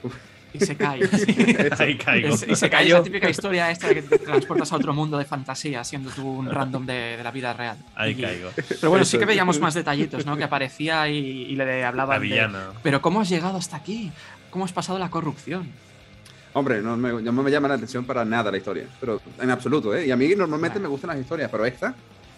Y 0.54 0.58
se 0.60 0.74
cae. 0.76 1.00
Ahí 1.78 1.96
caigo. 1.98 2.34
Es- 2.34 2.46
y 2.48 2.56
se 2.56 2.70
cae. 2.70 2.86
Es 2.86 2.92
la 2.92 3.02
típica 3.02 3.28
historia 3.28 3.70
esta 3.70 3.88
de 3.88 3.94
que 3.96 4.02
te 4.02 4.18
transportas 4.18 4.72
a 4.72 4.76
otro 4.76 4.94
mundo 4.94 5.18
de 5.18 5.26
fantasía, 5.26 5.84
siendo 5.84 6.10
tú 6.10 6.26
un 6.26 6.50
random 6.50 6.86
de, 6.86 7.16
de 7.18 7.22
la 7.22 7.30
vida 7.30 7.52
real. 7.52 7.76
Ahí 7.94 8.12
Y- 8.12 8.22
caigo. 8.22 8.48
Pero 8.80 8.88
bueno, 8.90 9.04
sí 9.04 9.18
que 9.18 9.26
veíamos 9.26 9.60
más 9.60 9.74
detallitos, 9.74 10.24
¿no? 10.24 10.36
Que 10.38 10.44
aparecía 10.44 11.06
y, 11.08 11.16
y 11.18 11.54
le 11.54 11.84
hablaba 11.84 12.14
La 12.14 12.20
villana. 12.20 12.70
Pero 12.82 13.02
¿cómo 13.02 13.20
has 13.20 13.28
llegado 13.28 13.58
hasta 13.58 13.76
aquí? 13.76 14.10
¿Cómo 14.50 14.64
has 14.64 14.72
pasado 14.72 14.98
la 14.98 15.10
corrupción? 15.10 15.70
Hombre, 16.54 16.82
no 16.82 16.96
me, 16.96 17.22
no 17.22 17.32
me 17.32 17.50
llama 17.50 17.68
la 17.68 17.74
atención 17.74 18.04
para 18.04 18.24
nada 18.24 18.50
la 18.50 18.58
historia, 18.58 18.86
pero 19.00 19.20
en 19.40 19.50
absoluto, 19.50 19.94
¿eh? 19.94 20.06
Y 20.06 20.10
a 20.10 20.16
mí 20.16 20.34
normalmente 20.36 20.78
me 20.78 20.88
gustan 20.88 21.08
las 21.10 21.18
historias, 21.18 21.50
pero 21.50 21.64
esta 21.64 21.94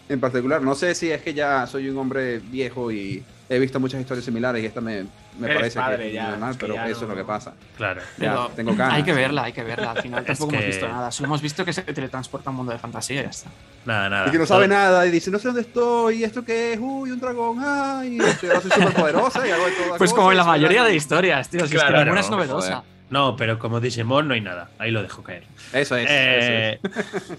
en 0.08 0.20
particular, 0.20 0.60
no 0.60 0.74
sé 0.74 0.94
si 0.94 1.10
es 1.10 1.22
que 1.22 1.32
ya 1.32 1.66
soy 1.66 1.88
un 1.88 1.96
hombre 1.96 2.38
viejo 2.38 2.92
y 2.92 3.24
he 3.48 3.58
visto 3.58 3.80
muchas 3.80 4.00
historias 4.02 4.24
similares 4.24 4.62
y 4.62 4.66
esta 4.66 4.80
me, 4.82 5.04
me 5.38 5.46
Eres 5.46 5.56
parece 5.56 5.78
padre 5.80 5.96
que 5.98 6.08
es 6.08 6.14
ya, 6.14 6.28
normal, 6.30 6.50
es 6.50 6.56
que 6.56 6.60
pero 6.60 6.74
ya 6.74 6.86
eso 6.88 7.00
no- 7.00 7.06
es 7.06 7.08
lo 7.08 7.16
que 7.16 7.24
pasa. 7.24 7.54
Claro. 7.76 8.02
Ya, 8.18 8.48
tengo 8.54 8.74
ganas. 8.74 8.94
Hay 8.96 9.02
que 9.02 9.12
verla, 9.14 9.44
hay 9.44 9.52
que 9.54 9.62
verla. 9.64 9.92
Al 9.92 10.02
final 10.02 10.24
tampoco 10.26 10.50
que- 10.50 10.56
hemos 10.56 10.66
visto 10.66 10.88
nada. 10.88 11.10
Solo 11.10 11.26
hemos 11.26 11.40
visto 11.42 11.64
que 11.64 11.72
se 11.72 11.82
teletransporta 11.82 12.48
a 12.48 12.52
un 12.52 12.56
mundo 12.58 12.72
de 12.72 12.78
fantasía 12.78 13.20
y 13.20 13.24
ya 13.24 13.30
está. 13.30 13.50
Nada, 13.86 14.10
nada. 14.10 14.28
Y 14.28 14.30
que 14.30 14.38
no 14.38 14.46
sabe 14.46 14.68
nada 14.68 15.06
y 15.06 15.10
dice, 15.10 15.30
no 15.30 15.38
sé 15.38 15.48
dónde 15.48 15.62
estoy, 15.62 16.16
¿y 16.20 16.24
esto 16.24 16.44
qué 16.44 16.74
es? 16.74 16.78
Uy, 16.80 17.10
un 17.10 17.18
dragón, 17.20 17.58
ay, 17.64 18.18
soy, 18.38 18.50
ahora 18.50 18.60
soy 18.60 18.70
súper 18.72 18.92
poderosa 18.94 19.46
y 19.48 19.50
hago 19.50 19.64
de 19.64 19.72
todas 19.72 19.88
Pues 19.98 19.98
cosas, 20.10 20.14
como 20.14 20.30
en 20.32 20.36
la 20.36 20.44
mayoría 20.44 20.84
de 20.84 20.94
historias, 20.94 21.48
tío. 21.48 21.60
Si 21.60 21.64
es 21.64 21.70
que 21.72 21.76
Claro, 21.78 21.98
ninguna 22.04 22.20
es 22.20 22.30
no, 22.30 22.36
novedosa. 22.36 22.82
No, 23.14 23.36
pero 23.36 23.60
como 23.60 23.78
Digimon 23.78 24.26
no 24.26 24.34
hay 24.34 24.40
nada. 24.40 24.72
Ahí 24.76 24.90
lo 24.90 25.00
dejo 25.00 25.22
caer. 25.22 25.44
Eso 25.72 25.94
es, 25.94 26.10
eso 26.10 26.10
Eh, 26.10 26.80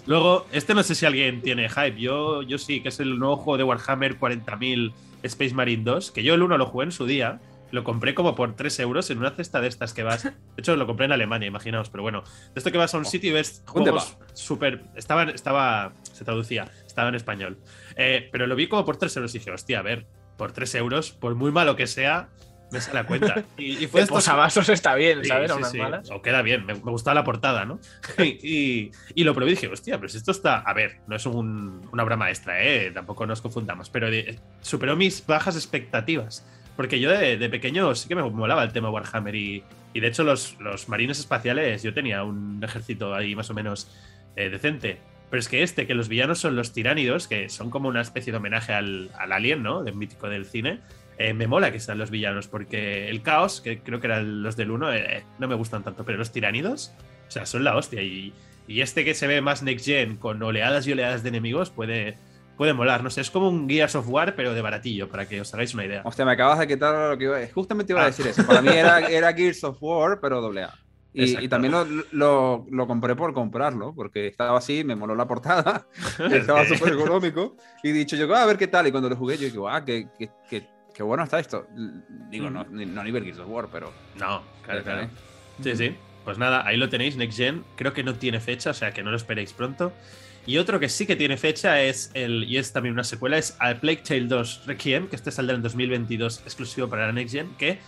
luego, 0.06 0.48
este 0.54 0.74
no 0.74 0.82
sé 0.84 0.96
si 0.96 1.06
alguien 1.06 1.42
tiene 1.42 1.68
hype. 1.68 2.00
Yo, 2.00 2.44
yo 2.44 2.58
sí, 2.58 2.80
que 2.80 2.88
es 2.88 3.02
el 3.02 3.20
nuevo 3.20 3.36
juego 3.36 3.58
de 3.58 3.66
Warhammer 3.66 4.18
40.000 4.18 4.94
Space 5.24 5.54
Marine 5.54 5.84
2. 5.84 6.12
Que 6.12 6.24
yo 6.24 6.34
el 6.34 6.44
1 6.44 6.58
lo 6.58 6.66
jugué 6.68 6.86
en 6.86 6.94
su 6.94 7.06
día. 7.06 7.42
Lo 7.72 7.84
compré 7.84 8.16
como 8.16 8.36
por 8.36 8.56
3 8.56 8.80
euros 8.80 9.10
en 9.10 9.18
una 9.18 9.32
cesta 9.32 9.60
de 9.60 9.68
estas 9.68 9.94
que 9.94 10.04
vas. 10.04 10.24
De 10.24 10.32
hecho, 10.56 10.78
lo 10.78 10.88
compré 10.88 11.08
en 11.08 11.12
Alemania, 11.12 11.50
imaginaos. 11.50 11.90
Pero 11.90 12.04
bueno, 12.04 12.24
de 12.24 12.54
esto 12.56 12.72
que 12.72 12.78
vas 12.78 12.94
a 12.96 12.98
un 12.98 13.04
sitio 13.04 13.32
y 13.32 13.34
ves 13.34 13.66
¿Dónde 13.66 13.92
juegos 13.92 14.18
súper. 14.34 14.82
Estaba, 14.96 15.24
estaba. 15.24 15.92
Se 16.14 16.24
traducía, 16.24 16.72
estaba 16.88 17.10
en 17.10 17.16
español. 17.16 17.58
Eh, 17.98 18.30
pero 18.32 18.48
lo 18.48 18.56
vi 18.56 18.68
como 18.68 18.86
por 18.86 18.96
3 18.96 19.14
euros 19.18 19.36
y 19.36 19.40
dije, 19.40 19.52
hostia, 19.52 19.80
a 19.80 19.82
ver, 19.82 20.06
por 20.38 20.54
3 20.54 20.74
euros, 20.76 21.12
por 21.12 21.36
muy 21.36 21.52
malo 21.52 21.76
que 21.76 21.86
sea, 21.86 22.30
me 22.72 22.82
sale 22.82 22.96
la 23.02 23.04
cuenta. 23.06 23.44
Y, 23.58 23.84
y 23.84 23.88
fue 23.88 24.00
De 24.02 24.04
esto- 24.04 24.16
posavasos 24.16 24.68
está 24.70 24.96
bien, 24.96 25.20
Sí, 25.24 25.30
¿sabes? 25.30 25.50
sí, 25.52 25.54
A 25.54 25.58
unas 25.58 25.72
sí. 25.72 25.78
malas. 25.78 26.10
O 26.12 26.22
queda 26.22 26.42
bien, 26.42 26.66
me, 26.66 26.74
me 26.74 26.80
gustaba 26.80 27.16
la 27.16 27.24
portada, 27.24 27.66
¿no? 27.66 27.80
y, 28.18 28.24
y- 28.42 28.92
y 29.14 29.24
lo 29.24 29.34
probé 29.34 29.52
y 29.52 29.56
dije, 29.56 29.68
hostia, 29.68 29.98
pero 29.98 30.10
si 30.10 30.18
esto 30.18 30.32
está. 30.32 30.60
A 30.60 30.74
ver, 30.74 30.98
no 31.08 31.16
es 31.16 31.26
un- 31.26 31.88
una 31.92 32.04
obra 32.04 32.18
maestra, 32.18 32.62
¿eh? 32.64 32.92
Tampoco 32.92 33.26
nos 33.26 33.42
confundamos, 33.42 33.90
pero 33.90 34.10
de- 34.12 34.40
superó 34.62 34.96
mis 34.96 35.26
bajas 35.26 35.56
expectativas. 35.56 36.46
Porque 36.76 37.00
yo 37.00 37.10
de, 37.10 37.38
de 37.38 37.50
pequeño 37.50 37.96
sí 37.96 38.08
que 38.10 38.16
me 38.16 38.24
molaba 38.24 38.62
el 38.64 38.74
tema 38.74 38.90
Warhammer 38.90 39.34
y, 39.34 39.64
y 39.94 40.00
de 40.02 40.08
hecho 40.08 40.26
los, 40.26 40.60
los 40.60 40.90
marines 40.90 41.20
espaciales, 41.20 41.84
yo 41.84 41.94
tenía 41.94 42.24
un 42.24 42.62
ejército 42.62 43.16
ahí 43.16 43.34
más 43.34 43.50
o 43.50 43.54
menos 43.54 43.88
eh, 44.36 44.50
decente. 44.50 44.98
Pero 45.30 45.40
es 45.40 45.48
que 45.48 45.64
este, 45.64 45.88
que 45.88 45.94
los 45.96 46.10
villanos 46.10 46.40
son 46.40 46.58
los 46.58 46.74
tiránidos, 46.74 47.28
que 47.30 47.48
son 47.48 47.70
como 47.70 47.88
una 47.88 48.02
especie 48.02 48.32
de 48.32 48.38
homenaje 48.38 48.74
al, 48.74 49.10
al 49.18 49.32
alien, 49.32 49.64
¿no? 49.64 49.84
Del 49.84 49.96
mítico 49.96 50.28
del 50.28 50.46
cine. 50.46 50.82
Eh, 51.18 51.34
me 51.34 51.48
mola 51.48 51.72
que 51.72 51.80
sean 51.80 51.98
los 51.98 52.10
villanos, 52.12 52.48
porque 52.48 53.10
el 53.10 53.22
caos, 53.22 53.62
que 53.62 53.80
creo 53.80 54.00
que 54.00 54.08
eran 54.08 54.44
los 54.44 54.56
del 54.56 54.72
1, 54.72 54.94
eh, 54.94 55.24
no 55.40 55.48
me 55.48 55.56
gustan 55.56 55.84
tanto, 55.84 56.04
pero 56.06 56.18
los 56.18 56.32
tiránidos, 56.32 56.92
o 57.28 57.32
sea, 57.32 57.46
son 57.46 57.64
la 57.64 57.76
hostia. 57.76 58.02
Y, 58.02 58.34
y 58.68 58.82
este 58.82 59.06
que 59.06 59.14
se 59.14 59.28
ve 59.28 59.42
más 59.42 59.64
next 59.64 59.86
gen, 59.86 60.18
con 60.18 60.42
oleadas 60.44 60.88
y 60.88 60.92
oleadas 60.94 61.24
de 61.24 61.30
enemigos, 61.30 61.70
puede, 61.70 62.18
puede 62.58 62.74
molar, 62.74 63.04
no 63.04 63.10
sé, 63.10 63.22
es 63.22 63.32
como 63.32 63.50
un 63.50 63.70
Gears 63.70 63.96
of 63.96 64.10
War, 64.10 64.36
pero 64.36 64.54
de 64.54 64.62
baratillo, 64.62 65.08
para 65.10 65.28
que 65.28 65.42
os 65.42 65.54
hagáis 65.54 65.74
una 65.74 65.86
idea. 65.86 66.02
Hostia, 66.04 66.26
me 66.26 66.32
acabas 66.34 66.60
de 66.60 66.68
quitar 66.68 67.12
lo 67.12 67.18
que 67.18 67.24
iba 67.26 67.38
Justamente 67.54 67.94
iba 67.94 68.02
a 68.02 68.06
Ah. 68.06 68.08
decir 68.08 68.28
eso. 68.28 68.46
Para 68.46 68.62
mí 68.62 68.70
era, 68.70 69.00
era 69.10 69.34
Gears 69.34 69.64
of 69.64 69.78
War, 69.82 70.20
pero 70.22 70.42
doble 70.42 70.64
A. 70.64 70.74
Y, 71.18 71.46
y 71.46 71.48
también 71.48 71.72
lo, 71.72 71.86
lo, 72.12 72.66
lo 72.70 72.88
compré 72.88 73.16
por 73.16 73.34
comprarlo, 73.34 73.94
porque 73.96 74.28
estaba 74.28 74.58
así, 74.58 74.84
me 74.84 74.98
moló 74.98 75.16
la 75.16 75.26
portada, 75.26 75.88
estaba 76.30 76.66
súper 76.66 76.92
económico. 76.92 77.56
Y 77.84 77.94
dicho 77.94 78.18
yo, 78.18 78.28
"Ah, 78.36 78.44
a 78.44 78.46
ver 78.46 78.58
qué 78.58 78.68
tal. 78.68 78.86
Y 78.88 78.92
cuando 78.92 79.08
lo 79.10 79.16
jugué, 79.16 79.38
yo 79.38 79.46
digo, 79.50 79.70
ah, 79.70 79.86
qué, 79.86 80.10
qué, 80.20 80.30
qué, 80.50 80.68
qué 80.96 81.04
bueno 81.04 81.24
está 81.24 81.40
esto. 81.40 81.68
Digo, 82.30 82.50
no, 82.50 82.64
no 82.70 83.02
a 83.02 83.04
nivel 83.04 83.24
Gears 83.24 83.40
of 83.40 83.48
War, 83.50 83.68
pero. 83.72 83.92
No, 84.16 84.42
claro, 84.64 84.84
claro. 84.84 85.10
Sí, 85.62 85.76
sí. 85.76 85.96
Pues 86.24 86.38
nada, 86.40 86.66
ahí 86.66 86.78
lo 86.78 86.90
tenéis, 86.90 87.18
Next 87.18 87.38
Gen. 87.38 87.64
Creo 87.76 87.94
que 87.94 88.04
no 88.04 88.16
tiene 88.16 88.40
fecha, 88.40 88.72
o 88.72 88.74
sea 88.74 88.92
que 88.94 89.04
no 89.04 89.12
lo 89.12 89.18
esperéis 89.18 89.54
pronto. 89.54 89.94
Y 90.48 90.58
otro 90.58 90.80
que 90.80 90.90
sí 90.90 91.06
que 91.08 91.16
tiene 91.16 91.38
fecha 91.38 91.82
es 91.82 92.12
el, 92.14 92.44
y 92.46 92.58
es 92.58 92.72
también 92.72 92.94
una 92.94 93.04
secuela, 93.04 93.38
es 93.38 93.56
A 93.60 93.74
Plague 93.76 93.98
Tale 94.08 94.26
2 94.28 94.64
Requiem, 94.66 95.08
que 95.08 95.16
este 95.16 95.32
saldrá 95.32 95.56
en 95.56 95.62
2022 95.64 96.42
exclusivo 96.46 96.88
para 96.88 97.08
la 97.08 97.14
Next 97.14 97.34
Gen, 97.36 97.50
que 97.58 97.80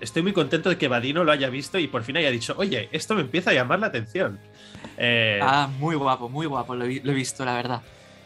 estoy 0.00 0.22
muy 0.22 0.32
contento 0.34 0.68
de 0.68 0.76
que 0.76 0.86
Vadino 0.88 1.24
lo 1.24 1.32
haya 1.32 1.48
visto 1.48 1.78
y 1.78 1.86
por 1.88 2.02
fin 2.04 2.16
haya 2.18 2.30
dicho, 2.30 2.54
oye, 2.58 2.88
esto 2.92 3.14
me 3.14 3.22
empieza 3.22 3.50
a 3.50 3.54
llamar 3.54 3.78
la 3.80 3.86
atención. 3.86 4.38
Eh, 4.98 5.40
Ah, 5.42 5.68
muy 5.78 5.94
guapo, 5.96 6.28
muy 6.28 6.46
guapo, 6.46 6.74
lo 6.74 6.84
he, 6.84 6.88
vi- 6.88 7.00
lo 7.00 7.12
he 7.12 7.14
visto, 7.14 7.42
la 7.44 7.54
verdad. 7.54 7.82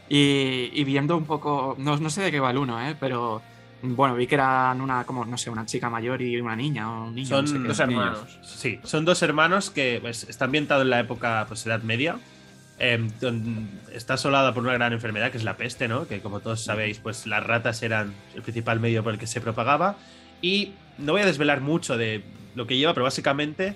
Y, 0.08 0.70
y 0.72 0.84
viendo 0.84 1.16
un 1.16 1.24
poco, 1.26 1.76
no, 1.78 1.96
no 1.98 2.10
sé 2.10 2.22
de 2.22 2.30
qué 2.32 2.40
va 2.40 2.50
el 2.50 2.58
uno, 2.58 2.80
¿eh? 2.84 2.96
pero 2.98 3.42
bueno, 3.82 4.14
vi 4.16 4.26
que 4.26 4.34
eran 4.34 4.80
una, 4.80 5.04
como, 5.04 5.24
no 5.24 5.36
sé, 5.38 5.50
una 5.50 5.64
chica 5.66 5.88
mayor 5.88 6.20
y 6.22 6.40
una 6.40 6.56
niña 6.56 6.90
o 6.90 7.04
un 7.06 7.14
niño. 7.14 7.28
Son 7.28 7.44
no 7.44 7.50
sé 7.50 7.58
qué. 7.62 7.68
Dos 7.68 7.80
hermanos. 7.80 8.38
Sí, 8.42 8.80
son 8.82 9.04
dos 9.04 9.22
hermanos 9.22 9.70
que 9.70 9.98
pues, 10.00 10.24
está 10.28 10.46
ambientado 10.46 10.82
en 10.82 10.90
la 10.90 11.00
época 11.00 11.44
pues, 11.48 11.64
Edad 11.66 11.82
Media. 11.82 12.16
eh, 12.80 13.08
don- 13.20 13.68
está 13.92 14.14
asolada 14.14 14.54
por 14.54 14.62
una 14.62 14.72
gran 14.74 14.92
enfermedad 14.92 15.30
que 15.32 15.38
es 15.38 15.44
la 15.44 15.56
peste, 15.56 15.88
¿no? 15.88 16.06
Que 16.06 16.20
como 16.20 16.40
todos 16.40 16.62
sabéis, 16.62 16.98
pues 17.00 17.26
las 17.26 17.42
ratas 17.44 17.82
eran 17.82 18.14
el 18.34 18.42
principal 18.42 18.78
medio 18.80 19.02
por 19.02 19.12
el 19.14 19.18
que 19.18 19.26
se 19.26 19.40
propagaba. 19.40 19.96
Y 20.42 20.72
no 20.98 21.12
voy 21.12 21.22
a 21.22 21.26
desvelar 21.26 21.60
mucho 21.60 21.96
de 21.96 22.22
lo 22.54 22.66
que 22.68 22.76
lleva, 22.76 22.94
pero 22.94 23.04
básicamente 23.04 23.74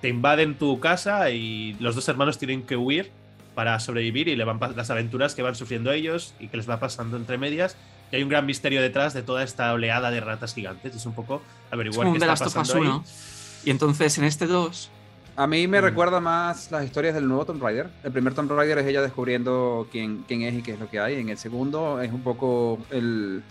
te 0.00 0.08
invaden 0.08 0.54
tu 0.56 0.78
casa 0.80 1.30
y 1.30 1.76
los 1.80 1.94
dos 1.94 2.08
hermanos 2.08 2.38
tienen 2.38 2.62
que 2.62 2.76
huir 2.76 3.10
para 3.54 3.78
sobrevivir 3.80 4.28
y 4.28 4.36
le 4.36 4.44
van 4.44 4.58
las 4.76 4.90
aventuras 4.90 5.34
que 5.34 5.42
van 5.42 5.54
sufriendo 5.54 5.90
ellos 5.92 6.34
y 6.40 6.48
que 6.48 6.56
les 6.56 6.68
va 6.68 6.78
pasando 6.80 7.16
entre 7.16 7.38
medias. 7.38 7.76
Y 8.12 8.16
hay 8.16 8.22
un 8.22 8.28
gran 8.28 8.46
misterio 8.46 8.80
detrás 8.82 9.12
de 9.14 9.22
toda 9.22 9.42
esta 9.42 9.72
oleada 9.72 10.10
de 10.10 10.20
ratas 10.20 10.54
gigantes. 10.54 10.94
Es 10.94 11.06
un 11.06 11.14
poco 11.14 11.42
Es 11.66 11.72
averiguar 11.72 12.06
como 12.06 12.18
qué 12.18 12.24
está 12.24 12.44
pasando 12.44 12.74
ahí. 12.74 12.80
1. 12.82 13.04
Y 13.64 13.70
entonces 13.70 14.18
en 14.18 14.24
este 14.24 14.46
2, 14.46 14.90
A 15.36 15.48
mí 15.48 15.66
me 15.66 15.80
Mm. 15.80 15.84
recuerda 15.84 16.20
más 16.20 16.70
las 16.70 16.84
historias 16.84 17.12
del 17.14 17.26
nuevo 17.26 17.44
Tomb 17.44 17.60
Raider. 17.60 17.88
El 18.04 18.12
primer 18.12 18.34
Tomb 18.34 18.52
Raider 18.52 18.78
es 18.78 18.86
ella 18.86 19.02
descubriendo 19.02 19.88
quién, 19.90 20.24
quién 20.28 20.42
es 20.42 20.54
y 20.54 20.62
qué 20.62 20.74
es 20.74 20.78
lo 20.78 20.88
que 20.88 21.00
hay. 21.00 21.16
En 21.16 21.28
el 21.28 21.38
segundo 21.38 22.00
es 22.00 22.12
un 22.12 22.22
poco 22.22 22.78
el 22.92 23.42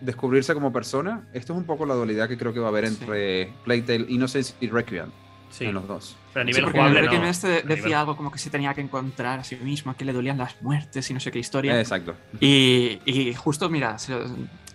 descubrirse 0.00 0.54
como 0.54 0.72
persona. 0.72 1.28
Esto 1.34 1.52
es 1.52 1.58
un 1.58 1.64
poco 1.66 1.84
la 1.84 1.94
dualidad 1.94 2.26
que 2.28 2.38
creo 2.38 2.54
que 2.54 2.60
va 2.60 2.66
a 2.66 2.70
haber 2.70 2.88
Sí. 2.88 2.96
entre 3.00 3.52
Plague 3.64 3.82
Tale 3.82 4.06
Innocence 4.08 4.54
y 4.62 4.68
Requiem 4.70 5.10
Sí, 5.50 5.64
en 5.66 5.74
los 5.74 5.86
dos. 5.88 6.16
pero 6.34 6.42
a 6.42 6.44
Sí, 6.44 6.46
nivel 6.46 6.62
en 6.62 6.66
el 6.66 6.72
jugable 6.72 7.18
no. 7.18 7.24
este 7.28 7.48
decía 7.62 7.74
nivel- 7.86 7.94
algo 7.94 8.16
como 8.16 8.30
que 8.30 8.38
se 8.38 8.50
tenía 8.50 8.74
que 8.74 8.80
encontrar 8.82 9.38
a 9.40 9.44
sí 9.44 9.56
mismo, 9.56 9.96
que 9.96 10.04
le 10.04 10.12
dolían 10.12 10.36
las 10.38 10.60
muertes 10.60 11.08
y 11.10 11.14
no 11.14 11.20
sé 11.20 11.30
qué 11.30 11.38
historia. 11.38 11.78
Exacto. 11.80 12.14
Y, 12.40 12.98
y 13.06 13.32
justo, 13.34 13.68
mira, 13.70 13.96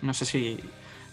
no 0.02 0.14
sé 0.14 0.24
si. 0.24 0.58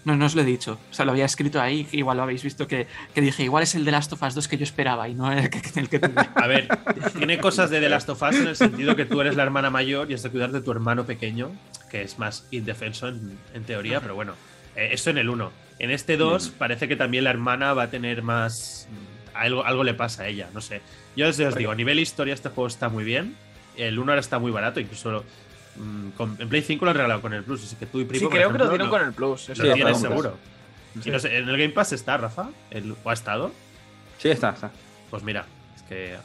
No, 0.06 0.16
no 0.16 0.26
os 0.28 0.34
lo 0.34 0.42
he 0.42 0.46
dicho. 0.46 0.80
O 0.90 0.94
sea, 0.94 1.04
lo 1.06 1.12
había 1.12 1.26
escrito 1.26 1.62
ahí, 1.62 1.86
igual 1.92 2.16
lo 2.18 2.24
habéis 2.24 2.42
visto, 2.42 2.66
que, 2.68 2.88
que 3.14 3.20
dije, 3.20 3.44
igual 3.44 3.64
es 3.64 3.76
el 3.76 3.84
de 3.84 3.92
Last 3.92 4.14
of 4.14 4.24
Us 4.24 4.34
2 4.34 4.48
que 4.48 4.58
yo 4.58 4.64
esperaba 4.64 5.10
y 5.10 5.14
no 5.14 5.30
el 5.32 5.50
que, 5.50 5.62
el 5.78 5.90
que 5.90 6.00
tuve. 6.00 6.26
A 6.36 6.48
ver, 6.48 6.70
tiene 7.18 7.38
cosas 7.38 7.70
de 7.70 7.82
The 7.82 7.90
Last 7.90 8.08
of 8.10 8.22
Us 8.24 8.36
en 8.38 8.48
el 8.48 8.56
sentido 8.56 8.96
que 8.96 9.04
tú 9.06 9.20
eres 9.20 9.36
la 9.36 9.44
hermana 9.44 9.70
mayor 9.70 10.10
y 10.10 10.14
has 10.14 10.24
de 10.24 10.30
cuidar 10.32 10.54
de 10.54 10.62
tu 10.62 10.72
hermano 10.72 11.06
pequeño, 11.06 11.52
que 11.92 12.02
es 12.02 12.18
más 12.18 12.48
indefenso 12.50 13.10
en, 13.10 13.38
en 13.54 13.64
teoría, 13.66 14.00
pero 14.00 14.16
bueno, 14.16 14.34
eh, 14.78 14.90
eso 14.94 15.10
en 15.10 15.18
el 15.18 15.30
1. 15.30 15.52
En 15.80 15.92
este 15.92 16.16
2 16.16 16.48
Ujú. 16.48 16.58
parece 16.58 16.88
que 16.88 16.96
también 16.96 17.26
la 17.26 17.30
hermana 17.32 17.74
va 17.74 17.84
a 17.84 17.90
tener 17.92 18.24
más... 18.24 18.88
Algo, 19.40 19.66
algo 19.66 19.84
le 19.84 19.94
pasa 19.94 20.24
a 20.24 20.28
ella, 20.28 20.50
no 20.54 20.62
sé. 20.62 20.82
Yo 21.16 21.28
os, 21.28 21.40
os 21.40 21.56
digo, 21.56 21.72
a 21.72 21.76
nivel 21.76 22.00
historia 22.00 22.34
este 22.34 22.50
juego 22.50 22.68
está 22.68 22.90
muy 22.90 23.04
bien. 23.04 23.36
El 23.78 23.98
1 24.00 24.12
ahora 24.12 24.20
está 24.20 24.40
muy 24.40 24.52
barato, 24.52 24.80
incluso 24.80 25.24
mm, 25.78 26.10
con- 26.18 26.36
en 26.40 26.50
Play 26.50 26.62
5 26.62 26.84
lo 26.86 26.92
han 26.92 26.98
regalado 26.98 27.22
con 27.22 27.34
el 27.34 27.44
Plus, 27.44 27.64
así 27.64 27.76
que 27.78 27.86
tú 27.86 28.00
y 28.02 28.06
Primo, 28.06 28.26
Sí, 28.28 28.30
creo 28.30 28.52
que 28.52 28.58
lo 28.58 28.66
ejemplo, 28.66 28.70
dieron 28.70 28.90
con 28.90 29.02
el 29.02 29.14
Plus. 29.14 29.50
lo 29.50 29.56
Sí, 29.56 29.62
tienes 29.74 30.00
seguro. 30.00 30.38
Y 31.06 31.10
no 31.12 31.20
sé, 31.20 31.38
¿En 31.38 31.48
el 31.48 31.58
Game 31.58 31.70
Pass 31.74 31.94
está, 31.94 32.18
Rafa? 32.18 32.50
El- 32.72 32.96
¿O 33.04 33.10
ha 33.10 33.14
estado? 33.14 33.52
Sí, 34.18 34.30
está, 34.30 34.50
está. 34.50 34.72
Pues 35.10 35.24
mira, 35.24 35.46
es 35.76 35.84
que 35.84 36.16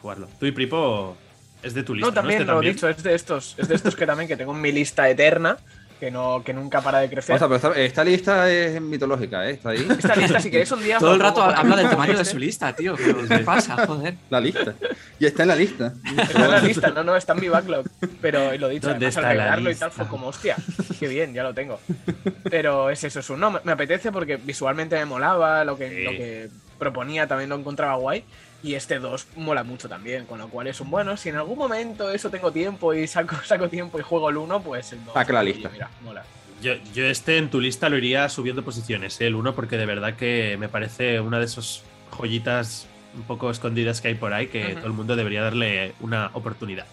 jugarlo. 0.00 0.28
Tú 0.40 0.46
y 0.46 0.52
Pripo 0.52 1.16
es 1.62 1.74
de 1.74 1.82
tu 1.82 1.94
lista. 1.94 2.08
No, 2.08 2.14
también 2.14 2.40
Este 2.40 2.52
lo 2.52 2.62
he 2.62 2.68
dicho, 2.68 2.88
es 2.88 3.02
de 3.02 3.14
estos, 3.14 3.54
es 3.58 3.68
de 3.68 3.74
estos 3.74 3.96
que 3.96 4.06
también 4.06 4.28
que 4.28 4.36
tengo 4.36 4.54
en 4.54 4.60
mi 4.60 4.72
lista 4.72 5.08
eterna, 5.10 5.58
que 6.00 6.10
no, 6.10 6.42
que 6.44 6.52
nunca 6.52 6.80
para 6.80 6.98
de 6.98 7.08
crecer. 7.08 7.36
O 7.36 7.38
sea, 7.38 7.46
pero 7.48 7.56
esta, 7.56 7.80
esta 7.80 8.04
lista 8.04 8.50
es 8.50 8.80
mitológica, 8.80 9.48
¿eh? 9.48 9.52
Está 9.52 9.70
ahí. 9.70 9.86
Esta 9.98 10.14
lista, 10.16 10.40
si 10.40 10.50
queréis 10.50 10.70
un 10.72 10.82
día. 10.82 10.98
Todo 10.98 11.14
el 11.14 11.20
rato 11.20 11.42
habla 11.42 11.76
del 11.76 11.88
tamaño 11.88 12.14
de 12.14 12.22
este. 12.22 12.32
su 12.32 12.38
lista, 12.38 12.74
tío. 12.74 12.94
pero 12.96 13.26
¿Qué 13.28 13.38
pasa? 13.44 13.86
Joder. 13.86 14.14
La 14.30 14.40
lista. 14.40 14.74
Y 15.18 15.26
está 15.26 15.42
en 15.42 15.48
la 15.48 15.56
lista. 15.56 15.92
Está 16.18 16.44
en 16.44 16.50
la 16.50 16.60
lista, 16.60 16.88
no, 16.90 17.04
no, 17.04 17.16
está 17.16 17.32
en 17.34 17.40
mi 17.40 17.48
backlog. 17.48 17.86
Pero 18.20 18.56
lo 18.58 18.68
dicho, 18.68 18.88
¿Dónde 18.88 19.06
además, 19.06 19.16
al 19.18 19.24
regalarlo 19.24 19.70
y 19.70 19.74
tal 19.74 19.90
fue 19.90 20.06
como, 20.06 20.26
hostia, 20.26 20.56
qué 20.98 21.08
bien, 21.08 21.32
ya 21.32 21.42
lo 21.42 21.54
tengo. 21.54 21.80
Pero 22.50 22.90
es 22.90 23.02
eso, 23.04 23.20
es 23.20 23.30
un 23.30 23.40
no, 23.40 23.50
me- 23.52 23.60
me 23.64 23.72
apetece 23.72 24.12
porque 24.12 24.36
visualmente 24.36 24.96
me 24.96 25.04
molaba, 25.04 25.64
lo 25.64 25.76
que, 25.78 25.88
Sí. 25.88 26.02
lo 26.04 26.10
que 26.10 26.48
proponía 26.78 27.26
también 27.26 27.48
lo 27.50 27.56
encontraba 27.56 27.94
guay. 27.96 28.24
Y 28.64 28.74
este 28.74 28.98
2 28.98 29.26
mola 29.36 29.62
mucho 29.62 29.90
también, 29.90 30.24
con 30.24 30.38
lo 30.38 30.48
cual 30.48 30.68
es 30.68 30.80
un 30.80 30.90
bueno. 30.90 31.18
Si 31.18 31.28
en 31.28 31.36
algún 31.36 31.58
momento 31.58 32.10
eso 32.10 32.30
tengo 32.30 32.50
tiempo 32.50 32.94
y 32.94 33.06
saco, 33.06 33.36
saco 33.44 33.68
tiempo 33.68 33.98
y 33.98 34.02
juego 34.02 34.30
el 34.30 34.38
1, 34.38 34.62
pues 34.62 34.92
el 34.94 35.04
2. 35.04 35.12
Saca 35.12 35.32
la 35.34 35.42
lista. 35.42 35.68
Mira, 35.68 35.90
mola. 36.02 36.24
Yo, 36.62 36.72
yo 36.94 37.04
este 37.04 37.36
en 37.36 37.50
tu 37.50 37.60
lista 37.60 37.90
lo 37.90 37.98
iría 37.98 38.26
subiendo 38.30 38.64
posiciones, 38.64 39.20
¿eh? 39.20 39.26
el 39.26 39.34
1, 39.34 39.54
porque 39.54 39.76
de 39.76 39.84
verdad 39.84 40.16
que 40.16 40.56
me 40.58 40.70
parece 40.70 41.20
una 41.20 41.38
de 41.38 41.44
esas 41.44 41.82
joyitas 42.10 42.86
un 43.14 43.24
poco 43.24 43.50
escondidas 43.50 44.00
que 44.00 44.08
hay 44.08 44.14
por 44.14 44.32
ahí 44.32 44.46
que 44.46 44.74
todo 44.76 44.86
el 44.86 44.94
mundo 44.94 45.14
debería 45.14 45.42
darle 45.42 45.92
una 46.00 46.30
oportunidad. 46.32 46.86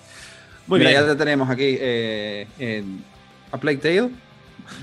Muy 0.67 0.79
Mira, 0.79 0.91
bien. 0.91 1.01
ya 1.01 1.07
te 1.07 1.15
tenemos 1.15 1.49
aquí 1.49 1.77
eh, 1.79 2.47
en 2.59 3.03
A 3.51 3.57
Plague 3.57 3.77
Tale. 3.77 4.09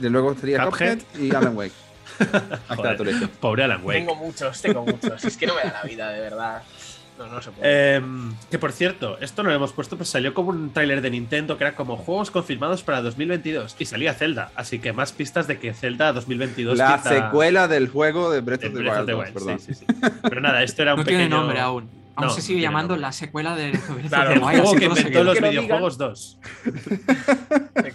De 0.00 0.10
luego 0.10 0.32
estaría 0.32 0.64
Cuphead. 0.64 0.98
Cuphead 0.98 1.22
y 1.22 1.34
Alan 1.34 1.56
Wake. 1.56 1.72
Ahí 2.18 2.26
está 2.26 2.76
Joder, 2.76 2.96
tu 2.96 3.04
lista. 3.04 3.28
Pobre 3.40 3.64
Alan 3.64 3.84
Wake. 3.84 4.00
Tengo 4.00 4.14
muchos, 4.16 4.60
tengo 4.60 4.84
muchos. 4.84 5.24
Es 5.24 5.36
que 5.36 5.46
no 5.46 5.54
me 5.54 5.62
da 5.62 5.80
la 5.82 5.88
vida, 5.88 6.10
de 6.10 6.20
verdad. 6.20 6.62
No, 7.18 7.26
no 7.26 7.42
se 7.42 7.50
puede. 7.50 7.96
Em, 7.96 8.32
que 8.50 8.58
por 8.58 8.70
cierto, 8.72 9.18
esto 9.20 9.42
no 9.42 9.48
lo 9.50 9.56
hemos 9.56 9.72
puesto, 9.72 9.96
pues 9.96 10.08
salió 10.08 10.32
como 10.34 10.50
un 10.50 10.72
tráiler 10.72 11.00
de 11.02 11.10
Nintendo 11.10 11.58
que 11.58 11.64
era 11.64 11.74
como 11.74 11.96
juegos 11.96 12.30
confirmados 12.30 12.82
para 12.84 13.02
2022 13.02 13.74
y 13.78 13.84
salía 13.86 14.14
Zelda, 14.14 14.52
así 14.54 14.78
que 14.78 14.92
más 14.92 15.12
pistas 15.12 15.46
de 15.48 15.58
que 15.58 15.74
Zelda 15.74 16.12
2022 16.12 16.78
La 16.78 16.96
quizá- 17.02 17.08
secuela 17.26 17.66
del 17.68 17.88
juego 17.88 18.30
de 18.30 18.40
Breath 18.40 18.60
de 18.60 18.68
of 18.68 18.74
the 18.74 18.78
Breath 18.80 18.92
of 18.92 18.98
Wild. 18.98 19.06
the 19.06 19.12
2, 19.12 19.20
Wild, 19.24 19.34
perdón. 19.34 19.58
sí, 19.58 19.74
sí, 19.74 19.84
sí. 19.86 20.10
Pero 20.22 20.40
nada, 20.40 20.62
esto 20.62 20.82
era 20.82 20.94
un 20.94 21.00
No 21.00 21.04
pequeño... 21.04 21.18
tiene 21.26 21.34
nombre 21.36 21.60
aún. 21.60 21.90
Aún 22.16 22.26
No, 22.28 22.32
se 22.34 22.40
sigue 22.42 22.60
llamando 22.60 22.94
nombre. 22.94 23.02
la 23.02 23.12
secuela 23.12 23.54
de 23.54 23.70
Breath 23.70 23.90
of 23.90 24.08
Claro, 24.08 24.30
the 24.30 24.34
el 24.38 24.42
Wild, 24.42 24.60
juego 24.62 24.74
que 24.78 24.84
inventó 24.86 25.24
los 25.24 25.38
Que 25.38 25.48
videojuegos 25.50 25.98
2. 25.98 26.38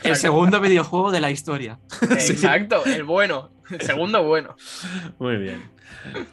El 0.04 0.16
segundo 0.16 0.60
videojuego 0.60 1.12
de 1.12 1.22
la 1.22 1.32
historia. 1.32 1.80
Exacto, 2.10 2.84
el 2.86 3.04
bueno. 3.04 3.50
El 3.70 3.82
segundo 3.82 4.24
bueno. 4.24 4.56
Muy 5.20 5.38
bien. 5.38 5.64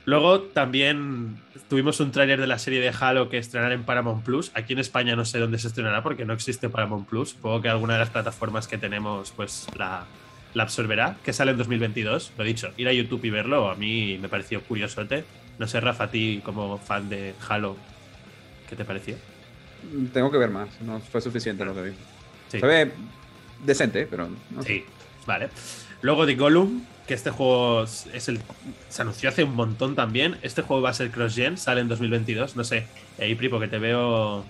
Luego 0.04 0.40
también 0.40 1.38
tuvimos 1.68 2.00
un 2.00 2.10
tráiler 2.10 2.40
de 2.40 2.46
la 2.46 2.58
serie 2.58 2.80
de 2.80 2.92
Halo 2.98 3.28
que 3.28 3.38
estrenará 3.38 3.74
en 3.74 3.84
Paramount 3.84 4.24
Plus. 4.24 4.50
Aquí 4.54 4.72
en 4.72 4.80
España 4.80 5.16
no 5.16 5.24
sé 5.24 5.38
dónde 5.38 5.58
se 5.58 5.68
estrenará 5.68 6.02
porque 6.02 6.24
no 6.24 6.32
existe 6.32 6.68
Paramount 6.68 7.08
Plus. 7.08 7.30
Supongo 7.30 7.62
que 7.62 7.68
alguna 7.68 7.94
de 7.94 8.00
las 8.00 8.10
plataformas 8.10 8.66
que 8.68 8.78
tenemos 8.78 9.32
pues 9.32 9.66
la, 9.76 10.06
la 10.54 10.62
absorberá. 10.64 11.16
Que 11.24 11.32
sale 11.32 11.52
en 11.52 11.58
2022. 11.58 12.32
Lo 12.36 12.44
dicho, 12.44 12.72
ir 12.76 12.88
a 12.88 12.92
YouTube 12.92 13.24
y 13.24 13.30
verlo 13.30 13.70
a 13.70 13.76
mí 13.76 14.18
me 14.20 14.28
pareció 14.28 14.62
curiosote. 14.62 15.24
No 15.58 15.66
sé, 15.66 15.80
Rafa, 15.80 16.04
a 16.04 16.10
ti 16.10 16.40
como 16.44 16.78
fan 16.78 17.08
de 17.08 17.34
Halo, 17.48 17.76
¿qué 18.68 18.76
te 18.76 18.84
pareció? 18.84 19.16
Tengo 20.12 20.30
que 20.30 20.38
ver 20.38 20.50
más. 20.50 20.68
No 20.80 21.00
fue 21.00 21.20
suficiente 21.20 21.64
lo 21.64 21.74
que 21.74 21.82
vi. 21.82 21.90
Sí. 22.48 22.60
Se 22.60 22.66
ve 22.66 22.90
decente, 23.64 24.06
pero. 24.10 24.28
no 24.50 24.62
sé. 24.62 24.68
Sí, 24.68 24.84
vale. 25.26 25.50
Luego 26.02 26.24
de 26.26 26.34
Gollum, 26.34 26.82
que 27.06 27.14
este 27.14 27.30
juego 27.30 27.82
es 27.84 28.28
el, 28.28 28.40
se 28.88 29.02
anunció 29.02 29.28
hace 29.28 29.44
un 29.44 29.54
montón 29.54 29.94
también. 29.96 30.38
Este 30.42 30.62
juego 30.62 30.82
va 30.82 30.90
a 30.90 30.94
ser 30.94 31.10
cross-gen, 31.10 31.58
sale 31.58 31.80
en 31.80 31.88
2022. 31.88 32.56
No 32.56 32.64
sé, 32.64 32.86
ahí 33.18 33.34
Pripo, 33.34 33.58
que 33.60 33.68
te 33.68 33.78
veo. 33.78 34.44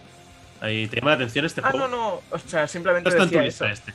Ahí, 0.61 0.87
¿Te 0.89 0.97
llama 0.97 1.11
la 1.13 1.17
atención 1.17 1.45
este 1.47 1.63
Ah, 1.65 1.71
juego? 1.71 1.89
no, 1.89 1.97
no. 1.97 2.21
O 2.31 2.39
sea, 2.39 2.69
simplemente 2.69 3.09
No 3.09 3.15
está 3.17 3.23
en 3.25 3.29
tu 3.31 3.35
decía 3.37 3.47
lista 3.47 3.65
eso. 3.71 3.75
este. 3.75 3.95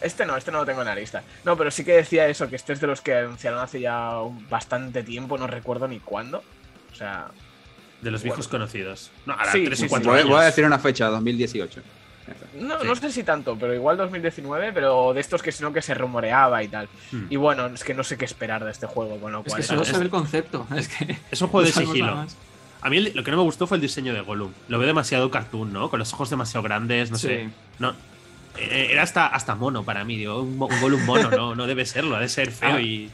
Este 0.00 0.26
no, 0.26 0.36
este 0.36 0.52
no 0.52 0.58
lo 0.58 0.66
tengo 0.66 0.82
en 0.82 0.86
la 0.88 0.94
lista. 0.94 1.22
No, 1.44 1.56
pero 1.56 1.70
sí 1.70 1.82
que 1.84 1.92
decía 1.92 2.26
eso, 2.28 2.48
que 2.48 2.56
este 2.56 2.72
es 2.74 2.80
de 2.80 2.86
los 2.86 3.00
que 3.00 3.14
anunciaron 3.14 3.58
hace 3.60 3.80
ya 3.80 4.12
bastante 4.50 5.02
tiempo, 5.02 5.38
no 5.38 5.46
recuerdo 5.46 5.88
ni 5.88 5.98
cuándo. 5.98 6.42
O 6.92 6.94
sea, 6.94 7.28
De 8.02 8.10
los 8.10 8.22
viejos 8.22 8.46
conocidos. 8.46 9.10
No, 9.26 9.32
ahora 9.32 9.50
Sí, 9.50 9.64
tres 9.64 9.78
sí, 9.78 9.86
o 9.86 9.88
cuatro 9.88 10.12
años. 10.12 10.28
voy 10.28 10.40
a 10.40 10.44
decir 10.44 10.64
una 10.64 10.78
fecha, 10.78 11.06
2018. 11.08 11.80
No, 12.58 12.80
Sí. 12.80 12.86
no 12.86 12.96
sé 12.96 13.10
si 13.12 13.22
tanto, 13.24 13.56
pero 13.58 13.74
igual 13.74 13.96
2019, 13.96 14.72
pero 14.72 15.12
de 15.12 15.20
estos 15.20 15.42
que 15.42 15.52
sino 15.52 15.72
que 15.72 15.82
se 15.82 15.92
rumoreaba 15.94 16.62
y 16.62 16.68
tal. 16.68 16.88
Hmm. 17.12 17.26
Y 17.30 17.36
bueno, 17.36 17.66
es 17.66 17.82
que 17.84 17.94
no 17.94 18.04
sé 18.04 18.16
qué 18.16 18.24
esperar 18.24 18.64
de 18.64 18.70
este 18.70 18.86
juego, 18.86 19.18
con 19.18 19.32
lo 19.32 19.42
Es 19.44 19.54
que 19.54 19.62
solo 19.62 19.82
es- 19.82 19.88
se 19.88 19.98
ve 19.98 20.04
el 20.04 20.10
concepto. 20.10 20.66
Es 20.76 20.88
que. 20.88 21.16
Es 21.30 21.42
un 21.42 21.48
juego 21.48 21.66
de 21.66 21.72
sigilo. 21.72 22.26
A 22.82 22.90
mí 22.90 23.00
lo 23.00 23.24
que 23.24 23.30
no 23.30 23.38
me 23.38 23.42
gustó 23.42 23.66
fue 23.66 23.76
el 23.78 23.80
diseño 23.80 24.12
de 24.14 24.20
Gollum. 24.20 24.52
Lo 24.68 24.78
veo 24.78 24.86
demasiado 24.86 25.30
cartoon, 25.30 25.72
¿no? 25.72 25.88
Con 25.90 25.98
los 25.98 26.12
ojos 26.12 26.28
demasiado 26.30 26.62
grandes, 26.62 27.10
no 27.10 27.16
Sí. 27.18 27.28
sé. 27.28 27.48
No, 27.78 27.94
eh, 28.58 28.88
era 28.90 29.02
hasta, 29.02 29.26
hasta 29.26 29.54
mono 29.54 29.82
para 29.84 30.04
mí. 30.04 30.16
Digo, 30.16 30.40
un, 30.42 30.60
un 30.60 30.80
Gollum 30.80 31.02
mono, 31.04 31.30
no, 31.30 31.54
no 31.54 31.66
debe 31.66 31.86
serlo, 31.86 32.16
ha 32.16 32.20
de 32.20 32.28
ser 32.28 32.50
feo 32.50 32.70
Ah. 32.76 32.80
y. 32.82 33.10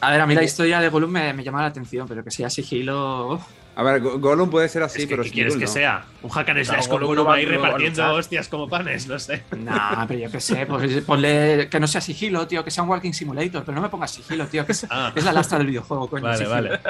A 0.00 0.10
ver, 0.10 0.20
a 0.20 0.26
mí 0.26 0.34
la 0.34 0.42
historia 0.42 0.80
de 0.80 0.88
Gollum 0.88 1.10
me, 1.10 1.32
me 1.32 1.42
llama 1.44 1.60
la 1.62 1.68
atención, 1.68 2.06
pero 2.08 2.22
que 2.24 2.30
sea 2.30 2.50
sigilo. 2.50 3.34
uf. 3.34 3.42
A 3.78 3.82
ver, 3.82 4.00
Go- 4.00 4.18
Gollum 4.18 4.48
puede 4.48 4.70
ser 4.70 4.82
así, 4.82 5.02
es 5.02 5.04
que, 5.06 5.10
pero 5.10 5.22
¿qué 5.22 5.30
quieres 5.30 5.54
que 5.54 5.66
¿no? 5.66 5.70
sea? 5.70 6.06
Un 6.22 6.30
hack 6.30 6.48
and 6.48 6.64
slash 6.64 6.88
con 6.88 6.92
Gollum 6.92 7.08
Gollum 7.08 7.24
no 7.24 7.28
va- 7.30 7.34
ahí 7.36 7.44
repartiendo 7.44 8.14
hostias 8.14 8.48
como 8.48 8.68
panes, 8.70 9.06
no 9.06 9.18
sé. 9.18 9.42
Nah, 9.54 10.06
pero 10.06 10.18
yo 10.20 10.30
qué 10.30 10.40
sé, 10.40 10.64
pues 10.64 11.02
ponle 11.02 11.68
que 11.70 11.78
no 11.78 11.86
sea 11.86 12.00
sigilo, 12.00 12.46
tío, 12.46 12.64
que 12.64 12.70
sea 12.70 12.82
un 12.84 12.88
walking 12.88 13.12
simulator, 13.12 13.64
pero 13.64 13.74
no 13.76 13.82
me 13.82 13.90
pongas 13.90 14.10
sigilo, 14.12 14.46
tío, 14.46 14.64
que 14.64 14.72
es, 14.72 14.86
Ah. 14.88 15.12
es 15.14 15.22
la 15.24 15.32
lastra 15.34 15.58
del 15.58 15.66
videojuego, 15.66 16.08
coño. 16.08 16.22
Vale, 16.24 16.38
sigilo. 16.38 16.54
vale. 16.54 16.80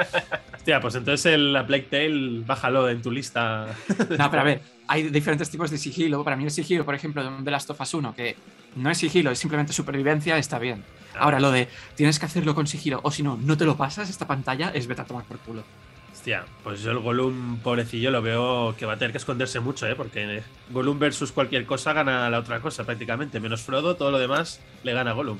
Hostia, 0.55 0.79
pues 0.79 0.95
entonces 0.95 1.25
el 1.33 1.51
la 1.51 1.67
Plague 1.67 1.87
Tale, 1.91 2.43
bájalo 2.45 2.89
en 2.89 3.01
tu 3.01 3.11
lista. 3.11 3.67
No, 4.17 4.29
pero 4.31 4.41
a 4.41 4.45
ver, 4.45 4.61
hay 4.87 5.03
diferentes 5.03 5.49
tipos 5.49 5.69
de 5.69 5.77
sigilo. 5.77 6.23
Para 6.23 6.37
mí 6.37 6.45
el 6.45 6.51
sigilo, 6.51 6.85
por 6.85 6.95
ejemplo, 6.95 7.21
de 7.21 7.27
un 7.27 7.43
The 7.43 7.51
Last 7.51 7.69
of 7.69 7.81
Us 7.81 7.93
1, 7.95 8.15
que 8.15 8.37
no 8.77 8.89
es 8.89 8.97
sigilo, 8.97 9.29
es 9.31 9.39
simplemente 9.39 9.73
supervivencia, 9.73 10.37
está 10.37 10.57
bien. 10.57 10.85
Ahora, 11.19 11.39
lo 11.41 11.51
de 11.51 11.67
tienes 11.95 12.17
que 12.19 12.27
hacerlo 12.27 12.55
con 12.55 12.65
sigilo, 12.67 13.01
o 13.03 13.11
si 13.11 13.23
no, 13.23 13.37
no 13.41 13.57
te 13.57 13.65
lo 13.65 13.75
pasas, 13.75 14.09
esta 14.09 14.25
pantalla 14.25 14.71
es 14.73 14.87
vete 14.87 15.01
a 15.01 15.05
tomar 15.05 15.25
por 15.25 15.37
culo. 15.39 15.63
Hostia, 16.27 16.43
pues 16.61 16.81
yo 16.81 16.91
el 16.91 16.99
Gollum, 16.99 17.59
pobrecillo, 17.59 18.11
lo 18.11 18.21
veo 18.21 18.75
que 18.77 18.85
va 18.85 18.95
a 18.95 18.97
tener 18.97 19.13
que 19.13 19.17
esconderse 19.17 19.61
mucho, 19.61 19.87
¿eh? 19.87 19.95
Porque 19.95 20.43
Gollum 20.71 20.99
versus 20.99 21.31
cualquier 21.31 21.65
cosa 21.65 21.93
gana 21.93 22.29
la 22.29 22.39
otra 22.39 22.59
cosa 22.59 22.83
prácticamente. 22.83 23.39
Menos 23.39 23.61
Frodo, 23.61 23.95
todo 23.95 24.11
lo 24.11 24.19
demás 24.19 24.59
le 24.83 24.91
gana 24.91 25.11
a 25.11 25.13
Gollum. 25.13 25.39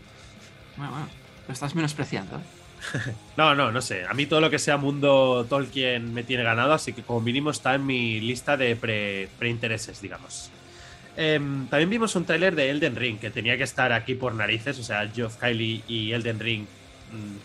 Bueno, 0.78 0.92
bueno, 0.94 1.10
lo 1.46 1.54
estás 1.54 1.76
menospreciando. 1.76 2.38
¿eh? 2.38 3.12
No, 3.36 3.54
no, 3.54 3.70
no 3.70 3.82
sé. 3.82 4.06
A 4.06 4.14
mí 4.14 4.28
todo 4.28 4.40
lo 4.40 4.50
que 4.50 4.60
sea 4.60 4.78
mundo 4.78 5.46
Tolkien 5.50 6.14
me 6.14 6.24
tiene 6.24 6.44
ganado, 6.44 6.72
así 6.72 6.94
que 6.94 7.02
como 7.02 7.20
mínimo 7.20 7.52
está 7.52 7.76
en 7.76 7.86
mi 7.86 8.22
lista 8.22 8.56
de 8.56 8.78
pre- 8.78 9.28
preintereses, 9.38 10.02
digamos. 10.02 10.52
Em, 11.18 11.68
también 11.68 11.90
vimos 11.90 12.16
un 12.16 12.24
tráiler 12.24 12.56
de 12.56 12.70
Elden 12.70 12.96
Ring, 12.96 13.20
que 13.20 13.30
tenía 13.30 13.58
que 13.58 13.64
estar 13.64 13.92
aquí 13.92 14.16
por 14.16 14.34
narices. 14.34 14.80
O 14.80 14.84
sea, 14.84 15.06
Geoff 15.14 15.36
Kylie 15.36 15.84
y 15.90 16.14
Elden 16.14 16.40
Ring 16.40 16.66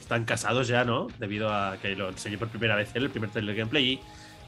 están 0.00 0.24
casados 0.24 0.68
ya, 0.68 0.84
¿no? 0.84 1.08
Debido 1.18 1.52
a 1.52 1.76
que 1.80 1.94
lo 1.96 2.08
enseñé 2.08 2.38
por 2.38 2.48
primera 2.48 2.74
vez 2.76 2.90
él, 2.94 3.04
el 3.04 3.10
primer 3.10 3.30
tráiler 3.30 3.54
gameplay. 3.56 3.84
Y, 3.92 4.00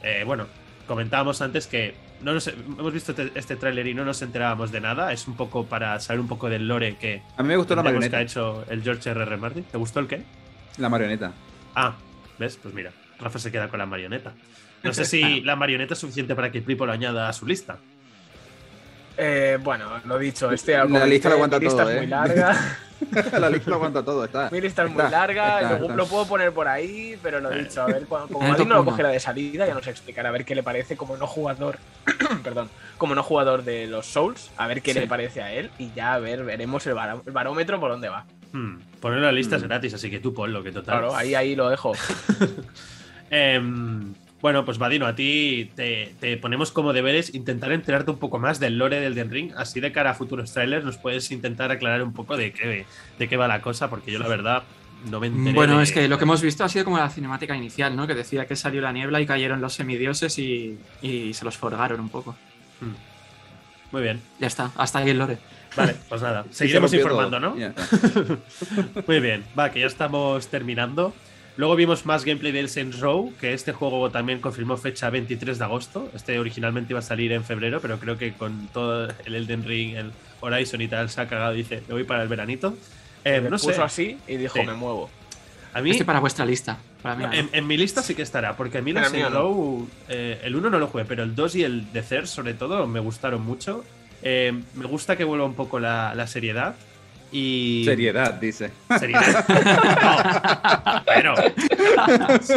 eh, 0.03 0.23
bueno, 0.25 0.47
comentábamos 0.87 1.41
antes 1.43 1.67
que 1.67 1.95
no 2.21 2.33
nos- 2.35 2.47
hemos 2.49 2.93
visto 2.93 3.13
este, 3.13 3.31
este 3.35 3.57
tráiler 3.57 3.87
y 3.87 3.95
no 3.95 4.05
nos 4.05 4.21
enterábamos 4.23 4.71
de 4.73 4.81
nada. 4.81 5.13
Es 5.13 5.27
un 5.29 5.35
poco 5.37 5.67
para 5.67 5.99
saber 6.01 6.21
un 6.21 6.29
poco 6.29 6.49
del 6.49 6.67
lore 6.69 6.97
que, 6.97 7.23
A 7.37 7.43
mí 7.43 7.49
me 7.49 7.57
gustó 7.57 7.75
la 7.75 7.81
entendemos 7.83 8.09
que 8.11 8.17
ha 8.17 8.19
marioneta. 8.19 8.21
hecho 8.23 8.65
el 8.71 8.83
George 8.83 9.11
R.R. 9.11 9.37
Martin. 9.37 9.65
¿Te 9.65 9.79
gustó 9.79 10.01
el 10.01 10.07
qué? 10.09 10.23
La 10.79 10.89
marioneta. 10.89 11.33
Ah, 11.75 11.95
¿ves? 12.39 12.59
Pues 12.63 12.75
mira, 12.75 12.91
Rafa 13.21 13.39
se 13.39 13.51
queda 13.53 13.69
con 13.69 13.79
la 13.79 13.87
marioneta. 13.87 14.33
No 14.83 14.93
sé 14.93 15.05
si 15.05 15.41
la 15.41 15.57
marioneta 15.57 15.95
es 15.95 16.01
suficiente 16.01 16.35
para 16.35 16.51
que 16.53 16.61
Pripo 16.63 16.85
lo 16.87 16.93
añada 16.93 17.29
a 17.29 17.33
su 17.33 17.47
lista. 17.47 17.79
Eh, 19.17 19.59
bueno, 19.63 19.87
lo 20.05 20.19
dicho, 20.19 20.51
este 20.51 20.73
La 20.77 21.07
lista 21.07 21.29
lo 21.29 21.37
comenté, 21.37 21.57
aguanta 21.57 21.59
mi 21.59 21.65
lista 21.67 21.83
todo, 21.83 21.91
es 21.91 21.97
¿eh? 21.97 22.01
muy 22.01 22.07
larga. 22.09 22.79
la 23.39 23.51
lista 23.51 23.71
lo 23.71 23.77
aguanta 23.77 24.03
todo, 24.05 24.25
está. 24.25 24.49
Mi 24.51 24.61
lista 24.61 24.83
es 24.85 24.91
muy 24.91 25.05
Está, 25.05 25.11
larga, 25.19 25.61
está, 25.61 25.79
lo, 25.79 25.85
está. 25.85 25.97
lo 25.97 26.07
puedo 26.07 26.27
poner 26.27 26.53
por 26.53 26.67
ahí, 26.69 27.17
pero 27.23 27.39
lo 27.41 27.51
dicho, 27.51 27.83
a 27.83 27.87
ver, 27.87 28.07
cuando, 28.07 28.29
como 28.29 28.45
el 28.47 28.51
Madrid 28.53 28.67
no 28.67 28.75
lo 28.75 28.81
uno. 28.83 28.91
cogiera 28.91 29.11
de 29.11 29.21
salida, 29.21 29.67
ya 29.67 29.75
nos 29.75 29.87
explicará 29.87 30.31
a 30.31 30.33
ver 30.33 30.45
qué 30.45 30.55
le 30.55 30.63
parece 30.63 30.97
como 30.97 31.17
no 31.17 31.27
jugador, 31.27 31.79
perdón, 32.43 32.71
como 32.99 33.15
no 33.15 33.23
jugador 33.23 33.63
de 33.63 33.87
los 33.87 34.07
Souls, 34.07 34.51
a 34.57 34.67
ver 34.67 34.83
qué 34.83 34.93
Sí. 34.95 35.01
le 35.01 35.07
parece 35.07 35.43
a 35.43 35.53
él 35.53 35.71
y 35.79 35.93
ya 35.95 36.15
a 36.15 36.19
ver, 36.19 36.43
veremos 36.45 36.85
el, 36.87 36.95
baró- 36.95 37.23
el 37.27 37.33
barómetro 37.33 37.79
por 37.79 37.91
dónde 37.91 38.09
va. 38.09 38.25
Hmm, 38.53 38.79
Ponerlo 39.01 39.25
en 39.29 39.35
la 39.35 39.39
lista 39.39 39.57
es 39.57 39.63
Hmm. 39.63 39.67
gratis, 39.69 39.95
así 39.95 40.11
que 40.11 40.19
tú 40.21 40.33
ponlo, 40.35 40.63
que 40.63 40.73
total. 40.73 40.99
Claro, 40.99 41.15
ahí, 41.15 41.35
ahí 41.35 41.55
lo 41.55 41.69
dejo. 41.69 41.93
Em, 43.31 44.15
bueno, 44.45 44.67
pues 44.67 44.77
Vadino, 44.77 45.07
a 45.07 45.15
ti 45.15 45.71
te, 45.75 46.15
te 46.21 46.37
ponemos 46.37 46.71
como 46.71 46.93
deberes 46.93 47.35
intentar 47.35 47.73
enterarte 47.73 48.11
un 48.11 48.19
poco 48.19 48.39
más 48.39 48.61
del 48.61 48.77
lore 48.77 49.01
del 49.01 49.15
Den 49.15 49.31
Ring. 49.31 49.53
Así 49.57 49.81
de 49.81 49.91
cara 49.91 50.11
a 50.11 50.15
futuros 50.15 50.53
trailers 50.53 50.85
nos 50.85 50.99
puedes 50.99 51.31
intentar 51.31 51.71
aclarar 51.71 52.03
un 52.03 52.13
poco 52.13 52.37
de 52.37 52.53
qué, 52.53 52.85
de 53.19 53.27
qué 53.29 53.37
va 53.39 53.49
la 53.49 53.63
cosa, 53.63 53.89
porque 53.89 54.13
yo 54.13 54.19
la 54.19 54.29
verdad 54.29 54.63
no 55.11 55.19
me 55.19 55.29
enteré. 55.29 55.55
Bueno, 55.55 55.79
de- 55.79 55.85
es 55.85 55.93
que 55.93 56.09
lo 56.09 56.19
que 56.19 56.25
hemos 56.25 56.43
visto 56.43 56.63
ha 56.63 56.69
sido 56.69 56.85
como 56.85 56.99
la 56.99 57.09
cinemática 57.09 57.57
inicial, 57.57 57.97
¿no? 57.97 58.07
Que 58.07 58.15
decía 58.15 58.45
que 58.47 58.55
salió 58.55 58.83
la 58.83 58.93
niebla 58.93 59.19
y 59.23 59.25
cayeron 59.25 59.63
los 59.63 59.73
semidioses 59.73 60.39
y, 60.39 60.79
y 61.01 61.33
se 61.33 61.47
los 61.47 61.57
forgaron 61.57 61.99
un 62.01 62.11
poco. 62.11 62.37
Hmm. 62.83 63.93
Muy 63.93 64.03
bien. 64.03 64.21
Ya 64.41 64.49
está, 64.49 64.73
hasta 64.77 64.99
ahí 64.99 65.09
el 65.09 65.21
lore. 65.21 65.39
Vale, 65.75 65.97
pues 66.07 66.21
nada. 66.21 66.45
Se 66.51 66.59
Seguiremos 66.59 66.93
informando, 66.93 67.41
todo. 67.41 67.55
¿no? 67.57 68.37
Muy 69.07 69.21
bien, 69.21 69.43
va, 69.59 69.71
que 69.71 69.81
ya 69.81 69.87
estamos 69.87 70.49
terminando. 70.49 71.15
Luego 71.57 71.77
vimos 71.77 72.05
más 72.05 72.25
gameplay 72.25 72.51
del 72.53 72.69
Saints 72.69 72.99
Row, 72.99 73.33
que 73.41 73.53
este 73.53 73.73
juego 73.73 74.11
también 74.11 74.41
confirmó 74.41 74.77
fecha 74.77 75.09
23 75.11 75.57
de 75.59 75.65
agosto. 75.65 76.11
Este 76.15 76.39
originalmente 76.41 76.93
iba 76.93 76.99
a 76.99 77.03
salir 77.03 77.31
en 77.33 77.45
febrero, 77.45 77.81
pero 77.81 77.99
creo 78.01 78.19
que 78.19 78.33
con 78.33 78.67
todo 78.73 79.09
el 79.25 79.35
Elden 79.37 79.65
Ring, 79.65 79.95
el 79.97 80.11
Horizon 80.41 80.81
y 80.81 80.89
tal, 80.89 81.09
se 81.11 81.21
ha 81.21 81.29
cagado. 81.29 81.53
Dice, 81.53 81.83
me 81.87 81.95
voy 81.95 82.03
para 82.05 82.23
el 82.25 82.29
veranito. 82.29 82.77
Eh, 83.25 83.41
no 83.41 83.51
puso 83.51 83.73
sé, 83.73 83.81
así 83.81 84.19
y 84.27 84.37
dijo, 84.37 84.59
Sí. 84.59 84.67
me 84.67 84.75
muevo. 84.75 85.09
a 85.73 85.81
mí 85.81 85.91
Este 85.91 86.05
para 86.05 86.19
vuestra 86.21 86.45
lista. 86.45 86.77
Para 87.03 87.15
mí, 87.17 87.25
no. 87.25 87.33
en, 87.33 87.49
en 87.53 87.67
mi 87.67 87.77
lista 87.77 88.03
sí 88.03 88.15
que 88.15 88.23
estará, 88.23 88.57
porque 88.57 88.79
a 88.79 88.83
mí 88.83 88.91
el 88.91 88.97
En 88.97 89.05
el 89.05 89.11
mío 89.13 89.21
Saints 89.21 89.35
no. 89.35 89.41
Row, 89.43 89.89
eh, 90.09 90.41
el 90.43 90.57
1 90.57 90.71
no 90.71 90.79
lo 90.81 90.89
jugué, 90.89 91.05
pero 91.05 91.23
el 91.23 91.35
2 91.37 91.55
y 91.57 91.63
el 91.65 91.93
de 91.93 92.03
Cer, 92.03 92.27
sobre 92.27 92.55
todo, 92.55 92.87
me 92.89 92.99
gustaron 93.01 93.43
mucho. 93.45 93.85
Eh, 94.23 94.53
me 94.75 94.87
gusta 94.87 95.17
que 95.17 95.23
vuelva 95.25 95.45
un 95.45 95.55
poco 95.55 95.79
la, 95.79 96.15
la 96.15 96.27
seriedad. 96.27 96.75
Y... 97.37 97.83
Seriedad, 97.85 98.35
dice. 98.35 98.71
Seriedad. 98.97 99.45
No. 100.05 101.03
Bueno. 101.05 101.35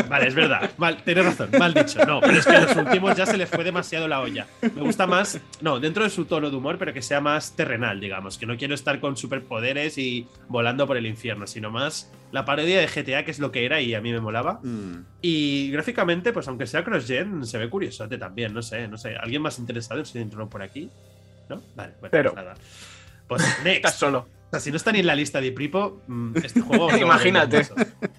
Vale, 0.07 0.27
es 0.27 0.35
verdad. 0.35 0.69
Mal, 0.77 1.01
tienes 1.03 1.25
razón, 1.25 1.49
mal 1.57 1.73
dicho. 1.73 2.05
No, 2.05 2.19
pero 2.21 2.33
es 2.37 2.45
que 2.45 2.55
en 2.55 2.65
los 2.65 2.75
últimos 2.75 3.17
ya 3.17 3.25
se 3.25 3.37
les 3.37 3.49
fue 3.49 3.63
demasiado 3.63 4.07
la 4.07 4.19
olla. 4.19 4.45
Me 4.61 4.81
gusta 4.81 5.07
más, 5.07 5.39
no, 5.61 5.79
dentro 5.79 6.03
de 6.03 6.09
su 6.11 6.25
tono 6.25 6.49
de 6.51 6.55
humor, 6.55 6.77
pero 6.77 6.93
que 6.93 7.01
sea 7.01 7.21
más 7.21 7.55
terrenal, 7.55 7.99
digamos. 7.99 8.37
Que 8.37 8.45
no 8.45 8.55
quiero 8.57 8.75
estar 8.75 8.99
con 8.99 9.17
superpoderes 9.17 9.97
y 9.97 10.27
volando 10.47 10.85
por 10.85 10.97
el 10.97 11.07
infierno, 11.07 11.47
sino 11.47 11.71
más 11.71 12.11
la 12.31 12.45
parodia 12.45 12.79
de 12.79 12.87
GTA, 12.87 13.23
que 13.25 13.31
es 13.31 13.39
lo 13.39 13.51
que 13.51 13.65
era 13.65 13.81
y 13.81 13.95
a 13.95 14.01
mí 14.01 14.11
me 14.11 14.19
molaba. 14.19 14.59
Mm. 14.61 15.05
Y 15.21 15.71
gráficamente, 15.71 16.33
pues 16.33 16.47
aunque 16.47 16.67
sea 16.67 16.83
cross-gen, 16.83 17.45
se 17.45 17.57
ve 17.57 17.67
curiosote 17.69 18.17
también. 18.19 18.53
No 18.53 18.61
sé, 18.61 18.87
no 18.87 18.97
sé. 18.97 19.15
¿Alguien 19.15 19.41
más 19.41 19.57
interesado 19.57 19.99
en 20.01 20.05
su 20.05 20.19
intro 20.19 20.47
por 20.47 20.61
aquí? 20.61 20.89
¿No? 21.49 21.63
Vale, 21.75 21.93
bueno, 21.99 22.11
Pero. 22.11 22.33
pues 22.33 22.45
nada. 22.45 22.55
Pues 23.27 23.41
Estás 23.47 23.63
next. 23.63 23.99
solo. 23.99 24.36
O 24.47 24.49
sea, 24.51 24.59
si 24.59 24.71
no 24.71 24.77
está 24.77 24.91
ni 24.91 24.99
en 24.99 25.07
la 25.07 25.15
lista 25.15 25.41
de 25.41 25.51
Pripo, 25.51 26.01
mm, 26.07 26.37
este 26.43 26.61
juego. 26.61 26.89
no 26.91 26.97
Imagínate. 26.97 27.67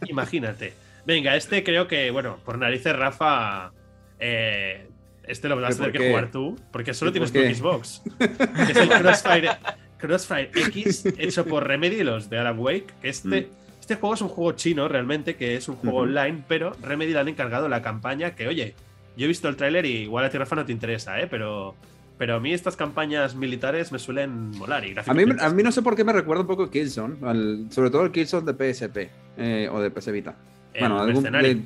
Imagínate. 0.07 0.75
Venga, 1.07 1.37
este 1.37 1.65
creo 1.65 1.89
que, 1.89 2.11
bueno, 2.11 2.39
por 2.45 2.59
narices, 2.59 2.95
Rafa. 2.95 3.73
eh, 4.19 4.87
este 5.27 5.49
lo 5.49 5.57
vas 5.61 5.75
a 5.75 5.79
¿Pero 5.79 5.93
tener 5.93 6.01
que 6.01 6.11
jugar 6.11 6.31
tú, 6.31 6.59
porque 6.73 6.95
solo 6.95 7.11
¿Y 7.11 7.13
tienes 7.15 7.33
tu? 7.33 7.39
Xbox. 7.39 8.03
Que 8.19 8.73
es 8.73 8.77
el 8.77 8.89
Crossfire, 8.89 9.51
Crossfire 9.99 10.51
X, 10.55 11.05
hecho 11.19 11.45
por 11.45 11.67
Remedy, 11.67 12.03
los 12.03 12.31
de 12.31 12.39
Alan 12.39 12.59
Wake. 12.59 12.87
Este, 13.03 13.49
este 13.79 13.97
juego 13.97 14.15
es 14.15 14.23
un 14.23 14.29
juego 14.29 14.53
chino 14.53 14.89
realmente, 14.89 15.37
que 15.37 15.57
es 15.57 15.69
un 15.69 15.77
juego 15.77 15.99
Mm. 16.01 16.09
Online, 16.09 16.45
pero 16.49 16.75
Remedy 16.83 17.13
le 17.13 17.19
han 17.19 17.29
encargado 17.29 17.69
la 17.69 17.83
campaña 17.83 18.35
que, 18.35 18.49
oye, 18.49 18.75
yo 19.19 19.25
he 19.25 19.29
visto 19.29 19.49
el 19.49 19.57
tráiler 19.57 19.85
y 19.85 20.03
igual 20.05 20.25
a 20.25 20.31
ti, 20.31 20.39
Rafa, 20.39 20.57
no 20.57 20.65
te 20.65 20.73
interesa, 20.73 21.21
¿eh? 21.21 21.27
Pero. 21.27 21.75
Pero 22.19 22.35
a 22.35 22.41
mí 22.41 22.53
estas 22.53 22.75
campañas 22.77 23.37
militares 23.37 23.93
me 23.93 23.99
suelen 24.01 24.51
molar 24.51 24.85
y 24.85 24.95
A 25.07 25.15
mí, 25.15 25.25
a 25.41 25.49
mí 25.51 25.63
no 25.63 25.71
sé 25.71 25.83
por 25.83 25.95
qué 25.95 26.03
me 26.05 26.13
recuerda 26.13 26.41
un 26.43 26.49
poco 26.49 26.65
a 26.65 26.71
Killzone, 26.71 27.17
al- 27.27 27.67
sobre 27.71 27.91
todo 27.91 28.05
el 28.05 28.11
Killzone 28.13 28.51
de 28.53 28.55
PSP 28.75 29.11
eh, 29.37 29.69
o 29.73 29.81
de 29.81 29.91
PS 29.91 30.11
Vita. 30.11 30.35
el 30.75 30.81
bueno, 30.81 31.01
algún- 31.01 31.23
de- 31.23 31.63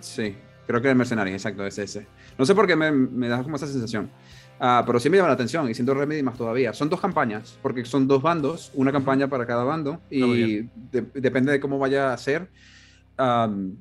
Sí, 0.00 0.34
creo 0.66 0.80
que 0.80 0.88
el 0.90 0.96
Mercenary, 0.96 1.32
exacto, 1.32 1.66
es 1.66 1.78
ese. 1.78 2.06
No 2.38 2.44
sé 2.46 2.54
por 2.54 2.66
qué 2.66 2.76
me, 2.76 2.90
me 2.92 3.28
da 3.28 3.42
como 3.42 3.56
esa 3.56 3.66
sensación. 3.66 4.10
Ah, 4.60 4.84
pero 4.86 5.00
sí 5.00 5.10
me 5.10 5.16
llama 5.16 5.28
la 5.28 5.34
atención 5.34 5.68
y 5.68 5.74
siento 5.74 5.92
Remedy 5.92 6.22
más 6.22 6.36
todavía. 6.38 6.72
Son 6.72 6.88
dos 6.88 7.00
campañas, 7.00 7.58
porque 7.62 7.84
son 7.84 8.06
dos 8.06 8.22
bandos, 8.22 8.70
una 8.74 8.92
campaña 8.92 9.26
para 9.28 9.44
cada 9.46 9.64
bando 9.64 10.00
y 10.08 10.62
de- 10.92 11.04
depende 11.14 11.50
de 11.52 11.58
cómo 11.60 11.78
vaya 11.80 12.12
a 12.12 12.16
ser. 12.16 12.48
Am, 13.16 13.76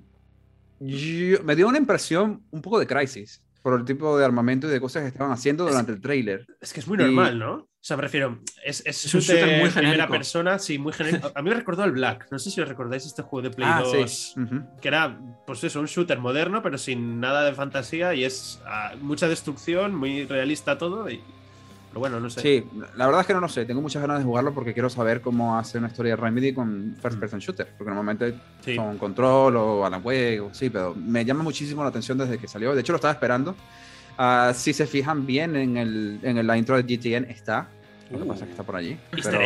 yo- 0.79 1.43
me 1.43 1.55
dio 1.55 1.67
una 1.67 1.77
impresión 1.77 2.41
un 2.49 2.61
poco 2.61 2.79
de 2.79 2.87
Crisis 2.87 3.41
por 3.61 3.79
el 3.79 3.85
tipo 3.85 4.17
de 4.17 4.25
armamento 4.25 4.67
y 4.67 4.71
de 4.71 4.79
cosas 4.81 5.03
que 5.03 5.09
estaban 5.09 5.31
haciendo 5.31 5.65
Es- 5.65 5.71
durante 5.71 5.91
el 5.91 6.01
trailer. 6.01 6.45
Es 6.59 6.73
que 6.73 6.79
es 6.79 6.87
muy 6.87 6.95
Y- 6.97 7.01
normal, 7.03 7.37
¿no? 7.39 7.53
O 7.53 7.83
sea, 7.83 7.97
prefiero. 7.97 8.39
Es, 8.63 8.83
es, 8.85 9.05
Es 9.05 9.13
un 9.15 9.21
shooter 9.21 9.43
muy 9.43 9.53
en 9.67 9.73
primera 9.73 9.91
genérico. 9.93 10.11
persona, 10.13 10.59
sí, 10.59 10.77
muy 10.77 10.93
genérico. 10.93 11.31
A 11.33 11.41
mí 11.41 11.49
me 11.49 11.55
recordó 11.55 11.81
al 11.81 11.91
Black. 11.91 12.27
No 12.29 12.37
sé 12.37 12.51
si 12.51 12.61
os 12.61 12.69
recordáis 12.69 13.05
este 13.07 13.23
juego 13.23 13.49
de 13.49 13.55
Play 13.55 13.67
Ah, 13.71 13.81
2. 13.83 14.11
sí. 14.35 14.39
Ujú. 14.39 14.61
Que 14.79 14.87
era, 14.87 15.19
pues 15.47 15.63
eso, 15.63 15.79
un 15.79 15.87
shooter 15.87 16.19
moderno, 16.19 16.61
pero 16.61 16.77
sin 16.77 17.19
nada 17.19 17.43
de 17.43 17.53
fantasía. 17.53 18.13
Y 18.13 18.23
es 18.23 18.61
ah, 18.67 18.93
mucha 19.01 19.27
destrucción, 19.27 19.95
muy 19.95 20.25
realista 20.27 20.77
todo. 20.77 21.09
Y... 21.09 21.23
Pero 21.91 21.99
bueno, 21.99 22.19
no 22.21 22.29
sé. 22.29 22.39
Sí, 22.41 22.69
la 22.95 23.05
verdad 23.05 23.21
es 23.21 23.27
que 23.27 23.33
no 23.33 23.41
lo 23.41 23.49
sé. 23.49 23.65
Tengo 23.65 23.81
muchas 23.81 24.01
ganas 24.01 24.19
de 24.19 24.23
jugarlo 24.25 24.53
porque 24.53 24.73
quiero 24.73 24.89
saber 24.89 25.19
cómo 25.21 25.57
hace 25.57 25.77
una 25.77 25.87
historia 25.87 26.15
de 26.15 26.21
Remedy 26.21 26.53
con 26.53 26.95
First 27.01 27.17
Mm. 27.17 27.19
Person 27.19 27.39
Shooter. 27.39 27.67
Porque 27.77 27.89
normalmente 27.93 28.33
Sí. 28.63 28.75
son 28.75 28.97
Control 28.97 29.55
o 29.57 29.85
Alan 29.85 30.01
Wake, 30.03 30.41
sí, 30.53 30.69
pero 30.69 30.95
me 30.95 31.25
llama 31.25 31.43
muchísimo 31.43 31.83
la 31.83 31.89
atención 31.89 32.17
desde 32.17 32.37
que 32.37 32.47
salió. 32.47 32.73
De 32.73 32.79
hecho, 32.81 32.93
lo 32.93 32.97
estaba 32.97 33.13
esperando. 33.13 33.55
Ah, 34.17 34.51
si 34.55 34.71
se 34.73 34.87
fijan 34.87 35.25
bien 35.25 35.55
en, 35.55 35.75
el, 35.77 36.19
en 36.23 36.45
la 36.47 36.57
intro 36.57 36.81
de 36.81 36.83
GTN, 36.83 37.29
está. 37.29 37.67
Lo 38.09 38.17
que 38.19 38.23
Uh. 38.23 38.27
pasa 38.27 38.39
es 38.41 38.45
que 38.45 38.51
está 38.51 38.63
por 38.63 38.75
allí. 38.77 38.97
Pero 39.23 39.39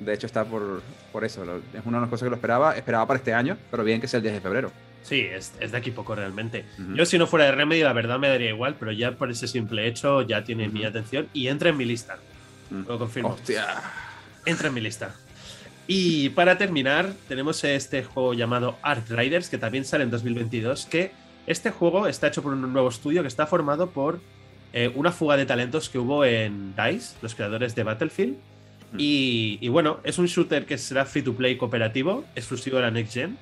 de 0.00 0.12
hecho 0.12 0.26
está 0.26 0.44
por, 0.44 0.82
por 1.12 1.24
eso. 1.24 1.42
Es 1.44 1.84
una 1.86 1.98
de 1.98 2.00
las 2.02 2.10
cosas 2.10 2.26
que 2.26 2.30
lo 2.30 2.36
esperaba. 2.36 2.76
Esperaba 2.76 3.06
para 3.06 3.18
este 3.18 3.32
año, 3.32 3.56
pero 3.70 3.84
bien 3.84 4.00
que 4.00 4.08
sea 4.08 4.18
el 4.18 4.22
10 4.22 4.34
de 4.34 4.40
febrero. 4.40 4.70
Sí, 5.04 5.20
es, 5.20 5.52
es 5.60 5.70
de 5.70 5.78
aquí 5.78 5.90
poco 5.90 6.14
realmente. 6.14 6.64
Yo, 6.94 7.04
si 7.04 7.18
no 7.18 7.26
fuera 7.26 7.44
de 7.44 7.52
Remedy, 7.52 7.82
la 7.82 7.92
verdad 7.92 8.18
me 8.18 8.28
daría 8.28 8.48
igual, 8.48 8.74
pero 8.78 8.90
ya 8.90 9.12
por 9.12 9.30
ese 9.30 9.46
simple 9.46 9.86
hecho 9.86 10.22
ya 10.22 10.44
tiene 10.44 10.68
mi 10.68 10.84
atención 10.84 11.28
y 11.34 11.48
entra 11.48 11.68
en 11.68 11.76
mi 11.76 11.84
lista. 11.84 12.16
Lo 12.70 12.98
confirmo. 12.98 13.30
Hostia. 13.30 13.66
Entra 14.46 14.68
en 14.68 14.74
mi 14.74 14.80
lista. 14.80 15.14
Y 15.86 16.30
para 16.30 16.56
terminar, 16.56 17.12
tenemos 17.28 17.62
este 17.64 18.02
juego 18.02 18.32
llamado 18.32 18.78
Art 18.80 19.08
Riders, 19.10 19.50
que 19.50 19.58
también 19.58 19.84
sale 19.84 20.04
en 20.04 20.10
2022, 20.10 20.86
que 20.86 21.12
este 21.46 21.70
juego 21.70 22.06
está 22.06 22.28
hecho 22.28 22.42
por 22.42 22.54
un 22.54 22.72
nuevo 22.72 22.88
estudio 22.88 23.20
que 23.20 23.28
está 23.28 23.46
formado 23.46 23.90
por 23.90 24.20
eh, 24.72 24.90
una 24.94 25.12
fuga 25.12 25.36
de 25.36 25.44
talentos 25.44 25.90
que 25.90 25.98
hubo 25.98 26.24
en 26.24 26.74
DICE, 26.74 27.16
los 27.20 27.34
creadores 27.34 27.74
de 27.74 27.82
Battlefield. 27.82 28.36
Y, 28.96 29.58
y 29.60 29.68
bueno, 29.68 29.98
es 30.04 30.18
un 30.18 30.26
shooter 30.26 30.64
que 30.64 30.78
será 30.78 31.04
free 31.04 31.22
to 31.22 31.34
play 31.34 31.56
cooperativo, 31.58 32.24
exclusivo 32.34 32.76
de 32.76 32.82
la 32.82 32.90
Next 32.90 33.12
Gen. 33.12 33.36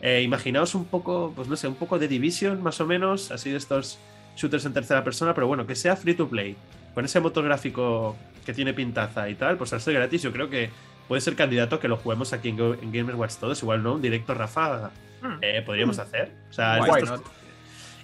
Eh, 0.00 0.22
imaginaos 0.22 0.74
un 0.74 0.84
poco, 0.84 1.32
pues 1.34 1.48
no 1.48 1.56
sé, 1.56 1.66
un 1.68 1.74
poco 1.74 1.98
de 1.98 2.06
Division 2.08 2.62
más 2.62 2.80
o 2.80 2.86
menos, 2.86 3.30
así 3.32 3.50
de 3.50 3.56
estos 3.56 3.98
shooters 4.36 4.64
en 4.64 4.72
tercera 4.72 5.02
persona, 5.02 5.34
pero 5.34 5.46
bueno, 5.48 5.66
que 5.66 5.74
sea 5.74 5.96
free 5.96 6.14
to 6.14 6.28
play, 6.28 6.56
con 6.94 7.04
ese 7.04 7.18
motor 7.20 7.44
gráfico 7.44 8.16
que 8.46 8.52
tiene 8.54 8.72
pintaza 8.74 9.28
y 9.28 9.34
tal, 9.34 9.56
pues 9.56 9.72
al 9.72 9.80
ser 9.80 9.94
gratis 9.94 10.22
yo 10.22 10.32
creo 10.32 10.48
que 10.48 10.70
puede 11.08 11.20
ser 11.20 11.34
candidato 11.34 11.76
a 11.76 11.80
que 11.80 11.88
lo 11.88 11.96
juguemos 11.96 12.32
aquí 12.32 12.50
en, 12.50 12.56
Go- 12.58 12.74
en 12.74 12.92
Gamers 12.92 13.18
Watch 13.18 13.34
todos, 13.36 13.60
igual 13.62 13.82
no, 13.82 13.94
un 13.94 14.02
directo 14.02 14.34
Rafa 14.34 14.90
Hmm. 15.20 15.38
eh, 15.42 15.62
podríamos 15.66 15.98
hacer. 15.98 16.30
O 16.48 16.52
sea, 16.52 16.78
estos- 16.78 17.22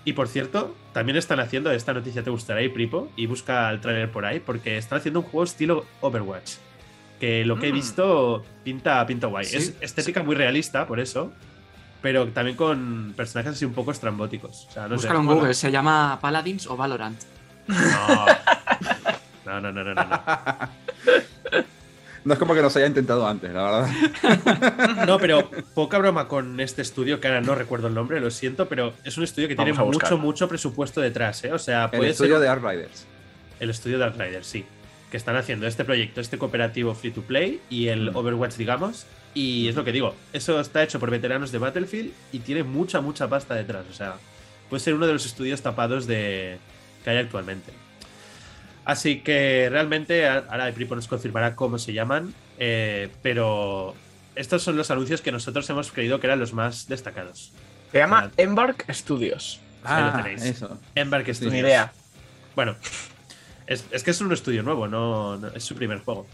y 0.04 0.14
por 0.14 0.26
cierto, 0.26 0.74
también 0.92 1.16
están 1.16 1.38
haciendo, 1.38 1.70
esta 1.70 1.94
noticia 1.94 2.24
te 2.24 2.30
gustará 2.30 2.60
y 2.60 2.68
Pripo, 2.68 3.10
y 3.14 3.26
busca 3.26 3.70
el 3.70 3.80
trailer 3.80 4.10
por 4.10 4.24
ahí, 4.24 4.40
porque 4.40 4.76
están 4.78 4.98
haciendo 4.98 5.20
un 5.20 5.26
juego 5.26 5.44
estilo 5.44 5.84
Overwatch. 6.00 6.54
Que 7.20 7.44
lo 7.44 7.56
que 7.58 7.68
he 7.68 7.70
Mm. 7.70 7.74
visto 7.74 8.44
pinta, 8.64 9.06
pinta 9.06 9.28
guay. 9.28 9.44
Sí, 9.44 9.56
es 9.58 9.76
estética 9.80 10.22
muy 10.24 10.34
realista, 10.34 10.86
por 10.88 10.98
eso, 10.98 11.32
pero 12.04 12.28
también 12.28 12.54
con 12.54 13.14
personajes 13.16 13.52
así 13.54 13.64
un 13.64 13.72
poco 13.72 13.90
estrambóticos. 13.90 14.66
O 14.68 14.72
sea, 14.72 14.82
no 14.82 14.90
sé. 14.90 15.06
Búscalo 15.06 15.20
en 15.20 15.26
Google, 15.26 15.54
se 15.54 15.70
llama 15.72 16.18
Paladins 16.20 16.66
o 16.66 16.76
Valorant. 16.76 17.18
No. 17.66 18.26
No, 19.46 19.60
no, 19.60 19.72
no, 19.72 19.84
no, 19.84 19.94
no, 19.94 20.04
no. 22.24 22.32
Es 22.34 22.38
como 22.38 22.54
que 22.54 22.60
no 22.62 22.68
se 22.70 22.78
haya 22.80 22.88
intentado 22.88 23.26
antes, 23.26 23.52
la 23.52 23.62
verdad. 23.62 25.06
No, 25.06 25.18
pero 25.18 25.50
poca 25.74 25.96
broma 25.98 26.28
con 26.28 26.60
este 26.60 26.82
estudio, 26.82 27.20
que 27.20 27.28
ahora 27.28 27.40
no 27.40 27.54
recuerdo 27.54 27.88
el 27.88 27.94
nombre, 27.94 28.20
lo 28.20 28.30
siento, 28.30 28.68
pero 28.68 28.92
es 29.04 29.16
un 29.18 29.24
estudio 29.24 29.48
que 29.48 29.54
Vamos 29.54 29.74
tiene 29.76 29.86
mucho, 29.86 30.18
mucho 30.18 30.46
presupuesto 30.48 31.00
detrás, 31.00 31.42
¿eh? 31.44 31.52
O 31.52 31.58
sea, 31.58 31.88
El 31.92 32.04
estudio 32.04 32.34
ser 32.38 32.42
de 32.42 32.48
Outriders. 32.48 33.06
el 33.60 33.70
estudio 33.70 33.98
de 33.98 34.04
Outriders, 34.04 34.46
sí. 34.46 34.64
Que 35.10 35.16
están 35.16 35.36
haciendo 35.36 35.66
este 35.66 35.84
proyecto, 35.86 36.20
este 36.20 36.36
cooperativo 36.38 36.94
free 36.94 37.12
to 37.12 37.22
play 37.22 37.60
y 37.70 37.88
el 37.88 38.10
Mm. 38.10 38.16
Overwatch, 38.16 38.56
digamos. 38.56 39.06
Y 39.34 39.68
es 39.68 39.74
lo 39.74 39.84
que 39.84 39.90
digo, 39.92 40.14
eso 40.32 40.60
está 40.60 40.82
hecho 40.84 41.00
por 41.00 41.10
veteranos 41.10 41.50
de 41.50 41.58
Battlefield 41.58 42.12
y 42.32 42.38
tiene 42.38 42.62
mucha, 42.62 43.00
mucha 43.00 43.28
pasta 43.28 43.54
detrás. 43.54 43.84
O 43.90 43.92
sea, 43.94 44.14
puede 44.70 44.80
ser 44.82 44.94
uno 44.94 45.06
de 45.06 45.12
los 45.12 45.26
estudios 45.26 45.60
tapados 45.60 46.06
de 46.06 46.58
que 47.02 47.10
hay 47.10 47.18
actualmente. 47.18 47.72
Así 48.84 49.20
que 49.20 49.68
realmente, 49.70 50.28
ahora 50.28 50.68
el 50.68 50.74
Pripo 50.74 50.94
nos 50.94 51.08
confirmará 51.08 51.56
cómo 51.56 51.78
se 51.78 51.92
llaman, 51.94 52.34
eh, 52.58 53.08
pero 53.22 53.94
estos 54.36 54.62
son 54.62 54.76
los 54.76 54.90
anuncios 54.90 55.20
que 55.22 55.32
nosotros 55.32 55.68
hemos 55.70 55.90
creído 55.90 56.20
que 56.20 56.26
eran 56.26 56.38
los 56.38 56.52
más 56.52 56.86
destacados. 56.86 57.50
Se 57.92 57.98
llama. 57.98 58.30
Embark 58.36 58.84
Studios. 58.92 59.60
Ahí 59.84 60.02
lo 60.02 60.08
Ah, 60.10 60.22
tenéis. 60.22 60.42
eso. 60.44 60.78
Embark 60.94 61.26
Studios. 61.32 61.52
Ni 61.54 61.60
idea. 61.60 61.92
Bueno, 62.54 62.76
es, 63.66 63.84
es 63.90 64.02
que 64.02 64.10
es 64.10 64.20
un 64.20 64.32
estudio 64.32 64.62
nuevo, 64.62 64.86
no, 64.86 65.38
no- 65.38 65.48
es 65.48 65.64
su 65.64 65.74
primer 65.74 65.98
juego. 66.00 66.26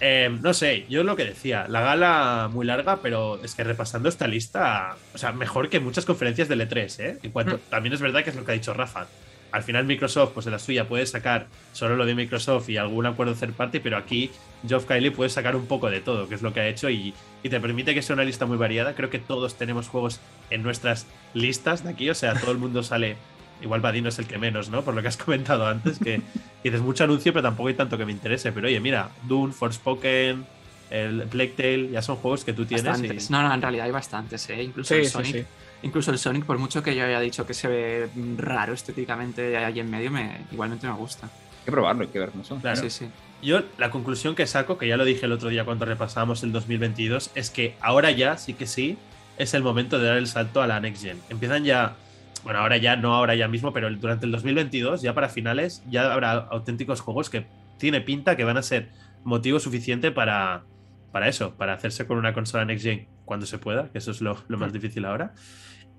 Eh, 0.00 0.36
no 0.40 0.52
sé, 0.52 0.84
yo 0.88 1.04
lo 1.04 1.14
que 1.14 1.24
decía, 1.24 1.66
la 1.68 1.80
gala 1.80 2.50
muy 2.52 2.66
larga, 2.66 2.98
pero 3.02 3.40
es 3.44 3.54
que 3.54 3.62
repasando 3.62 4.08
esta 4.08 4.26
lista, 4.26 4.96
o 5.14 5.18
sea, 5.18 5.32
mejor 5.32 5.68
que 5.68 5.78
muchas 5.78 6.04
conferencias 6.04 6.48
del 6.48 6.60
E3, 6.68 6.98
¿eh? 7.00 7.18
En 7.22 7.30
cuanto, 7.30 7.56
Mm. 7.56 7.60
También 7.70 7.92
es 7.92 8.00
verdad 8.00 8.24
que 8.24 8.30
es 8.30 8.36
lo 8.36 8.44
que 8.44 8.50
ha 8.50 8.54
dicho 8.54 8.74
Rafa. 8.74 9.06
Al 9.52 9.62
final 9.62 9.84
Microsoft, 9.84 10.30
pues 10.32 10.46
de 10.46 10.50
la 10.50 10.58
suya 10.58 10.88
puede 10.88 11.04
sacar 11.06 11.46
solo 11.72 11.94
lo 11.94 12.06
de 12.06 12.14
Microsoft 12.14 12.70
y 12.70 12.78
algún 12.78 13.04
acuerdo 13.04 13.34
third 13.34 13.52
party, 13.52 13.80
pero 13.80 13.98
aquí 13.98 14.30
Geoff 14.66 14.86
Kylie 14.86 15.10
puede 15.10 15.28
sacar 15.28 15.54
un 15.54 15.66
poco 15.66 15.90
de 15.90 16.00
todo, 16.00 16.26
que 16.26 16.34
es 16.34 16.42
lo 16.42 16.54
que 16.54 16.60
ha 16.60 16.68
hecho 16.68 16.88
y, 16.88 17.12
y 17.42 17.48
te 17.50 17.60
permite 17.60 17.94
que 17.94 18.00
sea 18.00 18.14
una 18.14 18.24
lista 18.24 18.46
muy 18.46 18.56
variada. 18.56 18.94
Creo 18.94 19.10
que 19.10 19.18
todos 19.18 19.56
tenemos 19.56 19.88
juegos 19.88 20.20
en 20.48 20.62
nuestras 20.62 21.06
listas 21.34 21.84
de 21.84 21.90
aquí, 21.90 22.08
o 22.08 22.14
sea, 22.14 22.32
todo 22.34 22.50
el 22.52 22.58
mundo 22.58 22.82
sale 22.82 23.16
Igual 23.62 23.80
Vadino 23.80 24.08
es 24.08 24.18
el 24.18 24.26
que 24.26 24.38
menos, 24.38 24.68
¿no? 24.70 24.82
Por 24.82 24.94
lo 24.94 25.02
que 25.02 25.08
has 25.08 25.16
comentado 25.16 25.66
antes, 25.66 25.98
que 25.98 26.20
dices 26.64 26.80
mucho 26.80 27.04
anuncio, 27.04 27.32
pero 27.32 27.42
tampoco 27.42 27.68
hay 27.68 27.74
tanto 27.74 27.96
que 27.96 28.04
me 28.04 28.12
interese. 28.12 28.52
Pero 28.52 28.66
oye, 28.66 28.80
mira, 28.80 29.08
Dune, 29.28 29.52
Forspoken, 29.52 30.44
el 30.90 31.22
Plague 31.30 31.54
Tale, 31.56 31.90
ya 31.90 32.02
son 32.02 32.16
juegos 32.16 32.44
que 32.44 32.52
tú 32.52 32.64
tienes. 32.66 32.84
Bastantes. 32.84 33.28
y- 33.30 33.32
No, 33.32 33.42
no, 33.42 33.54
en 33.54 33.62
realidad 33.62 33.86
hay 33.86 33.92
bastantes, 33.92 34.48
¿eh? 34.50 34.62
Incluso 34.62 34.94
Sí, 34.94 35.00
el 35.00 35.06
sí, 35.06 35.10
Sonic. 35.10 35.36
sí. 35.36 35.44
Incluso 35.84 36.10
el 36.12 36.18
Sonic, 36.18 36.44
por 36.44 36.58
mucho 36.58 36.82
que 36.82 36.94
yo 36.94 37.04
haya 37.04 37.18
dicho 37.20 37.44
que 37.46 37.54
se 37.54 37.66
ve 37.68 38.08
raro 38.36 38.72
estéticamente 38.74 39.56
ahí 39.56 39.80
en 39.80 39.90
medio, 39.90 40.10
me, 40.10 40.42
igualmente 40.52 40.86
me 40.86 40.92
gusta. 40.92 41.26
Hay 41.26 41.64
que 41.64 41.70
probarlo, 41.72 42.02
hay 42.02 42.08
que 42.08 42.18
ver 42.18 42.30
cómo 42.30 42.44
son. 42.44 42.60
Claro. 42.60 42.80
Sí, 42.80 42.90
sí. 42.90 43.06
Yo 43.42 43.62
la 43.78 43.90
conclusión 43.90 44.34
que 44.36 44.46
saco, 44.46 44.78
que 44.78 44.86
ya 44.86 44.96
lo 44.96 45.04
dije 45.04 45.26
el 45.26 45.32
otro 45.32 45.48
día 45.48 45.64
cuando 45.64 45.84
repasamos 45.84 46.42
el 46.44 46.52
2022, 46.52 47.30
es 47.34 47.50
que 47.50 47.74
ahora 47.80 48.10
ya, 48.12 48.36
sí 48.38 48.54
que 48.54 48.66
sí, 48.68 48.96
es 49.38 49.54
el 49.54 49.62
momento 49.64 49.98
de 49.98 50.06
dar 50.06 50.16
el 50.18 50.28
salto 50.28 50.62
a 50.62 50.68
la 50.68 50.78
Next 50.78 51.02
Gen. 51.02 51.18
Empiezan 51.30 51.64
ya, 51.64 51.96
bueno, 52.44 52.60
ahora 52.60 52.76
ya, 52.76 52.96
no 52.96 53.14
ahora 53.14 53.34
ya 53.34 53.48
mismo, 53.48 53.72
pero 53.72 53.90
durante 53.90 54.26
el 54.26 54.32
2022, 54.32 55.02
ya 55.02 55.14
para 55.14 55.28
finales, 55.28 55.82
ya 55.88 56.12
habrá 56.12 56.32
auténticos 56.32 57.00
juegos 57.00 57.30
que 57.30 57.46
tiene 57.78 58.00
pinta 58.00 58.36
que 58.36 58.44
van 58.44 58.56
a 58.56 58.62
ser 58.62 58.90
motivo 59.24 59.60
suficiente 59.60 60.10
para, 60.10 60.64
para 61.12 61.28
eso, 61.28 61.54
para 61.56 61.74
hacerse 61.74 62.06
con 62.06 62.18
una 62.18 62.32
consola 62.32 62.64
Next 62.64 62.84
Gen 62.84 63.08
cuando 63.24 63.46
se 63.46 63.58
pueda, 63.58 63.90
que 63.90 63.98
eso 63.98 64.10
es 64.10 64.20
lo, 64.20 64.42
lo 64.48 64.58
más 64.58 64.72
difícil 64.72 65.04
ahora. 65.04 65.34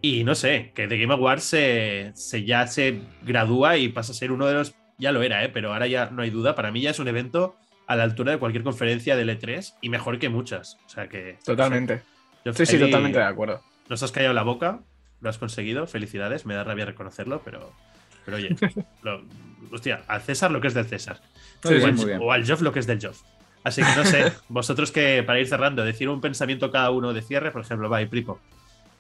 Y 0.02 0.26
no 0.26 0.36
sé, 0.36 0.74
que 0.76 0.88
The 0.88 0.98
Game 0.98 1.14
Awards 1.14 1.44
se, 1.44 2.12
se 2.14 2.44
ya 2.44 2.68
se 2.68 3.00
gradúa 3.22 3.78
y 3.78 3.88
pasa 3.88 4.12
a 4.12 4.16
ser 4.16 4.34
uno 4.34 4.46
de 4.48 4.54
los. 4.54 4.76
Ya 4.98 5.14
lo 5.14 5.24
era, 5.24 5.44
¿eh? 5.46 5.50
pero 5.50 5.72
ahora 5.72 5.88
ya 5.88 6.10
no 6.12 6.24
hay 6.24 6.30
duda. 6.30 6.56
Para 6.56 6.72
mí 6.72 6.82
ya 6.82 6.90
es 6.90 7.00
un 7.00 7.08
evento 7.08 7.56
a 7.88 7.96
la 7.96 8.04
altura 8.04 8.34
de 8.34 8.38
cualquier 8.38 8.66
conferencia 8.66 9.16
del 9.16 9.30
E3 9.30 9.76
y 9.82 9.88
mejor 9.88 10.20
que 10.20 10.28
muchas. 10.28 10.78
O 10.86 10.90
sea 10.90 11.08
que. 11.08 11.38
Totalmente. 11.46 12.02
Yo, 12.44 12.52
Sí, 12.54 12.66
sí, 12.66 12.78
totalmente 12.78 13.18
de 13.18 13.24
acuerdo. 13.24 13.62
Nos 13.88 14.04
has 14.04 14.12
callado 14.12 14.34
la 14.34 14.44
boca, 14.44 14.82
lo 15.24 15.30
has 15.30 15.38
conseguido, 15.40 15.88
felicidades. 15.88 16.46
Me 16.46 16.54
da 16.54 16.64
rabia 16.64 16.86
reconocerlo, 16.86 17.42
pero. 17.44 17.72
Pero 18.26 18.38
oye, 18.38 18.56
lo- 19.02 19.24
hostia, 19.72 20.04
al 20.08 20.22
César 20.22 20.52
lo 20.52 20.62
que 20.62 20.68
es 20.68 20.74
del 20.74 20.86
César. 20.86 21.20
O, 21.64 21.70
bien, 21.70 21.84
al, 21.86 21.94
muy 21.94 22.06
bien. 22.06 22.20
o 22.22 22.32
al 22.32 22.48
Joff 22.48 22.62
lo 22.62 22.72
que 22.72 22.80
es 22.80 22.88
del 22.88 23.00
Joff. 23.04 23.22
Así 23.64 23.82
que 23.82 23.96
no 23.96 24.06
sé, 24.06 24.32
vosotros 24.50 24.92
que 24.92 25.24
para 25.24 25.40
ir 25.40 25.48
cerrando, 25.48 25.84
decir 25.84 26.10
un 26.10 26.22
pensamiento 26.22 26.70
cada 26.70 26.92
uno 26.92 27.14
de 27.14 27.22
cierre, 27.22 27.52
por 27.52 27.62
ejemplo, 27.62 27.90
va 27.90 28.02
y 28.02 28.06
Pripo. 28.06 28.40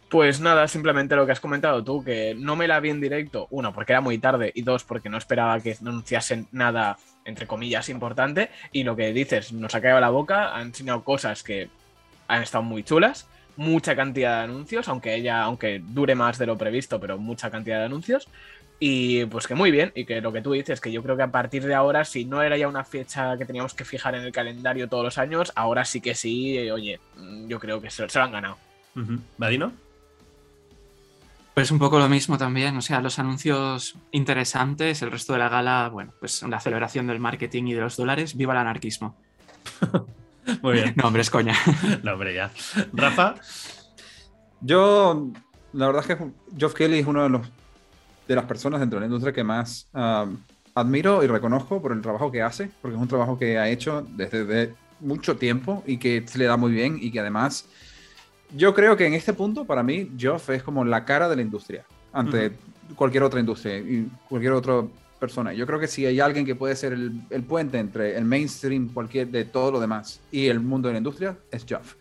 Pues 0.10 0.40
nada, 0.40 0.68
simplemente 0.68 1.16
lo 1.16 1.26
que 1.26 1.32
has 1.32 1.40
comentado 1.40 1.84
tú, 1.84 2.04
que 2.04 2.36
no 2.38 2.56
me 2.56 2.68
la 2.68 2.80
vi 2.80 2.92
en 2.92 3.02
directo, 3.02 3.48
uno, 3.50 3.74
porque 3.74 3.94
era 3.94 4.02
muy 4.02 4.20
tarde, 4.20 4.52
y 4.54 4.62
dos, 4.62 4.84
porque 4.84 5.10
no 5.10 5.18
esperaba 5.18 5.60
que 5.60 5.76
anunciasen 5.82 6.48
nada, 6.52 6.98
entre 7.26 7.48
comillas, 7.48 7.90
importante, 7.90 8.52
y 8.72 8.84
lo 8.84 8.96
que 8.96 9.12
dices, 9.12 9.52
nos 9.54 9.74
ha 9.74 9.82
caído 9.82 10.00
la 10.00 10.10
boca, 10.12 10.56
han 10.56 10.68
enseñado 10.68 11.04
cosas 11.04 11.42
que 11.42 11.68
han 12.28 12.44
estado 12.44 12.64
muy 12.64 12.84
chulas, 12.84 13.28
mucha 13.56 13.96
cantidad 13.96 14.38
de 14.38 14.44
anuncios, 14.44 14.88
aunque 14.88 15.16
ella, 15.16 15.44
aunque 15.44 15.82
dure 15.84 16.16
más 16.16 16.38
de 16.38 16.46
lo 16.46 16.58
previsto, 16.58 17.00
pero 17.00 17.18
mucha 17.18 17.52
cantidad 17.52 17.80
de 17.80 17.86
anuncios, 17.86 18.28
y 18.80 19.26
pues 19.26 19.48
que 19.48 19.56
muy 19.56 19.72
bien, 19.72 19.92
y 19.96 20.06
que 20.06 20.20
lo 20.22 20.34
que 20.34 20.42
tú 20.42 20.52
dices, 20.52 20.82
que 20.82 20.92
yo 20.92 21.02
creo 21.04 21.16
que 21.16 21.24
a 21.24 21.32
partir 21.32 21.66
de 21.66 21.74
ahora, 21.74 22.04
si 22.04 22.26
no 22.26 22.42
era 22.42 22.58
ya 22.58 22.68
una 22.68 22.84
fecha 22.84 23.38
que 23.38 23.46
teníamos 23.46 23.74
que 23.74 23.86
fijar 23.86 24.16
en 24.16 24.24
el 24.24 24.32
calendario 24.32 24.90
todos 24.90 25.06
los 25.06 25.18
años, 25.18 25.52
ahora 25.56 25.86
sí 25.86 26.02
que 26.02 26.16
sí, 26.16 26.58
eh, 26.58 26.72
oye, 26.72 27.00
mm, 27.16 27.48
yo 27.48 27.60
creo 27.60 27.80
que 27.80 27.90
se, 27.90 28.10
se 28.10 28.20
lo 28.20 28.26
han 28.26 28.32
ganado. 28.32 28.58
¿Vadino? 29.38 29.72
Pues 31.54 31.72
un 31.72 31.80
poco 31.80 32.00
lo 32.00 32.10
mismo 32.10 32.38
también, 32.38 32.76
o 32.78 32.82
sea, 32.82 33.00
los 33.00 33.20
anuncios 33.20 33.96
interesantes, 34.12 35.02
el 35.02 35.12
resto 35.12 35.34
de 35.34 35.40
la 35.40 35.50
gala, 35.50 35.90
bueno, 35.90 36.12
pues 36.20 36.42
la 36.44 36.60
celebración 36.60 37.08
del 37.08 37.20
marketing 37.20 37.68
y 37.68 37.74
de 37.74 37.82
los 37.82 37.96
dólares, 37.96 38.36
viva 38.36 38.54
el 38.54 38.60
anarquismo. 38.60 39.16
Muy 40.62 40.74
bien. 40.74 40.94
No, 40.96 41.08
hombre, 41.08 41.22
es 41.22 41.30
coña. 41.30 41.56
No, 42.04 42.14
hombre, 42.14 42.34
ya. 42.34 42.52
Rafa, 42.94 43.36
Yo, 44.62 45.32
la 45.74 45.88
verdad 45.88 46.06
es 46.08 46.16
que 46.16 46.32
Geoff 46.58 46.74
Kelly 46.74 47.00
es 47.00 47.08
uno 47.08 47.24
de 47.24 47.30
los 47.30 47.48
de 48.28 48.36
las 48.36 48.46
personas 48.46 48.80
dentro 48.80 48.98
de 48.98 49.02
la 49.02 49.08
industria 49.08 49.34
que 49.34 49.44
más 49.44 49.88
um, 49.94 50.38
admiro 50.76 51.24
y 51.24 51.28
reconozco 51.28 51.82
por 51.82 51.92
el 51.92 52.02
trabajo 52.02 52.32
que 52.32 52.42
hace, 52.42 52.70
porque 52.82 52.96
es 52.96 53.02
un 53.02 53.08
trabajo 53.08 53.38
que 53.38 53.58
ha 53.58 53.68
hecho 53.70 54.06
desde 54.16 54.46
de 54.46 54.74
mucho 55.00 55.36
tiempo 55.36 55.84
y 55.86 55.98
que 55.98 56.24
se 56.26 56.38
le 56.38 56.46
da 56.46 56.58
muy 56.58 56.72
bien 56.72 56.98
y 57.00 57.12
que 57.12 57.20
además 57.20 57.66
yo 58.56 58.74
creo 58.74 58.96
que 58.96 59.06
en 59.06 59.14
este 59.14 59.34
punto 59.34 59.66
para 59.66 59.84
mí 59.84 60.12
Geoff 60.18 60.50
es 60.52 60.64
como 60.64 60.86
la 60.86 61.04
cara 61.04 61.28
de 61.28 61.36
la 61.36 61.42
industria 61.42 61.84
ante 62.14 62.54
cualquier 62.96 63.24
otra 63.24 63.40
industria 63.40 63.78
y 63.80 64.08
cualquier 64.30 64.54
otra 64.54 64.84
persona. 65.26 65.54
Yo 65.54 65.66
creo 65.66 65.80
que 65.80 65.88
si 65.88 66.06
hay 66.06 66.20
alguien 66.20 66.46
que 66.46 66.56
puede 66.56 66.76
ser 66.76 66.92
el, 66.94 67.22
el 67.30 67.44
puente 67.44 67.78
entre 67.80 68.18
el 68.18 68.26
mainstream 68.26 68.90
cualquier 68.94 69.28
de 69.30 69.46
todo 69.46 69.72
lo 69.72 69.80
demás 69.80 70.20
y 70.32 70.48
el 70.48 70.60
mundo 70.60 70.88
de 70.90 70.94
la 70.94 70.98
industria 70.98 71.38
es 71.50 71.66
Geoff. 71.66 71.96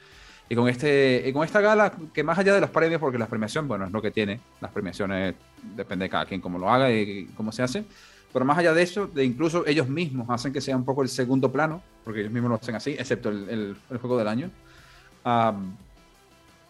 Y 0.48 0.54
con, 0.56 0.68
este, 0.68 1.22
y 1.26 1.32
con 1.32 1.44
esta 1.44 1.60
gala, 1.60 1.92
que 2.12 2.22
más 2.24 2.36
allá 2.38 2.52
de 2.54 2.60
los 2.60 2.70
premios, 2.70 3.00
porque 3.00 3.16
la 3.18 3.26
premiación, 3.28 3.68
bueno, 3.68 3.86
es 3.86 3.92
lo 3.92 4.02
que 4.02 4.10
tiene, 4.10 4.40
las 4.60 4.70
premiaciones 4.72 5.34
depende 5.76 6.04
de 6.06 6.10
cada 6.10 6.26
quien 6.26 6.40
cómo 6.40 6.58
lo 6.58 6.68
haga 6.68 6.90
y 6.92 7.26
cómo 7.36 7.52
se 7.52 7.62
hace, 7.62 7.84
pero 8.32 8.44
más 8.44 8.58
allá 8.58 8.74
de 8.74 8.82
eso, 8.82 9.06
de 9.06 9.24
incluso 9.24 9.64
ellos 9.66 9.88
mismos 9.88 10.28
hacen 10.30 10.52
que 10.52 10.60
sea 10.60 10.76
un 10.76 10.84
poco 10.84 11.02
el 11.02 11.08
segundo 11.08 11.50
plano, 11.52 11.80
porque 12.04 12.20
ellos 12.20 12.32
mismos 12.32 12.50
lo 12.50 12.56
hacen 12.56 12.74
así, 12.74 12.90
excepto 12.98 13.28
el, 13.30 13.48
el- 13.48 13.76
el 13.90 13.98
juego 13.98 14.18
del 14.18 14.26
año, 14.28 14.50
am, 15.24 15.76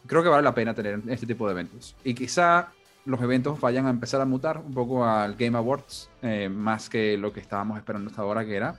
creo 0.07 0.23
que 0.23 0.29
vale 0.29 0.43
la 0.43 0.55
pena 0.55 0.74
tener 0.74 1.01
este 1.09 1.27
tipo 1.27 1.47
de 1.47 1.53
eventos. 1.53 1.97
Y 2.05 2.12
quizá 2.15 2.69
los 3.05 3.20
eventos 3.20 3.61
vayan 3.61 3.87
a 3.87 3.91
empezar 3.91 4.20
a 4.20 4.24
mutar 4.24 4.59
un 4.59 4.73
poco 4.74 5.05
al 5.05 5.35
Game 5.35 5.57
Awards, 5.57 6.11
eh, 6.23 6.49
más 6.49 6.89
que 6.89 7.16
lo 7.16 7.33
que 7.33 7.41
estábamos 7.41 7.79
esperando 7.79 8.11
hasta 8.11 8.23
ahora, 8.23 8.45
que 8.45 8.57
era 8.57 8.77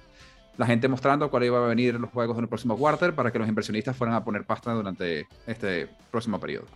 la 0.57 0.65
gente 0.65 0.87
mostrando 0.87 1.29
cuál 1.29 1.45
iba 1.45 1.63
a 1.63 1.67
venir 1.67 1.99
los 1.99 2.11
juegos 2.11 2.37
en 2.37 2.43
el 2.43 2.49
próximo 2.49 2.77
quarter 2.77 3.13
para 3.15 3.31
que 3.31 3.39
los 3.39 3.47
inversionistas 3.47 3.95
fueran 3.95 4.15
a 4.15 4.23
poner 4.23 4.45
pasta 4.45 4.71
durante 4.71 5.27
este 5.47 5.89
próximo 6.11 6.39
periodo. 6.39 6.67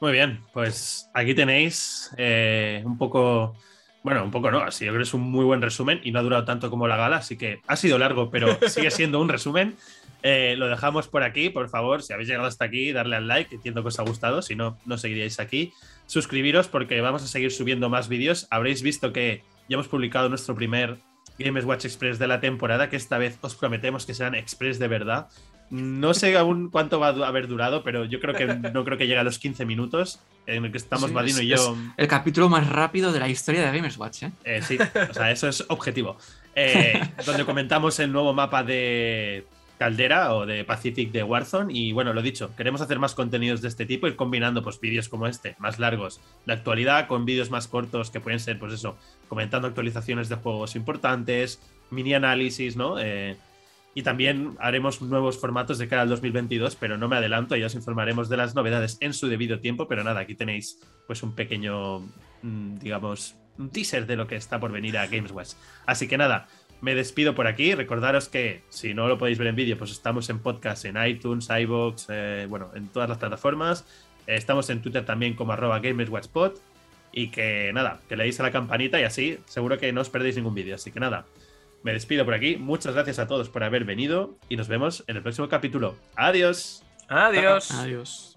Muy 0.00 0.12
bien, 0.12 0.40
pues 0.52 1.08
aquí 1.14 1.34
tenéis 1.34 2.10
eh, 2.18 2.82
un 2.84 2.98
poco, 2.98 3.56
bueno, 4.02 4.24
un 4.24 4.30
poco 4.30 4.50
no, 4.50 4.58
así 4.58 4.84
yo 4.84 4.90
creo 4.90 5.00
que 5.00 5.08
es 5.08 5.14
un 5.14 5.22
muy 5.22 5.44
buen 5.44 5.62
resumen 5.62 6.00
y 6.02 6.10
no 6.10 6.18
ha 6.18 6.22
durado 6.22 6.44
tanto 6.44 6.68
como 6.68 6.88
la 6.88 6.96
gala, 6.96 7.18
así 7.18 7.36
que 7.36 7.60
ha 7.66 7.76
sido 7.76 7.96
largo, 7.96 8.30
pero 8.30 8.58
sigue 8.68 8.90
siendo 8.90 9.20
un 9.20 9.28
resumen. 9.28 9.76
Eh, 10.26 10.54
lo 10.56 10.68
dejamos 10.68 11.06
por 11.06 11.22
aquí, 11.22 11.50
por 11.50 11.68
favor, 11.68 12.02
si 12.02 12.14
habéis 12.14 12.30
llegado 12.30 12.48
hasta 12.48 12.64
aquí, 12.64 12.92
darle 12.92 13.16
al 13.16 13.28
like, 13.28 13.54
entiendo 13.54 13.82
que 13.82 13.88
os 13.88 13.98
ha 14.00 14.04
gustado, 14.04 14.40
si 14.40 14.56
no, 14.56 14.78
no 14.86 14.96
seguiríais 14.96 15.38
aquí. 15.38 15.74
Suscribiros 16.06 16.66
porque 16.66 17.00
vamos 17.02 17.22
a 17.22 17.26
seguir 17.26 17.52
subiendo 17.52 17.90
más 17.90 18.08
vídeos. 18.08 18.46
Habréis 18.50 18.82
visto 18.82 19.12
que 19.12 19.44
ya 19.68 19.74
hemos 19.74 19.86
publicado 19.88 20.30
nuestro 20.30 20.54
primer 20.54 20.96
Games 21.38 21.64
Watch 21.66 21.84
Express 21.84 22.18
de 22.18 22.26
la 22.26 22.40
temporada, 22.40 22.88
que 22.88 22.96
esta 22.96 23.18
vez 23.18 23.36
os 23.42 23.54
prometemos 23.54 24.06
que 24.06 24.14
serán 24.14 24.34
Express 24.34 24.78
de 24.78 24.88
verdad. 24.88 25.28
No 25.70 26.14
sé 26.14 26.36
aún 26.38 26.70
cuánto 26.70 27.00
va 27.00 27.08
a 27.08 27.28
haber 27.28 27.46
durado, 27.48 27.82
pero 27.82 28.04
yo 28.06 28.18
creo 28.20 28.34
que 28.34 28.46
no 28.46 28.84
creo 28.84 28.96
que 28.96 29.06
llegue 29.06 29.18
a 29.18 29.24
los 29.24 29.38
15 29.38 29.64
minutos 29.66 30.20
en 30.46 30.64
el 30.64 30.70
que 30.72 30.78
estamos 30.78 31.10
Sí, 31.10 31.16
es- 31.18 31.40
y 31.42 31.46
yo. 31.48 31.56
es 31.56 31.70
el 31.96 32.08
capítulo 32.08 32.48
más 32.48 32.68
rápido 32.68 33.12
de 33.12 33.18
la 33.20 33.28
historia 33.28 33.60
de 33.70 33.76
Gamers 33.76 33.98
Watch, 33.98 34.22
¿eh? 34.24 34.32
Eh, 34.44 34.62
sí, 34.62 34.78
o 35.10 35.12
sea, 35.14 35.30
eso 35.30 35.48
es 35.48 35.64
objetivo. 35.68 36.16
Eh, 36.54 37.00
donde 37.26 37.44
comentamos 37.44 37.98
el 37.98 38.12
nuevo 38.12 38.32
mapa 38.34 38.62
de 38.62 39.46
Caldera 39.78 40.34
o 40.34 40.46
de 40.46 40.64
Pacific 40.64 41.10
de 41.10 41.22
Warzone. 41.22 41.72
Y 41.72 41.92
bueno, 41.92 42.12
lo 42.12 42.22
dicho, 42.22 42.54
queremos 42.56 42.80
hacer 42.80 42.98
más 42.98 43.14
contenidos 43.14 43.62
de 43.62 43.68
este 43.68 43.86
tipo, 43.86 44.06
ir 44.06 44.16
combinando 44.16 44.62
pues 44.62 44.80
vídeos 44.80 45.08
como 45.08 45.26
este, 45.26 45.56
más 45.58 45.78
largos, 45.78 46.20
de 46.46 46.52
actualidad, 46.52 47.06
con 47.06 47.24
vídeos 47.24 47.50
más 47.50 47.68
cortos 47.68 48.10
que 48.10 48.20
pueden 48.20 48.40
ser, 48.40 48.58
pues 48.58 48.72
eso, 48.72 48.96
comentando 49.28 49.68
actualizaciones 49.68 50.28
de 50.28 50.36
juegos 50.36 50.76
importantes, 50.76 51.60
mini 51.90 52.14
análisis, 52.14 52.76
¿no? 52.76 52.98
Eh, 52.98 53.36
y 53.94 54.02
también 54.02 54.56
haremos 54.58 55.00
nuevos 55.02 55.38
formatos 55.38 55.78
de 55.78 55.86
cara 55.86 56.02
al 56.02 56.08
2022, 56.08 56.74
pero 56.76 56.98
no 56.98 57.08
me 57.08 57.16
adelanto, 57.16 57.54
ya 57.54 57.66
os 57.66 57.74
informaremos 57.76 58.28
de 58.28 58.36
las 58.36 58.54
novedades 58.54 58.96
en 59.00 59.14
su 59.14 59.28
debido 59.28 59.60
tiempo. 59.60 59.86
Pero 59.86 60.02
nada, 60.02 60.20
aquí 60.20 60.34
tenéis 60.34 60.80
pues 61.06 61.22
un 61.22 61.34
pequeño, 61.34 62.00
mm, 62.42 62.78
digamos, 62.80 63.36
un 63.56 63.70
teaser 63.70 64.06
de 64.06 64.16
lo 64.16 64.26
que 64.26 64.34
está 64.34 64.58
por 64.58 64.72
venir 64.72 64.98
a 64.98 65.06
Games 65.06 65.30
Watch. 65.30 65.52
Así 65.86 66.08
que 66.08 66.18
nada, 66.18 66.48
me 66.84 66.94
despido 66.94 67.34
por 67.34 67.46
aquí. 67.46 67.74
Recordaros 67.74 68.28
que 68.28 68.62
si 68.68 68.92
no 68.92 69.08
lo 69.08 69.16
podéis 69.16 69.38
ver 69.38 69.48
en 69.48 69.56
vídeo, 69.56 69.78
pues 69.78 69.90
estamos 69.90 70.28
en 70.28 70.38
podcast 70.38 70.84
en 70.84 71.02
iTunes, 71.02 71.48
iVoox, 71.48 72.06
eh, 72.10 72.46
bueno, 72.48 72.70
en 72.74 72.88
todas 72.88 73.08
las 73.08 73.16
plataformas. 73.16 73.86
Eh, 74.26 74.36
estamos 74.36 74.68
en 74.68 74.82
Twitter 74.82 75.04
también 75.04 75.34
como 75.34 75.54
arroba 75.54 75.80
GamersWatchPod. 75.80 76.52
Y 77.10 77.28
que 77.28 77.70
nada, 77.72 78.00
que 78.08 78.16
le 78.16 78.24
deis 78.24 78.38
a 78.40 78.42
la 78.42 78.50
campanita 78.50 79.00
y 79.00 79.04
así 79.04 79.38
seguro 79.46 79.78
que 79.78 79.92
no 79.92 80.02
os 80.02 80.10
perdéis 80.10 80.36
ningún 80.36 80.54
vídeo. 80.54 80.74
Así 80.74 80.90
que 80.90 81.00
nada, 81.00 81.24
me 81.82 81.92
despido 81.94 82.24
por 82.26 82.34
aquí. 82.34 82.56
Muchas 82.56 82.92
gracias 82.92 83.18
a 83.18 83.26
todos 83.26 83.48
por 83.48 83.64
haber 83.64 83.84
venido 83.84 84.36
y 84.50 84.56
nos 84.56 84.68
vemos 84.68 85.04
en 85.06 85.16
el 85.16 85.22
próximo 85.22 85.48
capítulo. 85.48 85.96
Adiós. 86.16 86.84
Adiós. 87.08 87.38
Adiós. 87.38 87.70
Adiós. 87.70 88.33